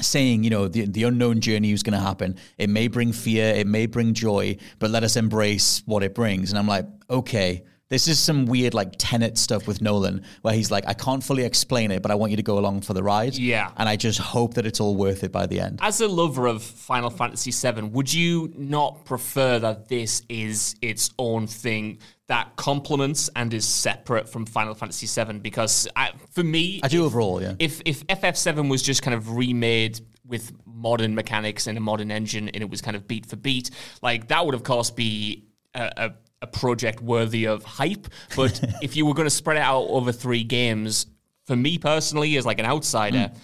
saying, 0.00 0.44
you 0.44 0.50
know, 0.50 0.68
the, 0.68 0.86
the 0.86 1.02
unknown 1.02 1.40
journey 1.40 1.72
is 1.72 1.82
going 1.82 1.98
to 1.98 1.98
happen. 1.98 2.36
It 2.56 2.70
may 2.70 2.86
bring 2.86 3.12
fear, 3.12 3.52
it 3.52 3.66
may 3.66 3.86
bring 3.86 4.14
joy, 4.14 4.56
but 4.78 4.90
let 4.90 5.02
us 5.02 5.16
embrace 5.16 5.82
what 5.86 6.04
it 6.04 6.14
brings. 6.14 6.50
And 6.50 6.58
I'm 6.60 6.68
like, 6.68 6.86
okay, 7.10 7.64
this 7.88 8.06
is 8.06 8.18
some 8.18 8.46
weird 8.46 8.74
like 8.74 8.92
tenet 8.98 9.38
stuff 9.38 9.66
with 9.66 9.80
Nolan 9.80 10.22
where 10.42 10.54
he's 10.54 10.70
like, 10.70 10.84
I 10.86 10.94
can't 10.94 11.22
fully 11.22 11.44
explain 11.44 11.90
it, 11.90 12.02
but 12.02 12.10
I 12.10 12.14
want 12.14 12.30
you 12.30 12.36
to 12.36 12.42
go 12.42 12.58
along 12.58 12.82
for 12.82 12.92
the 12.92 13.02
ride. 13.02 13.34
Yeah. 13.34 13.70
And 13.76 13.88
I 13.88 13.96
just 13.96 14.18
hope 14.18 14.54
that 14.54 14.66
it's 14.66 14.80
all 14.80 14.94
worth 14.94 15.24
it 15.24 15.32
by 15.32 15.46
the 15.46 15.60
end. 15.60 15.78
As 15.82 16.00
a 16.00 16.08
lover 16.08 16.46
of 16.46 16.62
Final 16.62 17.10
Fantasy 17.10 17.50
VII, 17.50 17.82
would 17.82 18.12
you 18.12 18.52
not 18.56 19.04
prefer 19.04 19.58
that 19.60 19.88
this 19.88 20.22
is 20.28 20.76
its 20.82 21.10
own 21.18 21.46
thing 21.46 21.98
that 22.26 22.56
complements 22.56 23.30
and 23.34 23.54
is 23.54 23.66
separate 23.66 24.28
from 24.28 24.44
Final 24.44 24.74
Fantasy 24.74 25.06
VII? 25.06 25.38
Because 25.38 25.88
I, 25.96 26.12
for 26.30 26.44
me, 26.44 26.80
I 26.82 26.88
do 26.88 27.00
if- 27.00 27.06
overall, 27.06 27.40
yeah. 27.40 27.54
If 27.58 27.80
if 27.86 28.06
FF7 28.06 28.68
was 28.68 28.82
just 28.82 29.02
kind 29.02 29.14
of 29.14 29.34
remade 29.34 30.00
with 30.26 30.52
modern 30.66 31.14
mechanics 31.14 31.66
and 31.66 31.78
a 31.78 31.80
modern 31.80 32.10
engine, 32.10 32.50
and 32.50 32.62
it 32.62 32.68
was 32.68 32.82
kind 32.82 32.96
of 32.96 33.08
beat 33.08 33.24
for 33.24 33.36
beat, 33.36 33.70
like 34.02 34.28
that 34.28 34.44
would 34.44 34.54
of 34.54 34.62
course 34.62 34.90
be 34.90 35.46
a, 35.74 35.90
a, 35.96 36.14
a 36.42 36.46
project 36.46 37.00
worthy 37.00 37.46
of 37.46 37.64
hype. 37.64 38.08
But 38.36 38.60
if 38.82 38.96
you 38.96 39.06
were 39.06 39.14
going 39.14 39.26
to 39.26 39.30
spread 39.30 39.56
it 39.56 39.62
out 39.62 39.86
over 39.88 40.12
three 40.12 40.44
games, 40.44 41.06
for 41.46 41.56
me 41.56 41.78
personally, 41.78 42.36
as 42.36 42.46
like 42.46 42.58
an 42.60 42.66
outsider. 42.66 43.16
Mm. 43.16 43.36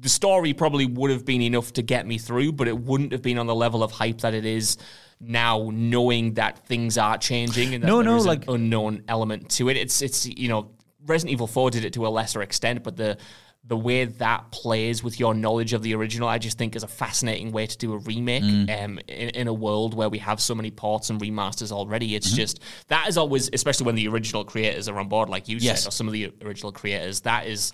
The 0.00 0.08
story 0.08 0.54
probably 0.54 0.86
would 0.86 1.10
have 1.10 1.26
been 1.26 1.42
enough 1.42 1.74
to 1.74 1.82
get 1.82 2.06
me 2.06 2.16
through, 2.16 2.52
but 2.52 2.66
it 2.66 2.78
wouldn't 2.78 3.12
have 3.12 3.20
been 3.20 3.36
on 3.36 3.46
the 3.46 3.54
level 3.54 3.82
of 3.82 3.92
hype 3.92 4.22
that 4.22 4.32
it 4.32 4.46
is 4.46 4.78
now, 5.20 5.70
knowing 5.72 6.34
that 6.34 6.66
things 6.66 6.96
are 6.96 7.18
changing 7.18 7.74
and 7.74 7.84
that 7.84 7.88
No, 7.88 8.00
no, 8.00 8.18
like- 8.18 8.48
unknown 8.48 9.02
element 9.06 9.50
to 9.50 9.68
it. 9.68 9.76
It's 9.76 10.00
it's 10.00 10.26
you 10.26 10.48
know 10.48 10.70
Resident 11.04 11.32
Evil 11.32 11.46
Four 11.46 11.70
did 11.70 11.84
it 11.84 11.92
to 11.94 12.06
a 12.06 12.08
lesser 12.08 12.42
extent, 12.42 12.82
but 12.82 12.96
the 12.96 13.18
the 13.64 13.76
way 13.76 14.04
that 14.04 14.50
plays 14.50 15.04
with 15.04 15.20
your 15.20 15.34
knowledge 15.34 15.72
of 15.72 15.82
the 15.82 15.94
original, 15.94 16.28
I 16.28 16.38
just 16.38 16.58
think 16.58 16.74
is 16.74 16.82
a 16.82 16.88
fascinating 16.88 17.52
way 17.52 17.66
to 17.66 17.78
do 17.78 17.92
a 17.92 17.98
remake. 17.98 18.42
Mm. 18.42 18.84
Um, 18.84 18.98
in, 19.06 19.28
in 19.30 19.46
a 19.48 19.52
world 19.54 19.94
where 19.94 20.08
we 20.08 20.18
have 20.18 20.40
so 20.40 20.54
many 20.54 20.70
ports 20.72 21.10
and 21.10 21.20
remasters 21.20 21.70
already, 21.70 22.16
it's 22.16 22.26
Mm-hmm. 22.28 22.36
just 22.36 22.60
that 22.88 23.06
is 23.08 23.16
always, 23.16 23.48
especially 23.52 23.86
when 23.86 23.94
the 23.94 24.08
original 24.08 24.44
creators 24.44 24.88
are 24.88 24.98
on 24.98 25.08
board, 25.08 25.28
like 25.28 25.48
you 25.48 25.58
Yes. 25.58 25.82
said, 25.82 25.88
or 25.88 25.92
some 25.92 26.08
of 26.08 26.12
the 26.12 26.32
original 26.42 26.72
creators. 26.72 27.20
That 27.20 27.46
is, 27.46 27.72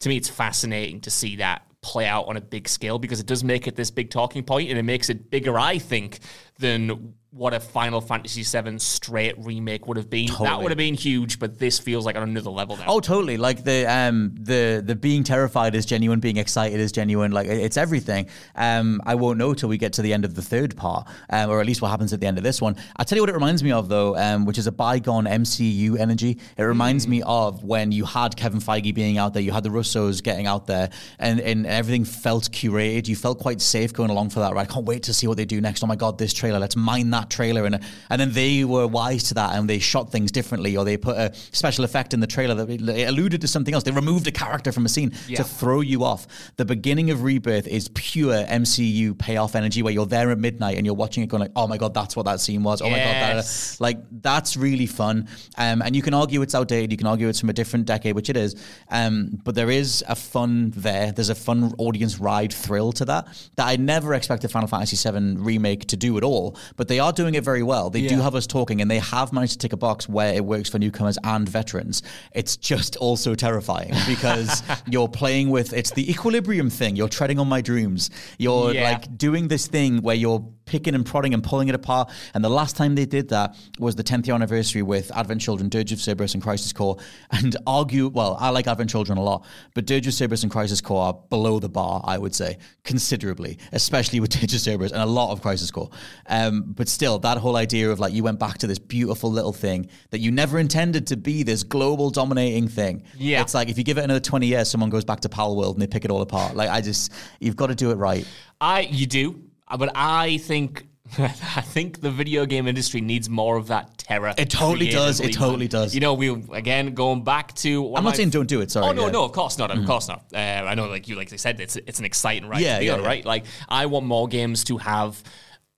to 0.00 0.08
me, 0.10 0.18
it's 0.18 0.28
fascinating 0.28 1.00
to 1.02 1.10
see 1.10 1.36
that 1.36 1.62
play 1.82 2.04
out 2.04 2.28
on 2.28 2.36
a 2.36 2.40
big 2.42 2.68
scale 2.68 2.98
because 2.98 3.20
it 3.20 3.26
does 3.26 3.42
make 3.42 3.66
it 3.66 3.74
this 3.74 3.90
big 3.90 4.10
talking 4.10 4.42
point 4.42 4.68
and 4.68 4.78
it 4.78 4.82
makes 4.82 5.08
it 5.08 5.30
bigger, 5.30 5.58
I 5.58 5.78
think, 5.78 6.18
than 6.60 7.14
what 7.32 7.54
a 7.54 7.60
Final 7.60 8.00
Fantasy 8.00 8.42
VII 8.42 8.78
straight 8.80 9.36
remake 9.38 9.86
would 9.86 9.96
have 9.96 10.10
been. 10.10 10.28
That 10.40 10.60
would 10.60 10.72
have 10.72 10.78
been 10.78 10.94
huge, 10.94 11.38
but 11.38 11.58
this 11.58 11.78
feels 11.78 12.04
like 12.04 12.16
on 12.16 12.24
another 12.24 12.50
level 12.50 12.76
now. 12.76 12.84
Oh, 12.88 13.00
totally. 13.00 13.36
Like 13.36 13.62
the 13.62 13.86
um 13.86 14.34
the 14.34 14.82
the 14.84 14.96
being 14.96 15.22
terrified 15.22 15.76
is 15.76 15.86
genuine, 15.86 16.18
being 16.18 16.38
excited 16.38 16.80
is 16.80 16.90
genuine. 16.90 17.30
Like 17.30 17.46
it's 17.46 17.76
everything. 17.76 18.28
Um, 18.56 19.00
I 19.06 19.14
won't 19.14 19.38
know 19.38 19.54
till 19.54 19.68
we 19.68 19.78
get 19.78 19.92
to 19.94 20.02
the 20.02 20.12
end 20.12 20.24
of 20.24 20.34
the 20.34 20.42
third 20.42 20.76
part, 20.76 21.06
um, 21.30 21.50
or 21.50 21.60
at 21.60 21.66
least 21.66 21.82
what 21.82 21.90
happens 21.90 22.12
at 22.12 22.18
the 22.18 22.26
end 22.26 22.36
of 22.36 22.42
this 22.42 22.60
one. 22.60 22.74
I'll 22.96 23.04
tell 23.04 23.16
you 23.16 23.22
what 23.22 23.30
it 23.30 23.34
reminds 23.34 23.62
me 23.62 23.70
of 23.70 23.88
though, 23.88 24.16
um, 24.16 24.44
which 24.44 24.58
is 24.58 24.66
a 24.66 24.72
bygone 24.72 25.26
MCU 25.26 25.98
energy. 25.98 26.38
It 26.56 26.62
reminds 26.62 27.06
me 27.06 27.22
of 27.22 27.62
when 27.62 27.92
you 27.92 28.04
had 28.04 28.36
Kevin 28.36 28.60
Feige 28.60 28.92
being 28.92 29.18
out 29.18 29.34
there, 29.34 29.42
you 29.42 29.52
had 29.52 29.62
the 29.62 29.70
Russos 29.70 30.20
getting 30.20 30.48
out 30.48 30.66
there, 30.66 30.90
and 31.20 31.40
and 31.40 31.64
everything 31.64 32.04
felt 32.04 32.50
curated. 32.50 33.06
You 33.06 33.14
felt 33.14 33.38
quite 33.38 33.60
safe 33.60 33.92
going 33.92 34.10
along 34.10 34.30
for 34.30 34.40
that. 34.40 34.52
Right? 34.52 34.68
I 34.68 34.72
can't 34.72 34.84
wait 34.84 35.04
to 35.04 35.14
see 35.14 35.28
what 35.28 35.36
they 35.36 35.44
do 35.44 35.60
next. 35.60 35.84
Oh 35.84 35.86
my 35.86 35.96
god, 35.96 36.18
this 36.18 36.34
trailer. 36.34 36.49
Let's 36.58 36.76
mine 36.76 37.10
that 37.10 37.30
trailer, 37.30 37.64
and 37.66 37.78
and 38.10 38.20
then 38.20 38.32
they 38.32 38.64
were 38.64 38.86
wise 38.86 39.24
to 39.24 39.34
that, 39.34 39.54
and 39.56 39.68
they 39.68 39.78
shot 39.78 40.10
things 40.10 40.32
differently, 40.32 40.76
or 40.76 40.84
they 40.84 40.96
put 40.96 41.16
a 41.16 41.32
special 41.52 41.84
effect 41.84 42.14
in 42.14 42.20
the 42.20 42.26
trailer 42.26 42.54
that 42.54 42.70
it 42.70 43.08
alluded 43.08 43.40
to 43.42 43.48
something 43.48 43.74
else. 43.74 43.84
They 43.84 43.90
removed 43.90 44.26
a 44.26 44.32
character 44.32 44.72
from 44.72 44.86
a 44.86 44.88
scene 44.88 45.12
Yeah. 45.28 45.36
to 45.38 45.44
throw 45.44 45.80
you 45.80 46.04
off. 46.04 46.26
The 46.56 46.64
beginning 46.64 47.10
of 47.10 47.22
Rebirth 47.22 47.66
is 47.66 47.88
pure 47.94 48.44
MCU 48.48 49.14
payoff 49.14 49.54
energy, 49.54 49.82
where 49.82 49.92
you're 49.92 50.06
there 50.06 50.30
at 50.30 50.38
midnight 50.38 50.76
and 50.76 50.86
you're 50.86 50.94
watching 50.94 51.22
it, 51.22 51.26
going 51.28 51.40
like, 51.42 51.52
"Oh 51.56 51.66
my 51.66 51.76
god, 51.78 51.94
that's 51.94 52.16
what 52.16 52.24
that 52.26 52.40
scene 52.40 52.62
was." 52.62 52.80
Oh 52.82 52.88
my 52.90 52.98
god, 52.98 53.14
that 53.14 53.76
like 53.80 53.98
that's 54.22 54.56
really 54.56 54.86
fun. 54.86 55.28
Um, 55.58 55.82
and 55.82 55.94
you 55.94 56.02
can 56.02 56.14
argue 56.14 56.42
it's 56.42 56.54
outdated. 56.54 56.90
You 56.90 56.98
can 56.98 57.06
argue 57.06 57.28
it's 57.28 57.40
from 57.40 57.50
a 57.50 57.52
different 57.54 57.86
decade, 57.86 58.14
which 58.14 58.30
it 58.30 58.36
is. 58.36 58.54
Um, 58.90 59.40
but 59.44 59.54
there 59.54 59.70
is 59.70 60.02
a 60.08 60.14
fun 60.16 60.72
there. 60.76 61.12
There's 61.12 61.28
a 61.30 61.34
fun 61.34 61.74
audience 61.78 62.18
ride 62.18 62.52
thrill 62.52 62.92
to 62.92 63.04
that 63.06 63.26
that 63.56 63.66
I 63.66 63.76
never 63.76 64.14
expected 64.14 64.50
Final 64.50 64.68
Fantasy 64.68 64.96
VII 65.10 65.36
remake 65.36 65.86
to 65.86 65.96
do 65.96 66.16
at 66.18 66.24
all. 66.24 66.39
But 66.76 66.88
they 66.88 66.98
are 66.98 67.12
doing 67.12 67.34
it 67.34 67.44
very 67.44 67.62
well. 67.62 67.90
They 67.90 68.06
do 68.06 68.16
have 68.20 68.34
us 68.34 68.46
talking, 68.46 68.80
and 68.80 68.90
they 68.90 68.98
have 68.98 69.32
managed 69.32 69.52
to 69.54 69.58
tick 69.58 69.72
a 69.72 69.76
box 69.76 70.08
where 70.08 70.32
it 70.34 70.44
works 70.44 70.68
for 70.70 70.78
newcomers 70.78 71.18
and 71.24 71.48
veterans. 71.48 72.02
It's 72.32 72.56
just 72.56 72.96
also 72.96 73.34
terrifying 73.34 73.92
because 74.06 74.62
you're 74.88 75.08
playing 75.08 75.50
with 75.50 75.72
it's 75.72 75.90
the 75.92 76.10
equilibrium 76.10 76.70
thing. 76.70 76.96
You're 76.96 77.08
treading 77.08 77.38
on 77.38 77.48
my 77.48 77.60
dreams. 77.60 78.10
You're 78.38 78.72
Yeah. 78.72 78.90
like 78.90 79.18
doing 79.18 79.48
this 79.48 79.66
thing 79.66 80.02
where 80.02 80.16
you're 80.16 80.42
picking 80.66 80.94
and 80.94 81.04
prodding 81.04 81.34
and 81.34 81.42
pulling 81.42 81.66
it 81.68 81.74
apart. 81.74 82.08
And 82.32 82.44
the 82.44 82.48
last 82.48 82.76
time 82.76 82.94
they 82.94 83.04
did 83.06 83.28
that 83.30 83.56
was 83.80 83.96
the 83.96 84.04
10th 84.04 84.26
year 84.28 84.36
anniversary 84.36 84.82
with 84.82 85.10
Advent 85.16 85.40
Children, 85.40 85.68
Dirge 85.68 85.90
of 85.92 86.00
Cerberus, 86.00 86.34
and 86.34 86.42
Crisis 86.42 86.72
Core. 86.72 86.96
And 87.32 87.56
argue, 87.66 88.06
well, 88.08 88.36
I 88.38 88.50
like 88.50 88.68
Advent 88.68 88.88
Children 88.90 89.18
a 89.18 89.22
lot, 89.22 89.44
but 89.74 89.84
Dirge 89.86 90.06
of 90.06 90.14
Cerberus 90.14 90.44
and 90.44 90.52
Crisis 90.52 90.80
Core 90.80 91.02
are 91.02 91.14
below 91.28 91.58
the 91.58 91.68
bar, 91.68 92.00
I 92.04 92.16
would 92.18 92.34
say, 92.36 92.58
considerably, 92.84 93.58
especially 93.72 94.20
with 94.20 94.30
Dirge 94.30 94.54
of 94.54 94.60
Cerberus 94.60 94.92
and 94.92 95.02
a 95.02 95.06
lot 95.06 95.32
of 95.32 95.42
Crisis 95.42 95.70
Core. 95.72 95.90
Um, 96.30 96.62
but 96.68 96.88
still, 96.88 97.18
that 97.18 97.38
whole 97.38 97.56
idea 97.56 97.90
of 97.90 97.98
like 97.98 98.12
you 98.12 98.22
went 98.22 98.38
back 98.38 98.58
to 98.58 98.68
this 98.68 98.78
beautiful 98.78 99.30
little 99.32 99.52
thing 99.52 99.88
that 100.10 100.20
you 100.20 100.30
never 100.30 100.60
intended 100.60 101.08
to 101.08 101.16
be 101.16 101.42
this 101.42 101.64
global 101.64 102.08
dominating 102.10 102.68
thing. 102.68 103.02
Yeah. 103.16 103.42
It's 103.42 103.52
like 103.52 103.68
if 103.68 103.76
you 103.76 103.84
give 103.84 103.98
it 103.98 104.04
another 104.04 104.20
20 104.20 104.46
years, 104.46 104.70
someone 104.70 104.90
goes 104.90 105.04
back 105.04 105.20
to 105.20 105.28
Palworld 105.28 105.72
and 105.72 105.82
they 105.82 105.88
pick 105.88 106.04
it 106.04 106.10
all 106.10 106.22
apart. 106.22 106.54
Like, 106.54 106.70
I 106.70 106.80
just, 106.80 107.12
you've 107.40 107.56
got 107.56 107.66
to 107.66 107.74
do 107.74 107.90
it 107.90 107.96
right. 107.96 108.26
I 108.60 108.82
you 108.82 109.06
do, 109.06 109.42
but 109.76 109.90
I 109.94 110.38
think 110.38 110.86
I 111.18 111.28
think 111.28 112.00
the 112.00 112.10
video 112.10 112.46
game 112.46 112.68
industry 112.68 113.00
needs 113.00 113.28
more 113.28 113.56
of 113.56 113.66
that 113.66 113.98
terror. 113.98 114.32
It 114.38 114.50
totally 114.50 114.90
does. 114.90 115.18
It 115.18 115.32
totally 115.32 115.66
does. 115.66 115.92
You 115.94 116.00
know, 116.00 116.14
we 116.14 116.30
again 116.52 116.94
going 116.94 117.24
back 117.24 117.54
to. 117.56 117.96
I'm 117.96 118.04
not 118.04 118.14
saying 118.14 118.30
don't 118.30 118.46
do 118.48 118.60
it. 118.60 118.70
Sorry. 118.70 118.86
Oh 118.86 118.92
no, 118.92 119.02
yeah. 119.02 119.08
Mm. 119.08 119.12
no, 119.14 119.24
of 119.24 119.32
course 119.32 119.58
not. 119.58 119.76
Of 119.76 119.84
course 119.86 120.06
not. 120.06 120.26
Uh, 120.32 120.36
I 120.36 120.74
know, 120.76 120.86
like 120.86 121.08
you, 121.08 121.16
like 121.16 121.28
they 121.28 121.36
said, 121.36 121.60
it's 121.60 121.74
it's 121.74 121.98
an 121.98 122.04
exciting 122.04 122.48
ride 122.48 122.60
Yeah, 122.60 122.78
yeah, 122.78 122.96
yeah. 122.96 123.04
right? 123.04 123.24
Like 123.24 123.44
I 123.68 123.86
want 123.86 124.06
more 124.06 124.28
games 124.28 124.62
to 124.64 124.76
have 124.78 125.20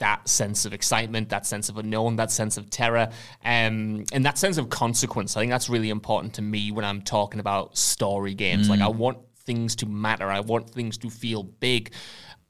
that 0.03 0.29
sense 0.29 0.65
of 0.67 0.73
excitement, 0.73 1.29
that 1.29 1.47
sense 1.47 1.69
of 1.69 1.79
unknown, 1.79 2.17
that 2.17 2.31
sense 2.33 2.57
of 2.57 2.69
terror, 2.71 3.09
um, 3.45 4.05
and 4.13 4.25
that 4.27 4.37
sense 4.37 4.59
of 4.59 4.69
consequence. 4.69 5.37
I 5.37 5.41
think 5.41 5.51
that's 5.53 5.69
really 5.69 5.91
important 5.91 6.35
to 6.35 6.43
me 6.43 6.73
when 6.73 6.85
I'm 6.85 7.03
talking 7.03 7.39
about 7.39 7.79
story 7.79 8.35
games. 8.35 8.69
Like 8.69 8.81
I 8.81 8.89
Mm. 8.89 8.97
want 8.97 9.19
things 9.47 9.77
to 9.77 9.87
matter. 9.87 10.29
I 10.29 10.41
want 10.41 10.71
things 10.71 10.99
to 10.99 11.11
feel 11.11 11.45
big. 11.45 11.93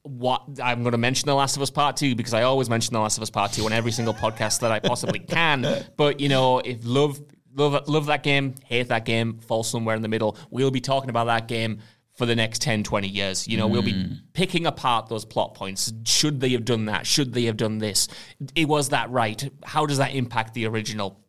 What 0.01 0.41
I'm 0.61 0.81
going 0.81 0.91
to 0.93 0.97
mention 0.97 1.27
The 1.27 1.35
Last 1.35 1.55
of 1.55 1.61
Us 1.61 1.69
Part 1.69 1.95
Two 1.95 2.15
because 2.15 2.33
I 2.33 2.41
always 2.43 2.69
mention 2.69 2.93
The 2.93 2.99
Last 2.99 3.17
of 3.17 3.21
Us 3.23 3.29
Part 3.29 3.51
Two 3.53 3.65
on 3.65 3.71
every 3.71 3.91
single 3.91 4.13
podcast 4.15 4.59
that 4.61 4.71
I 4.71 4.79
possibly 4.79 5.19
can. 5.37 5.85
But 5.95 6.19
you 6.19 6.27
know, 6.29 6.57
if 6.59 6.79
love 6.83 7.21
love 7.55 7.87
love 7.87 8.07
that 8.07 8.23
game, 8.23 8.55
hate 8.65 8.87
that 8.89 9.05
game, 9.05 9.37
fall 9.39 9.63
somewhere 9.63 9.95
in 9.95 10.01
the 10.01 10.07
middle, 10.09 10.35
we'll 10.49 10.71
be 10.71 10.81
talking 10.81 11.09
about 11.11 11.25
that 11.25 11.47
game 11.47 11.79
for 12.13 12.25
the 12.25 12.35
next 12.35 12.61
10, 12.61 12.83
20 12.83 13.07
years. 13.07 13.47
You 13.47 13.57
know, 13.57 13.67
we'll 13.67 13.81
be 13.81 14.19
picking 14.33 14.65
apart 14.65 15.07
those 15.07 15.25
plot 15.25 15.55
points. 15.55 15.91
Should 16.05 16.39
they 16.39 16.49
have 16.49 16.65
done 16.65 16.85
that? 16.85 17.07
Should 17.07 17.33
they 17.33 17.45
have 17.45 17.57
done 17.57 17.79
this? 17.79 18.07
It 18.55 18.67
was 18.67 18.89
that 18.89 19.09
right? 19.09 19.49
How 19.63 19.85
does 19.85 19.97
that 19.97 20.13
impact 20.13 20.53
the 20.53 20.67
original? 20.67 21.19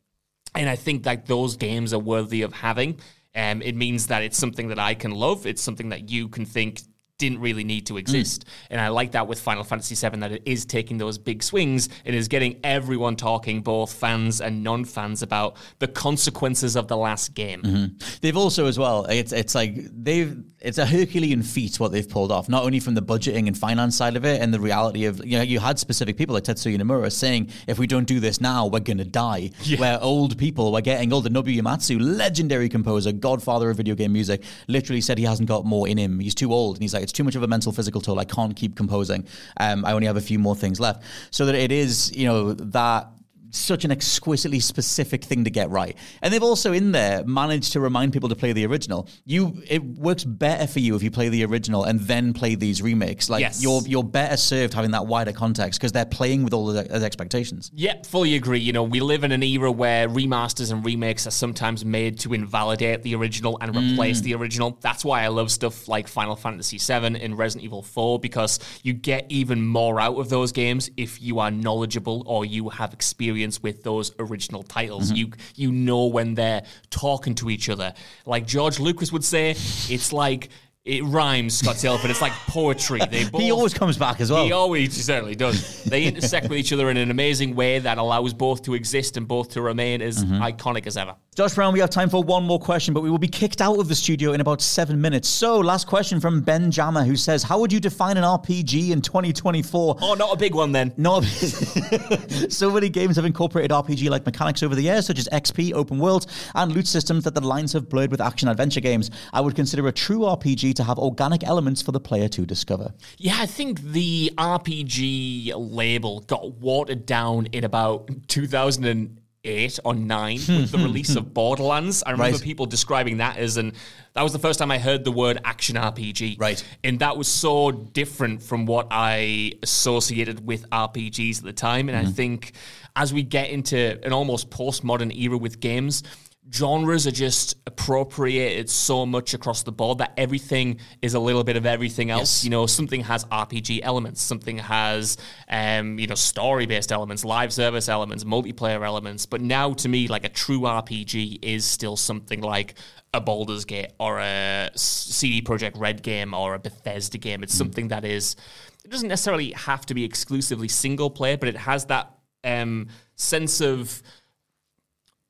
And 0.54 0.68
I 0.68 0.76
think 0.76 1.04
that 1.04 1.26
those 1.26 1.56
games 1.56 1.94
are 1.94 1.98
worthy 1.98 2.42
of 2.42 2.52
having. 2.52 3.00
Um, 3.34 3.62
it 3.62 3.74
means 3.74 4.08
that 4.08 4.22
it's 4.22 4.38
something 4.38 4.68
that 4.68 4.78
I 4.78 4.94
can 4.94 5.10
love. 5.10 5.46
It's 5.46 5.62
something 5.62 5.88
that 5.88 6.10
you 6.10 6.28
can 6.28 6.44
think 6.44 6.82
didn't 7.18 7.40
really 7.40 7.64
need 7.64 7.86
to 7.86 7.94
mm. 7.94 7.98
exist. 7.98 8.44
And 8.70 8.80
I 8.80 8.88
like 8.88 9.12
that 9.12 9.28
with 9.28 9.40
Final 9.40 9.64
Fantasy 9.64 9.94
VII 9.94 10.18
that 10.18 10.32
it 10.32 10.42
is 10.44 10.64
taking 10.64 10.98
those 10.98 11.18
big 11.18 11.42
swings 11.42 11.88
and 12.04 12.14
is 12.14 12.28
getting 12.28 12.58
everyone 12.64 13.16
talking, 13.16 13.62
both 13.62 13.92
fans 13.92 14.40
and 14.40 14.62
non-fans, 14.64 15.22
about 15.22 15.56
the 15.78 15.88
consequences 15.88 16.76
of 16.76 16.88
the 16.88 16.96
last 16.96 17.34
game. 17.34 17.62
Mm-hmm. 17.62 18.18
They've 18.20 18.36
also 18.36 18.66
as 18.66 18.78
well. 18.78 19.04
It's 19.04 19.32
it's 19.32 19.54
like 19.54 19.74
they've 19.92 20.42
it's 20.60 20.78
a 20.78 20.86
Herculean 20.86 21.42
feat 21.42 21.78
what 21.78 21.92
they've 21.92 22.08
pulled 22.08 22.32
off. 22.32 22.48
Not 22.48 22.64
only 22.64 22.80
from 22.80 22.94
the 22.94 23.02
budgeting 23.02 23.46
and 23.46 23.56
finance 23.56 23.96
side 23.96 24.16
of 24.16 24.24
it, 24.24 24.40
and 24.40 24.52
the 24.52 24.60
reality 24.60 25.04
of 25.04 25.24
you 25.24 25.36
know 25.36 25.42
you 25.42 25.60
had 25.60 25.78
specific 25.78 26.16
people 26.16 26.34
like 26.34 26.44
Tetsuya 26.44 26.80
Nomura 26.80 27.12
saying 27.12 27.50
if 27.68 27.78
we 27.78 27.86
don't 27.86 28.06
do 28.06 28.18
this 28.18 28.40
now, 28.40 28.66
we're 28.66 28.80
gonna 28.80 29.04
die. 29.04 29.50
Where 29.78 30.02
old 30.02 30.36
people 30.36 30.72
were 30.72 30.80
getting 30.80 31.12
older. 31.12 31.30
Nobuo 31.30 31.56
Uematsu, 31.56 31.98
legendary 32.00 32.68
composer, 32.68 33.12
godfather 33.12 33.70
of 33.70 33.76
video 33.76 33.94
game 33.94 34.12
music, 34.12 34.42
literally 34.66 35.00
said 35.00 35.18
he 35.18 35.24
hasn't 35.24 35.48
got 35.48 35.64
more 35.64 35.86
in 35.86 35.96
him. 35.96 36.18
He's 36.18 36.34
too 36.34 36.52
old, 36.52 36.76
and 36.76 36.82
he's 36.82 36.94
like 36.94 37.03
it's 37.04 37.12
too 37.12 37.22
much 37.22 37.36
of 37.36 37.42
a 37.44 37.46
mental 37.46 37.70
physical 37.70 38.00
toll. 38.00 38.18
I 38.18 38.24
can't 38.24 38.56
keep 38.56 38.74
composing. 38.74 39.26
Um, 39.58 39.84
I 39.84 39.92
only 39.92 40.08
have 40.08 40.16
a 40.16 40.20
few 40.20 40.40
more 40.40 40.56
things 40.56 40.80
left. 40.80 41.04
So 41.30 41.46
that 41.46 41.54
it 41.54 41.70
is 41.70 42.14
you 42.16 42.26
know 42.26 42.54
that 42.54 43.08
such 43.56 43.84
an 43.84 43.90
exquisitely 43.90 44.60
specific 44.60 45.24
thing 45.24 45.44
to 45.44 45.50
get 45.50 45.70
right. 45.70 45.96
And 46.22 46.32
they've 46.32 46.42
also 46.42 46.72
in 46.72 46.92
there 46.92 47.24
managed 47.24 47.72
to 47.72 47.80
remind 47.80 48.12
people 48.12 48.28
to 48.28 48.36
play 48.36 48.52
the 48.52 48.66
original. 48.66 49.08
You 49.24 49.62
it 49.68 49.82
works 49.82 50.24
better 50.24 50.66
for 50.66 50.80
you 50.80 50.96
if 50.96 51.02
you 51.02 51.10
play 51.10 51.28
the 51.28 51.44
original 51.44 51.84
and 51.84 52.00
then 52.00 52.32
play 52.32 52.54
these 52.54 52.82
remakes. 52.82 53.28
Like 53.30 53.40
Yes. 53.40 53.62
you're 53.62 53.82
you're 53.86 54.04
better 54.04 54.36
served 54.36 54.74
having 54.74 54.92
that 54.92 55.06
wider 55.06 55.32
context 55.32 55.78
because 55.78 55.92
they're 55.92 56.04
playing 56.04 56.44
with 56.44 56.54
all 56.54 56.66
the 56.66 56.84
those 56.84 57.02
expectations. 57.02 57.70
Yep, 57.74 58.06
fully 58.06 58.34
agree. 58.34 58.58
You 58.58 58.72
know, 58.72 58.82
we 58.82 59.00
live 59.00 59.24
in 59.24 59.32
an 59.32 59.42
era 59.42 59.70
where 59.70 60.08
remasters 60.08 60.72
and 60.72 60.84
remakes 60.84 61.26
are 61.26 61.30
sometimes 61.30 61.84
made 61.84 62.18
to 62.20 62.34
invalidate 62.34 63.02
the 63.02 63.14
original 63.14 63.58
and 63.60 63.74
replace 63.76 64.20
mm. 64.20 64.24
the 64.24 64.34
original. 64.34 64.78
That's 64.80 65.04
why 65.04 65.22
I 65.22 65.28
love 65.28 65.50
stuff 65.50 65.88
like 65.88 66.08
Final 66.08 66.36
Fantasy 66.36 66.78
VII 66.78 67.20
and 67.20 67.38
Resident 67.38 67.64
Evil 67.64 67.82
4 67.82 68.18
because 68.18 68.58
you 68.82 68.92
get 68.92 69.26
even 69.28 69.64
more 69.66 70.00
out 70.00 70.16
of 70.18 70.28
those 70.28 70.52
games 70.52 70.90
if 70.96 71.20
you 71.22 71.38
are 71.38 71.50
knowledgeable 71.50 72.22
or 72.26 72.44
you 72.44 72.68
have 72.68 72.92
experience 72.92 73.43
with 73.62 73.82
those 73.82 74.12
original 74.18 74.62
titles. 74.62 75.08
Mm-hmm. 75.08 75.16
You 75.16 75.32
you 75.54 75.72
know 75.72 76.06
when 76.06 76.34
they're 76.34 76.64
talking 76.90 77.34
to 77.36 77.50
each 77.50 77.68
other. 77.68 77.94
Like 78.26 78.46
George 78.46 78.78
Lucas 78.80 79.12
would 79.12 79.24
say, 79.24 79.50
it's 79.50 80.12
like 80.12 80.50
it 80.84 81.02
rhymes, 81.04 81.56
Scott 81.58 81.76
Tilford. 81.76 82.10
It's 82.10 82.20
like 82.20 82.32
poetry. 82.46 83.00
They 83.10 83.24
both 83.26 83.40
He 83.40 83.50
always 83.50 83.72
comes 83.72 83.96
back 83.96 84.20
as 84.20 84.30
well. 84.30 84.44
he 84.44 84.52
always 84.52 84.92
certainly 85.02 85.34
does. 85.34 85.82
They 85.84 86.04
intersect 86.04 86.50
with 86.50 86.58
each 86.58 86.74
other 86.74 86.90
in 86.90 86.98
an 86.98 87.10
amazing 87.10 87.54
way 87.54 87.78
that 87.78 87.96
allows 87.96 88.34
both 88.34 88.62
to 88.64 88.74
exist 88.74 89.16
and 89.16 89.26
both 89.26 89.48
to 89.52 89.62
remain 89.62 90.02
as 90.02 90.22
Mm-hmm. 90.24 90.42
iconic 90.42 90.86
as 90.86 90.96
ever. 90.98 91.16
Josh 91.34 91.54
Brown, 91.54 91.72
we 91.72 91.80
have 91.80 91.90
time 91.90 92.08
for 92.08 92.22
one 92.22 92.44
more 92.44 92.60
question, 92.60 92.94
but 92.94 93.02
we 93.02 93.10
will 93.10 93.18
be 93.18 93.26
kicked 93.28 93.60
out 93.60 93.78
of 93.80 93.88
the 93.88 93.94
studio 93.94 94.32
in 94.34 94.40
about 94.40 94.60
seven 94.62 95.00
minutes. 95.00 95.28
So, 95.28 95.58
last 95.58 95.86
question 95.88 96.20
from 96.20 96.40
Ben 96.42 96.70
Jammer, 96.70 97.02
who 97.02 97.16
says, 97.16 97.42
"How 97.42 97.58
would 97.58 97.72
you 97.72 97.80
define 97.80 98.16
an 98.16 98.22
RPG 98.22 98.92
in 98.92 99.00
2024?" 99.02 99.96
Oh, 100.00 100.14
not 100.14 100.32
a 100.32 100.36
big 100.36 100.54
one 100.54 100.70
then. 100.70 100.92
No, 100.96 101.20
so 102.48 102.70
many 102.70 102.88
games 102.88 103.16
have 103.16 103.24
incorporated 103.24 103.70
RPG-like 103.72 104.24
mechanics 104.24 104.62
over 104.62 104.74
the 104.76 104.82
years, 104.82 105.06
such 105.06 105.18
as 105.18 105.28
XP, 105.32 105.72
open 105.72 105.98
worlds, 105.98 106.26
and 106.54 106.72
loot 106.72 106.86
systems 106.86 107.24
that 107.24 107.34
the 107.34 107.40
lines 107.40 107.72
have 107.72 107.88
blurred 107.88 108.10
with 108.12 108.20
action-adventure 108.20 108.80
games. 108.80 109.10
I 109.32 109.40
would 109.40 109.56
consider 109.56 109.88
a 109.88 109.92
true 109.92 110.20
RPG 110.20 110.73
to 110.74 110.84
have 110.84 110.98
organic 110.98 111.44
elements 111.44 111.82
for 111.82 111.92
the 111.92 112.00
player 112.00 112.28
to 112.28 112.46
discover. 112.46 112.92
Yeah, 113.18 113.36
I 113.38 113.46
think 113.46 113.80
the 113.80 114.32
RPG 114.36 115.52
label 115.56 116.20
got 116.20 116.54
watered 116.54 117.06
down 117.06 117.46
in 117.46 117.64
about 117.64 118.10
2008 118.28 119.78
or 119.84 119.94
9 119.94 120.34
with 120.48 120.70
the 120.70 120.78
release 120.78 121.16
of 121.16 121.34
Borderlands. 121.34 122.02
I 122.04 122.12
remember 122.12 122.36
Right. 122.36 122.42
people 122.42 122.66
describing 122.66 123.18
that 123.18 123.36
as 123.36 123.56
an 123.56 123.72
that 124.14 124.22
was 124.22 124.32
the 124.32 124.38
first 124.38 124.60
time 124.60 124.70
I 124.70 124.78
heard 124.78 125.04
the 125.04 125.10
word 125.10 125.40
action 125.44 125.74
RPG. 125.74 126.38
Right. 126.38 126.64
And 126.84 127.00
that 127.00 127.16
was 127.16 127.26
so 127.26 127.72
different 127.72 128.42
from 128.44 128.64
what 128.64 128.86
I 128.92 129.54
associated 129.62 130.46
with 130.46 130.70
RPGs 130.70 131.38
at 131.38 131.44
the 131.44 131.52
time. 131.52 131.88
And 131.88 131.98
I 131.98 132.02
mm-hmm. 132.02 132.12
think 132.12 132.52
as 132.94 133.12
we 133.12 133.24
get 133.24 133.50
into 133.50 133.98
an 134.04 134.12
almost 134.12 134.50
postmodern 134.50 135.12
era 135.16 135.36
with 135.36 135.58
games, 135.58 136.04
genres 136.52 137.06
are 137.06 137.12
just 137.12 137.56
appropriated 137.66 138.68
so 138.68 139.06
much 139.06 139.34
across 139.34 139.62
the 139.62 139.72
board 139.72 139.98
that 139.98 140.12
everything 140.16 140.78
is 141.02 141.14
a 141.14 141.18
little 141.18 141.44
bit 141.44 141.56
of 141.56 141.66
everything 141.66 142.10
else. 142.10 142.44
You 142.44 142.50
know, 142.50 142.66
something 142.66 143.02
has 143.02 143.24
RPG 143.26 143.80
elements, 143.82 144.20
something 144.22 144.58
has 144.58 145.16
um, 145.48 145.98
you 145.98 146.06
know, 146.06 146.14
story 146.14 146.66
based 146.66 146.92
elements, 146.92 147.24
live 147.24 147.52
service 147.52 147.88
elements, 147.88 148.24
multiplayer 148.24 148.84
elements. 148.84 149.26
But 149.26 149.40
now 149.40 149.72
to 149.74 149.88
me, 149.88 150.08
like 150.08 150.24
a 150.24 150.28
true 150.28 150.60
RPG 150.60 151.38
is 151.42 151.64
still 151.64 151.96
something 151.96 152.40
like 152.40 152.74
a 153.12 153.20
Baldur's 153.20 153.64
Gate 153.64 153.92
or 153.98 154.18
a 154.18 154.70
CD 154.74 155.40
Projekt 155.40 155.78
Red 155.78 156.02
game 156.02 156.34
or 156.34 156.54
a 156.54 156.58
Bethesda 156.58 157.18
game. 157.18 157.42
It's 157.42 157.54
something 157.54 157.88
that 157.88 158.04
is 158.04 158.36
it 158.84 158.90
doesn't 158.90 159.08
necessarily 159.08 159.52
have 159.52 159.86
to 159.86 159.94
be 159.94 160.04
exclusively 160.04 160.68
single 160.68 161.08
player, 161.08 161.38
but 161.38 161.48
it 161.48 161.56
has 161.56 161.86
that 161.86 162.12
um, 162.44 162.88
sense 163.16 163.60
of 163.60 164.02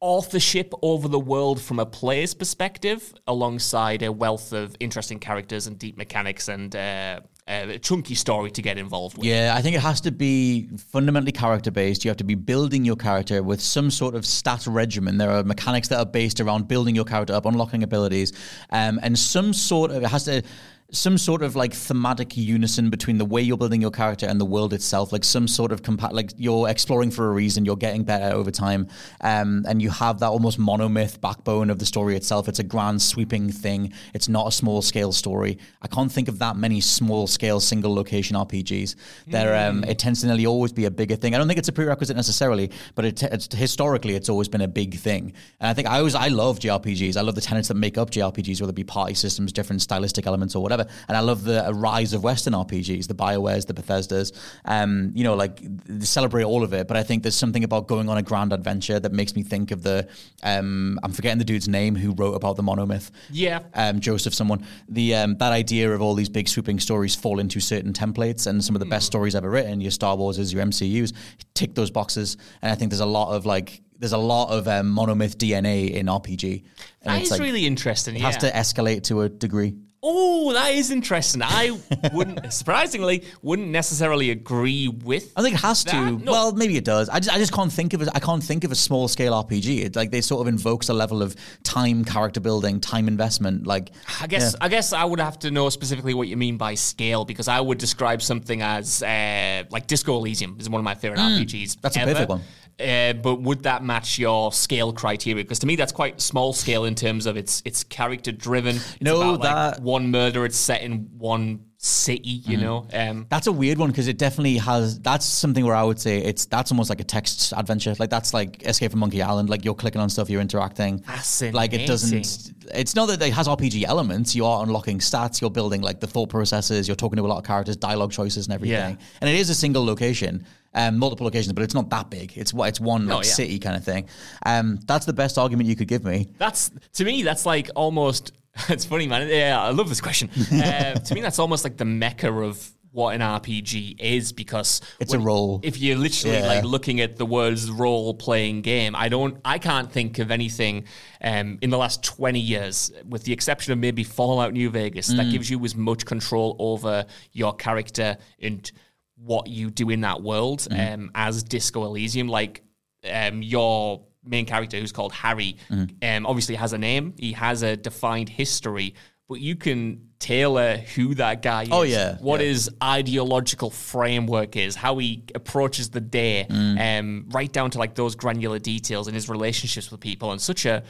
authorship 0.05 0.75
over 0.83 1.09
the 1.09 1.19
world 1.19 1.59
from 1.59 1.79
a 1.79 1.87
player's 1.87 2.35
perspective, 2.35 3.15
alongside 3.27 4.03
a 4.03 4.13
wealth 4.13 4.53
of 4.53 4.77
interesting 4.79 5.19
characters 5.19 5.67
and 5.67 5.79
deep 5.79 5.97
mechanics 5.97 6.49
and 6.49 6.77
uh, 6.77 7.21
a 7.49 7.79
chunky 7.79 8.15
story 8.15 8.51
to 8.51 8.61
get 8.61 8.77
involved 8.77 9.17
with. 9.17 9.27
Yeah, 9.27 9.55
I 9.57 9.63
think 9.63 9.77
it 9.77 9.81
has 9.81 10.03
to 10.03 10.13
be 10.13 10.69
fundamentally 10.93 11.33
character 11.33 11.71
based. 11.71 12.05
You 12.05 12.11
have 12.11 12.19
to 12.19 12.25
be 12.25 12.35
building 12.35 12.85
your 12.85 12.97
character 12.97 13.43
with 13.43 13.63
some 13.63 13.91
sort 13.91 14.15
of 14.15 14.27
stat 14.27 14.67
regimen. 14.67 15.17
There 15.17 15.31
are 15.31 15.43
mechanics 15.43 15.89
that 15.89 15.99
are 15.99 16.07
based 16.07 16.39
around 16.39 16.69
building 16.69 16.95
your 16.95 17.07
character 17.07 17.33
up, 17.33 17.47
unlocking 17.47 17.83
abilities, 17.83 18.33
um, 18.71 19.01
and 19.03 19.19
some 19.19 19.55
sort 19.55 19.91
of 19.91 20.03
it 20.03 20.09
has 20.09 20.25
to 20.25 20.43
some 20.91 21.17
sort 21.17 21.43
of 21.43 21.57
like 21.57 21.73
thematic 21.73 22.37
unison 22.37 22.91
between 22.91 23.19
the 23.19 23.25
way 23.25 23.41
you're 23.41 23.57
building 23.57 23.81
your 23.81 23.91
character 23.91 24.27
and 24.27 24.41
the 24.41 24.45
world 24.45 24.73
itself 24.73 25.13
like 25.13 25.25
some 25.25 25.49
sort 25.49 25.73
of 25.73 25.83
compa- 25.83 26.13
like 26.13 26.31
you're 26.37 26.69
exploring 26.69 27.11
for 27.11 27.29
a 27.29 27.33
reason 27.33 27.65
you're 27.65 27.77
getting 27.77 28.05
better 28.05 28.35
over 28.35 28.51
time 28.51 28.87
um, 29.23 29.65
and 29.67 29.81
you 29.81 29.91
have 29.91 30.21
that 30.21 30.29
almost 30.29 30.61
monomyth 30.61 31.21
backbone 31.21 31.71
of 31.71 31.79
the 31.79 31.87
story 31.87 32.17
itself. 32.17 32.49
It's 32.49 32.59
a 32.59 32.65
grand 32.65 33.01
sweeping 33.01 33.51
thing. 33.51 33.93
It's 34.13 34.29
not 34.29 34.47
a 34.47 34.53
small 34.53 34.83
scale 34.83 35.11
story. 35.13 35.59
I 35.81 35.89
can't 35.89 36.13
think 36.13 36.29
of 36.29 36.39
that 36.41 36.57
many 36.57 36.81
small 36.81 37.27
scale 37.27 37.61
single 37.61 37.95
location 37.95 38.37
rpgs 38.37 38.95
there 39.27 39.69
um, 39.69 39.85
it 39.85 39.99
tends 39.99 40.21
to 40.21 40.27
nearly 40.27 40.47
always 40.47 40.73
be 40.73 40.85
a 40.85 40.91
bigger 40.91 41.17
thing. 41.17 41.35
I 41.35 41.39
don't 41.39 41.49
think 41.49 41.59
it's 41.59 41.69
a 41.69 41.73
prerequisite 41.73 42.17
necessarily 42.17 42.71
but 42.95 43.05
it, 43.05 43.23
it's 43.23 43.55
historically 43.55 44.15
it's 44.15 44.29
always 44.29 44.49
been 44.49 44.61
a 44.61 44.69
big 44.69 44.97
thing. 44.97 45.33
And 45.61 45.69
i 45.69 45.75
think 45.75 45.89
i 45.89 45.99
always 45.99 46.15
i 46.15 46.29
love 46.29 46.59
jrpgs 46.59 47.17
i 47.17 47.21
love 47.21 47.35
the 47.35 47.41
tenets 47.41 47.69
that 47.69 47.75
make 47.75 47.97
up 47.97 48.11
jrpgs 48.11 48.61
whether 48.61 48.71
it 48.71 48.77
be 48.77 48.85
party 48.85 49.15
systems 49.15 49.53
different 49.53 49.83
stylistic 49.83 50.27
elements 50.27 50.55
or 50.55 50.63
whatever 50.63 50.74
and 50.81 51.17
I 51.17 51.21
love 51.21 51.45
the 51.45 51.71
rise 51.75 52.13
of 52.13 52.23
Western 52.23 52.53
RPGs, 52.53 53.07
the 53.07 53.15
Biowares, 53.15 53.67
the 53.67 53.75
Bethesdas. 53.75 54.33
Um, 54.65 55.13
you 55.15 55.25
know, 55.25 55.35
like 55.35 55.61
they 55.63 56.05
celebrate 56.05 56.45
all 56.45 56.63
of 56.63 56.73
it. 56.73 56.89
But 56.89 56.97
I 56.97 57.03
think 57.03 57.23
there's 57.23 57.35
something 57.35 57.65
about 57.65 57.87
going 57.87 58.09
on 58.09 58.17
a 58.17 58.23
grand 58.23 58.53
adventure 58.53 58.99
that 59.01 59.13
makes 59.13 59.35
me 59.35 59.43
think 59.43 59.71
of 59.71 59.83
the. 59.83 60.09
Um, 60.43 60.99
I'm 61.03 61.13
forgetting 61.13 61.39
the 61.39 61.45
dude's 61.45 61.69
name 61.69 61.95
who 61.95 62.13
wrote 62.13 62.35
about 62.35 62.57
the 62.57 62.63
monomyth. 62.63 63.11
Yeah. 63.31 63.61
Um, 63.75 64.01
Joseph, 64.01 64.35
someone. 64.35 64.67
The 64.89 65.15
um, 65.15 65.37
that 65.39 65.53
idea 65.53 65.93
of 65.93 66.03
all 66.03 66.15
these 66.15 66.29
big 66.29 66.49
sweeping 66.49 66.81
stories 66.81 67.15
fall 67.15 67.39
into 67.39 67.61
certain 67.61 67.93
templates, 67.93 68.47
and 68.47 68.63
some 68.65 68.75
of 68.75 68.81
the 68.81 68.87
best 68.87 69.07
stories 69.07 69.35
ever 69.35 69.51
written, 69.51 69.81
your 69.81 69.91
Star 69.91 70.17
Warses, 70.17 70.53
your 70.53 70.65
MCU's, 70.65 71.13
tick 71.55 71.75
those 71.75 71.91
boxes. 71.91 72.37
And 72.63 72.71
I 72.71 72.75
think 72.75 72.91
there's 72.91 73.01
a 73.01 73.07
lot 73.07 73.35
of 73.35 73.47
like. 73.47 73.81
There's 73.97 74.13
a 74.13 74.19
lot 74.19 74.51
of 74.51 74.67
um, 74.67 74.95
monomyth 74.95 75.37
DNA 75.37 75.93
in 75.93 76.07
RPG. 76.07 76.65
And 77.03 77.15
That 77.15 77.19
it's 77.19 77.27
is 77.27 77.31
like, 77.31 77.41
really 77.41 77.65
interesting. 77.65 78.17
It 78.17 78.19
yeah. 78.19 78.27
has 78.27 78.37
to 78.39 78.51
escalate 78.51 79.05
to 79.05 79.23
a 79.23 79.29
degree. 79.29 79.77
Oh, 80.07 80.53
that 80.53 80.75
is 80.75 80.91
interesting. 80.91 81.41
I 81.43 81.81
wouldn't, 82.13 82.53
surprisingly, 82.53 83.25
wouldn't 83.41 83.69
necessarily 83.69 84.31
agree 84.31 84.87
with. 84.89 85.33
I 85.35 85.41
think 85.41 85.55
it 85.55 85.63
has 85.63 85.83
to. 85.85 86.19
No. 86.19 86.31
Well, 86.31 86.53
maybe 86.53 86.77
it 86.77 86.85
does. 86.85 87.09
I 87.09 87.21
just, 87.21 87.35
I 87.35 87.39
just 87.39 87.55
can't 87.55 87.73
think 87.73 87.95
of 87.95 88.03
it. 88.03 88.11
I 88.15 88.21
can't 88.21 88.45
think 88.45 88.65
of 88.65 88.71
a 88.71 88.75
small 88.75 89.09
scale 89.09 89.33
RPG. 89.33 89.83
It 89.83 89.97
like 89.97 90.11
they 90.11 90.21
sort 90.21 90.43
of 90.43 90.49
invokes 90.49 90.91
a 90.91 90.93
level 90.93 91.23
of 91.23 91.35
time, 91.63 92.05
character 92.05 92.39
building, 92.39 92.81
time 92.81 93.09
investment. 93.09 93.67
Like 93.67 93.93
I 94.21 94.27
guess 94.27 94.55
I 94.61 94.69
guess 94.69 94.93
I 94.93 95.05
would 95.05 95.21
have 95.21 95.39
to 95.39 95.51
know 95.51 95.71
specifically 95.71 96.13
what 96.13 96.29
you 96.29 96.37
mean 96.37 96.59
by 96.59 96.75
scale 96.75 97.25
because 97.25 97.49
I 97.49 97.59
would 97.59 97.79
describe 97.79 98.21
something 98.21 98.61
as 98.61 99.03
uh, 99.03 99.65
like 99.71 99.87
Disco 99.87 100.17
Elysium 100.17 100.59
is 100.61 100.69
one 100.69 100.81
of 100.81 100.85
my 100.85 100.95
favorite 100.95 101.21
RPGs. 101.21 101.77
Hmm. 101.77 101.81
That's 101.81 101.97
a 101.97 102.01
ever. 102.01 102.13
perfect 102.13 102.29
one. 102.29 102.43
Uh, 102.81 103.13
but 103.13 103.41
would 103.41 103.63
that 103.63 103.85
match 103.85 104.19
your 104.19 104.53
scale 104.53 104.93
criteria? 104.93 105.45
Because 105.45 105.61
to 105.61 105.67
me, 105.67 105.77
that's 105.77 105.93
quite 105.93 106.21
small 106.21 106.53
scale 106.53 106.85
in 106.85 106.95
terms 106.95 107.27
of 107.27 107.37
it's 107.37 107.63
it's 107.65 107.85
character 107.85 108.33
driven. 108.33 108.77
It's 108.77 109.01
No, 109.01 109.17
about, 109.21 109.41
like, 109.41 109.77
that- 109.77 109.83
one 109.83 110.11
murder. 110.11 110.45
It's 110.45 110.57
set 110.57 110.83
in 110.83 111.09
one 111.17 111.61
city. 111.79 112.31
You 112.47 112.57
know, 112.57 112.87
um, 112.93 113.27
That's 113.29 113.47
a 113.47 113.53
weird 113.53 113.79
one 113.79 113.91
because 113.91 114.09
it 114.09 114.19
definitely 114.19 114.57
has. 114.57 114.99
That's 114.99 115.25
something 115.27 115.65
where 115.65 115.77
I 115.77 115.85
would 115.85 116.01
say 116.01 116.19
it's 116.19 116.47
that's 116.47 116.73
almost 116.73 116.91
like 116.91 117.01
a 117.01 117.05
text 117.05 117.53
adventure. 117.57 117.95
Like 117.99 118.11
that's 118.11 118.35
like 118.35 118.67
Escape 118.67 118.91
from 118.91 119.01
Monkey 119.01 119.23
Island. 119.23 119.51
Like 119.51 119.65
you're 119.65 119.75
clicking 119.75 120.01
on 120.01 120.09
stuff, 120.09 120.29
you're 120.29 120.41
interacting. 120.41 121.05
Like 121.53 121.75
it 121.75 121.87
doesn't. 121.87 122.53
It's 122.75 122.97
not 122.97 123.07
that 123.07 123.23
it 123.23 123.33
has 123.35 123.47
RPG 123.47 123.85
elements. 123.85 124.35
You 124.35 124.47
are 124.47 124.63
unlocking 124.65 124.99
stats. 124.99 125.41
You're 125.41 125.51
building 125.51 125.81
like 125.81 126.01
the 126.01 126.07
thought 126.09 126.29
processes. 126.31 126.89
You're 126.89 126.97
talking 126.97 127.19
to 127.19 127.23
a 127.23 127.29
lot 127.29 127.39
of 127.39 127.45
characters, 127.45 127.77
dialogue 127.77 128.11
choices, 128.11 128.47
and 128.47 128.55
everything. 128.55 128.97
Yeah. 128.99 129.07
And 129.21 129.31
it 129.31 129.37
is 129.37 129.49
a 129.51 129.55
single 129.55 129.85
location. 129.85 130.45
Um, 130.77 130.99
multiple 130.99 131.25
locations, 131.25 131.53
but 131.53 131.63
it's 131.63 131.75
not 131.75 131.89
that 131.91 132.11
big. 132.11 132.37
It's 132.37 132.53
what 132.53 132.69
it's 132.69 132.81
one 132.81 133.07
like 133.07 133.15
Oh, 133.17 133.19
yeah. 133.19 133.33
city 133.33 133.59
kind 133.61 133.77
of 133.77 133.85
thing. 133.85 134.09
Um, 134.45 134.81
that's 134.87 135.07
the 135.07 135.13
best 135.13 135.39
argument 135.39 135.69
you 135.69 135.77
could 135.77 135.89
give 135.89 136.05
me. 136.05 136.29
That's 136.39 136.71
to 136.95 137.05
me. 137.05 137.23
That's 137.23 137.47
like 137.47 137.71
almost. 137.77 138.33
It's 138.69 138.85
funny, 138.85 139.09
man. 139.09 139.29
Yeah, 139.29 139.61
I 139.61 139.71
love 139.71 139.89
this 139.89 140.01
question. 140.01 140.31
Uh, 140.53 140.95
to 140.95 141.15
me, 141.15 141.21
that's 141.21 141.39
almost 141.41 141.65
like 141.65 141.77
the 141.77 141.85
mecca 141.85 142.33
of 142.33 142.71
what 142.93 143.13
an 143.17 143.21
RPG 143.21 144.01
is 144.01 144.33
because 144.33 144.81
It's 145.01 145.13
a 145.13 145.19
role. 145.19 145.59
If 145.65 145.79
you're 145.79 145.97
literally 145.99 146.37
Yeah. 146.39 146.47
like 146.47 146.63
looking 146.65 147.01
at 147.01 147.17
the 147.17 147.27
words 147.27 147.69
role 147.69 148.15
playing 148.15 148.63
game, 148.63 148.95
I 148.95 149.09
don't. 149.09 149.39
I 149.45 149.59
can't 149.59 149.91
think 149.91 150.21
of 150.21 150.31
anything 150.31 150.85
um, 151.21 151.59
in 151.63 151.71
the 151.71 151.79
last 151.79 152.05
twenty 152.05 152.39
years, 152.41 152.93
with 153.09 153.25
the 153.25 153.33
exception 153.33 153.73
of 153.73 153.79
maybe 153.81 154.05
Fallout 154.05 154.53
New 154.53 154.71
Vegas, 154.71 155.13
Mm. 155.13 155.17
that 155.17 155.31
gives 155.33 155.51
you 155.51 155.65
as 155.65 155.75
much 155.75 156.07
control 156.07 156.55
over 156.61 157.07
your 157.33 157.53
character 157.55 158.17
and 158.41 158.71
what 159.17 159.47
you 159.47 159.71
do 159.71 159.91
in 159.91 160.01
that 160.03 160.23
world 160.23 160.61
Mm. 160.71 160.95
um, 160.95 161.11
as 161.15 161.43
Disco 161.43 161.85
Elysium. 161.85 162.29
Like 162.29 162.63
um, 163.11 163.43
your 163.43 164.03
main 164.25 164.47
character, 164.47 164.79
who's 164.79 164.93
called 164.93 165.13
Harry, 165.13 165.57
Mm. 165.71 166.17
um, 166.17 166.27
obviously 166.27 166.55
has 166.55 166.73
a 166.73 166.79
name. 166.79 167.15
He 167.19 167.33
has 167.33 167.63
a 167.63 167.77
defined 167.77 168.29
history, 168.31 168.95
but 169.29 169.41
you 169.41 169.57
can 169.57 170.09
tailor 170.19 170.79
who 170.79 171.15
that 171.17 171.43
guy 171.43 171.65
is. 171.65 171.69
Oh, 171.71 171.83
yeah, 171.83 172.17
what 172.21 172.41
yeah. 172.41 172.47
his 172.47 172.71
ideological 172.83 173.69
framework 173.69 174.57
is, 174.57 174.75
how 174.75 174.97
he 174.97 175.25
approaches 175.35 175.91
the 175.91 176.01
day, 176.01 176.47
Mm. 176.49 176.99
um, 177.01 177.27
right 177.29 177.53
down 177.53 177.71
to 177.73 177.79
like 177.79 177.95
those 177.95 178.15
granular 178.17 178.59
details 178.59 179.07
in 179.07 179.13
his 179.15 179.29
relationships 179.29 179.91
with 179.91 180.01
people, 180.01 180.33
and 180.33 180.41
such 180.41 180.65
a, 180.65 180.83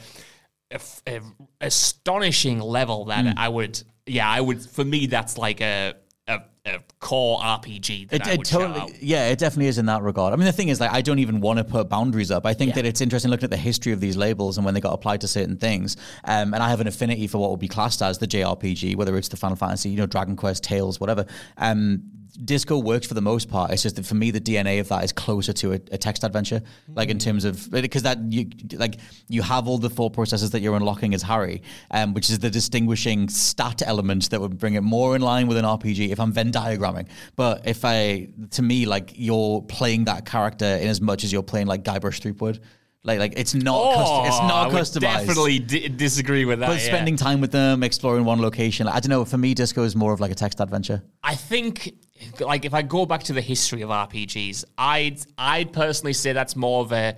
a 0.71 0.79
a 1.07 1.19
astonishing 1.59 2.59
level 2.59 3.05
that 3.05 3.25
Mm. 3.25 3.33
I 3.37 3.49
would, 3.49 3.81
yeah, 4.05 4.29
I 4.29 4.39
would. 4.41 4.61
For 4.69 4.85
me, 4.85 5.05
that's 5.07 5.37
like 5.37 5.59
a 5.61 5.95
a, 6.65 6.79
core 6.99 7.39
RPG 7.39 8.09
that 8.09 8.27
It, 8.27 8.39
it 8.39 8.45
totally, 8.45 8.95
yeah, 8.99 9.29
it 9.29 9.37
definitely 9.37 9.67
is 9.67 9.77
in 9.77 9.85
that 9.85 10.01
regard. 10.01 10.33
I 10.33 10.35
mean, 10.35 10.45
the 10.45 10.51
thing 10.51 10.69
is, 10.69 10.79
like, 10.79 10.91
I 10.91 11.01
don't 11.01 11.19
even 11.19 11.39
want 11.39 11.59
to 11.59 11.63
put 11.63 11.87
boundaries 11.87 12.31
up. 12.31 12.45
I 12.45 12.53
think 12.53 12.73
that 12.75 12.85
it's 12.85 13.01
interesting 13.01 13.29
looking 13.29 13.45
at 13.45 13.51
the 13.51 13.57
history 13.57 13.93
of 13.93 13.99
these 13.99 14.17
labels 14.17 14.57
and 14.57 14.65
when 14.65 14.73
they 14.73 14.81
got 14.81 14.93
applied 14.93 15.21
to 15.21 15.27
certain 15.27 15.57
things. 15.57 15.97
Um, 16.23 16.53
and 16.53 16.63
I 16.63 16.69
have 16.69 16.81
an 16.81 16.87
affinity 16.87 17.27
for 17.27 17.37
what 17.37 17.51
would 17.51 17.59
be 17.59 17.67
classed 17.67 18.01
as 18.01 18.17
the 18.17 18.27
JRPG, 18.27 18.95
whether 18.95 19.15
it's 19.17 19.27
the 19.27 19.37
Final 19.37 19.55
Fantasy, 19.55 19.89
you 19.89 19.97
know, 19.97 20.07
Dragon 20.07 20.35
Quest, 20.35 20.63
Tales, 20.63 20.99
whatever. 20.99 21.25
Um, 21.57 22.03
Disco 22.43 22.77
works 22.77 23.07
for 23.07 23.13
the 23.13 23.21
most 23.21 23.49
part. 23.49 23.71
It's 23.71 23.83
just 23.83 23.95
that 23.95 24.05
for 24.05 24.15
me, 24.15 24.31
the 24.31 24.41
DNA 24.41 24.79
of 24.79 24.87
that 24.89 25.03
is 25.03 25.11
closer 25.11 25.53
to 25.53 25.73
a, 25.73 25.75
a 25.91 25.97
text 25.97 26.23
adventure, 26.23 26.61
like 26.89 27.09
in 27.09 27.19
terms 27.19 27.45
of 27.45 27.69
because 27.71 28.03
that 28.03 28.17
you 28.31 28.47
like 28.73 28.97
you 29.27 29.41
have 29.41 29.67
all 29.67 29.77
the 29.77 29.89
thought 29.89 30.13
processes 30.13 30.51
that 30.51 30.61
you're 30.61 30.75
unlocking 30.75 31.13
as 31.13 31.21
Harry, 31.21 31.61
um, 31.91 32.13
which 32.13 32.29
is 32.29 32.39
the 32.39 32.49
distinguishing 32.49 33.29
stat 33.29 33.81
element 33.85 34.29
that 34.31 34.41
would 34.41 34.57
bring 34.57 34.73
it 34.73 34.81
more 34.81 35.15
in 35.15 35.21
line 35.21 35.47
with 35.47 35.57
an 35.57 35.65
RPG. 35.65 36.09
If 36.09 36.19
I'm 36.19 36.31
Venn 36.31 36.51
diagramming, 36.51 37.07
but 37.35 37.67
if 37.67 37.85
I 37.85 38.29
to 38.51 38.61
me 38.61 38.85
like 38.85 39.13
you're 39.15 39.61
playing 39.61 40.05
that 40.05 40.25
character 40.25 40.65
in 40.65 40.87
as 40.87 40.99
much 41.01 41.23
as 41.23 41.31
you're 41.31 41.43
playing 41.43 41.67
like 41.67 41.83
Guybrush 41.83 42.21
Threepwood. 42.21 42.59
Like, 43.07 43.19
like 43.19 43.33
it's 43.37 43.53
not, 43.53 43.93
custom, 43.93 44.25
it's 44.25 44.35
Oh, 44.41 44.47
not 44.47 44.73
I 44.73 44.79
customized. 44.79 45.27
Definitely 45.27 45.59
di- 45.59 45.89
disagree 45.89 46.43
with 46.43 46.57
that. 46.61 46.67
but 46.69 46.79
yeah. 46.79 46.85
spending 46.87 47.15
time 47.15 47.39
with 47.39 47.51
them, 47.51 47.83
exploring 47.83 48.25
one 48.25 48.41
location. 48.41 48.87
I 48.87 48.99
don't 48.99 49.09
know. 49.11 49.23
For 49.25 49.37
me, 49.37 49.53
Disco 49.53 49.83
is 49.83 49.95
more 49.95 50.11
of 50.11 50.19
like 50.19 50.31
a 50.31 50.33
text 50.33 50.59
adventure. 50.59 51.03
I 51.23 51.35
think, 51.35 51.93
like, 52.39 52.65
if 52.65 52.73
I 52.73 52.81
go 52.81 53.05
back 53.05 53.23
to 53.23 53.33
the 53.33 53.41
history 53.41 53.81
of 53.81 53.89
RPGs, 53.89 54.65
I'd 54.77 55.19
I'd 55.37 55.73
personally 55.73 56.13
say 56.13 56.33
that's 56.33 56.55
more 56.55 56.81
of 56.81 56.91
a, 56.91 57.15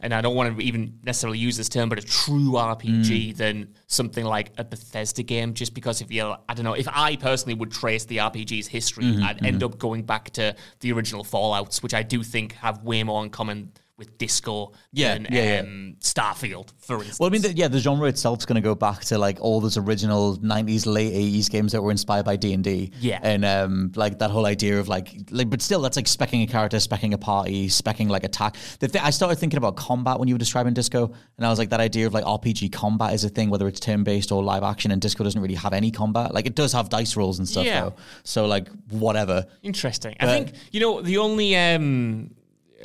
and 0.00 0.12
I 0.12 0.20
don't 0.20 0.36
want 0.36 0.56
to 0.56 0.62
even 0.64 0.98
necessarily 1.02 1.38
use 1.38 1.56
this 1.56 1.68
term, 1.68 1.88
but 1.88 1.98
a 1.98 2.02
true 2.02 2.52
RPG 2.52 3.32
mm. 3.32 3.36
than 3.36 3.74
something 3.86 4.24
like 4.24 4.52
a 4.58 4.64
Bethesda 4.64 5.22
game. 5.22 5.54
Just 5.54 5.74
because 5.74 6.00
if 6.00 6.12
you, 6.12 6.34
I 6.48 6.54
don't 6.54 6.64
know, 6.64 6.74
if 6.74 6.88
I 6.88 7.16
personally 7.16 7.54
would 7.54 7.70
trace 7.70 8.04
the 8.04 8.18
RPG's 8.18 8.66
history, 8.66 9.04
mm-hmm, 9.04 9.24
I'd 9.24 9.44
end 9.44 9.56
mm-hmm. 9.56 9.64
up 9.64 9.78
going 9.78 10.02
back 10.02 10.30
to 10.32 10.54
the 10.80 10.92
original 10.92 11.24
Fallout's, 11.24 11.82
which 11.82 11.94
I 11.94 12.02
do 12.02 12.22
think 12.22 12.52
have 12.54 12.82
way 12.82 13.02
more 13.02 13.22
in 13.24 13.30
common 13.30 13.72
with 13.96 14.18
Disco 14.18 14.72
Yeah, 14.92 15.14
than 15.14 15.28
yeah, 15.30 15.54
yeah. 15.54 15.60
um, 15.60 15.96
Starfield, 16.00 16.72
for 16.78 16.96
instance. 16.96 17.20
Well, 17.20 17.28
I 17.28 17.30
mean, 17.30 17.42
the, 17.42 17.52
yeah, 17.52 17.68
the 17.68 17.78
genre 17.78 18.08
itself 18.08 18.40
is 18.40 18.44
going 18.46 18.56
to 18.56 18.60
go 18.60 18.74
back 18.74 19.02
to 19.04 19.18
like 19.18 19.38
all 19.40 19.60
those 19.60 19.76
original 19.76 20.36
'90s, 20.38 20.84
late 20.84 21.12
'80s 21.14 21.48
games 21.48 21.70
that 21.72 21.80
were 21.80 21.92
inspired 21.92 22.24
by 22.24 22.34
D 22.34 22.52
and 22.54 22.64
D. 22.64 22.90
Yeah. 22.98 23.20
and 23.22 23.44
um, 23.44 23.92
like 23.94 24.18
that 24.18 24.30
whole 24.32 24.46
idea 24.46 24.80
of 24.80 24.88
like, 24.88 25.14
like, 25.30 25.48
but 25.48 25.62
still, 25.62 25.80
that's 25.80 25.96
like 25.96 26.06
specking 26.06 26.42
a 26.42 26.46
character, 26.48 26.76
specking 26.78 27.12
a 27.14 27.18
party, 27.18 27.68
specking 27.68 28.08
like 28.08 28.24
attack. 28.24 28.56
The 28.80 28.88
th- 28.88 29.04
I 29.04 29.10
started 29.10 29.36
thinking 29.36 29.58
about 29.58 29.76
combat 29.76 30.18
when 30.18 30.26
you 30.28 30.34
were 30.34 30.38
describing 30.40 30.74
Disco, 30.74 31.12
and 31.36 31.46
I 31.46 31.50
was 31.50 31.60
like, 31.60 31.70
that 31.70 31.80
idea 31.80 32.08
of 32.08 32.14
like 32.14 32.24
RPG 32.24 32.72
combat 32.72 33.14
is 33.14 33.22
a 33.22 33.28
thing, 33.28 33.48
whether 33.48 33.68
it's 33.68 33.78
turn-based 33.78 34.32
or 34.32 34.42
live 34.42 34.64
action. 34.64 34.90
And 34.90 35.00
Disco 35.00 35.22
doesn't 35.22 35.40
really 35.40 35.54
have 35.54 35.72
any 35.72 35.92
combat. 35.92 36.34
Like, 36.34 36.46
it 36.46 36.56
does 36.56 36.72
have 36.72 36.88
dice 36.88 37.16
rolls 37.16 37.38
and 37.38 37.48
stuff, 37.48 37.64
Yeah. 37.64 37.82
though. 37.82 37.94
So 38.24 38.46
like, 38.46 38.68
whatever. 38.90 39.46
Interesting. 39.62 40.16
I 40.18 40.26
think 40.26 40.52
you 40.72 40.80
know 40.80 41.00
the 41.00 41.18
only. 41.18 41.56
Um, 41.56 42.30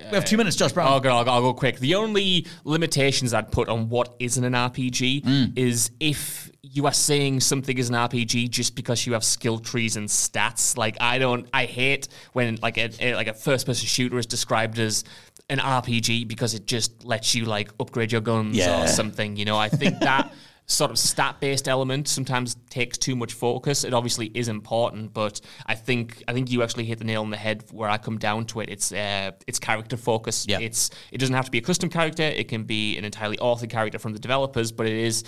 We 0.10 0.16
have 0.16 0.26
two 0.26 0.38
minutes, 0.38 0.56
Josh 0.56 0.72
Brown. 0.72 0.88
I'll 0.88 1.00
go, 1.00 1.10
I'll 1.16 1.24
go, 1.26 1.32
I'll 1.32 1.42
go 1.42 1.54
quick. 1.54 1.80
The 1.80 1.96
only 1.96 2.46
limitations 2.64 3.34
I'd 3.34 3.52
put 3.52 3.70
on 3.70 3.90
what 3.90 4.16
isn't 4.20 4.44
an 4.44 4.54
RPG 4.54 5.24
Mm. 5.24 5.58
is 5.58 5.92
if 6.00 6.52
you 6.62 6.86
are 6.86 6.94
saying 6.94 7.40
something 7.40 7.78
is 7.78 7.90
an 7.90 7.96
RPG 7.96 8.50
just 8.50 8.76
because 8.76 9.06
you 9.08 9.14
have 9.14 9.24
skill 9.24 9.60
trees 9.60 9.96
and 9.96 10.08
stats. 10.08 10.78
Like 10.78 10.98
I 11.02 11.18
don't, 11.18 11.48
I 11.54 11.66
hate 11.66 12.08
when 12.34 12.58
like 12.62 12.78
a, 12.78 12.90
a- 13.00 13.16
like 13.16 13.28
a 13.28 13.34
first 13.34 13.66
person 13.66 13.88
shooter 13.88 14.18
is 14.18 14.26
described 14.26 14.78
as 14.80 15.04
an 15.50 15.58
RPG 15.60 16.28
because 16.28 16.54
it 16.54 16.66
just 16.68 17.04
lets 17.06 17.34
you 17.34 17.46
like 17.46 17.72
upgrade 17.80 18.12
your 18.12 18.22
guns 18.22 18.56
Yeah. 18.58 18.84
or 18.84 18.88
something. 18.88 19.36
You 19.36 19.46
know, 19.46 19.58
I 19.58 19.70
think 19.70 20.00
that. 20.00 20.32
Sort 20.72 20.92
of 20.92 21.00
stat 21.00 21.40
based 21.40 21.68
element 21.68 22.08
sometimes 22.08 22.56
takes 22.70 22.98
too 22.98 23.16
much 23.16 23.34
focus. 23.34 23.84
It 23.84 23.92
obviously 23.92 24.28
is 24.36 24.48
important, 24.48 25.14
but 25.14 25.42
I 25.66 25.74
think 25.74 26.24
I 26.28 26.34
think 26.34 26.52
you 26.52 26.62
actually 26.62 26.86
hit 26.86 27.00
the 27.00 27.06
nail 27.06 27.24
on 27.24 27.32
the 27.32 27.38
head 27.38 27.66
where 27.72 27.90
I 27.90 27.98
come 27.98 28.20
down 28.20 28.46
to 28.46 28.60
it. 28.60 28.70
It's 28.70 28.92
uh, 28.92 29.32
it's 29.48 29.58
character 29.58 29.98
focus. 29.98 30.46
Yeah. 30.48 30.60
It's 30.60 30.92
it 31.12 31.18
doesn't 31.18 31.34
have 31.34 31.46
to 31.46 31.52
be 31.52 31.58
a 31.58 31.62
custom 31.62 31.90
character. 31.90 32.22
It 32.22 32.50
can 32.50 32.66
be 32.66 32.98
an 33.00 33.04
entirely 33.04 33.38
authored 33.38 33.72
character 33.72 33.98
from 33.98 34.14
the 34.14 34.20
developers, 34.20 34.72
but 34.72 34.86
it 34.86 34.94
is 34.94 35.24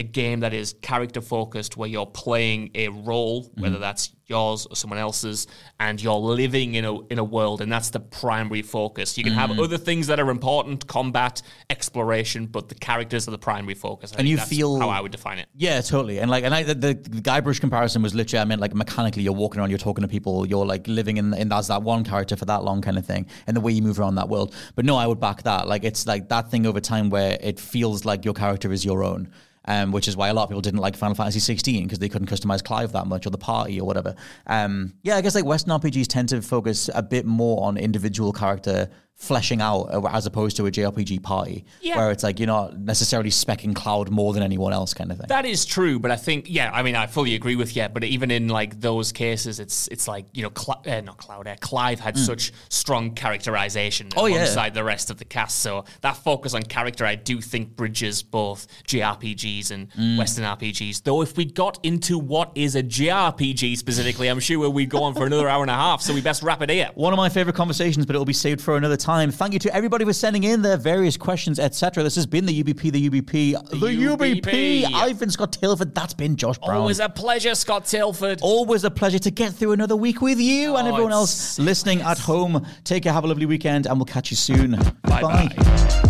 a 0.00 0.02
game 0.02 0.40
that 0.40 0.54
is 0.54 0.74
character 0.80 1.20
focused 1.20 1.76
where 1.76 1.88
you're 1.88 2.06
playing 2.06 2.70
a 2.74 2.88
role, 2.88 3.44
mm-hmm. 3.44 3.60
whether 3.62 3.78
that's 3.78 4.10
yours 4.26 4.66
or 4.66 4.76
someone 4.76 4.98
else's, 4.98 5.46
and 5.78 6.00
you're 6.00 6.14
living 6.14 6.74
in 6.74 6.84
a 6.84 6.98
in 7.08 7.18
a 7.18 7.24
world, 7.24 7.60
and 7.60 7.70
that's 7.70 7.90
the 7.90 8.00
primary 8.00 8.62
focus. 8.62 9.18
You 9.18 9.24
can 9.24 9.34
have 9.34 9.50
mm-hmm. 9.50 9.60
other 9.60 9.76
things 9.76 10.06
that 10.06 10.18
are 10.18 10.30
important, 10.30 10.86
combat, 10.86 11.42
exploration, 11.68 12.46
but 12.46 12.68
the 12.68 12.74
characters 12.76 13.28
are 13.28 13.32
the 13.32 13.38
primary 13.38 13.74
focus. 13.74 14.12
I 14.14 14.20
And 14.20 14.28
you 14.28 14.36
that's 14.36 14.48
feel- 14.48 14.80
how 14.80 14.88
I 14.88 15.00
would 15.00 15.12
define 15.12 15.38
it. 15.38 15.48
Yeah, 15.54 15.80
totally. 15.82 16.18
And 16.20 16.30
like, 16.30 16.44
and 16.44 16.54
I, 16.54 16.62
the, 16.62 16.74
the, 16.74 16.94
the 16.94 17.20
Guybrush 17.20 17.60
comparison 17.60 18.02
was 18.02 18.14
literally, 18.14 18.40
I 18.40 18.44
meant 18.46 18.60
like 18.60 18.74
mechanically, 18.74 19.22
you're 19.22 19.34
walking 19.34 19.60
around, 19.60 19.70
you're 19.70 19.78
talking 19.78 20.02
to 20.02 20.08
people, 20.08 20.46
you're 20.46 20.64
like 20.64 20.88
living 20.88 21.18
in, 21.18 21.34
in 21.34 21.52
as 21.52 21.68
that 21.68 21.82
one 21.82 22.04
character 22.04 22.36
for 22.36 22.46
that 22.46 22.64
long 22.64 22.80
kind 22.80 22.96
of 22.96 23.04
thing, 23.04 23.26
and 23.46 23.56
the 23.56 23.60
way 23.60 23.72
you 23.72 23.82
move 23.82 24.00
around 24.00 24.14
that 24.14 24.28
world. 24.28 24.54
But 24.76 24.86
no, 24.86 24.96
I 24.96 25.06
would 25.06 25.20
back 25.20 25.42
that. 25.42 25.68
Like, 25.68 25.84
it's 25.84 26.06
like 26.06 26.28
that 26.30 26.50
thing 26.50 26.66
over 26.66 26.80
time 26.80 27.10
where 27.10 27.36
it 27.40 27.60
feels 27.60 28.04
like 28.04 28.24
your 28.24 28.34
character 28.34 28.72
is 28.72 28.84
your 28.84 29.02
own. 29.04 29.28
Um, 29.70 29.92
which 29.92 30.08
is 30.08 30.16
why 30.16 30.30
a 30.30 30.34
lot 30.34 30.42
of 30.42 30.48
people 30.48 30.62
didn't 30.62 30.80
like 30.80 30.96
Final 30.96 31.14
Fantasy 31.14 31.38
16 31.38 31.84
because 31.84 32.00
they 32.00 32.08
couldn't 32.08 32.28
customize 32.28 32.64
Clive 32.64 32.90
that 32.90 33.06
much 33.06 33.24
or 33.24 33.30
the 33.30 33.38
party 33.38 33.80
or 33.80 33.86
whatever. 33.86 34.16
Um, 34.48 34.94
yeah, 35.04 35.16
I 35.16 35.20
guess 35.20 35.36
like 35.36 35.44
Western 35.44 35.78
RPGs 35.78 36.08
tend 36.08 36.28
to 36.30 36.42
focus 36.42 36.90
a 36.92 37.04
bit 37.04 37.24
more 37.24 37.64
on 37.64 37.76
individual 37.76 38.32
character 38.32 38.90
fleshing 39.20 39.60
out 39.60 39.84
as 40.14 40.24
opposed 40.24 40.56
to 40.56 40.64
a 40.66 40.70
JRPG 40.70 41.22
party 41.22 41.66
Yeah. 41.82 41.98
where 41.98 42.10
it's 42.10 42.22
like 42.24 42.40
you're 42.40 42.46
not 42.46 42.78
necessarily 42.78 43.28
specking 43.28 43.74
Cloud 43.76 44.08
more 44.10 44.32
than 44.32 44.42
anyone 44.42 44.72
else 44.72 44.94
kind 44.94 45.10
of 45.12 45.18
thing. 45.18 45.26
That 45.28 45.44
is 45.44 45.66
true, 45.66 45.98
but 45.98 46.10
I 46.10 46.16
think 46.16 46.46
yeah, 46.48 46.70
I 46.72 46.82
mean 46.82 46.96
I 46.96 47.06
fully 47.06 47.34
agree 47.34 47.54
with 47.54 47.76
you. 47.76 47.86
But 47.92 48.02
even 48.04 48.30
in 48.30 48.48
like 48.48 48.80
those 48.80 49.12
cases, 49.12 49.60
it's 49.60 49.88
it's 49.88 50.08
like 50.08 50.24
you 50.32 50.42
know, 50.42 50.50
Cl- 50.56 50.82
uh, 50.86 51.02
not 51.02 51.18
Cloud, 51.18 51.46
uh, 51.46 51.56
Clive 51.60 52.00
had 52.00 52.16
such 52.18 52.50
strong 52.70 53.14
characterization. 53.14 54.08
Oh, 54.16 54.24
yeah. 54.24 54.36
alongside 54.36 54.72
the 54.72 54.84
rest 54.84 55.10
of 55.10 55.18
the 55.18 55.26
cast. 55.26 55.58
So 55.58 55.84
that 56.00 56.16
focus 56.16 56.54
on 56.54 56.62
character, 56.62 57.04
I 57.04 57.14
do 57.14 57.42
think 57.42 57.76
bridges 57.76 58.22
both 58.22 58.66
JRPGs 58.88 59.70
and 59.70 59.92
Hmm. 59.92 60.16
Western 60.16 60.44
RPGs. 60.46 61.02
Though 61.02 61.20
if 61.20 61.36
we 61.36 61.44
got 61.44 61.78
into 61.82 62.18
what 62.18 62.52
is 62.54 62.74
a 62.74 62.82
JRPG 62.82 63.76
specifically, 63.76 64.28
I'm 64.28 64.40
sure 64.40 64.70
we'd 64.70 64.88
go 64.88 65.02
on 65.02 65.14
for 65.14 65.26
another 65.26 65.46
hour 65.52 65.60
and 65.62 65.70
a 65.70 65.74
half. 65.74 66.00
So 66.00 66.14
we 66.14 66.22
best 66.22 66.42
wrap 66.42 66.62
it 66.62 66.70
here. 66.70 66.90
One 66.94 67.12
of 67.12 67.16
my 67.18 67.28
favorite 67.28 67.56
conversations, 67.56 68.06
but 68.06 68.14
it 68.16 68.18
will 68.18 68.24
be 68.24 68.32
saved 68.32 68.62
for 68.62 68.76
another 68.78 68.96
time. 68.96 69.09
Thank 69.10 69.54
you 69.54 69.58
to 69.60 69.74
everybody 69.74 70.04
for 70.04 70.12
sending 70.12 70.44
in 70.44 70.62
their 70.62 70.76
various 70.76 71.16
questions, 71.16 71.58
etc. 71.58 72.04
This 72.04 72.14
has 72.14 72.26
been 72.26 72.46
the 72.46 72.62
UBP, 72.62 72.92
the 72.92 73.10
UBP, 73.10 73.70
the 73.70 73.76
UBP. 73.76 74.40
UBP. 74.42 74.92
I've 74.94 75.18
been 75.18 75.30
Scott 75.30 75.52
Tilford. 75.52 75.94
That's 75.96 76.14
been 76.14 76.36
Josh 76.36 76.58
Brown. 76.58 76.76
Always 76.76 77.00
a 77.00 77.08
pleasure, 77.08 77.56
Scott 77.56 77.86
Tilford. 77.86 78.38
Always 78.40 78.84
a 78.84 78.90
pleasure 78.90 79.18
to 79.18 79.30
get 79.32 79.52
through 79.52 79.72
another 79.72 79.96
week 79.96 80.20
with 80.22 80.38
you 80.38 80.74
oh, 80.74 80.76
and 80.76 80.86
Oh, 80.86 80.92
everyone 80.92 81.12
it's 81.12 81.58
else 81.58 81.58
listening 81.58 82.02
at 82.02 82.18
home. 82.20 82.64
Take 82.84 83.02
care, 83.02 83.12
have 83.12 83.24
a 83.24 83.26
lovely 83.26 83.46
weekend, 83.46 83.86
and 83.86 83.98
we'll 83.98 84.04
catch 84.06 84.30
you 84.30 84.36
soon. 84.36 84.72
Bye 85.02 85.22
Bye. 85.22 85.48
bye. 85.48 86.09